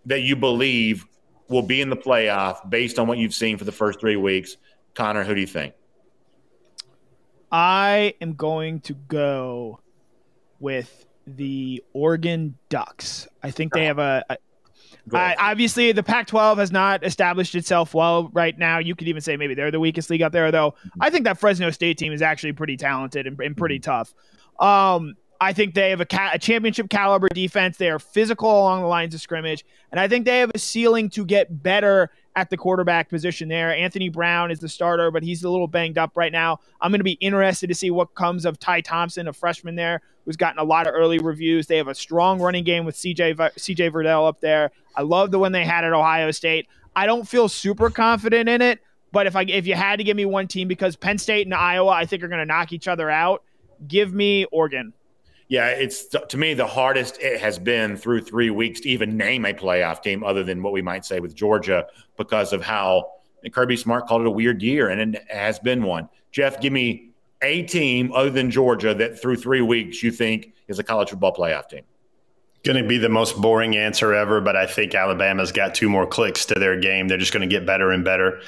that 0.06 0.22
you 0.22 0.36
believe 0.36 1.06
will 1.50 1.62
be 1.62 1.82
in 1.82 1.90
the 1.90 1.98
playoff 1.98 2.70
based 2.70 3.00
on 3.00 3.08
what 3.08 3.18
you've 3.18 3.34
seen 3.34 3.58
for 3.58 3.66
the 3.66 3.72
first 3.72 4.00
three 4.00 4.16
weeks. 4.16 4.58
Connor, 4.94 5.24
who 5.24 5.36
do 5.36 5.42
you 5.42 5.48
think? 5.48 5.74
I 7.52 8.16
am 8.22 8.34
going 8.34 8.80
to 8.82 8.94
go 8.94 9.80
with 10.60 11.06
the 11.28 11.84
Oregon 11.94 12.58
Ducks. 12.70 13.28
I 13.44 13.52
think 13.52 13.74
they 13.74 13.86
have 13.86 14.00
a, 14.00 14.26
a 14.30 14.38
Uh, 15.12 15.34
obviously, 15.38 15.92
the 15.92 16.04
Pac-12 16.04 16.58
has 16.58 16.72
not 16.72 17.04
established 17.04 17.56
itself 17.56 17.94
well 17.94 18.30
right 18.34 18.58
now. 18.58 18.78
You 18.78 18.96
could 18.96 19.08
even 19.08 19.22
say 19.22 19.36
maybe 19.36 19.54
they're 19.54 19.72
the 19.72 19.80
weakest 19.80 20.10
league 20.10 20.22
out 20.22 20.32
there, 20.32 20.52
though. 20.52 20.72
Mm-hmm. 20.72 21.04
I 21.04 21.10
think 21.10 21.26
that 21.26 21.38
Fresno 21.38 21.72
State 21.72 21.98
team 21.98 22.14
is 22.14 22.22
actually 22.22 22.54
pretty 22.54 22.78
talented 22.78 23.28
and, 23.28 23.40
and 23.40 23.58
pretty 23.58 23.80
mm-hmm. 23.80 23.92
tough. 23.92 24.14
Um, 24.60 25.16
I 25.42 25.52
think 25.52 25.74
they 25.74 25.90
have 25.90 26.00
a, 26.00 26.06
ca- 26.06 26.32
a, 26.34 26.40
championship 26.40 26.90
caliber 26.90 27.28
defense. 27.28 27.76
They 27.76 27.90
are 27.90 28.00
physical 28.00 28.50
along 28.50 28.82
the 28.82 28.88
lines 28.88 29.14
of 29.14 29.20
scrimmage, 29.20 29.66
and 29.92 30.00
I 30.00 30.08
think 30.08 30.26
they 30.26 30.40
have 30.40 30.52
a 30.56 30.60
ceiling 30.60 31.10
to 31.12 31.26
get 31.26 31.62
better 31.62 32.12
at 32.36 32.50
the 32.50 32.58
quarterback 32.58 33.10
position 33.10 33.48
there. 33.48 33.76
Anthony 33.76 34.10
Brown 34.10 34.52
is 34.52 34.60
the 34.60 34.70
starter, 34.70 35.12
but 35.12 35.24
he's 35.24 35.44
a 35.44 35.50
little 35.50 35.68
banged 35.68 35.98
up 35.98 36.12
right 36.16 36.32
now. 36.32 36.60
I'm 36.82 36.92
going 36.92 37.00
to 37.00 37.04
be 37.04 37.12
interested 37.14 37.68
to 37.68 37.76
see 37.76 37.92
what 37.92 38.16
comes 38.16 38.46
of 38.46 38.60
Ty 38.60 38.82
Thompson, 38.82 39.28
a 39.28 39.34
freshman 39.34 39.76
there 39.76 40.02
who's 40.26 40.38
gotten 40.38 40.60
a 40.60 40.64
lot 40.64 40.88
of 40.88 40.94
early 40.94 41.20
reviews. 41.20 41.68
They 41.68 41.78
have 41.78 41.88
a 41.88 41.96
strong 41.96 42.42
running 42.42 42.64
game 42.64 42.86
with 42.86 42.96
CJ 42.96 43.36
CJ 43.36 43.92
Verdell 43.92 44.28
up 44.28 44.40
there. 44.40 44.72
I 44.96 45.02
love 45.04 45.32
the 45.32 45.40
one 45.40 45.52
they 45.52 45.66
had 45.66 45.84
at 45.84 45.94
Ohio 45.94 46.32
State. 46.32 46.68
I 46.96 47.06
don't 47.06 47.28
feel 47.28 47.50
super 47.50 47.90
confident 47.90 48.50
in 48.50 48.62
it, 48.62 48.80
but 49.12 49.28
if 49.28 49.36
I 49.36 49.44
if 49.44 49.68
you 49.68 49.76
had 49.76 49.98
to 49.98 50.04
give 50.04 50.18
me 50.18 50.26
one 50.26 50.48
team 50.48 50.68
because 50.68 50.96
Penn 50.96 51.18
State 51.18 51.46
and 51.46 51.54
Iowa 51.54 51.92
I 51.92 52.06
think 52.06 52.24
are 52.24 52.28
going 52.28 52.40
to 52.40 52.46
knock 52.46 52.74
each 52.74 52.88
other 52.88 53.10
out, 53.10 53.44
give 53.88 54.14
me 54.14 54.46
Oregon. 54.46 54.94
Yeah, 55.48 55.68
it's 55.68 56.08
to 56.08 56.38
me 56.38 56.54
the 56.54 56.66
hardest 56.66 57.20
it 57.20 57.40
has 57.40 57.60
been 57.60 57.98
through 57.98 58.22
three 58.22 58.50
weeks 58.50 58.82
to 58.82 58.90
even 58.90 59.18
name 59.18 59.46
a 59.46 59.54
playoff 59.54 60.02
team 60.02 60.24
other 60.24 60.44
than 60.44 60.64
what 60.64 60.74
we 60.74 60.82
might 60.82 61.06
say 61.06 61.20
with 61.20 61.36
Georgia 61.36 61.86
because 62.18 62.54
of 62.54 62.64
how 62.64 63.12
Kirby 63.52 63.78
Smart 63.78 64.08
called 64.08 64.22
it 64.22 64.28
a 64.28 64.32
weird 64.32 64.62
year, 64.62 64.90
and 64.90 65.16
it 65.16 65.24
has 65.30 65.60
been 65.60 65.84
one. 65.84 66.08
Jeff, 66.32 66.62
give 66.62 66.72
me 66.72 67.10
a 67.42 67.64
team 67.64 68.12
other 68.14 68.30
than 68.30 68.50
Georgia 68.50 68.94
that 68.94 69.22
through 69.22 69.36
three 69.36 69.62
weeks 69.62 70.02
you 70.02 70.12
think 70.12 70.54
is 70.68 70.80
a 70.80 70.84
college 70.84 71.10
football 71.10 71.34
playoff 71.34 71.68
team 71.68 71.84
going 72.64 72.82
to 72.82 72.88
be 72.88 72.98
the 72.98 73.10
most 73.10 73.40
boring 73.42 73.76
answer 73.76 74.14
ever, 74.14 74.40
but 74.40 74.56
I 74.56 74.66
think 74.66 74.96
Alabama's 74.96 75.52
got 75.52 75.76
two 75.76 75.90
more 75.90 76.08
clicks 76.08 76.46
to 76.46 76.54
their 76.54 76.80
game. 76.80 77.10
They're 77.10 77.18
just 77.18 77.34
going 77.34 77.48
to 77.48 77.54
get 77.54 77.66
better 77.66 77.92
and 77.92 78.06
better. 78.06 78.40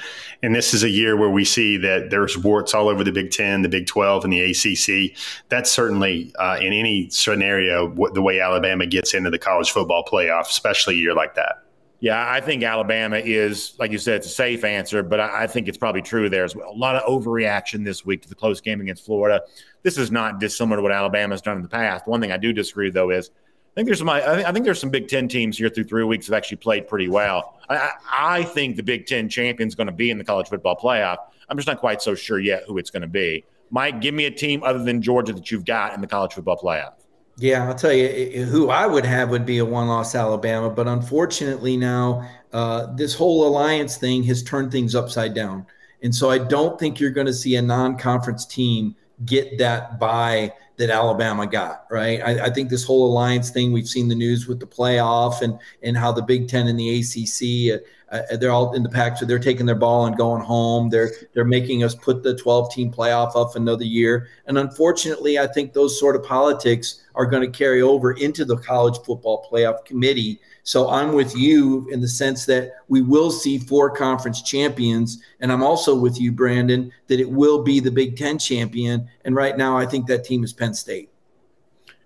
And 0.42 0.54
this 0.54 0.72
is 0.72 0.82
a 0.82 0.88
year 0.88 1.16
where 1.18 1.28
we 1.28 1.44
see 1.44 1.76
that 1.78 2.08
there's 2.08 2.36
warts 2.38 2.72
all 2.72 2.88
over 2.88 3.04
the 3.04 3.12
Big 3.12 3.30
Ten, 3.30 3.60
the 3.60 3.68
Big 3.68 3.86
12, 3.86 4.24
and 4.24 4.32
the 4.32 4.40
ACC. 4.40 5.18
That's 5.50 5.70
certainly 5.70 6.32
uh, 6.38 6.56
in 6.60 6.72
any 6.72 7.10
scenario 7.10 7.94
the 8.12 8.22
way 8.22 8.40
Alabama 8.40 8.86
gets 8.86 9.12
into 9.12 9.28
the 9.28 9.38
college 9.38 9.70
football 9.70 10.02
playoff, 10.02 10.48
especially 10.48 10.94
a 10.94 10.98
year 10.98 11.14
like 11.14 11.34
that. 11.34 11.62
Yeah, 12.00 12.30
I 12.30 12.40
think 12.40 12.62
Alabama 12.62 13.16
is, 13.16 13.74
like 13.78 13.90
you 13.90 13.98
said, 13.98 14.16
it's 14.16 14.26
a 14.26 14.30
safe 14.30 14.64
answer, 14.64 15.02
but 15.02 15.18
I 15.18 15.46
think 15.46 15.66
it's 15.66 15.78
probably 15.78 16.02
true 16.02 16.28
there 16.28 16.44
as 16.44 16.54
well. 16.54 16.70
A 16.70 16.76
lot 16.76 16.94
of 16.94 17.02
overreaction 17.04 17.84
this 17.84 18.04
week 18.04 18.22
to 18.22 18.28
the 18.28 18.34
close 18.34 18.60
game 18.60 18.80
against 18.80 19.04
Florida. 19.04 19.42
This 19.82 19.96
is 19.96 20.10
not 20.10 20.38
dissimilar 20.38 20.76
to 20.76 20.82
what 20.82 20.92
Alabama's 20.92 21.40
done 21.40 21.56
in 21.56 21.62
the 21.62 21.68
past. 21.68 22.06
One 22.06 22.20
thing 22.20 22.32
I 22.32 22.36
do 22.38 22.54
disagree, 22.54 22.88
though, 22.88 23.10
is– 23.10 23.30
think 23.76 23.86
there's 23.86 23.98
some. 23.98 24.08
I 24.08 24.50
think 24.52 24.64
there's 24.64 24.80
some 24.80 24.90
Big 24.90 25.06
Ten 25.06 25.28
teams 25.28 25.58
here 25.58 25.68
through 25.68 25.84
three 25.84 26.04
weeks 26.04 26.26
have 26.26 26.34
actually 26.34 26.56
played 26.56 26.88
pretty 26.88 27.08
well. 27.08 27.60
I, 27.68 27.92
I 28.10 28.42
think 28.42 28.76
the 28.76 28.82
Big 28.82 29.06
Ten 29.06 29.28
champion 29.28 29.68
is 29.68 29.74
going 29.74 29.86
to 29.86 29.92
be 29.92 30.10
in 30.10 30.18
the 30.18 30.24
college 30.24 30.48
football 30.48 30.76
playoff. 30.76 31.18
I'm 31.48 31.56
just 31.56 31.68
not 31.68 31.78
quite 31.78 32.00
so 32.00 32.14
sure 32.14 32.38
yet 32.38 32.64
who 32.66 32.78
it's 32.78 32.90
going 32.90 33.02
to 33.02 33.08
be. 33.08 33.44
Mike, 33.70 34.00
give 34.00 34.14
me 34.14 34.24
a 34.24 34.30
team 34.30 34.62
other 34.62 34.82
than 34.82 35.02
Georgia 35.02 35.32
that 35.34 35.50
you've 35.50 35.64
got 35.64 35.94
in 35.94 36.00
the 36.00 36.06
college 36.06 36.32
football 36.32 36.56
playoff. 36.56 36.94
Yeah, 37.38 37.68
I'll 37.68 37.74
tell 37.74 37.92
you 37.92 38.44
who 38.44 38.70
I 38.70 38.86
would 38.86 39.04
have 39.04 39.28
would 39.28 39.44
be 39.44 39.58
a 39.58 39.64
one-loss 39.64 40.14
Alabama, 40.14 40.70
but 40.70 40.88
unfortunately 40.88 41.76
now 41.76 42.26
uh, 42.54 42.94
this 42.94 43.14
whole 43.14 43.46
alliance 43.46 43.98
thing 43.98 44.22
has 44.22 44.42
turned 44.42 44.72
things 44.72 44.94
upside 44.94 45.34
down, 45.34 45.66
and 46.02 46.14
so 46.14 46.30
I 46.30 46.38
don't 46.38 46.78
think 46.78 46.98
you're 46.98 47.10
going 47.10 47.26
to 47.26 47.34
see 47.34 47.56
a 47.56 47.62
non-conference 47.62 48.46
team 48.46 48.96
get 49.26 49.58
that 49.58 49.98
by 49.98 50.54
that 50.78 50.90
Alabama 50.90 51.46
got, 51.46 51.86
right? 51.90 52.20
I, 52.22 52.46
I, 52.46 52.50
think 52.50 52.68
this 52.68 52.84
whole 52.84 53.10
alliance 53.10 53.50
thing, 53.50 53.72
we've 53.72 53.88
seen 53.88 54.08
the 54.08 54.14
news 54.14 54.46
with 54.46 54.60
the 54.60 54.66
playoff 54.66 55.42
and 55.42 55.58
and 55.82 55.96
how 55.96 56.12
the 56.12 56.22
Big 56.22 56.48
Ten 56.48 56.66
and 56.66 56.78
the 56.78 57.00
ACC, 57.00 57.82
uh, 58.12 58.16
uh, 58.16 58.36
they're 58.36 58.50
all 58.50 58.74
in 58.74 58.82
the 58.82 58.88
pack, 58.88 59.16
so 59.16 59.24
they're 59.24 59.38
taking 59.38 59.66
their 59.66 59.74
ball 59.74 60.06
and 60.06 60.16
going 60.16 60.42
home. 60.42 60.90
They're 60.90 61.10
they're 61.34 61.44
making 61.44 61.82
us 61.82 61.94
put 61.94 62.22
the 62.22 62.36
12 62.36 62.72
team 62.72 62.92
playoff 62.92 63.36
up 63.36 63.56
another 63.56 63.84
year, 63.84 64.28
and 64.46 64.58
unfortunately, 64.58 65.38
I 65.38 65.46
think 65.46 65.72
those 65.72 65.98
sort 65.98 66.16
of 66.16 66.22
politics 66.22 67.02
are 67.14 67.26
going 67.26 67.50
to 67.50 67.58
carry 67.58 67.80
over 67.80 68.12
into 68.12 68.44
the 68.44 68.58
college 68.58 68.98
football 69.04 69.48
playoff 69.50 69.84
committee 69.84 70.40
so 70.66 70.90
I'm 70.90 71.12
with 71.12 71.36
you 71.36 71.88
in 71.92 72.00
the 72.00 72.08
sense 72.08 72.44
that 72.46 72.72
we 72.88 73.00
will 73.00 73.30
see 73.30 73.56
four 73.56 73.88
conference 73.88 74.42
champions. 74.42 75.22
And 75.38 75.52
I'm 75.52 75.62
also 75.62 75.94
with 75.94 76.20
you, 76.20 76.32
Brandon, 76.32 76.90
that 77.06 77.20
it 77.20 77.30
will 77.30 77.62
be 77.62 77.78
the 77.78 77.92
Big 77.92 78.16
Ten 78.16 78.36
champion. 78.36 79.08
And 79.26 79.34
right 79.34 79.58
now, 79.58 79.76
I 79.76 79.84
think 79.86 80.06
that 80.06 80.24
team 80.24 80.44
is 80.44 80.52
Penn 80.52 80.72
State. 80.72 81.10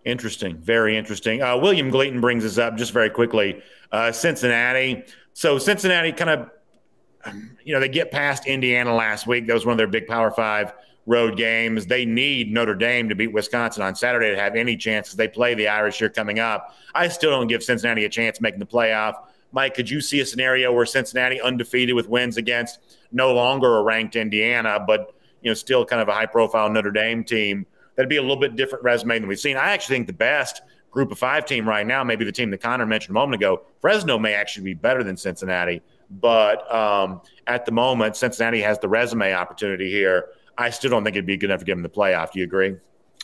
Interesting. 0.06 0.56
Very 0.56 0.96
interesting. 0.96 1.42
Uh, 1.42 1.58
William 1.58 1.90
Glayton 1.90 2.18
brings 2.20 2.46
us 2.46 2.56
up 2.56 2.78
just 2.78 2.92
very 2.92 3.10
quickly. 3.10 3.62
Uh, 3.92 4.10
Cincinnati. 4.10 5.04
So 5.34 5.58
Cincinnati 5.58 6.12
kind 6.12 6.30
of, 6.30 6.50
you 7.62 7.74
know, 7.74 7.80
they 7.80 7.90
get 7.90 8.10
past 8.10 8.46
Indiana 8.46 8.94
last 8.94 9.26
week. 9.26 9.46
That 9.46 9.52
was 9.52 9.66
one 9.66 9.72
of 9.72 9.78
their 9.78 9.86
big 9.86 10.06
Power 10.06 10.30
Five 10.30 10.72
road 11.04 11.36
games. 11.36 11.84
They 11.84 12.06
need 12.06 12.50
Notre 12.50 12.74
Dame 12.74 13.10
to 13.10 13.14
beat 13.14 13.34
Wisconsin 13.34 13.82
on 13.82 13.94
Saturday 13.94 14.30
to 14.30 14.40
have 14.40 14.56
any 14.56 14.74
chances. 14.74 15.14
They 15.14 15.28
play 15.28 15.52
the 15.54 15.68
Irish 15.68 15.98
here 15.98 16.08
coming 16.08 16.38
up. 16.38 16.74
I 16.94 17.08
still 17.08 17.30
don't 17.30 17.48
give 17.48 17.62
Cincinnati 17.62 18.06
a 18.06 18.08
chance 18.08 18.40
making 18.40 18.60
the 18.60 18.66
playoff. 18.66 19.14
Mike, 19.52 19.74
could 19.74 19.90
you 19.90 20.00
see 20.00 20.20
a 20.20 20.26
scenario 20.26 20.72
where 20.72 20.86
Cincinnati 20.86 21.38
undefeated 21.38 21.94
with 21.94 22.08
wins 22.08 22.38
against 22.38 22.78
no 23.12 23.34
longer 23.34 23.76
a 23.76 23.82
ranked 23.82 24.16
Indiana, 24.16 24.82
but 24.86 25.14
you 25.42 25.50
know 25.50 25.54
still 25.54 25.84
kind 25.84 26.02
of 26.02 26.08
a 26.08 26.12
high-profile 26.12 26.70
Notre 26.70 26.90
Dame 26.90 27.24
team? 27.24 27.66
That'd 27.96 28.08
be 28.08 28.16
a 28.16 28.22
little 28.22 28.36
bit 28.36 28.56
different 28.56 28.84
resume 28.84 29.18
than 29.18 29.28
we've 29.28 29.40
seen. 29.40 29.56
I 29.56 29.72
actually 29.72 29.96
think 29.96 30.06
the 30.06 30.12
best 30.12 30.62
group 30.90 31.12
of 31.12 31.18
five 31.18 31.44
team 31.44 31.68
right 31.68 31.86
now, 31.86 32.02
maybe 32.02 32.24
the 32.24 32.32
team 32.32 32.50
that 32.50 32.58
Connor 32.58 32.86
mentioned 32.86 33.10
a 33.10 33.14
moment 33.14 33.40
ago, 33.40 33.62
Fresno 33.80 34.18
may 34.18 34.34
actually 34.34 34.64
be 34.64 34.74
better 34.74 35.04
than 35.04 35.16
Cincinnati. 35.16 35.82
But 36.10 36.72
um, 36.74 37.20
at 37.46 37.64
the 37.64 37.72
moment, 37.72 38.16
Cincinnati 38.16 38.60
has 38.62 38.78
the 38.80 38.88
resume 38.88 39.32
opportunity 39.32 39.88
here 39.90 40.30
I 40.60 40.68
still 40.68 40.90
don't 40.90 41.04
think 41.04 41.16
it'd 41.16 41.26
be 41.26 41.38
good 41.38 41.48
enough 41.48 41.60
to 41.60 41.64
get 41.64 41.74
them 41.74 41.82
the 41.82 41.88
playoff. 41.88 42.32
Do 42.32 42.38
you 42.38 42.44
agree? 42.44 42.76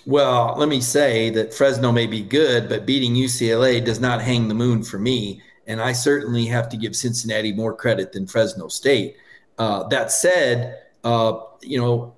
Well, 0.07 0.55
let 0.57 0.71
me 0.71 0.81
say 0.81 1.29
that 1.31 1.53
Fresno 1.53 1.93
may 1.93 2.07
be 2.07 2.23
good, 2.23 2.69
but 2.69 2.87
beating 2.87 3.15
UCLA 3.15 3.85
does 3.85 4.01
not 4.01 4.23
hang 4.23 4.49
the 4.49 4.55
moon 4.55 4.83
for 4.83 4.99
me. 4.99 5.43
And 5.67 5.81
I 5.81 5.93
certainly 5.93 6.47
have 6.47 6.69
to 6.71 6.79
give 6.79 6.97
Cincinnati 6.97 7.53
more 7.53 7.75
credit 7.75 8.13
than 8.13 8.27
Fresno 8.27 8.69
State. 8.69 9.17
Uh, 9.59 9.87
that 9.89 10.13
said, 10.13 10.79
uh, 11.07 11.41
you 11.63 11.81
know, 11.81 12.17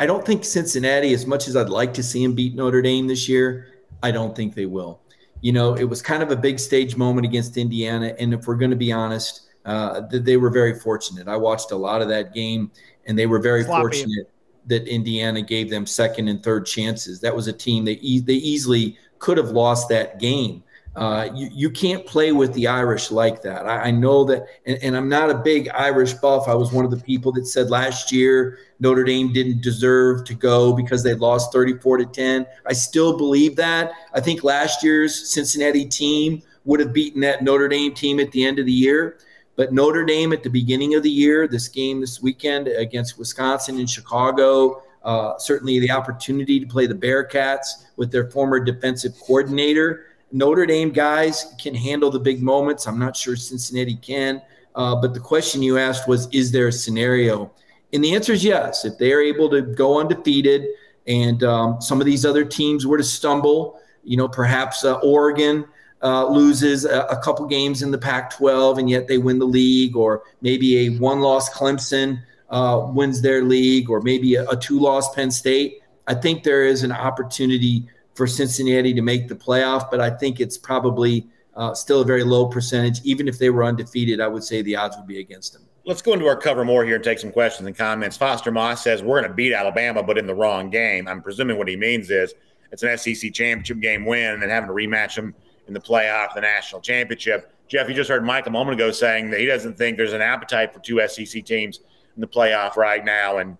I 0.00 0.06
don't 0.06 0.24
think 0.24 0.42
Cincinnati, 0.42 1.12
as 1.12 1.26
much 1.26 1.46
as 1.46 1.56
I'd 1.56 1.68
like 1.68 1.92
to 1.94 2.02
see 2.02 2.24
them 2.24 2.34
beat 2.34 2.54
Notre 2.54 2.80
Dame 2.80 3.06
this 3.06 3.28
year, 3.28 3.68
I 4.02 4.10
don't 4.12 4.34
think 4.34 4.54
they 4.54 4.64
will. 4.64 5.00
You 5.42 5.52
know, 5.52 5.74
it 5.74 5.84
was 5.84 6.00
kind 6.00 6.22
of 6.22 6.30
a 6.30 6.36
big 6.36 6.58
stage 6.58 6.96
moment 6.96 7.26
against 7.26 7.58
Indiana. 7.58 8.14
And 8.18 8.32
if 8.32 8.46
we're 8.46 8.56
going 8.56 8.70
to 8.70 8.76
be 8.76 8.92
honest, 8.92 9.42
uh, 9.66 10.00
they 10.10 10.38
were 10.38 10.48
very 10.48 10.78
fortunate. 10.78 11.28
I 11.28 11.36
watched 11.36 11.70
a 11.70 11.76
lot 11.76 12.00
of 12.00 12.08
that 12.08 12.32
game 12.32 12.70
and 13.06 13.18
they 13.18 13.26
were 13.26 13.40
very 13.40 13.64
Sloppy. 13.64 13.82
fortunate 13.82 14.30
that 14.66 14.86
Indiana 14.88 15.42
gave 15.42 15.68
them 15.68 15.84
second 15.84 16.28
and 16.28 16.42
third 16.42 16.64
chances. 16.64 17.20
That 17.20 17.36
was 17.36 17.46
a 17.46 17.52
team 17.52 17.84
they 17.84 17.98
e- 18.00 18.20
they 18.20 18.34
easily 18.34 18.96
could 19.18 19.36
have 19.36 19.50
lost 19.50 19.90
that 19.90 20.18
game. 20.18 20.62
Uh, 20.98 21.30
you, 21.32 21.48
you 21.52 21.70
can't 21.70 22.04
play 22.06 22.32
with 22.32 22.52
the 22.54 22.66
Irish 22.66 23.12
like 23.12 23.40
that. 23.42 23.66
I, 23.66 23.84
I 23.84 23.90
know 23.92 24.24
that, 24.24 24.46
and, 24.66 24.78
and, 24.82 24.96
I'm 24.96 25.08
not 25.08 25.30
a 25.30 25.34
big 25.34 25.68
Irish 25.68 26.14
buff. 26.14 26.48
I 26.48 26.54
was 26.54 26.72
one 26.72 26.84
of 26.84 26.90
the 26.90 26.96
people 26.96 27.30
that 27.32 27.46
said 27.46 27.70
last 27.70 28.10
year 28.10 28.58
Notre 28.80 29.04
Dame 29.04 29.32
didn't 29.32 29.62
deserve 29.62 30.24
to 30.24 30.34
go 30.34 30.72
because 30.72 31.04
they 31.04 31.14
lost 31.14 31.52
34 31.52 31.98
to 31.98 32.06
10. 32.06 32.46
I 32.66 32.72
still 32.72 33.16
believe 33.16 33.54
that. 33.54 33.92
I 34.12 34.20
think 34.20 34.42
last 34.42 34.82
year's 34.82 35.32
Cincinnati 35.32 35.84
team 35.84 36.42
would 36.64 36.80
have 36.80 36.92
beaten 36.92 37.20
that 37.20 37.44
Notre 37.44 37.68
Dame 37.68 37.94
team 37.94 38.18
at 38.18 38.32
the 38.32 38.44
end 38.44 38.58
of 38.58 38.66
the 38.66 38.72
year. 38.72 39.18
But 39.54 39.72
Notre 39.72 40.04
Dame 40.04 40.32
at 40.32 40.42
the 40.42 40.50
beginning 40.50 40.96
of 40.96 41.04
the 41.04 41.10
year, 41.10 41.46
this 41.46 41.68
game 41.68 42.00
this 42.00 42.20
weekend 42.20 42.66
against 42.66 43.18
Wisconsin 43.18 43.78
in 43.78 43.86
Chicago, 43.86 44.82
uh, 45.04 45.38
certainly 45.38 45.78
the 45.78 45.90
opportunity 45.90 46.60
to 46.60 46.66
play 46.66 46.86
the 46.86 46.94
Bearcats 46.94 47.86
with 47.96 48.10
their 48.12 48.30
former 48.30 48.60
defensive 48.60 49.14
coordinator. 49.18 50.06
Notre 50.32 50.66
Dame 50.66 50.90
guys 50.90 51.54
can 51.60 51.74
handle 51.74 52.10
the 52.10 52.20
big 52.20 52.42
moments. 52.42 52.86
I'm 52.86 52.98
not 52.98 53.16
sure 53.16 53.36
Cincinnati 53.36 53.96
can. 53.96 54.42
Uh, 54.74 54.94
but 54.94 55.14
the 55.14 55.20
question 55.20 55.62
you 55.62 55.78
asked 55.78 56.06
was, 56.08 56.28
is 56.32 56.52
there 56.52 56.68
a 56.68 56.72
scenario? 56.72 57.50
And 57.92 58.04
the 58.04 58.14
answer 58.14 58.32
is 58.32 58.44
yes. 58.44 58.84
If 58.84 58.98
they 58.98 59.12
are 59.12 59.20
able 59.20 59.48
to 59.50 59.62
go 59.62 59.98
undefeated 59.98 60.66
and 61.06 61.42
um, 61.42 61.80
some 61.80 62.00
of 62.00 62.06
these 62.06 62.26
other 62.26 62.44
teams 62.44 62.86
were 62.86 62.98
to 62.98 63.04
stumble, 63.04 63.80
you 64.04 64.16
know, 64.16 64.28
perhaps 64.28 64.84
uh, 64.84 64.94
Oregon– 64.96 65.64
uh, 66.02 66.26
loses 66.26 66.84
a, 66.84 67.00
a, 67.06 67.16
couple 67.16 67.44
games 67.46 67.82
in 67.82 67.90
the 67.90 67.98
Pac 67.98 68.36
12 68.36 68.78
and 68.78 68.90
yet 68.90 69.08
they 69.08 69.18
win 69.18 69.38
the 69.38 69.46
league, 69.46 69.96
or 69.96 70.22
maybe 70.40 70.86
a 70.86 70.90
one 70.98 71.20
loss 71.20 71.50
Clemson 71.50 72.22
uh, 72.50 72.86
wins 72.92 73.20
their 73.20 73.42
league, 73.42 73.90
or 73.90 74.00
maybe 74.00 74.36
a, 74.36 74.48
a 74.48 74.56
two 74.56 74.78
loss 74.78 75.12
Penn 75.14 75.30
State. 75.30 75.80
I 76.06 76.14
think 76.14 76.44
there 76.44 76.64
is 76.64 76.82
an 76.84 76.92
opportunity 76.92 77.84
for 78.18 78.26
Cincinnati 78.26 78.92
to 78.92 79.00
make 79.00 79.28
the 79.28 79.34
playoff, 79.36 79.92
but 79.92 80.00
I 80.00 80.10
think 80.10 80.40
it's 80.40 80.58
probably 80.58 81.28
uh, 81.54 81.72
still 81.72 82.00
a 82.00 82.04
very 82.04 82.24
low 82.24 82.46
percentage. 82.46 83.00
Even 83.04 83.28
if 83.28 83.38
they 83.38 83.48
were 83.48 83.62
undefeated, 83.62 84.20
I 84.20 84.26
would 84.26 84.42
say 84.42 84.60
the 84.60 84.74
odds 84.74 84.96
would 84.96 85.06
be 85.06 85.20
against 85.20 85.52
them. 85.52 85.62
Let's 85.84 86.02
go 86.02 86.14
into 86.14 86.26
our 86.26 86.36
cover 86.36 86.64
more 86.64 86.84
here 86.84 86.96
and 86.96 87.04
take 87.04 87.20
some 87.20 87.30
questions 87.30 87.68
and 87.68 87.78
comments. 87.78 88.16
Foster 88.16 88.50
Moss 88.50 88.82
says 88.82 89.04
we're 89.04 89.20
going 89.20 89.30
to 89.30 89.34
beat 89.36 89.54
Alabama, 89.54 90.02
but 90.02 90.18
in 90.18 90.26
the 90.26 90.34
wrong 90.34 90.68
game. 90.68 91.06
I'm 91.06 91.22
presuming 91.22 91.58
what 91.58 91.68
he 91.68 91.76
means 91.76 92.10
is 92.10 92.34
it's 92.72 92.82
an 92.82 92.98
SEC 92.98 93.32
championship 93.32 93.78
game 93.78 94.04
win 94.04 94.34
and 94.34 94.42
then 94.42 94.50
having 94.50 94.66
to 94.66 94.74
rematch 94.74 95.14
them 95.14 95.32
in 95.68 95.72
the 95.72 95.80
playoff, 95.80 96.34
the 96.34 96.40
national 96.40 96.80
championship. 96.80 97.52
Jeff, 97.68 97.88
you 97.88 97.94
just 97.94 98.10
heard 98.10 98.24
Mike 98.24 98.48
a 98.48 98.50
moment 98.50 98.74
ago 98.74 98.90
saying 98.90 99.30
that 99.30 99.38
he 99.38 99.46
doesn't 99.46 99.78
think 99.78 99.96
there's 99.96 100.12
an 100.12 100.22
appetite 100.22 100.74
for 100.74 100.80
two 100.80 101.00
SEC 101.06 101.44
teams 101.44 101.78
in 102.16 102.20
the 102.20 102.26
playoff 102.26 102.74
right 102.74 103.04
now. 103.04 103.38
And 103.38 103.56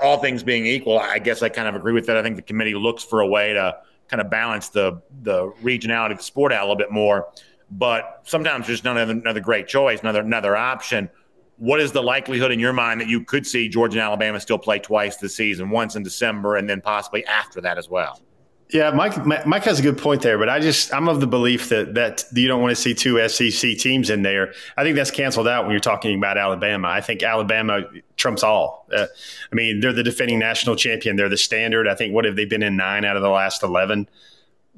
all 0.00 0.18
things 0.18 0.42
being 0.42 0.66
equal, 0.66 0.98
I 0.98 1.18
guess 1.18 1.42
I 1.42 1.48
kind 1.48 1.68
of 1.68 1.74
agree 1.74 1.92
with 1.92 2.06
that. 2.06 2.16
I 2.16 2.22
think 2.22 2.36
the 2.36 2.42
committee 2.42 2.74
looks 2.74 3.02
for 3.02 3.20
a 3.20 3.26
way 3.26 3.52
to 3.52 3.76
kind 4.08 4.20
of 4.20 4.30
balance 4.30 4.68
the 4.68 5.00
the 5.22 5.52
regionality 5.62 6.12
of 6.12 6.18
the 6.18 6.24
sport 6.24 6.52
out 6.52 6.60
a 6.60 6.64
little 6.64 6.76
bit 6.76 6.90
more. 6.90 7.28
But 7.70 8.20
sometimes 8.24 8.66
there's 8.66 8.82
another 8.82 9.12
another 9.12 9.40
great 9.40 9.66
choice, 9.66 10.00
another 10.00 10.20
another 10.20 10.56
option. 10.56 11.10
What 11.58 11.80
is 11.80 11.92
the 11.92 12.02
likelihood 12.02 12.52
in 12.52 12.60
your 12.60 12.74
mind 12.74 13.00
that 13.00 13.08
you 13.08 13.24
could 13.24 13.46
see 13.46 13.68
Georgia 13.68 13.98
and 13.98 14.02
Alabama 14.02 14.38
still 14.40 14.58
play 14.58 14.78
twice 14.78 15.16
this 15.16 15.34
season, 15.34 15.70
once 15.70 15.96
in 15.96 16.02
December 16.02 16.56
and 16.56 16.68
then 16.68 16.80
possibly 16.82 17.24
after 17.26 17.60
that 17.62 17.78
as 17.78 17.88
well? 17.88 18.20
Yeah, 18.70 18.90
Mike. 18.90 19.24
Mike 19.46 19.64
has 19.64 19.78
a 19.78 19.82
good 19.82 19.96
point 19.96 20.22
there, 20.22 20.38
but 20.38 20.48
I 20.48 20.58
just 20.58 20.92
I'm 20.92 21.08
of 21.08 21.20
the 21.20 21.26
belief 21.26 21.68
that 21.68 21.94
that 21.94 22.24
you 22.32 22.48
don't 22.48 22.60
want 22.60 22.74
to 22.74 22.80
see 22.80 22.94
two 22.94 23.26
SEC 23.28 23.78
teams 23.78 24.10
in 24.10 24.22
there. 24.22 24.54
I 24.76 24.82
think 24.82 24.96
that's 24.96 25.12
canceled 25.12 25.46
out 25.46 25.64
when 25.64 25.70
you're 25.70 25.80
talking 25.80 26.18
about 26.18 26.36
Alabama. 26.36 26.88
I 26.88 27.00
think 27.00 27.22
Alabama 27.22 27.82
trumps 28.26 28.42
all. 28.42 28.88
Uh, 28.92 29.06
I 29.52 29.54
mean, 29.54 29.78
they're 29.78 29.92
the 29.92 30.02
defending 30.02 30.40
national 30.40 30.74
champion. 30.74 31.14
They're 31.14 31.28
the 31.28 31.36
standard. 31.36 31.86
I 31.86 31.94
think 31.94 32.12
what 32.12 32.24
have 32.24 32.34
they 32.34 32.44
been 32.44 32.62
in 32.62 32.76
nine 32.76 33.04
out 33.04 33.16
of 33.16 33.22
the 33.22 33.30
last 33.30 33.62
eleven? 33.62 34.08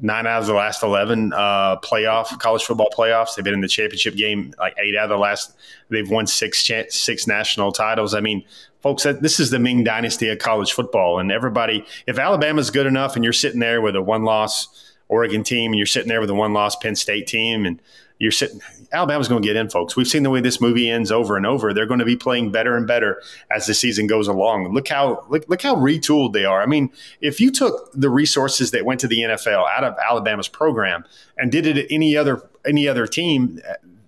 nine 0.00 0.28
out 0.28 0.40
of 0.40 0.46
the 0.46 0.54
last 0.54 0.84
11 0.84 1.32
uh, 1.32 1.76
playoff 1.80 2.38
college 2.38 2.62
football 2.62 2.88
playoffs. 2.96 3.34
They've 3.34 3.44
been 3.44 3.54
in 3.54 3.62
the 3.62 3.66
championship 3.66 4.14
game 4.14 4.54
like 4.56 4.76
eight 4.78 4.96
out 4.96 5.04
of 5.04 5.10
the 5.10 5.18
last. 5.18 5.56
They've 5.88 6.08
won 6.08 6.28
six 6.28 6.70
six 6.90 7.26
national 7.26 7.72
titles. 7.72 8.14
I 8.14 8.20
mean, 8.20 8.44
folks, 8.80 9.02
this 9.02 9.40
is 9.40 9.50
the 9.50 9.58
Ming 9.58 9.82
dynasty 9.82 10.28
of 10.28 10.38
college 10.38 10.70
football, 10.70 11.18
and 11.18 11.32
everybody. 11.32 11.84
If 12.06 12.16
Alabama's 12.16 12.70
good 12.70 12.86
enough, 12.86 13.16
and 13.16 13.24
you're 13.24 13.32
sitting 13.32 13.58
there 13.58 13.80
with 13.80 13.96
a 13.96 14.02
one 14.02 14.22
loss 14.22 14.94
Oregon 15.08 15.42
team, 15.42 15.72
and 15.72 15.78
you're 15.78 15.86
sitting 15.86 16.08
there 16.08 16.20
with 16.20 16.30
a 16.30 16.34
one 16.34 16.52
loss 16.52 16.76
Penn 16.76 16.94
State 16.94 17.26
team, 17.26 17.66
and 17.66 17.82
you're 18.18 18.32
sitting 18.32 18.60
Alabama's 18.90 19.28
going 19.28 19.42
to 19.42 19.46
get 19.46 19.56
in, 19.56 19.68
folks. 19.68 19.96
We've 19.96 20.08
seen 20.08 20.22
the 20.22 20.30
way 20.30 20.40
this 20.40 20.60
movie 20.60 20.88
ends 20.88 21.12
over 21.12 21.36
and 21.36 21.44
over. 21.44 21.74
They're 21.74 21.86
going 21.86 22.00
to 22.00 22.06
be 22.06 22.16
playing 22.16 22.52
better 22.52 22.76
and 22.76 22.86
better 22.86 23.22
as 23.50 23.66
the 23.66 23.74
season 23.74 24.06
goes 24.06 24.28
along. 24.28 24.72
Look 24.72 24.88
how 24.88 25.24
look, 25.28 25.46
look 25.48 25.62
how 25.62 25.74
retooled 25.74 26.32
they 26.32 26.44
are. 26.44 26.62
I 26.62 26.66
mean, 26.66 26.90
if 27.20 27.40
you 27.40 27.50
took 27.50 27.92
the 27.92 28.08
resources 28.08 28.70
that 28.70 28.84
went 28.84 29.00
to 29.00 29.08
the 29.08 29.20
NFL 29.20 29.68
out 29.68 29.84
of 29.84 29.94
Alabama's 29.98 30.48
program 30.48 31.04
and 31.36 31.52
did 31.52 31.66
it 31.66 31.76
at 31.76 31.86
any 31.90 32.16
other 32.16 32.48
any 32.66 32.88
other 32.88 33.06
team, 33.06 33.60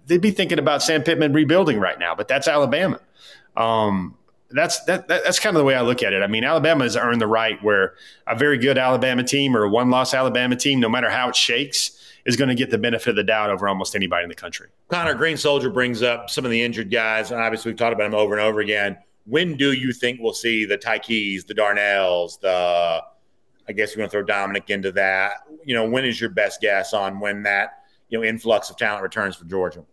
they'd 0.06 0.20
be 0.20 0.30
thinking 0.30 0.58
about 0.58 0.82
Sam 0.82 1.02
Pittman 1.02 1.32
rebuilding 1.32 1.78
right 1.78 1.98
now. 1.98 2.14
But 2.14 2.28
that's 2.28 2.48
Alabama. 2.48 3.00
Um, 3.56 4.16
that's 4.50 4.82
that, 4.84 5.08
that, 5.08 5.24
that's 5.24 5.38
kind 5.38 5.54
of 5.54 5.60
the 5.60 5.64
way 5.64 5.74
I 5.74 5.82
look 5.82 6.02
at 6.02 6.14
it. 6.14 6.22
I 6.22 6.26
mean, 6.26 6.42
Alabama 6.42 6.84
has 6.84 6.96
earned 6.96 7.20
the 7.20 7.26
right 7.26 7.62
where 7.62 7.94
a 8.26 8.34
very 8.34 8.56
good 8.56 8.78
Alabama 8.78 9.22
team 9.24 9.54
or 9.54 9.64
a 9.64 9.68
one 9.68 9.90
loss 9.90 10.14
Alabama 10.14 10.56
team, 10.56 10.80
no 10.80 10.88
matter 10.88 11.10
how 11.10 11.28
it 11.28 11.36
shakes, 11.36 11.99
is 12.30 12.36
going 12.36 12.48
to 12.48 12.54
get 12.54 12.70
the 12.70 12.78
benefit 12.78 13.10
of 13.10 13.16
the 13.16 13.24
doubt 13.24 13.50
over 13.50 13.68
almost 13.68 13.94
anybody 13.94 14.22
in 14.22 14.28
the 14.28 14.34
country. 14.34 14.68
Connor 14.88 15.14
Green 15.14 15.36
Soldier 15.36 15.68
brings 15.68 16.02
up 16.02 16.30
some 16.30 16.44
of 16.44 16.50
the 16.50 16.62
injured 16.62 16.90
guys, 16.90 17.30
and 17.30 17.40
obviously 17.40 17.70
we've 17.70 17.78
talked 17.78 17.92
about 17.92 18.10
them 18.10 18.14
over 18.18 18.32
and 18.34 18.42
over 18.42 18.60
again. 18.60 18.96
When 19.26 19.56
do 19.56 19.72
you 19.72 19.92
think 19.92 20.20
we'll 20.20 20.32
see 20.32 20.64
the 20.64 20.78
Tykees, 20.78 21.46
the 21.46 21.54
Darnells, 21.54 22.40
the 22.40 23.02
I 23.70 23.72
guess 23.72 23.90
you're 23.90 23.98
going 23.98 24.08
to 24.08 24.10
throw 24.10 24.24
Dominick 24.24 24.68
into 24.68 24.90
that. 24.92 25.34
You 25.64 25.76
know, 25.76 25.88
when 25.88 26.04
is 26.04 26.20
your 26.20 26.30
best 26.30 26.60
guess 26.60 26.92
on 26.92 27.20
when 27.20 27.44
that 27.44 27.84
you 28.08 28.18
know 28.18 28.24
influx 28.24 28.68
of 28.68 28.76
talent 28.76 29.02
returns 29.02 29.36
for 29.36 29.44
Georgia? 29.44 29.84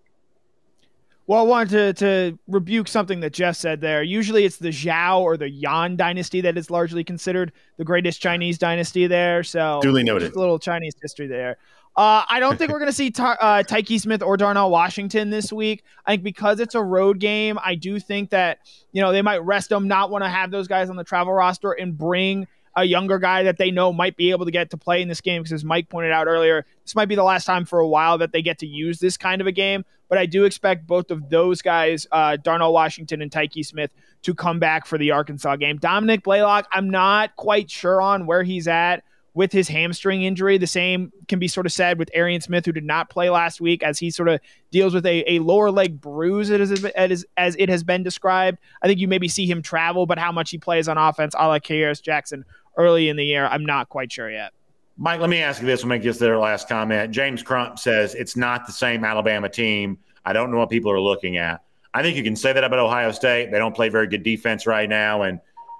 Well, 1.28 1.40
I 1.40 1.44
wanted 1.44 1.70
to, 1.70 2.32
to 2.32 2.40
rebuke 2.48 2.88
something 2.88 3.20
that 3.20 3.34
Jeff 3.34 3.58
said 3.58 3.82
there. 3.82 4.02
Usually 4.02 4.46
it's 4.46 4.58
the 4.58 4.70
Zhao 4.70 5.20
or 5.20 5.36
the 5.36 5.50
Yan 5.50 5.98
dynasty 5.98 6.40
that 6.42 6.58
is 6.58 6.72
largely 6.72 7.04
considered 7.04 7.52
the 7.76 7.84
greatest 7.84 8.22
Chinese 8.22 8.58
dynasty 8.58 9.08
there. 9.08 9.44
So, 9.44 9.80
duly 9.84 10.04
noted. 10.04 10.34
a 10.34 10.40
little 10.40 10.58
Chinese 10.58 10.96
history 11.02 11.28
there. 11.28 11.58
Uh, 11.98 12.24
I 12.30 12.39
don't 12.39 12.60
think 12.60 12.72
we're 12.72 12.78
going 12.78 12.91
to 12.91 12.95
see 12.95 13.08
uh, 13.08 13.64
Tykee 13.64 14.00
Smith 14.00 14.22
or 14.22 14.38
Darnell 14.38 14.70
Washington 14.70 15.32
this 15.32 15.52
week. 15.52 15.84
I 16.06 16.12
think 16.12 16.24
because 16.24 16.60
it's 16.60 16.76
a 16.76 16.84
road 16.84 17.18
game, 17.20 17.58
I 17.64 17.74
do 17.74 18.00
think 18.00 18.30
that 18.30 18.60
you 18.91 19.02
know 19.02 19.12
they 19.12 19.24
might 19.24 19.39
rest 19.39 19.70
them, 19.70 19.88
not 19.88 20.12
want 20.12 20.24
to 20.24 20.30
have 20.30 20.52
those 20.52 20.68
guys 20.68 20.91
on 20.91 20.95
the 20.95 21.04
travel 21.04 21.34
roster, 21.34 21.72
and 21.72 21.98
bring 21.98 22.45
a 22.76 22.84
younger 22.84 23.18
guy 23.18 23.41
that 23.41 23.58
they 23.58 23.72
know 23.72 23.91
might 23.91 24.16
be 24.16 24.30
able 24.30 24.45
to 24.45 24.52
get 24.52 24.70
to 24.70 24.78
play 24.78 25.02
in 25.02 25.08
this 25.08 25.22
game. 25.22 25.41
Because 25.41 25.54
as 25.54 25.66
Mike 25.66 25.89
pointed 25.89 26.12
out 26.12 26.28
earlier, 26.28 26.68
this 26.84 26.93
might 26.95 27.08
be 27.08 27.16
the 27.16 27.24
last 27.24 27.45
time 27.45 27.66
for 27.66 27.80
a 27.80 27.88
while 27.88 28.20
that 28.20 28.32
they 28.32 28.43
get 28.43 28.60
to 28.60 28.68
use 28.68 29.00
this 29.00 29.18
kind 29.18 29.41
of 29.41 29.48
a 29.48 29.52
game. 29.52 29.84
But 30.08 30.20
I 30.20 30.28
do 30.28 30.45
expect 30.45 30.86
both 30.86 31.10
of 31.10 31.30
those 31.30 31.64
guys, 31.64 32.06
uh, 32.12 32.38
Darnell 32.38 32.74
Washington 32.74 33.24
and 33.24 33.32
Tykee 33.32 33.66
Smith, 33.66 33.89
to 34.22 34.36
come 34.36 34.60
back 34.60 34.86
for 34.86 35.00
the 35.00 35.10
Arkansas 35.10 35.56
game. 35.56 35.80
Dominick 35.80 36.22
Blaylock, 36.22 36.68
I'm 36.72 36.91
not 36.91 37.36
quite 37.38 37.72
sure 37.72 38.00
on 38.04 38.28
where 38.28 38.43
he's 38.43 38.68
at 38.68 39.04
with 39.38 39.52
his 39.52 39.68
hamstring 39.68 40.24
injury. 40.24 40.58
The 40.58 40.66
same 40.66 41.14
can 41.28 41.38
be 41.38 41.48
sort 41.48 41.68
of 41.68 41.72
said 41.72 42.00
with 42.00 42.10
Arian 42.16 42.42
Smith, 42.42 42.66
who 42.66 42.72
did 42.72 42.84
not 42.84 43.12
play 43.12 43.30
last 43.30 43.62
week, 43.62 43.84
as 43.84 44.00
he 44.00 44.10
sort 44.10 44.30
of 44.30 44.40
deals 44.72 44.96
with 44.96 45.06
a, 45.06 45.32
a 45.32 45.38
lower 45.38 45.70
leg 45.70 46.02
bruise, 46.02 46.50
as, 46.50 46.84
as, 46.86 47.24
as 47.38 47.56
it 47.60 47.70
has 47.70 47.84
been 47.84 48.02
described. 48.02 48.58
I 48.82 48.88
think 48.88 49.00
you 49.00 49.08
maybe 49.08 49.28
see 49.28 49.46
him 49.46 49.62
travel, 49.62 50.08
but 50.08 50.18
how 50.18 50.32
much 50.32 50.50
he 50.50 50.58
plays 50.58 50.88
on 50.88 50.98
offense, 50.98 51.36
a 51.38 51.48
la 51.48 51.60
Kearis 51.60 52.02
Jackson 52.02 52.46
early 52.78 53.10
in 53.10 53.16
the 53.16 53.24
year, 53.24 53.46
I'm 53.46 53.64
not 53.64 53.90
quite 53.90 54.12
sure 54.12 54.32
yet. 54.32 54.54
Mike, 54.98 55.22
let 55.22 55.30
me 55.30 55.44
ask 55.44 55.62
you 55.62 55.68
this. 55.68 55.84
We'll 55.84 55.90
make 55.90 56.02
this 56.02 56.18
their 56.18 56.40
last 56.40 56.68
comment. 56.68 57.12
James 57.12 57.44
Crump 57.44 57.78
says 57.78 58.16
it's 58.16 58.36
not 58.36 58.66
the 58.66 58.74
same 58.74 59.06
Alabama 59.06 59.50
team. 59.50 60.00
I 60.26 60.34
don't 60.34 60.50
know 60.50 60.58
what 60.58 60.72
people 60.72 60.92
are 60.92 61.00
looking 61.00 61.38
at. 61.38 61.64
I 61.94 62.02
think 62.02 62.18
you 62.18 62.24
can 62.24 62.36
say 62.36 62.54
that 62.54 62.64
about 62.64 62.80
Ohio 62.80 63.12
State. 63.12 63.52
They 63.52 63.60
don't 63.60 63.76
play 63.76 63.90
very 63.90 64.08
good 64.08 64.24
defense 64.24 64.66
right 64.66 64.90
now, 64.90 65.22
and 65.22 65.40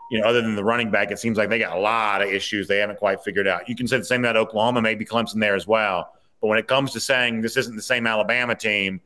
you 0.10 0.20
know, 0.20 0.28
other 0.28 0.42
than 0.42 0.56
the 0.56 0.64
running 0.64 0.90
back, 0.90 1.12
it 1.12 1.20
seems 1.20 1.38
like 1.38 1.50
they 1.50 1.60
got 1.60 1.76
a 1.76 1.80
lot 1.80 2.22
of 2.22 2.30
issues 2.30 2.68
they 2.68 2.78
haven't 2.78 2.98
quite 2.98 3.24
figured 3.24 3.48
out. 3.48 3.68
You 3.68 3.76
can 3.76 3.88
say 3.88 3.98
the 3.98 4.06
same 4.06 4.24
about 4.24 4.38
Oklahoma, 4.38 4.82
maybe 4.82 5.06
Clemson 5.06 5.40
there 5.40 5.56
as 5.56 5.68
well. 5.68 6.14
But 6.42 6.48
when 6.48 6.60
it 6.60 6.68
comes 6.68 6.94
to 6.94 7.00
saying 7.00 7.42
this 7.42 7.58
isn't 7.58 7.76
the 7.76 7.82
same 7.82 8.08
Alabama 8.08 8.56
team, 8.56 9.02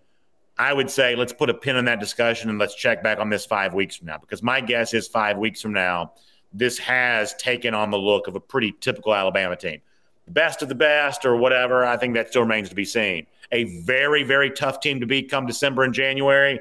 I 0.58 0.74
would 0.74 0.92
say 0.92 1.16
let's 1.16 1.34
put 1.34 1.50
a 1.50 1.54
pin 1.54 1.78
in 1.78 1.86
that 1.86 2.00
discussion 2.00 2.50
and 2.50 2.60
let's 2.60 2.76
check 2.76 3.02
back 3.02 3.20
on 3.20 3.30
this 3.30 3.46
five 3.46 3.74
weeks 3.74 3.96
from 3.96 4.08
now. 4.08 4.18
Because 4.20 4.44
my 4.44 4.62
guess 4.62 4.94
is 4.94 5.08
five 5.08 5.38
weeks 5.38 5.62
from 5.62 5.74
now, 5.74 6.14
this 6.54 6.78
has 6.78 7.34
taken 7.36 7.74
on 7.74 7.90
the 7.90 7.98
look 7.98 8.28
of 8.28 8.36
a 8.36 8.40
pretty 8.40 8.74
typical 8.80 9.16
Alabama 9.16 9.56
team. 9.56 9.82
The 10.26 10.32
best 10.32 10.62
of 10.62 10.70
the 10.70 10.76
best 10.76 11.26
or 11.26 11.36
whatever, 11.36 11.86
I 11.86 11.98
think 11.98 12.14
that 12.14 12.30
still 12.30 12.44
remains 12.44 12.70
to 12.70 12.76
be 12.76 12.86
seen. 12.86 13.26
A 13.52 13.64
very, 13.82 14.24
very 14.24 14.52
tough 14.52 14.80
team 14.82 15.00
to 15.00 15.08
beat 15.08 15.32
come 15.32 15.46
December 15.46 15.84
and 15.84 15.94
January. 15.94 16.60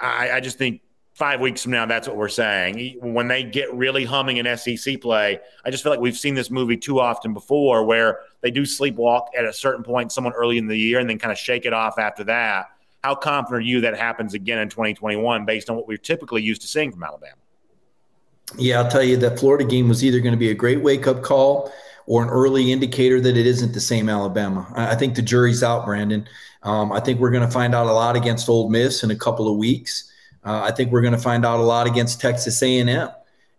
I, 0.00 0.32
I 0.32 0.40
just 0.40 0.58
think 0.58 0.82
five 1.14 1.40
weeks 1.40 1.62
from 1.62 1.72
now, 1.72 1.86
that's 1.86 2.06
what 2.08 2.16
we're 2.16 2.28
saying. 2.28 2.98
When 3.00 3.28
they 3.28 3.44
get 3.44 3.72
really 3.72 4.04
humming 4.04 4.36
in 4.36 4.56
SEC 4.56 5.00
play, 5.00 5.38
I 5.64 5.70
just 5.70 5.82
feel 5.82 5.90
like 5.90 6.00
we've 6.00 6.16
seen 6.16 6.34
this 6.34 6.50
movie 6.50 6.76
too 6.76 7.00
often 7.00 7.32
before 7.32 7.84
where 7.84 8.20
they 8.40 8.50
do 8.50 8.62
sleepwalk 8.62 9.28
at 9.36 9.44
a 9.44 9.52
certain 9.52 9.84
point, 9.84 10.12
someone 10.12 10.32
early 10.34 10.58
in 10.58 10.66
the 10.66 10.76
year, 10.76 10.98
and 10.98 11.08
then 11.08 11.18
kind 11.18 11.32
of 11.32 11.38
shake 11.38 11.66
it 11.66 11.72
off 11.72 11.98
after 11.98 12.24
that. 12.24 12.66
How 13.02 13.14
confident 13.14 13.62
are 13.62 13.66
you 13.66 13.82
that 13.82 13.96
happens 13.96 14.34
again 14.34 14.58
in 14.58 14.68
2021 14.68 15.44
based 15.44 15.70
on 15.70 15.76
what 15.76 15.86
we're 15.86 15.98
typically 15.98 16.42
used 16.42 16.62
to 16.62 16.68
seeing 16.68 16.90
from 16.90 17.04
Alabama? 17.04 17.36
Yeah, 18.58 18.80
I'll 18.80 18.90
tell 18.90 19.02
you 19.02 19.16
that 19.18 19.38
Florida 19.38 19.64
game 19.64 19.88
was 19.88 20.04
either 20.04 20.20
going 20.20 20.32
to 20.32 20.38
be 20.38 20.50
a 20.50 20.54
great 20.54 20.82
wake 20.82 21.06
up 21.06 21.22
call 21.22 21.72
or 22.06 22.22
an 22.22 22.28
early 22.28 22.72
indicator 22.72 23.20
that 23.20 23.36
it 23.36 23.46
isn't 23.46 23.72
the 23.72 23.80
same 23.80 24.08
Alabama. 24.08 24.66
I 24.74 24.94
think 24.94 25.14
the 25.14 25.22
jury's 25.22 25.62
out, 25.62 25.86
Brandon. 25.86 26.28
Um, 26.62 26.92
I 26.92 27.00
think 27.00 27.20
we're 27.20 27.30
going 27.30 27.46
to 27.46 27.50
find 27.50 27.74
out 27.74 27.86
a 27.86 27.92
lot 27.92 28.16
against 28.16 28.48
Ole 28.48 28.68
Miss 28.68 29.02
in 29.02 29.10
a 29.10 29.16
couple 29.16 29.48
of 29.50 29.56
weeks. 29.56 30.10
Uh, 30.44 30.60
I 30.62 30.70
think 30.72 30.92
we're 30.92 31.00
going 31.00 31.14
to 31.14 31.18
find 31.18 31.44
out 31.44 31.60
a 31.60 31.62
lot 31.62 31.86
against 31.86 32.20
Texas 32.20 32.62
A&M. 32.62 33.08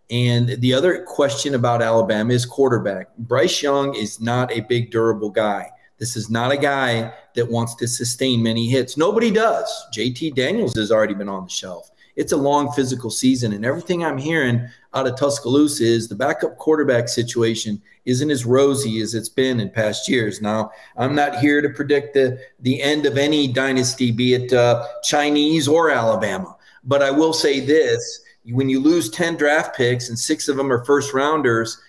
And 0.08 0.48
the 0.60 0.72
other 0.72 1.02
question 1.04 1.54
about 1.54 1.82
Alabama 1.82 2.32
is 2.32 2.46
quarterback. 2.46 3.16
Bryce 3.18 3.62
Young 3.62 3.94
is 3.94 4.20
not 4.20 4.52
a 4.52 4.60
big, 4.60 4.90
durable 4.90 5.30
guy. 5.30 5.68
This 5.98 6.16
is 6.16 6.30
not 6.30 6.52
a 6.52 6.56
guy 6.56 7.12
that 7.34 7.50
wants 7.50 7.74
to 7.76 7.88
sustain 7.88 8.42
many 8.42 8.68
hits. 8.68 8.96
Nobody 8.96 9.30
does. 9.30 9.68
JT 9.94 10.34
Daniels 10.34 10.76
has 10.76 10.92
already 10.92 11.14
been 11.14 11.28
on 11.28 11.44
the 11.44 11.50
shelf. 11.50 11.90
It's 12.16 12.32
a 12.32 12.36
long 12.36 12.72
physical 12.72 13.10
season, 13.10 13.52
and 13.52 13.64
everything 13.64 14.02
I'm 14.02 14.16
hearing 14.16 14.66
out 14.94 15.06
of 15.06 15.16
Tuscaloosa 15.16 15.84
is 15.84 16.08
the 16.08 16.14
backup 16.14 16.56
quarterback 16.56 17.08
situation 17.08 17.82
isn't 18.06 18.30
as 18.30 18.46
rosy 18.46 19.02
as 19.02 19.14
it's 19.14 19.28
been 19.28 19.60
in 19.60 19.68
past 19.68 20.08
years. 20.08 20.40
Now, 20.40 20.70
I'm 20.96 21.14
not 21.14 21.38
here 21.40 21.60
to 21.60 21.68
predict 21.68 22.14
the 22.14 22.40
the 22.60 22.80
end 22.80 23.04
of 23.04 23.18
any 23.18 23.48
dynasty, 23.48 24.12
be 24.12 24.32
it 24.32 24.52
uh, 24.52 24.86
Chinese 25.02 25.68
or 25.68 25.90
Alabama. 25.90 26.55
But 26.86 27.02
I 27.02 27.10
will 27.10 27.32
say 27.32 27.60
this 27.60 28.22
when 28.46 28.68
you 28.68 28.80
lose 28.80 29.10
10 29.10 29.36
draft 29.36 29.76
picks 29.76 30.08
and 30.08 30.18
six 30.18 30.48
of 30.48 30.56
them 30.56 30.72
are 30.72 30.84
first 30.84 31.12
rounders, 31.12 31.80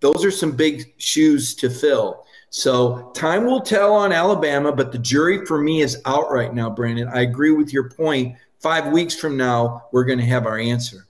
those 0.00 0.24
are 0.24 0.30
some 0.30 0.52
big 0.52 0.94
shoes 0.98 1.54
to 1.56 1.68
fill. 1.68 2.24
So 2.50 3.10
time 3.16 3.46
will 3.46 3.60
tell 3.60 3.92
on 3.92 4.12
Alabama, 4.12 4.70
but 4.70 4.92
the 4.92 4.98
jury 4.98 5.44
for 5.44 5.60
me 5.60 5.82
is 5.82 6.00
out 6.04 6.30
right 6.30 6.54
now, 6.54 6.70
Brandon. 6.70 7.08
I 7.08 7.22
agree 7.22 7.50
with 7.50 7.72
your 7.72 7.90
point. 7.90 8.36
Five 8.60 8.92
weeks 8.92 9.16
from 9.16 9.36
now, 9.36 9.82
we're 9.92 10.04
going 10.04 10.20
to 10.20 10.24
have 10.24 10.46
our 10.46 10.58
answer. 10.58 11.08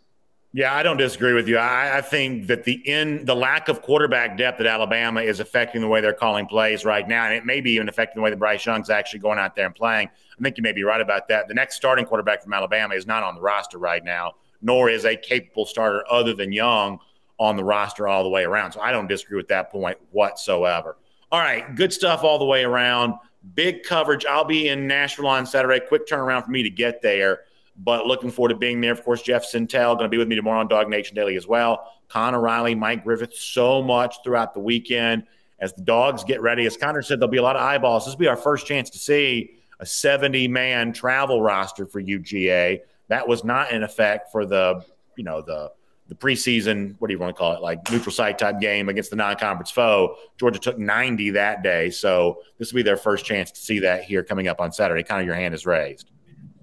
Yeah, 0.56 0.72
I 0.72 0.84
don't 0.84 0.98
disagree 0.98 1.32
with 1.32 1.48
you. 1.48 1.58
I, 1.58 1.98
I, 1.98 2.00
think 2.00 2.46
that 2.46 2.62
the 2.62 2.74
in 2.88 3.24
the 3.24 3.34
lack 3.34 3.66
of 3.68 3.82
quarterback 3.82 4.38
depth 4.38 4.60
at 4.60 4.66
Alabama 4.66 5.20
is 5.20 5.40
affecting 5.40 5.80
the 5.80 5.88
way 5.88 6.00
they're 6.00 6.12
calling 6.12 6.46
plays 6.46 6.84
right 6.84 7.08
now, 7.08 7.24
and 7.24 7.34
it 7.34 7.44
may 7.44 7.60
be 7.60 7.72
even 7.72 7.88
affecting 7.88 8.20
the 8.20 8.22
way 8.22 8.30
that 8.30 8.38
Bryce 8.38 8.64
Young's 8.64 8.88
actually 8.88 9.18
going 9.18 9.40
out 9.40 9.56
there 9.56 9.66
and 9.66 9.74
playing. 9.74 10.06
I 10.06 10.42
think 10.42 10.56
you 10.56 10.62
may 10.62 10.70
be 10.70 10.84
right 10.84 11.00
about 11.00 11.26
that. 11.26 11.48
The 11.48 11.54
next 11.54 11.74
starting 11.74 12.06
quarterback 12.06 12.40
from 12.40 12.52
Alabama 12.52 12.94
is 12.94 13.04
not 13.04 13.24
on 13.24 13.34
the 13.34 13.40
roster 13.40 13.78
right 13.78 14.04
now, 14.04 14.34
nor 14.62 14.88
is 14.88 15.04
a 15.04 15.16
capable 15.16 15.66
starter 15.66 16.04
other 16.08 16.34
than 16.34 16.52
Young 16.52 17.00
on 17.40 17.56
the 17.56 17.64
roster 17.64 18.06
all 18.06 18.22
the 18.22 18.28
way 18.28 18.44
around. 18.44 18.70
So 18.70 18.80
I 18.80 18.92
don't 18.92 19.08
disagree 19.08 19.36
with 19.36 19.48
that 19.48 19.72
point 19.72 19.98
whatsoever. 20.12 20.96
All 21.32 21.40
right, 21.40 21.74
good 21.74 21.92
stuff 21.92 22.22
all 22.22 22.38
the 22.38 22.44
way 22.44 22.62
around. 22.62 23.14
Big 23.56 23.82
coverage. 23.82 24.24
I'll 24.24 24.44
be 24.44 24.68
in 24.68 24.86
Nashville 24.86 25.26
on 25.26 25.46
Saturday. 25.46 25.84
Quick 25.84 26.06
turnaround 26.06 26.44
for 26.44 26.52
me 26.52 26.62
to 26.62 26.70
get 26.70 27.02
there, 27.02 27.40
but 27.76 28.06
looking 28.06 28.30
forward 28.30 28.50
to 28.50 28.56
being 28.56 28.80
there. 28.80 28.92
Of 28.92 29.04
course, 29.04 29.22
Jeff 29.22 29.44
Sentell 29.44 29.94
going 29.94 30.04
to 30.04 30.08
be 30.08 30.18
with 30.18 30.28
me 30.28 30.36
tomorrow 30.36 30.60
on 30.60 30.68
DawgNation 30.68 31.14
Daily 31.14 31.36
as 31.36 31.46
well. 31.46 31.92
Connor 32.08 32.40
Riley, 32.40 32.74
Mike 32.74 33.04
Griffith, 33.04 33.34
so 33.34 33.82
much 33.82 34.16
throughout 34.22 34.54
the 34.54 34.60
weekend 34.60 35.24
as 35.58 35.72
the 35.72 35.82
dogs 35.82 36.24
get 36.24 36.40
ready. 36.40 36.66
As 36.66 36.76
Connor 36.76 37.02
said, 37.02 37.20
there'll 37.20 37.30
be 37.30 37.38
a 37.38 37.42
lot 37.42 37.56
of 37.56 37.62
eyeballs. 37.62 38.04
This 38.04 38.14
will 38.14 38.20
be 38.20 38.28
our 38.28 38.36
first 38.36 38.66
chance 38.66 38.90
to 38.90 38.98
see 38.98 39.50
a 39.80 39.86
70 39.86 40.48
man 40.48 40.92
travel 40.92 41.42
roster 41.42 41.86
for 41.86 42.00
UGA. 42.00 42.80
That 43.08 43.26
was 43.26 43.44
not 43.44 43.72
in 43.72 43.82
effect 43.82 44.30
for 44.30 44.46
the, 44.46 44.84
you 45.16 45.24
know, 45.24 45.42
the 45.42 45.72
the 46.08 46.14
preseason, 46.14 46.94
what 46.98 47.08
do 47.08 47.14
you 47.14 47.18
want 47.18 47.34
to 47.34 47.38
call 47.38 47.54
it, 47.54 47.62
like 47.62 47.90
neutral 47.90 48.12
site 48.12 48.38
type 48.38 48.60
game 48.60 48.88
against 48.88 49.08
the 49.08 49.16
non-conference 49.16 49.70
foe. 49.70 50.16
Georgia 50.38 50.58
took 50.58 50.78
90 50.78 51.30
that 51.30 51.62
day, 51.62 51.88
so 51.88 52.42
this 52.58 52.72
will 52.72 52.76
be 52.76 52.82
their 52.82 52.96
first 52.96 53.24
chance 53.24 53.50
to 53.50 53.60
see 53.60 53.78
that 53.78 54.04
here 54.04 54.22
coming 54.22 54.46
up 54.46 54.60
on 54.60 54.70
Saturday. 54.70 55.02
Kind 55.02 55.22
of 55.22 55.26
your 55.26 55.34
hand 55.34 55.54
is 55.54 55.64
raised. 55.64 56.10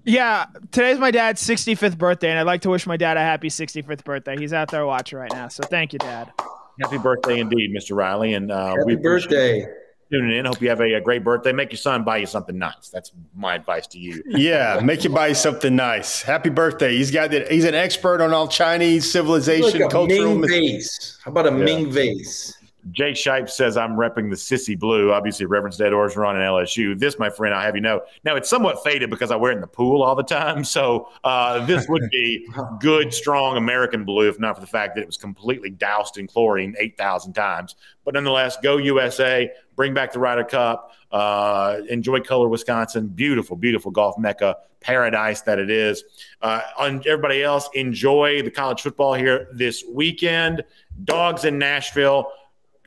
Yeah, 0.04 0.46
today's 0.72 0.98
my 0.98 1.10
dad's 1.10 1.42
65th 1.42 1.96
birthday, 1.96 2.30
and 2.30 2.38
I'd 2.38 2.46
like 2.46 2.62
to 2.62 2.70
wish 2.70 2.86
my 2.86 2.96
dad 2.96 3.16
a 3.16 3.20
happy 3.20 3.48
65th 3.48 4.04
birthday. 4.04 4.36
He's 4.36 4.52
out 4.52 4.70
there 4.70 4.84
watching 4.84 5.18
right 5.18 5.30
now, 5.32 5.48
so 5.48 5.62
thank 5.62 5.92
you, 5.92 5.98
Dad. 5.98 6.32
Happy 6.80 6.98
birthday 6.98 7.38
indeed, 7.38 7.70
Mr. 7.74 7.96
Riley, 7.96 8.34
and 8.34 8.50
uh, 8.50 8.74
happy 8.76 8.96
birthday 8.96 9.66
tuning 10.12 10.36
in. 10.36 10.44
Hope 10.44 10.60
you 10.60 10.68
have 10.68 10.80
a, 10.80 10.94
a, 10.94 11.00
great 11.00 11.24
birthday. 11.24 11.52
Make 11.52 11.72
your 11.72 11.78
son 11.78 12.04
buy 12.04 12.18
you 12.18 12.26
something 12.26 12.58
nice. 12.58 12.90
That's 12.92 13.12
my 13.34 13.54
advice 13.54 13.86
to 13.88 13.98
you. 13.98 14.22
Yeah, 14.42 14.80
make 14.82 15.04
you 15.04 15.10
buy 15.10 15.28
you 15.28 15.34
something 15.34 15.76
nice. 15.76 16.22
Happy 16.22 16.50
birthday. 16.50 16.96
He's 16.96 17.10
got 17.10 17.30
that. 17.30 17.50
He's 17.50 17.64
an 17.64 17.74
expert 17.74 18.20
on 18.20 18.32
all 18.32 18.48
Chinese 18.48 19.10
civilization, 19.10 19.82
like 19.82 19.90
cultural. 19.90 20.34
Ming 20.36 20.48
vase. 20.48 21.18
How 21.24 21.30
about 21.30 21.46
a 21.46 21.50
yeah. 21.50 21.64
Ming 21.64 21.90
vase? 21.90 22.56
Jay 22.90 23.12
Shipe 23.12 23.48
says 23.48 23.76
I'm 23.76 23.92
repping 23.92 24.28
the 24.28 24.36
sissy 24.36 24.76
blue. 24.76 25.12
Obviously, 25.12 25.46
reference 25.46 25.80
Ed 25.80 25.92
Orgeron 25.92 26.30
and 26.30 26.40
LSU. 26.40 26.98
This, 26.98 27.18
my 27.18 27.30
friend, 27.30 27.54
I 27.54 27.64
have 27.64 27.76
you 27.76 27.80
know. 27.80 28.02
Now 28.24 28.34
it's 28.34 28.50
somewhat 28.50 28.82
faded 28.82 29.08
because 29.08 29.30
I 29.30 29.36
wear 29.36 29.52
it 29.52 29.56
in 29.56 29.60
the 29.60 29.68
pool 29.68 30.02
all 30.02 30.14
the 30.14 30.22
time. 30.22 30.64
So 30.72 31.10
uh, 31.22 31.66
this 31.66 31.86
would 31.88 32.08
be 32.10 32.48
good, 32.80 33.12
strong 33.12 33.58
American 33.58 34.04
blue, 34.04 34.26
if 34.28 34.40
not 34.40 34.54
for 34.54 34.62
the 34.62 34.66
fact 34.66 34.94
that 34.94 35.02
it 35.02 35.06
was 35.06 35.18
completely 35.18 35.68
doused 35.68 36.16
in 36.16 36.26
chlorine 36.26 36.74
eight 36.78 36.96
thousand 36.96 37.34
times. 37.34 37.76
But 38.04 38.14
nonetheless, 38.14 38.56
go 38.62 38.78
USA! 38.78 39.50
Bring 39.76 39.92
back 39.92 40.12
the 40.12 40.18
Ryder 40.18 40.44
Cup. 40.44 40.92
Uh, 41.10 41.80
enjoy 41.90 42.20
Kohler 42.20 42.48
Wisconsin. 42.48 43.08
Beautiful, 43.08 43.54
beautiful 43.56 43.90
golf 43.90 44.18
mecca 44.18 44.56
paradise 44.80 45.42
that 45.42 45.58
it 45.58 45.70
is. 45.70 46.04
Uh, 46.40 46.62
on 46.78 47.02
everybody 47.06 47.42
else, 47.42 47.68
enjoy 47.74 48.42
the 48.42 48.50
college 48.50 48.80
football 48.80 49.14
here 49.14 49.48
this 49.52 49.84
weekend. 49.88 50.64
Dogs 51.04 51.44
in 51.44 51.58
Nashville 51.58 52.30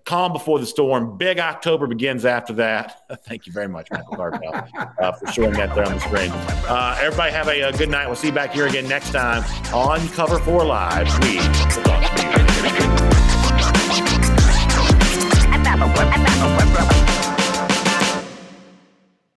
Calm 0.06 0.34
before 0.34 0.60
the 0.60 0.68
storm. 0.68 1.18
Big 1.18 1.40
October 1.40 1.88
begins 1.88 2.26
after 2.26 2.54
that. 2.54 3.02
Thank 3.26 3.48
you 3.48 3.54
very 3.54 3.68
much, 3.68 3.90
Michael 3.90 4.16
Gardell, 4.16 4.70
uh, 5.00 5.12
for 5.14 5.32
showing 5.32 5.54
that 5.54 5.74
there 5.74 5.86
on 5.86 5.96
the 5.96 6.00
screen. 6.00 6.30
Uh, 6.68 6.96
everybody 7.02 7.32
have 7.32 7.48
a, 7.48 7.62
a, 7.62 7.74
good 7.74 7.90
night. 7.90 8.06
We'll 8.06 8.16
see 8.16 8.28
you 8.28 8.34
back 8.34 8.54
here 8.54 8.68
again 8.68 8.88
next 8.88 9.12
time 9.12 9.44
on 9.74 10.08
Cover 10.10 10.38
4 10.40 10.64
Live. 10.64 11.08
We 11.24 11.38
will 11.38 11.84
talk 11.84 12.16
to 12.16 12.22
you. 17.00 17.05